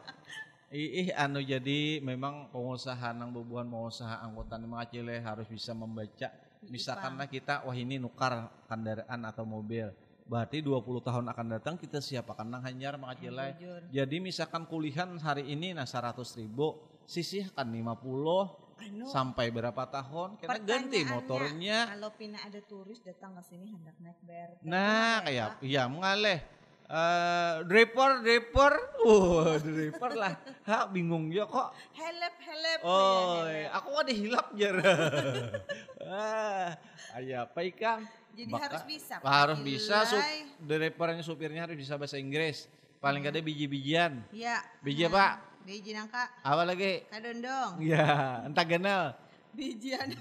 Ih, 0.75 1.15
anu 1.15 1.39
jadi 1.39 2.03
memang 2.03 2.51
pengusaha 2.51 3.15
nang 3.15 3.31
bebuan 3.31 3.71
pengusaha 3.71 4.19
angkutan 4.27 4.67
mengacile 4.67 5.23
harus 5.23 5.47
bisa 5.47 5.71
membaca. 5.71 6.27
Misalkanlah 6.67 7.31
kita 7.31 7.63
wah 7.63 7.77
ini 7.77 8.03
nukar 8.03 8.51
kendaraan 8.67 9.23
atau 9.23 9.47
mobil. 9.47 9.95
Berarti 10.27 10.59
20 10.59 11.07
tahun 11.07 11.25
akan 11.31 11.47
datang 11.55 11.75
kita 11.79 12.03
siapakan 12.03 12.51
nang 12.51 12.63
hanyar. 12.67 12.99
Jujur. 12.99 13.81
Jadi 13.95 14.17
misalkan 14.19 14.67
kulihan 14.67 15.15
hari 15.23 15.47
ini 15.47 15.71
nah 15.71 15.87
100 15.87 16.19
ribu, 16.43 16.83
sisihkan 17.07 17.71
50 17.71 18.67
Anu, 18.77 19.07
sampai 19.09 19.55
berapa 19.55 19.87
tahun 19.87 20.37
kita 20.43 20.59
ganti 20.67 21.07
motornya. 21.07 21.95
Kalau 21.95 22.11
pina 22.13 22.43
ada 22.43 22.59
turis 22.59 23.01
datang 23.01 23.39
ke 23.39 23.43
sini 23.47 23.71
hendak 23.71 23.97
naik 24.03 24.19
BRT. 24.27 24.67
Nah, 24.67 25.23
ya, 25.25 25.25
kayak 25.25 25.51
iya 25.63 25.83
mengaleh. 25.87 26.57
Eh, 26.87 27.55
driver, 27.67 28.23
driver, 28.23 28.73
uh, 29.03 29.59
driver 29.67 30.13
lah. 30.15 30.39
Ha, 30.71 30.87
bingung 30.87 31.35
ya 31.35 31.43
kok. 31.43 31.75
Helep 31.99 32.35
helep. 32.47 32.81
Oh, 32.87 33.43
ya, 33.43 33.67
helep. 33.67 33.75
aku 33.75 33.91
ada 33.99 34.13
hilap 34.15 34.47
jar. 34.55 34.77
ah, 36.07 36.79
ayah 37.19 37.43
apa 37.43 37.59
ikan? 37.75 38.07
Jadi 38.37 38.53
Baka- 38.53 38.65
harus 38.69 38.83
bisa. 38.85 39.15
Pak 39.17 39.31
Harus 39.33 39.59
bisa. 39.61 39.97
Sup, 40.05 40.21
Gilai. 40.21 40.39
drivernya 40.61 41.25
supirnya 41.25 41.61
harus 41.65 41.75
bisa 41.75 41.97
bahasa 41.97 42.21
Inggris. 42.21 42.69
Paling 43.01 43.25
kada 43.25 43.41
biji-bijian. 43.41 44.21
Ya. 44.29 44.61
Biji 44.81 45.05
nah, 45.05 45.11
apa? 45.11 45.27
Biji 45.65 45.91
nangka. 45.91 46.25
Apa 46.45 46.63
lagi? 46.63 47.09
Kadondong. 47.09 47.81
Ya, 47.81 48.07
entah 48.45 48.63
kenal. 48.63 49.05
Bijian. 49.51 50.13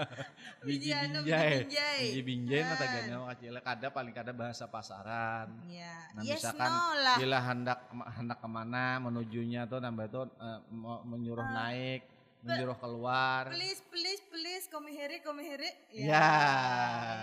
Biji 0.64 0.88
Biji 0.88 0.90
anu, 0.96 1.18
binjai. 1.20 1.44
biji 1.44 1.60
binjai. 1.68 2.00
Biji 2.00 2.20
binjai 2.24 2.60
mah 2.62 2.72
Ah. 2.72 2.88
kenal 2.88 3.22
kacil. 3.28 3.54
Kada 3.60 3.88
paling 3.92 4.14
kada 4.14 4.32
bahasa 4.32 4.64
pasaran. 4.64 5.48
Ya. 5.68 6.08
Nah, 6.16 6.22
yes 6.24 6.40
misalkan 6.40 6.70
no 6.70 6.88
lah. 6.96 7.16
bila 7.20 7.38
hendak 7.42 7.78
hendak 8.16 8.38
ke 8.40 8.48
mana 8.48 8.84
menujunya 8.98 9.68
tuh 9.68 9.76
nambah 9.76 10.06
tuh 10.08 10.24
mau 10.72 11.04
menyuruh 11.04 11.44
naik, 11.44 12.08
menyuruh 12.42 12.74
keluar. 12.74 13.54
Please 13.54 13.78
please 13.86 14.22
please 14.26 14.64
komi 14.66 14.90
here 14.90 15.22
komi 15.22 15.42
here. 15.42 15.70
Ya, 15.94 16.26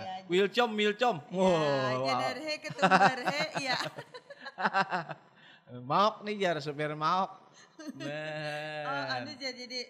ya, 0.00 0.14
wilcom, 0.26 0.72
wilcom. 0.72 1.20
Ya, 1.20 1.28
Wow, 1.30 1.52
wow. 1.52 2.06
jadarhe 2.08 2.54
ketemu 2.58 2.90
barhe. 2.90 3.42
Ya. 3.66 3.76
Maok 5.80 6.24
nih 6.24 6.34
jar 6.36 6.56
supir 6.58 6.92
maok. 6.92 7.30
Oh, 7.30 7.88
Nah. 7.96 9.16
anu 9.16 9.32
jadi 9.34 9.56
jadi 9.56 9.80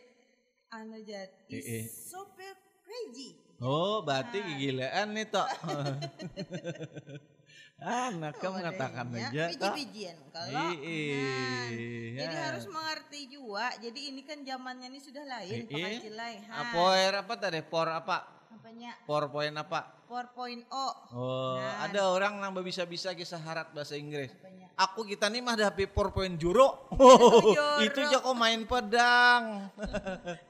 anu 0.71 0.99
jadi 1.01 1.49
Eh, 1.49 1.83
eh. 1.83 1.85
super 1.87 2.55
crazy. 2.83 3.35
Oh, 3.59 4.01
berarti 4.01 4.39
kegilaan 4.41 5.11
nih 5.13 5.27
toh. 5.27 5.47
Anak 7.81 8.37
kamu 8.37 8.61
mengatakan 8.61 9.09
aja. 9.17 9.49
Biji-bijian 9.49 10.17
kalau. 10.29 10.53
Nah, 10.53 10.73
jadi 12.13 12.37
harus 12.53 12.69
mengerti 12.69 13.21
juga. 13.33 13.73
Jadi 13.81 14.01
ini 14.13 14.21
kan 14.21 14.45
zamannya 14.45 14.93
ini 14.93 15.01
sudah 15.01 15.25
lain 15.25 15.65
Ii. 15.65 15.73
Pak 15.73 15.91
Cilai. 16.05 16.35
Ha. 16.45 16.77
Power 16.77 17.13
apa 17.25 17.35
tadi? 17.41 17.61
Por 17.65 17.89
apa? 17.89 18.41
Apanya? 18.51 18.93
PowerPoint 19.09 19.57
apa? 19.57 19.81
4.0. 20.11 20.67
Oh, 20.75 21.57
Nah. 21.57 21.87
ada 21.87 22.11
orang 22.11 22.43
yang 22.43 22.53
bisa-bisa 22.61 23.15
kisah 23.15 23.39
harat 23.41 23.71
bahasa 23.73 23.95
Inggris. 23.95 24.35
Apanya? 24.37 24.69
Aku 24.77 25.07
kita 25.07 25.31
nih 25.33 25.41
mah 25.41 25.55
ada 25.57 25.73
PowerPoint 25.73 26.37
juro. 26.37 26.91
juro. 26.93 27.81
itu 27.87 27.99
aja 28.03 28.21
kok 28.21 28.37
main 28.37 28.67
pedang. 28.69 29.71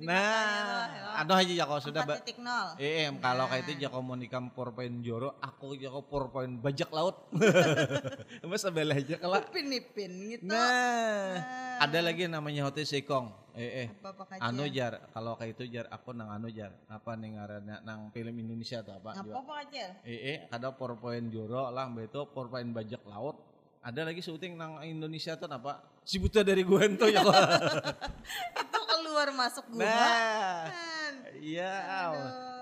Nah, 0.00 1.20
anu 1.20 1.32
aja 1.36 1.52
ya 1.52 1.64
kalau 1.68 1.82
sudah 1.82 2.02
ba- 2.08 2.18
4.0. 2.22 2.80
Eh, 2.80 3.10
kalau 3.20 3.44
Nah. 3.44 3.50
kayak 3.52 3.64
itu 3.68 3.72
nikam 4.16 4.48
porpoin 4.54 5.04
joro, 5.04 5.36
aku 5.42 5.76
joko 5.76 6.00
porpoin 6.06 6.56
bajak 6.56 6.88
laut. 6.88 7.28
Mas 8.48 8.64
sebelah 8.64 8.96
aja 8.96 9.20
kalau. 9.20 9.36
Upin 9.40 9.68
ipin 9.72 10.12
gitu. 10.36 10.48
Nah, 10.48 11.36
ada 11.82 11.98
lagi 12.00 12.24
namanya 12.26 12.68
hotel 12.68 12.88
Sekong. 12.88 13.32
Eh, 13.52 13.86
eh. 13.86 13.88
Apa? 14.00 14.38
Anu 14.38 14.64
jar, 14.70 15.10
kalau 15.10 15.34
kayak 15.34 15.58
itu 15.58 15.74
jar, 15.74 15.90
aku 15.90 16.14
nang 16.14 16.30
anu 16.30 16.48
jar, 16.48 16.70
apa 16.86 17.18
nih 17.18 17.34
ngarannya 17.34 17.76
nang 17.82 18.08
film 18.14 18.32
Indonesia 18.38 18.80
atau 18.80 18.96
apa? 18.96 19.18
Apa. 19.18 19.42
Pak 19.42 19.44
Kacil? 19.66 19.88
Eh, 20.06 20.20
eh, 20.32 20.38
ada 20.48 20.70
porpoin 20.70 21.26
joro 21.28 21.68
lah, 21.68 21.90
mbak 21.90 22.08
itu 22.14 22.20
porpoin 22.30 22.70
bajak 22.70 23.02
laut. 23.04 23.36
Ada 23.80 24.06
lagi 24.06 24.20
syuting 24.20 24.60
nang 24.60 24.78
Indonesia 24.84 25.34
tuh 25.40 25.48
apa? 25.48 25.80
Si 26.04 26.20
buta 26.20 26.44
dari 26.44 26.62
gua 26.62 26.84
ento 26.84 27.08
ya. 27.08 27.24
Keluar 29.10 29.28
masuk 29.34 29.66
gua. 29.74 29.82
Nah, 29.82 30.70
Kan. 30.70 31.14
iya, 31.42 31.74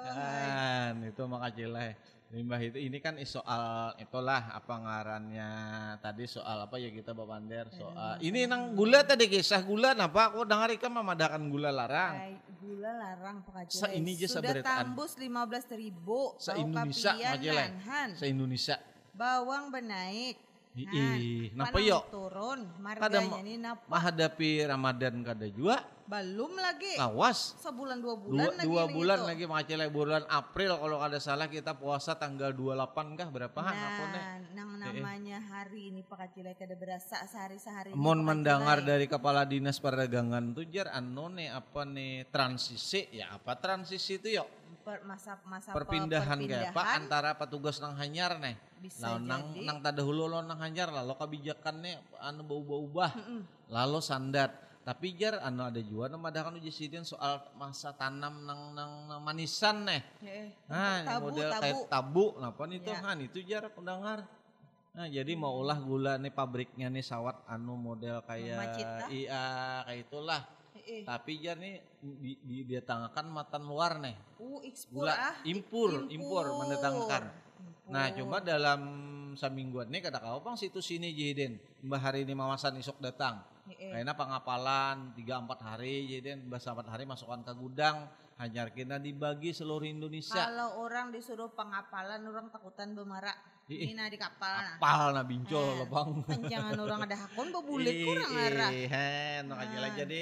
kan 0.08 0.94
itu 1.04 1.22
makasih 1.28 1.68
lah. 1.68 1.92
Limbah 2.28 2.60
itu 2.60 2.76
ini 2.76 3.00
kan 3.00 3.16
soal 3.24 3.96
itulah 3.96 4.52
apa 4.52 4.74
ngarannya 4.76 5.48
tadi 6.04 6.28
soal 6.28 6.68
apa 6.68 6.76
ya 6.76 6.92
kita 6.92 7.16
Bapak 7.16 7.40
Ander 7.40 7.72
soal 7.72 8.20
ini 8.20 8.44
nang 8.44 8.76
gula 8.76 9.00
tadi 9.00 9.32
kisah 9.32 9.64
gula 9.64 9.96
napa 9.96 10.28
aku 10.28 10.44
dengar 10.44 10.68
ikan 10.76 10.92
memadakan 10.92 11.48
gula 11.48 11.72
larang 11.72 12.36
gula 12.60 12.92
larang. 12.92 13.40
Sa 13.72 13.88
ini 13.88 14.12
aja 14.12 14.28
Sudah 14.28 14.60
tambus 14.60 15.16
15 15.16 15.72
ribu. 15.80 16.36
se 16.36 16.52
Indonesia 16.60 17.16
majalah 17.16 17.68
se 18.12 18.24
Indonesia 18.28 18.76
Bawang 19.16 19.72
benaik. 19.72 20.36
Ih, 20.78 21.50
Han. 21.50 21.58
napa 21.58 21.80
yo? 21.80 22.04
turun. 22.12 22.70
Marganya 22.78 23.40
ini 23.40 23.56
napa? 23.58 23.88
menghadapi 23.88 24.68
Ramadan 24.68 25.14
kada 25.24 25.48
juga 25.48 25.80
Belum 26.08 26.56
lagi. 26.56 26.96
lawas 26.96 27.52
Sebulan 27.60 28.00
dua 28.00 28.16
bulan 28.16 28.32
dua, 28.40 28.56
lagi. 28.56 28.64
dua 28.64 28.84
bulan 28.88 29.18
gitu. 29.20 29.28
lagi 29.28 29.44
makasih 29.44 29.92
bulan 29.92 30.22
April. 30.32 30.72
Kalau 30.80 30.96
kada 31.04 31.18
salah 31.20 31.46
kita 31.52 31.76
puasa 31.76 32.16
tanggal 32.16 32.56
28 32.56 33.12
kah? 33.20 33.28
Berapa 33.28 33.58
Nah, 33.60 34.40
nang 34.56 34.70
namanya 34.80 35.36
hari 35.44 35.92
ini 35.92 36.00
Pak 36.00 36.16
Kacilai 36.16 36.56
kada 36.56 36.72
berasa 36.80 37.20
sehari-sehari. 37.28 37.92
Mon 37.92 38.24
Pak 38.24 38.24
mendengar 38.24 38.80
dari 38.80 39.04
kepala 39.04 39.44
dinas 39.44 39.76
perdagangan 39.76 40.56
tuh 40.56 40.64
jar 40.64 40.88
nih 40.96 41.52
apa 41.52 41.84
nih 41.84 42.24
transisi. 42.32 43.12
Ya 43.12 43.36
apa 43.36 43.60
transisi 43.60 44.16
itu 44.16 44.40
yuk? 44.40 44.48
Per- 44.88 45.04
masa 45.04 45.36
masa 45.44 45.76
perpindahan 45.76 46.40
kayak 46.40 46.72
apa 46.72 46.80
perpindahan. 46.80 46.98
antara 47.04 47.30
petugas 47.36 47.76
nang 47.76 47.92
hanyar 48.00 48.40
nih 48.40 48.56
nah, 49.04 49.20
nang 49.20 49.52
nang 49.60 49.84
tada 49.84 50.00
hulu 50.00 50.24
lo 50.24 50.40
nang 50.40 50.56
hanyar. 50.56 50.88
Lalu 50.88 51.12
kebijakannya 51.20 52.00
anu 52.24 52.48
bau-bau 52.48 53.12
lalu 53.68 54.00
sandat 54.00 54.67
tapi 54.88 55.12
jar 55.20 55.36
anu 55.44 55.68
ada 55.68 55.84
juga 55.84 56.08
nama 56.08 56.32
ada 56.32 56.48
kan 56.48 56.56
uji 56.56 56.72
sidin 56.72 57.04
soal 57.04 57.44
masa 57.60 57.92
tanam 57.92 58.40
nang 58.48 58.72
nang, 58.72 59.04
nang 59.04 59.20
manisan 59.20 59.84
nih 59.84 60.00
Eh, 60.24 60.48
Nah, 60.64 61.04
tabu, 61.04 61.28
model 61.28 61.50
tabu. 61.52 61.60
kayak 61.60 61.76
tabu, 61.92 62.26
napa 62.40 62.62
nih 62.64 62.78
tuh 62.80 62.96
kan 62.96 63.16
itu 63.20 63.38
jarak 63.44 63.76
pendengar. 63.76 64.24
Nah, 64.96 65.04
jadi 65.12 65.28
mau 65.36 65.60
ulah 65.60 65.76
gula 65.76 66.16
nih 66.16 66.32
pabriknya 66.32 66.88
nih 66.88 67.04
sawat 67.04 67.36
anu 67.52 67.76
model 67.76 68.24
kayak 68.24 68.80
iya 69.12 69.84
kayak 69.84 70.08
itulah. 70.08 70.40
Eh. 70.88 71.04
Tapi 71.04 71.32
jar 71.36 71.60
nih 71.60 71.84
di, 72.00 72.32
di, 72.40 72.56
dia 72.64 72.80
tangakan 72.80 73.28
matan 73.28 73.68
luar 73.68 74.00
nih. 74.00 74.16
Uh, 74.40 74.64
ekspor 74.64 75.04
Gula 75.04 75.12
ah. 75.12 75.36
impur, 75.44 76.08
impur, 76.08 76.48
mendatangkan. 76.64 77.28
Nah, 77.92 78.08
cuma 78.16 78.40
dalam 78.40 78.80
semingguan 79.36 79.92
nih 79.92 80.00
kada 80.00 80.16
kau 80.16 80.40
pang 80.40 80.56
situ 80.56 80.80
sini 80.80 81.12
jiden. 81.12 81.60
Mbah 81.84 82.00
hari 82.00 82.24
ini 82.24 82.32
mawasan 82.32 82.80
isok 82.80 83.04
datang. 83.04 83.57
Kayaknya 83.76 84.14
pengapalan 84.16 84.96
3 85.12 85.44
4 85.44 85.68
hari 85.68 86.08
jiden, 86.08 86.48
mbah 86.48 86.56
4 86.56 86.88
hari 86.88 87.04
masukkan 87.04 87.44
ke 87.44 87.52
gudang, 87.52 88.08
hanyar 88.38 88.72
kena 88.72 88.96
dibagi 88.96 89.50
seluruh 89.52 89.84
Indonesia. 89.84 90.38
Kalau 90.38 90.80
orang 90.80 91.10
disuruh 91.12 91.52
pengapalan, 91.52 92.22
orang 92.24 92.48
takutan 92.48 92.94
bemara. 92.96 93.34
Ini 93.68 93.92
nah 93.92 94.08
di 94.08 94.16
kapal 94.16 94.64
nah. 94.64 94.80
Apal 94.80 95.12
na 95.12 95.22
bincol 95.28 95.60
Eh, 95.60 95.76
lo 95.76 95.84
bang. 95.92 96.08
Panjangan 96.24 96.78
orang 96.80 97.00
ada 97.04 97.16
hakun, 97.20 97.46
bebulit 97.60 97.94
kurang 98.00 98.32
arah. 98.32 98.70
makanya 99.44 99.78
lah. 99.84 99.90
jadi 99.92 100.20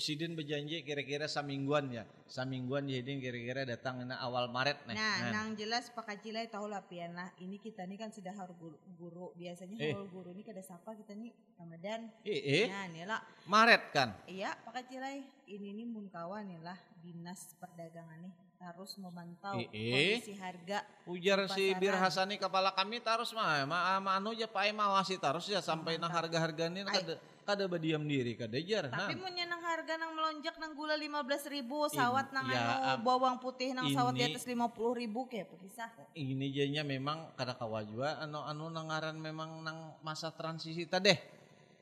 Sidin 0.00 0.32
berjanji 0.32 0.80
kira-kira 0.80 1.28
samingguan 1.28 1.92
ya. 1.92 2.08
Samingguan 2.26 2.88
Sidin 2.88 3.20
kira-kira 3.20 3.68
datang 3.68 4.02
na 4.02 4.16
awal 4.18 4.48
Maret 4.48 4.82
nih. 4.88 4.96
Nah, 4.96 5.16
Hen. 5.20 5.30
nang 5.30 5.48
jelas 5.54 5.92
Pak 5.92 6.08
Kacilai 6.08 6.48
tahu 6.48 6.66
lah 6.66 6.80
pian 6.82 7.12
lah. 7.12 7.28
Ini 7.36 7.60
kita 7.60 7.84
nih 7.84 8.00
kan 8.00 8.08
sudah 8.10 8.32
haul 8.34 8.56
guru, 8.56 8.76
guru. 8.96 9.26
biasanya 9.36 9.76
Eh. 9.78 9.92
haul 9.92 10.08
guru 10.08 10.32
ini 10.32 10.40
kada 10.42 10.64
sapa 10.64 10.96
kita 10.96 11.12
nih 11.12 11.30
Ramadan. 11.60 12.08
Eh, 12.24 12.40
eh, 12.40 12.66
Nah, 12.72 12.88
nih 12.88 13.04
lah. 13.04 13.20
Maret 13.46 13.82
kan. 13.92 14.08
Iya, 14.24 14.56
Pak 14.64 14.72
Kacilai. 14.80 15.22
Ini 15.46 15.76
nih 15.76 15.86
mun 15.86 16.08
kawan 16.08 16.48
nih 16.48 16.60
lah 16.64 16.78
dinas 17.04 17.52
perdagangan 17.60 18.24
nih 18.24 18.34
harus 18.60 18.92
memantau 19.00 19.56
Eh, 19.56 19.72
eh. 19.72 20.20
kondisi 20.20 20.36
harga. 20.36 20.84
Ujar 21.08 21.48
si. 21.48 21.72
Bir 21.80 21.96
Hasani 21.96 22.36
kepala 22.36 22.76
kami 22.76 23.00
tarus 23.00 23.32
mah 23.32 23.64
ma, 23.64 23.96
ma 24.04 24.20
anu 24.20 24.36
aja 24.36 24.44
Pak 24.44 24.68
mawasi 24.76 25.16
tarus 25.16 25.48
ya 25.48 25.64
sampai 25.64 25.96
nah 25.96 26.12
harga-harga 26.12 26.68
ini 26.68 26.84
kada 26.84 27.16
kada 27.50 27.66
berdiam 27.66 28.02
diri 28.06 28.38
kada 28.38 28.54
jar. 28.62 28.86
Nah, 28.86 29.10
Tapi 29.10 29.18
mun 29.18 29.34
nang 29.34 29.58
harga 29.58 29.98
nang 29.98 30.14
melonjak 30.14 30.54
nang 30.62 30.72
gula 30.78 30.94
15 30.94 31.50
ribu, 31.50 31.90
sawat 31.90 32.30
nang 32.30 32.46
ya, 32.46 32.94
anu 32.94 33.02
bawang 33.02 33.42
putih 33.42 33.74
nang 33.74 33.90
sawat 33.90 34.14
di 34.14 34.22
ini- 34.22 34.30
atas 34.30 34.46
50 34.46 34.94
ribu 34.94 35.26
kayak 35.26 35.50
pisah. 35.58 35.90
ini 36.14 36.54
jadinya 36.54 36.86
memang 36.86 37.34
kada 37.34 37.58
kawa 37.58 37.82
juga 37.82 38.22
anu 38.22 38.38
anu 38.46 38.70
nangaran 38.70 39.18
memang 39.18 39.66
nang 39.66 39.98
masa 40.06 40.30
transisi 40.30 40.86
tadi. 40.86 41.40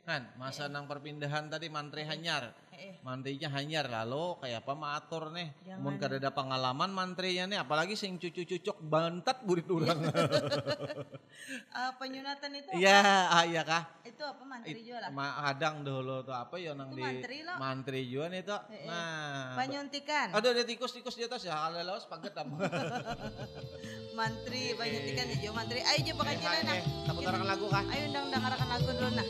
Kan, 0.09 0.25
masa 0.41 0.73
nang 0.73 0.89
perpindahan 0.89 1.53
tadi 1.53 1.69
mantri 1.69 2.01
hanyar. 2.01 2.49
Eh. 2.79 2.95
Mantrinya 3.03 3.51
hanyar 3.51 3.91
lalu 3.91 4.39
kayak 4.39 4.63
apa 4.63 4.73
maatur 4.79 5.35
nih. 5.35 5.51
Jangan. 5.67 5.83
Mun 5.83 5.95
kada 5.99 6.17
ada 6.23 6.31
pengalaman 6.31 6.91
mantrinya 6.95 7.45
nih 7.51 7.59
apalagi 7.59 7.99
sing 7.99 8.23
cucu-cucuk 8.23 8.79
bantat 8.87 9.43
burit 9.43 9.67
urang. 9.67 9.99
Eh, 11.49 11.93
penyunatan 11.97 12.51
itu 12.61 12.69
Iya, 12.77 13.31
ah 13.31 13.47
iya 13.47 13.63
kah? 13.63 13.87
itu 14.19 14.27
apa 14.27 14.43
mantri 14.43 14.83
jual 14.83 14.99
lah. 14.99 15.15
Ma 15.15 15.47
kadang 15.49 15.87
dulu 15.87 16.27
tuh 16.27 16.35
apa 16.35 16.59
ya 16.59 16.75
nang 16.75 16.91
di 16.91 17.01
mantri 17.01 17.47
lo. 17.47 17.55
mantri 17.55 18.01
juga 18.11 18.27
nih 18.35 18.43
tuh. 18.43 18.61
Eh, 18.69 18.83
eh. 18.83 18.89
Nah, 18.91 19.55
Penyuntikan. 19.55 20.27
Aduh 20.35 20.51
ada 20.51 20.67
tikus-tikus 20.67 21.15
di 21.15 21.25
atas 21.25 21.47
ya 21.47 21.55
kalau 21.55 21.79
lawas 21.79 22.05
paget. 22.11 22.35
Mantri 24.19 24.75
penyuntikan 24.75 25.27
hijau 25.31 25.53
mantri. 25.55 25.81
Ayo 25.87 25.99
coba 26.13 26.35
kajian 26.35 26.67
nah. 26.67 26.77
tak 27.07 27.15
putarkan 27.15 27.47
lagu 27.47 27.67
kah? 27.71 27.85
Ayo 27.87 28.03
undang 28.11 28.27
dengarkan 28.35 28.69
lagu 28.69 28.91
dulu 28.91 29.11
nah. 29.15 29.29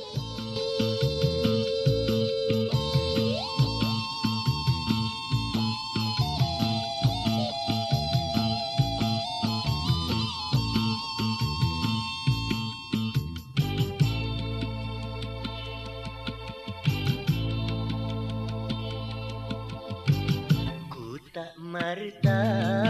Tak 21.88 22.87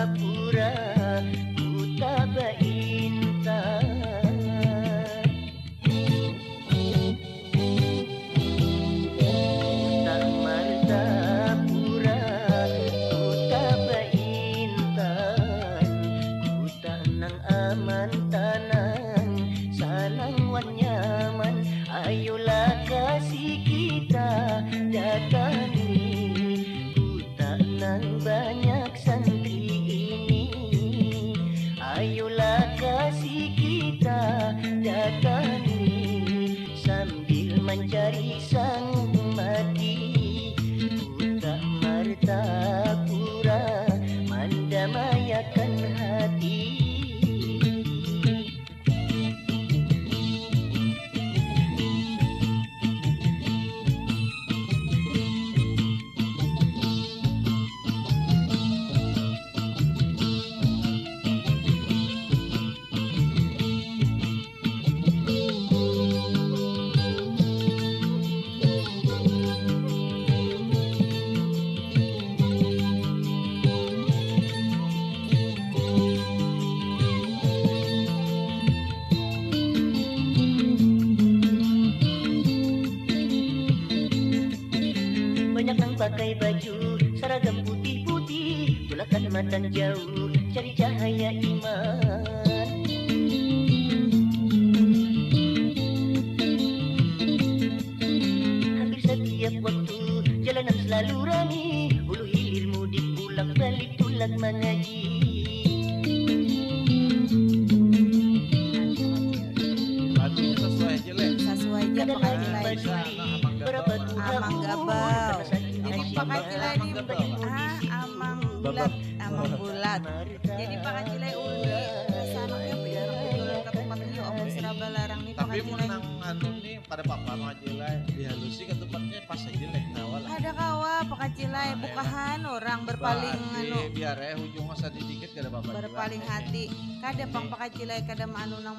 pang 137.79 137.87
pakacilai 137.87 138.03
kada 138.11 138.27
anu 138.27 138.59
nang 138.59 138.75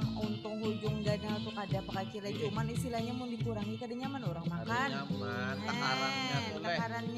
hujung 0.59 0.99
gadang 1.07 1.39
tuh 1.39 1.55
kada 1.55 1.80
pakacilai 1.88 2.35
Iya. 2.35 2.51
cuman 2.51 2.67
istilahnya 2.67 3.13
mau 3.15 3.23
dikurangi 3.31 3.80
kada 3.80 3.95
nyaman 3.95 4.27
orang 4.27 4.43
makan. 4.51 4.89
nyaman, 4.91 5.55
takarannya 5.63 6.39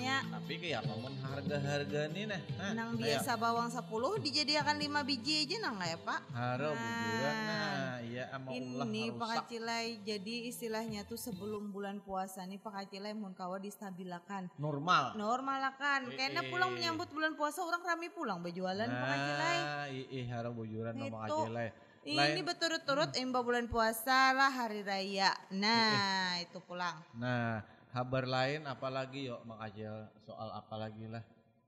Leh. 0.02 0.10
takarannya 0.12 0.18
Tapi 0.42 0.54
kayak 0.58 0.80
apa 0.82 0.94
mun 0.98 1.14
harga-harga 1.22 2.02
nih 2.10 2.26
nah. 2.26 2.42
Nang 2.74 2.90
ayo. 2.92 3.00
biasa 3.00 3.32
bawang 3.38 3.70
10 3.70 4.26
dijadikan 4.26 4.76
5 4.76 5.08
biji 5.08 5.34
aja 5.46 5.56
nang 5.62 5.76
nggak 5.78 5.90
ya 5.90 6.00
pak 6.02 6.20
Haro 6.34 6.70
Nah. 6.72 6.80
bujuran 6.82 7.36
nah 7.38 7.94
iya 8.02 8.24
ama 8.32 8.48
ini 8.50 9.04
rusak. 9.06 9.20
pakacilai 9.20 9.86
jadi 10.02 10.36
istilahnya 10.50 11.02
tuh 11.06 11.16
sebelum 11.16 11.70
bulan 11.70 12.02
puasa 12.02 12.42
nih 12.44 12.58
pakacilai 12.58 13.14
mun 13.14 13.32
kawa 13.32 13.58
distabilakan 13.58 14.50
normal. 14.58 15.14
normal 15.14 15.62
kan 15.78 16.10
kayaknya 16.10 16.44
eh. 16.44 16.50
pulang 16.50 16.74
menyambut 16.74 17.08
bulan 17.10 17.34
puasa 17.34 17.62
orang 17.62 17.82
rame 17.82 18.10
pulang 18.10 18.42
berjualan 18.42 18.88
pakacilai 18.88 19.58
Nah, 19.62 19.86
ih 19.92 20.26
haro 20.28 20.52
bujuran 20.52 20.96
nama 20.96 21.28
Itu. 21.28 21.38
aja 21.46 21.52
lah. 21.52 21.70
Ini 22.02 22.42
berturut-turut 22.42 23.14
imba 23.14 23.46
bulan 23.46 23.70
puasa 23.70 24.34
lah 24.34 24.50
hari 24.50 24.82
raya. 24.82 25.38
Nah, 25.54 26.42
itu 26.42 26.58
pulang. 26.58 26.98
Nah, 27.14 27.62
kabar 27.92 28.24
lain 28.24 28.64
apalagi 28.66 29.28
yuk 29.28 29.44
Makajel 29.44 30.08
soal 30.24 30.50
apalagi 30.56 31.12
lah. 31.12 31.24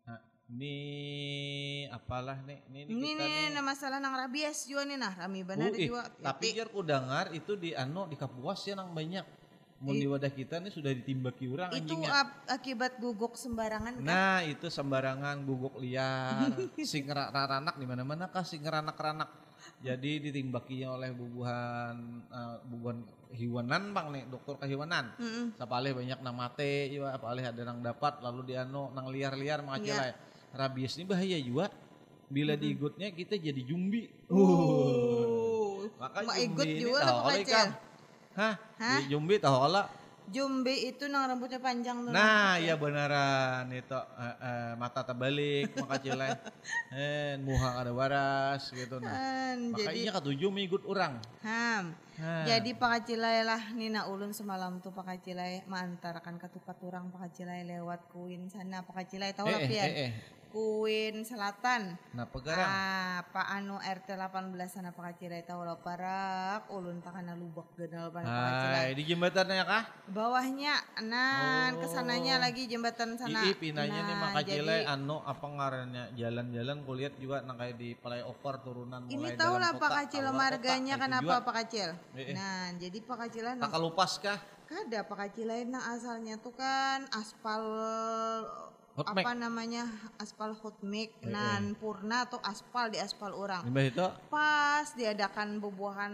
Nah, 0.07 0.19
ini 0.49 0.75
apalah 1.91 2.39
nih 2.43 2.59
ini, 2.71 2.79
Ini 2.87 3.09
kita 3.13 3.23
nih, 3.23 3.45
nah 3.53 3.63
masalah 3.63 3.97
nang 3.99 4.15
rabies 4.15 4.65
juga 4.65 4.87
nih 4.87 4.97
nah, 4.97 5.13
rami 5.13 5.41
benar 5.43 5.71
Uh, 5.71 5.77
juga. 5.77 6.03
tapi 6.23 6.55
jar 6.55 6.67
ku 6.71 6.79
dengar 6.81 7.31
itu 7.31 7.53
di 7.59 7.75
anu 7.75 8.07
di 8.07 8.15
Kapuas 8.15 8.63
ya 8.63 8.75
nang 8.75 8.95
banyak. 8.95 9.23
Mun 9.83 9.99
di 9.99 10.07
wadah 10.07 10.31
kita 10.31 10.63
nih 10.63 10.71
sudah 10.71 10.95
ditimbaki 10.95 11.43
orang 11.51 11.67
itu 11.75 11.91
anjingnya. 11.91 12.07
ap- 12.15 12.47
akibat 12.47 13.03
guguk 13.03 13.35
sembarangan 13.35 13.99
kan? 13.99 14.03
Nah, 14.07 14.39
itu 14.47 14.71
sembarangan 14.71 15.43
guguk 15.43 15.75
liar, 15.83 16.55
sing 16.87 17.03
ranak 17.11 17.75
di 17.75 17.83
mana-mana 17.83 18.31
kah 18.31 18.47
sing 18.47 18.63
ranak-ranak. 18.63 19.27
Jadi 19.83 20.23
ditimbakinya 20.31 20.95
oleh 20.95 21.11
bubuhan 21.11 21.95
eh, 22.31 22.57
bubuhan 22.63 23.03
hewanan 23.33 23.91
Bang 23.91 24.13
nih, 24.13 24.23
dokter 24.29 24.55
kehewanan. 24.61 25.11
Mm-mm. 25.17 25.57
Sapalih 25.57 25.97
banyak 25.97 26.19
nang 26.21 26.37
mate, 26.37 26.89
juga 26.93 27.17
apalih 27.17 27.43
ada 27.43 27.61
nang 27.65 27.81
dapat 27.81 28.21
lalu 28.21 28.53
di 28.53 28.53
anu 28.55 28.93
nang 28.93 29.09
liar-liar 29.09 29.59
Iya. 29.59 29.65
makanya 29.65 29.95
lah. 29.97 30.15
Rabies 30.53 30.93
ini 31.01 31.05
bahaya 31.09 31.37
juga. 31.41 31.67
Bila 32.29 32.53
diigutnya 32.57 33.09
kita 33.13 33.37
jadi 33.37 33.61
jumbi. 33.61 34.09
Oh, 34.29 35.85
Maka 36.01 36.25
Mak 36.25 36.33
jumbi 36.33 36.45
ikut 36.49 36.65
ini 36.65 36.79
juga 36.81 36.99
tahu 37.05 37.19
lah 37.25 37.37
ikan. 37.41 37.67
Hah? 38.33 38.53
Jumbi 39.05 39.35
tahu 39.37 39.57
kalau 39.69 39.85
Jumbe 40.33 40.73
itu 40.73 41.05
nang 41.05 41.29
rambutnya 41.29 41.61
panjang 41.61 42.01
tuh. 42.01 42.09
Nah, 42.09 42.57
ya 42.57 42.73
beneran 42.73 43.69
itu 43.69 43.93
eh, 43.93 44.35
eh, 44.41 44.71
mata 44.81 45.05
terbalik 45.05 45.77
maka 45.77 46.01
cilai. 46.01 46.33
Eh, 46.93 47.35
muha 47.41 47.81
ada 47.81 47.89
waras 47.89 48.69
gitu 48.69 49.01
nah. 49.01 49.11
Kan, 49.11 49.73
jadi 49.73 50.13
ketujuh 50.13 50.49
mengikut 50.49 50.85
orang. 50.85 51.17
ham. 51.41 51.93
Hah. 52.13 52.45
Jadi 52.45 52.77
pakacilai 52.77 53.41
lah 53.41 53.73
Nina 53.73 54.05
ulun 54.05 54.37
semalam 54.37 54.77
tuh 54.77 54.93
pakacilai 54.93 55.65
mantarakan 55.65 56.37
ketupat 56.37 56.77
orang 56.85 57.09
pakacilai 57.09 57.65
lewat 57.65 58.05
kuin 58.13 58.45
sana 58.53 58.85
pakacilai 58.85 59.33
tahu 59.33 59.49
lah 59.49 59.61
eh, 59.65 59.69
eh, 59.73 59.81
eh, 59.81 59.97
eh. 60.09 60.11
Kuin 60.53 61.25
Selatan. 61.25 61.97
Nah, 62.13 62.29
pegarang. 62.29 62.61
Ah, 62.63 63.25
Pak 63.25 63.47
Anu 63.51 63.81
RT 63.81 64.13
18 64.13 64.53
sana 64.69 64.93
pakacilai 64.93 65.41
tahu 65.41 65.65
lah 65.65 65.75
parak 65.75 66.69
ulun 66.69 67.01
takana 67.01 67.33
lubak 67.33 67.73
genal 67.73 68.13
pan 68.13 68.21
pakacilai. 68.21 68.77
Hai, 68.77 68.93
di 68.93 69.03
jembatannya 69.03 69.63
kah? 69.65 69.83
Bawahnya 70.07 70.77
nan 71.01 71.73
Oh. 71.73 71.81
ke 71.81 71.87
sananya 71.89 72.37
lagi 72.37 72.69
jembatan 72.69 73.17
sana. 73.17 73.41
Ii 73.41 73.57
pinanya 73.57 73.99
nih 73.99 74.13
Nah, 74.13 74.45
cilai 74.45 74.85
jadi- 74.85 74.93
anu 74.93 75.25
apa 75.25 75.41
ngarannya 75.41 76.03
jalan-jalan 76.13 76.77
kulihat 76.85 77.17
juga 77.17 77.41
nang 77.41 77.57
kayak 77.57 77.73
di 77.73 77.97
flyover 77.97 78.55
turunan 78.61 79.09
Ini 79.09 79.33
tahu 79.33 79.57
lah 79.57 79.73
kota, 79.73 79.81
Pak 79.81 79.91
Kacil 80.05 80.21
keluar 80.21 80.37
marganya 80.37 80.95
kenapa. 81.01 81.33
Pak 81.41 81.53
Kacil? 81.59 81.89
Eh, 82.13 82.29
eh. 82.29 82.33
Nah, 82.37 82.77
jadi 82.77 82.97
Pak 83.01 83.17
Kacil 83.19 83.43
Tak 83.43 83.57
nang 83.57 83.73
kelupas 83.73 84.21
kah? 84.21 84.37
kada 84.63 85.01
Pak 85.01 85.17
Kacil 85.17 85.49
nah 85.65 85.93
asalnya 85.93 86.33
tuh 86.37 86.49
kan 86.51 87.05
aspal 87.13 87.61
Hot 88.93 89.09
apa 89.09 89.33
namanya? 89.33 89.89
Aspal 90.21 90.53
hot 90.53 90.77
mix 90.85 91.17
nan 91.25 91.73
purna 91.73 92.29
atau 92.29 92.37
aspal 92.45 92.93
di 92.93 93.01
aspal 93.01 93.33
orang. 93.33 93.65
Limbah 93.65 93.89
itu. 93.89 94.05
Pas 94.29 94.85
diadakan 94.93 95.57
bubuhan 95.57 96.13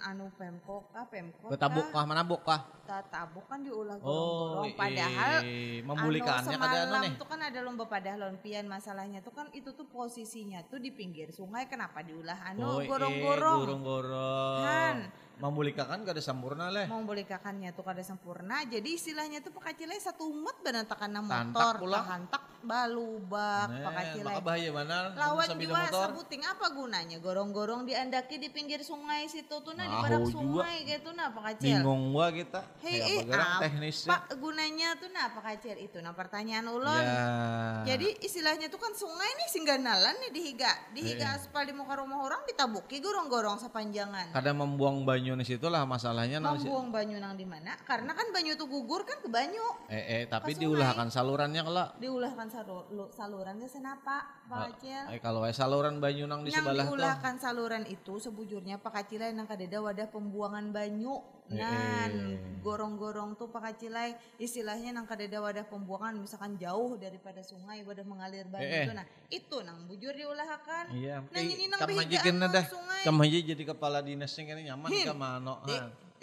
anu 0.00 0.32
pemkot 0.32 0.88
ah 0.96 1.04
pemkot 1.04 1.52
betabuk 1.52 1.92
kah? 1.92 2.04
manabuk 2.08 2.40
kah? 2.40 2.64
tabuk 2.84 3.48
kan 3.48 3.64
diulah 3.64 3.96
Oh, 4.04 4.60
gorong-gorong 4.60 4.76
padahal 4.76 5.40
eh, 5.40 5.80
memulihkannya 5.84 6.52
anu, 6.52 6.64
anu 6.68 6.76
semalam 6.84 7.00
nih. 7.00 7.12
tuh 7.16 7.28
kan 7.28 7.40
ada 7.40 7.58
lomba 7.64 7.84
padahlon 7.88 8.36
pian 8.44 8.68
masalahnya 8.68 9.24
tuh 9.24 9.32
kan 9.32 9.48
itu 9.56 9.72
tuh 9.72 9.88
posisinya 9.88 10.64
tuh 10.68 10.80
di 10.80 10.92
pinggir 10.92 11.28
sungai. 11.28 11.68
Kenapa 11.68 12.00
diulah? 12.00 12.40
Anu 12.52 12.64
Oh, 12.64 12.80
eh, 12.80 12.88
gorong-gorong. 12.88 13.58
gorong-gorong. 13.68 14.60
Han. 14.64 14.98
Memulihkan 15.34 15.98
gak 16.00 16.14
ada 16.14 16.22
sampurna 16.22 16.70
leh. 16.70 16.86
mau 16.86 17.02
bolehkakannya 17.02 17.70
tuh 17.70 17.82
kada 17.82 18.00
sempurna 18.00 18.62
jadi 18.64 18.86
istilahnya 18.86 19.40
tuh 19.40 19.50
pakacilai 19.50 19.98
satu 19.98 20.30
umat 20.30 20.56
benantakan 20.60 21.10
na 21.10 21.20
motor 21.20 21.74
pula. 21.76 22.00
tahantak 22.00 22.42
balubak 22.64 23.66
Nah, 23.66 23.82
pakacilai 23.84 24.24
maka 24.30 24.40
bahaya 24.40 24.70
mana 24.70 24.96
lawan 25.12 25.48
motor. 25.52 26.04
sabuting 26.08 26.42
apa 26.42 26.66
gunanya 26.70 27.16
gorong-gorong 27.18 27.82
diandaki 27.82 28.36
di 28.36 28.48
pinggir 28.48 28.80
sungai 28.80 29.26
situ 29.26 29.52
tuh 29.54 29.72
nah 29.72 29.84
di 29.84 29.96
barak 29.96 30.22
juga. 30.22 30.32
sungai 30.32 30.76
gitu 30.86 31.10
nah 31.10 31.28
pakacil 31.28 31.76
Bingung 31.76 32.02
gua 32.10 32.28
kita. 32.30 32.60
Hei, 32.80 33.20
eh, 33.20 33.22
teknisnya. 33.60 34.16
gunanya 34.34 34.96
tuh 34.96 35.10
nah 35.10 35.28
pakacil 35.30 35.76
itu 35.76 35.98
nah 35.98 36.12
pertanyaan 36.12 36.64
ulun 36.66 37.02
Ya. 37.04 37.84
jadi 37.86 38.16
istilahnya 38.18 38.66
tuh 38.66 38.78
kan 38.78 38.92
sungai 38.92 39.28
nih 39.34 39.48
singganalan 39.50 40.14
nih 40.20 40.30
dihiga 40.30 40.72
dihiga 40.90 41.26
Eh. 41.26 41.36
aspal 41.36 41.64
di 41.64 41.72
muka 41.72 41.96
rumah 41.96 42.22
orang 42.22 42.40
ditabuki 42.44 42.96
gorong-gorong 42.98 43.58
sepanjangan 43.58 44.32
kadang 44.32 44.56
membuang 44.56 45.04
banyu 45.24 45.40
di 45.40 45.46
situ 45.48 45.66
lah 45.72 45.88
masalahnya 45.88 46.36
nang 46.36 46.60
membuang 46.60 46.92
banyu 46.92 47.16
nang 47.16 47.32
di 47.32 47.48
mana? 47.48 47.72
Karena 47.88 48.12
kan 48.12 48.28
banyu 48.28 48.52
tuh 48.60 48.68
gugur 48.68 49.08
kan 49.08 49.16
ke 49.24 49.28
banyu. 49.32 49.64
Eh, 49.88 50.20
eh 50.20 50.22
tapi 50.28 50.52
diulahkan 50.52 51.08
salurannya 51.08 51.64
kalau 51.64 51.86
diulahkan 51.96 52.48
salu- 52.52 52.88
lu- 52.92 53.08
salurannya 53.08 53.64
senapa 53.64 54.44
Pak 54.44 54.76
Acil? 54.76 55.16
eh 55.16 55.20
kalau 55.24 55.48
eh, 55.48 55.56
saluran 55.56 55.96
banyu 55.96 56.28
nang 56.28 56.44
di 56.44 56.52
yang 56.52 56.60
sebelah 56.60 56.84
tuh. 56.84 57.00
diulahkan 57.00 57.34
saluran 57.40 57.88
itu 57.88 58.20
sebujurnya 58.20 58.76
Pak 58.84 58.92
Kacilai 58.92 59.32
nang 59.32 59.48
kadeda 59.48 59.80
wadah 59.80 60.12
pembuangan 60.12 60.68
banyu 60.68 61.16
Eh. 61.52 62.40
gorong-gorong 62.64 63.36
tuh 63.36 63.52
Pak 63.52 63.60
Kacilai 63.60 64.16
istilahnya 64.40 64.96
nang 64.96 65.04
kadeda 65.04 65.44
wadah 65.44 65.68
pembuangan 65.68 66.16
misalkan 66.16 66.56
jauh 66.56 66.96
daripada 66.96 67.44
sungai 67.44 67.84
wadah 67.84 68.00
mengalir 68.08 68.48
Eh, 68.56 68.64
eh. 68.64 68.84
itu 68.88 68.92
nah 68.96 69.06
itu 69.28 69.56
nang 69.60 69.84
bujur 69.84 70.16
diulahkan 70.16 70.88
iya 70.96 71.20
nang 71.20 71.44
ini 71.44 71.68
nang 71.68 71.84
behigaan 71.84 72.40
sungai 72.64 73.02
kam 73.04 73.20
aja 73.20 73.38
jadi 73.52 73.62
kepala 73.68 74.00
dinasnya 74.00 74.42
kan 74.48 74.56
nyaman 74.64 74.88
Hin. 74.88 75.04
ka 75.04 75.12
mano 75.12 75.60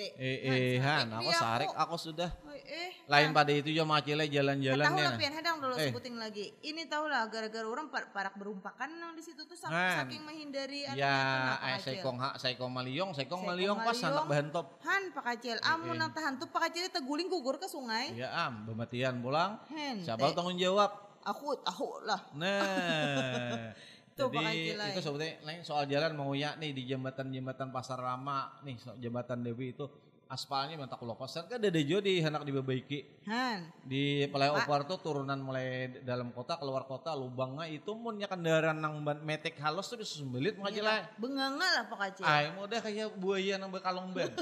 Han 0.02 0.10
dek. 0.12 0.12
eh 0.18 0.38
Han, 0.42 0.58
eh 0.58 0.78
han 0.80 1.06
sarik 1.06 1.12
aku 1.12 1.22
dia 1.22 1.38
sarik 1.38 1.70
aku. 1.70 1.78
aku 1.78 1.96
sudah 1.98 2.30
eh 2.64 2.92
lain 3.06 3.30
pada 3.32 3.52
itu 3.52 3.70
ya 3.70 3.84
macile 3.84 4.24
Tahu 4.24 4.34
jalan-jalannya 4.34 5.04
lah 5.04 5.14
pian 5.16 5.34
hadang 5.34 5.58
dulu 5.60 5.74
Eh. 5.74 5.88
sebutin 5.88 6.16
lagi. 6.16 6.46
Ini 6.62 6.88
tahu 6.88 7.06
lah 7.06 7.28
gara-gara 7.28 7.64
orang 7.64 7.88
par- 7.88 8.10
parak 8.10 8.34
berumpakan 8.34 8.90
nang 8.94 9.12
di 9.12 9.22
situ 9.22 9.44
tuh 9.44 9.54
sak- 9.54 9.70
Han. 9.70 9.98
saking 10.02 10.24
menghindari 10.24 10.86
tuh, 10.86 10.96
ya 10.96 11.12
nah, 11.12 11.58
eh 11.62 11.76
Kacil. 11.76 11.86
saikong 11.94 12.18
ha 12.18 12.30
saikong 12.34 12.72
maliong 12.72 13.12
saikong 13.12 13.44
Saikong 13.44 13.44
maliong 13.46 13.78
pas 13.78 13.98
anak 14.00 14.24
bahan 14.26 14.48
top 14.50 14.66
Han 14.82 15.04
Pak 15.12 15.24
Kacil, 15.26 15.58
amun 15.62 15.96
nang 15.96 16.10
tahan 16.10 16.34
tuh 16.36 16.48
Pak 16.48 16.62
Kacil 16.66 16.88
teguling 16.90 17.28
gugur 17.28 17.56
ke 17.56 17.68
sungai. 17.68 18.14
ya 18.14 18.32
am 18.42 18.64
bematian 18.66 19.20
pulang 19.20 19.60
siapa 20.00 20.26
teh. 20.26 20.34
tanggung 20.34 20.56
jawab 20.56 20.90
Aku 21.22 21.54
tahu 21.56 22.02
lah. 22.02 22.18
Nah, 22.34 23.70
Tuh, 24.12 24.28
Jadi 24.28 24.76
itu 24.76 25.00
sebetulnya 25.00 25.40
lain 25.48 25.64
soal 25.64 25.88
jalan 25.88 26.12
mau 26.20 26.36
ya 26.36 26.60
nih 26.60 26.76
di 26.76 26.84
jembatan-jembatan 26.84 27.72
Pasar 27.72 28.04
Lama 28.04 28.60
nih 28.62 28.76
jembatan 29.00 29.40
Dewi 29.40 29.72
itu 29.72 29.88
aspalnya 30.32 30.80
minta 30.80 30.96
kulo 30.96 31.12
kosan 31.14 31.44
kan 31.44 31.60
ada 31.60 31.68
dejo 31.68 32.00
di 32.00 32.18
hendak 32.18 32.42
diperbaiki 32.42 33.28
Han. 33.28 33.68
di 33.84 34.24
flyover 34.26 34.88
tuh 34.88 34.98
turunan 34.98 35.36
mulai 35.36 35.68
dalam 36.02 36.32
kota 36.32 36.56
keluar 36.56 36.88
kota 36.88 37.12
lubangnya 37.12 37.68
itu 37.68 37.92
munnya 37.92 38.26
kendaraan 38.26 38.80
nang 38.80 39.04
ban- 39.04 39.20
metek 39.20 39.60
halus 39.60 39.86
tuh 39.86 40.00
bisa 40.00 40.16
sembelit 40.16 40.56
mau 40.56 40.66
aja 40.66 40.80
lah. 40.80 41.04
Benganga 41.16 41.68
lah 41.70 41.84
Pak 41.86 42.00
Haji. 42.00 42.22
Ay, 42.24 42.48
mau 42.50 42.64
dah 42.64 42.80
kayak 42.80 43.12
buaya 43.14 43.60
nang 43.60 43.70
bekalong 43.70 44.10
ban. 44.10 44.32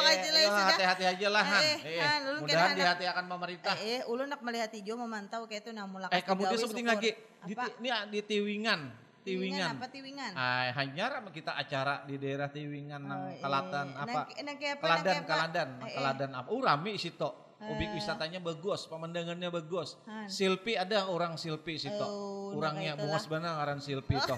Haji 0.03 0.29
Lai 0.29 0.43
eh, 0.43 0.49
sudah. 0.49 0.67
hati-hati 0.67 1.03
aja 1.07 1.27
lah 1.29 1.43
Han. 1.45 1.61
Eh, 1.63 1.77
Eh, 1.87 2.19
mudahan 2.35 2.43
kena 2.43 2.75
di 2.75 2.81
anak- 2.81 2.91
hati 2.91 3.05
akan 3.07 3.25
pemerintah. 3.29 3.73
Eh, 3.77 3.87
eh, 3.95 4.01
ulun 4.05 4.27
nak 4.27 4.41
melihat 4.41 4.69
hijau 4.69 4.95
memantau 4.97 5.47
kayak 5.47 5.63
itu 5.63 5.71
namula 5.71 6.11
Eh, 6.11 6.19
kamu 6.19 6.41
dia 6.45 6.57
sebutin 6.59 6.83
lagi 6.85 7.15
di, 7.47 7.53
Apa? 7.53 7.71
ini 7.79 7.89
di 8.11 8.19
Tiwingan. 8.21 9.02
Tiwingan 9.23 9.79
apa 9.79 9.87
tiwingan? 9.87 10.31
Ay, 10.35 10.67
hanyar 10.73 11.09
sama 11.15 11.29
kita 11.31 11.55
acara 11.55 12.03
di 12.03 12.15
daerah 12.15 12.47
Tiwingan 12.47 13.01
nang 13.01 13.21
Oh, 13.21 13.31
iya. 13.31 13.39
Kalatan 13.39 13.87
Nang- 13.89 14.03
apa? 14.03 14.19
nang 14.35 14.57
apa, 14.59 14.83
Kaladan, 14.83 15.13
nang? 15.15 15.25
Kaladan, 15.25 15.67
Eh, 15.69 15.83
eh. 15.83 15.93
Kaladan 15.95 16.31
apa? 16.35 16.47
Oh, 16.47 16.59
rame 16.59 16.93
situ. 16.95 17.29
Objek 17.63 17.95
wisatanya 17.95 18.43
bagus, 18.43 18.91
pemandangannya 18.91 19.47
bagus. 19.47 19.95
Han. 20.03 20.27
Silpi 20.27 20.75
ada 20.75 21.07
orang 21.07 21.39
Silpi 21.39 21.79
situ. 21.79 21.95
Oh, 21.95 22.51
Orangnya 22.59 22.91
nah, 22.93 23.07
bungas 23.07 23.23
bana 23.23 23.55
ngaran 23.55 23.79
Silpi 23.79 24.19
toh. 24.19 24.35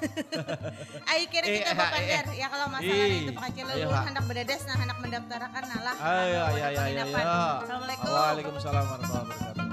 Ayo 1.10 1.26
kira 1.34 1.46
Eh, 1.50 1.58
kita 1.58 1.74
eh, 1.74 1.76
berpandar 1.76 2.26
eh. 2.30 2.38
ya 2.38 2.48
kalau 2.54 2.68
masalah 2.70 3.06
Ih, 3.10 3.26
itu 3.26 3.32
Pak 3.34 3.44
Haji 3.50 3.62
Lai 3.66 3.76
iya, 3.82 3.98
hendak 4.06 4.26
bededes 4.30 4.62
nah 4.70 4.76
hendak 4.78 4.98
mendaftarkan 5.02 5.64
nalah. 5.66 5.96
Ayo, 5.98 6.44
ya, 6.54 6.68
penginapan. 6.70 7.24
ya. 7.26 7.34
Assalamualaikum. 7.66 8.06
Waalaikumsalam 8.14 8.84
warahmatullahi 8.86 9.26
wabarakatuh. 9.26 9.65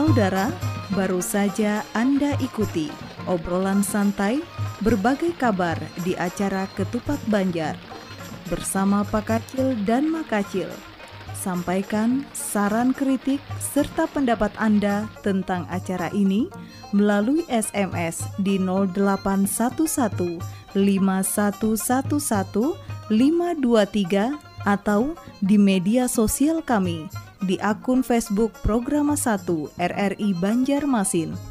Saudara, 0.00 0.48
baru 0.96 1.20
saja 1.20 1.84
Anda 1.92 2.32
ikuti 2.40 2.88
obrolan 3.28 3.84
santai 3.84 4.40
berbagai 4.80 5.36
kabar 5.36 5.76
di 6.00 6.16
acara 6.16 6.64
Ketupat 6.72 7.20
Banjar 7.28 7.76
bersama 8.48 9.04
Pak 9.04 9.28
Kacil 9.28 9.76
dan 9.84 10.08
Makacil. 10.08 10.72
Sampaikan 11.36 12.24
saran 12.32 12.96
kritik 12.96 13.44
serta 13.60 14.08
pendapat 14.08 14.48
Anda 14.56 15.04
tentang 15.20 15.68
acara 15.68 16.08
ini 16.16 16.48
melalui 16.96 17.44
SMS 17.52 18.24
di 18.40 18.56
0811 18.56 20.40
5111 20.80 21.76
523 23.12 24.64
atau 24.64 25.12
di 25.44 25.60
media 25.60 26.08
sosial 26.08 26.64
kami 26.64 27.04
di 27.40 27.56
akun 27.60 28.04
Facebook 28.04 28.52
Programa 28.60 29.16
1 29.16 29.76
RRI 29.80 30.30
Banjarmasin 30.36 31.49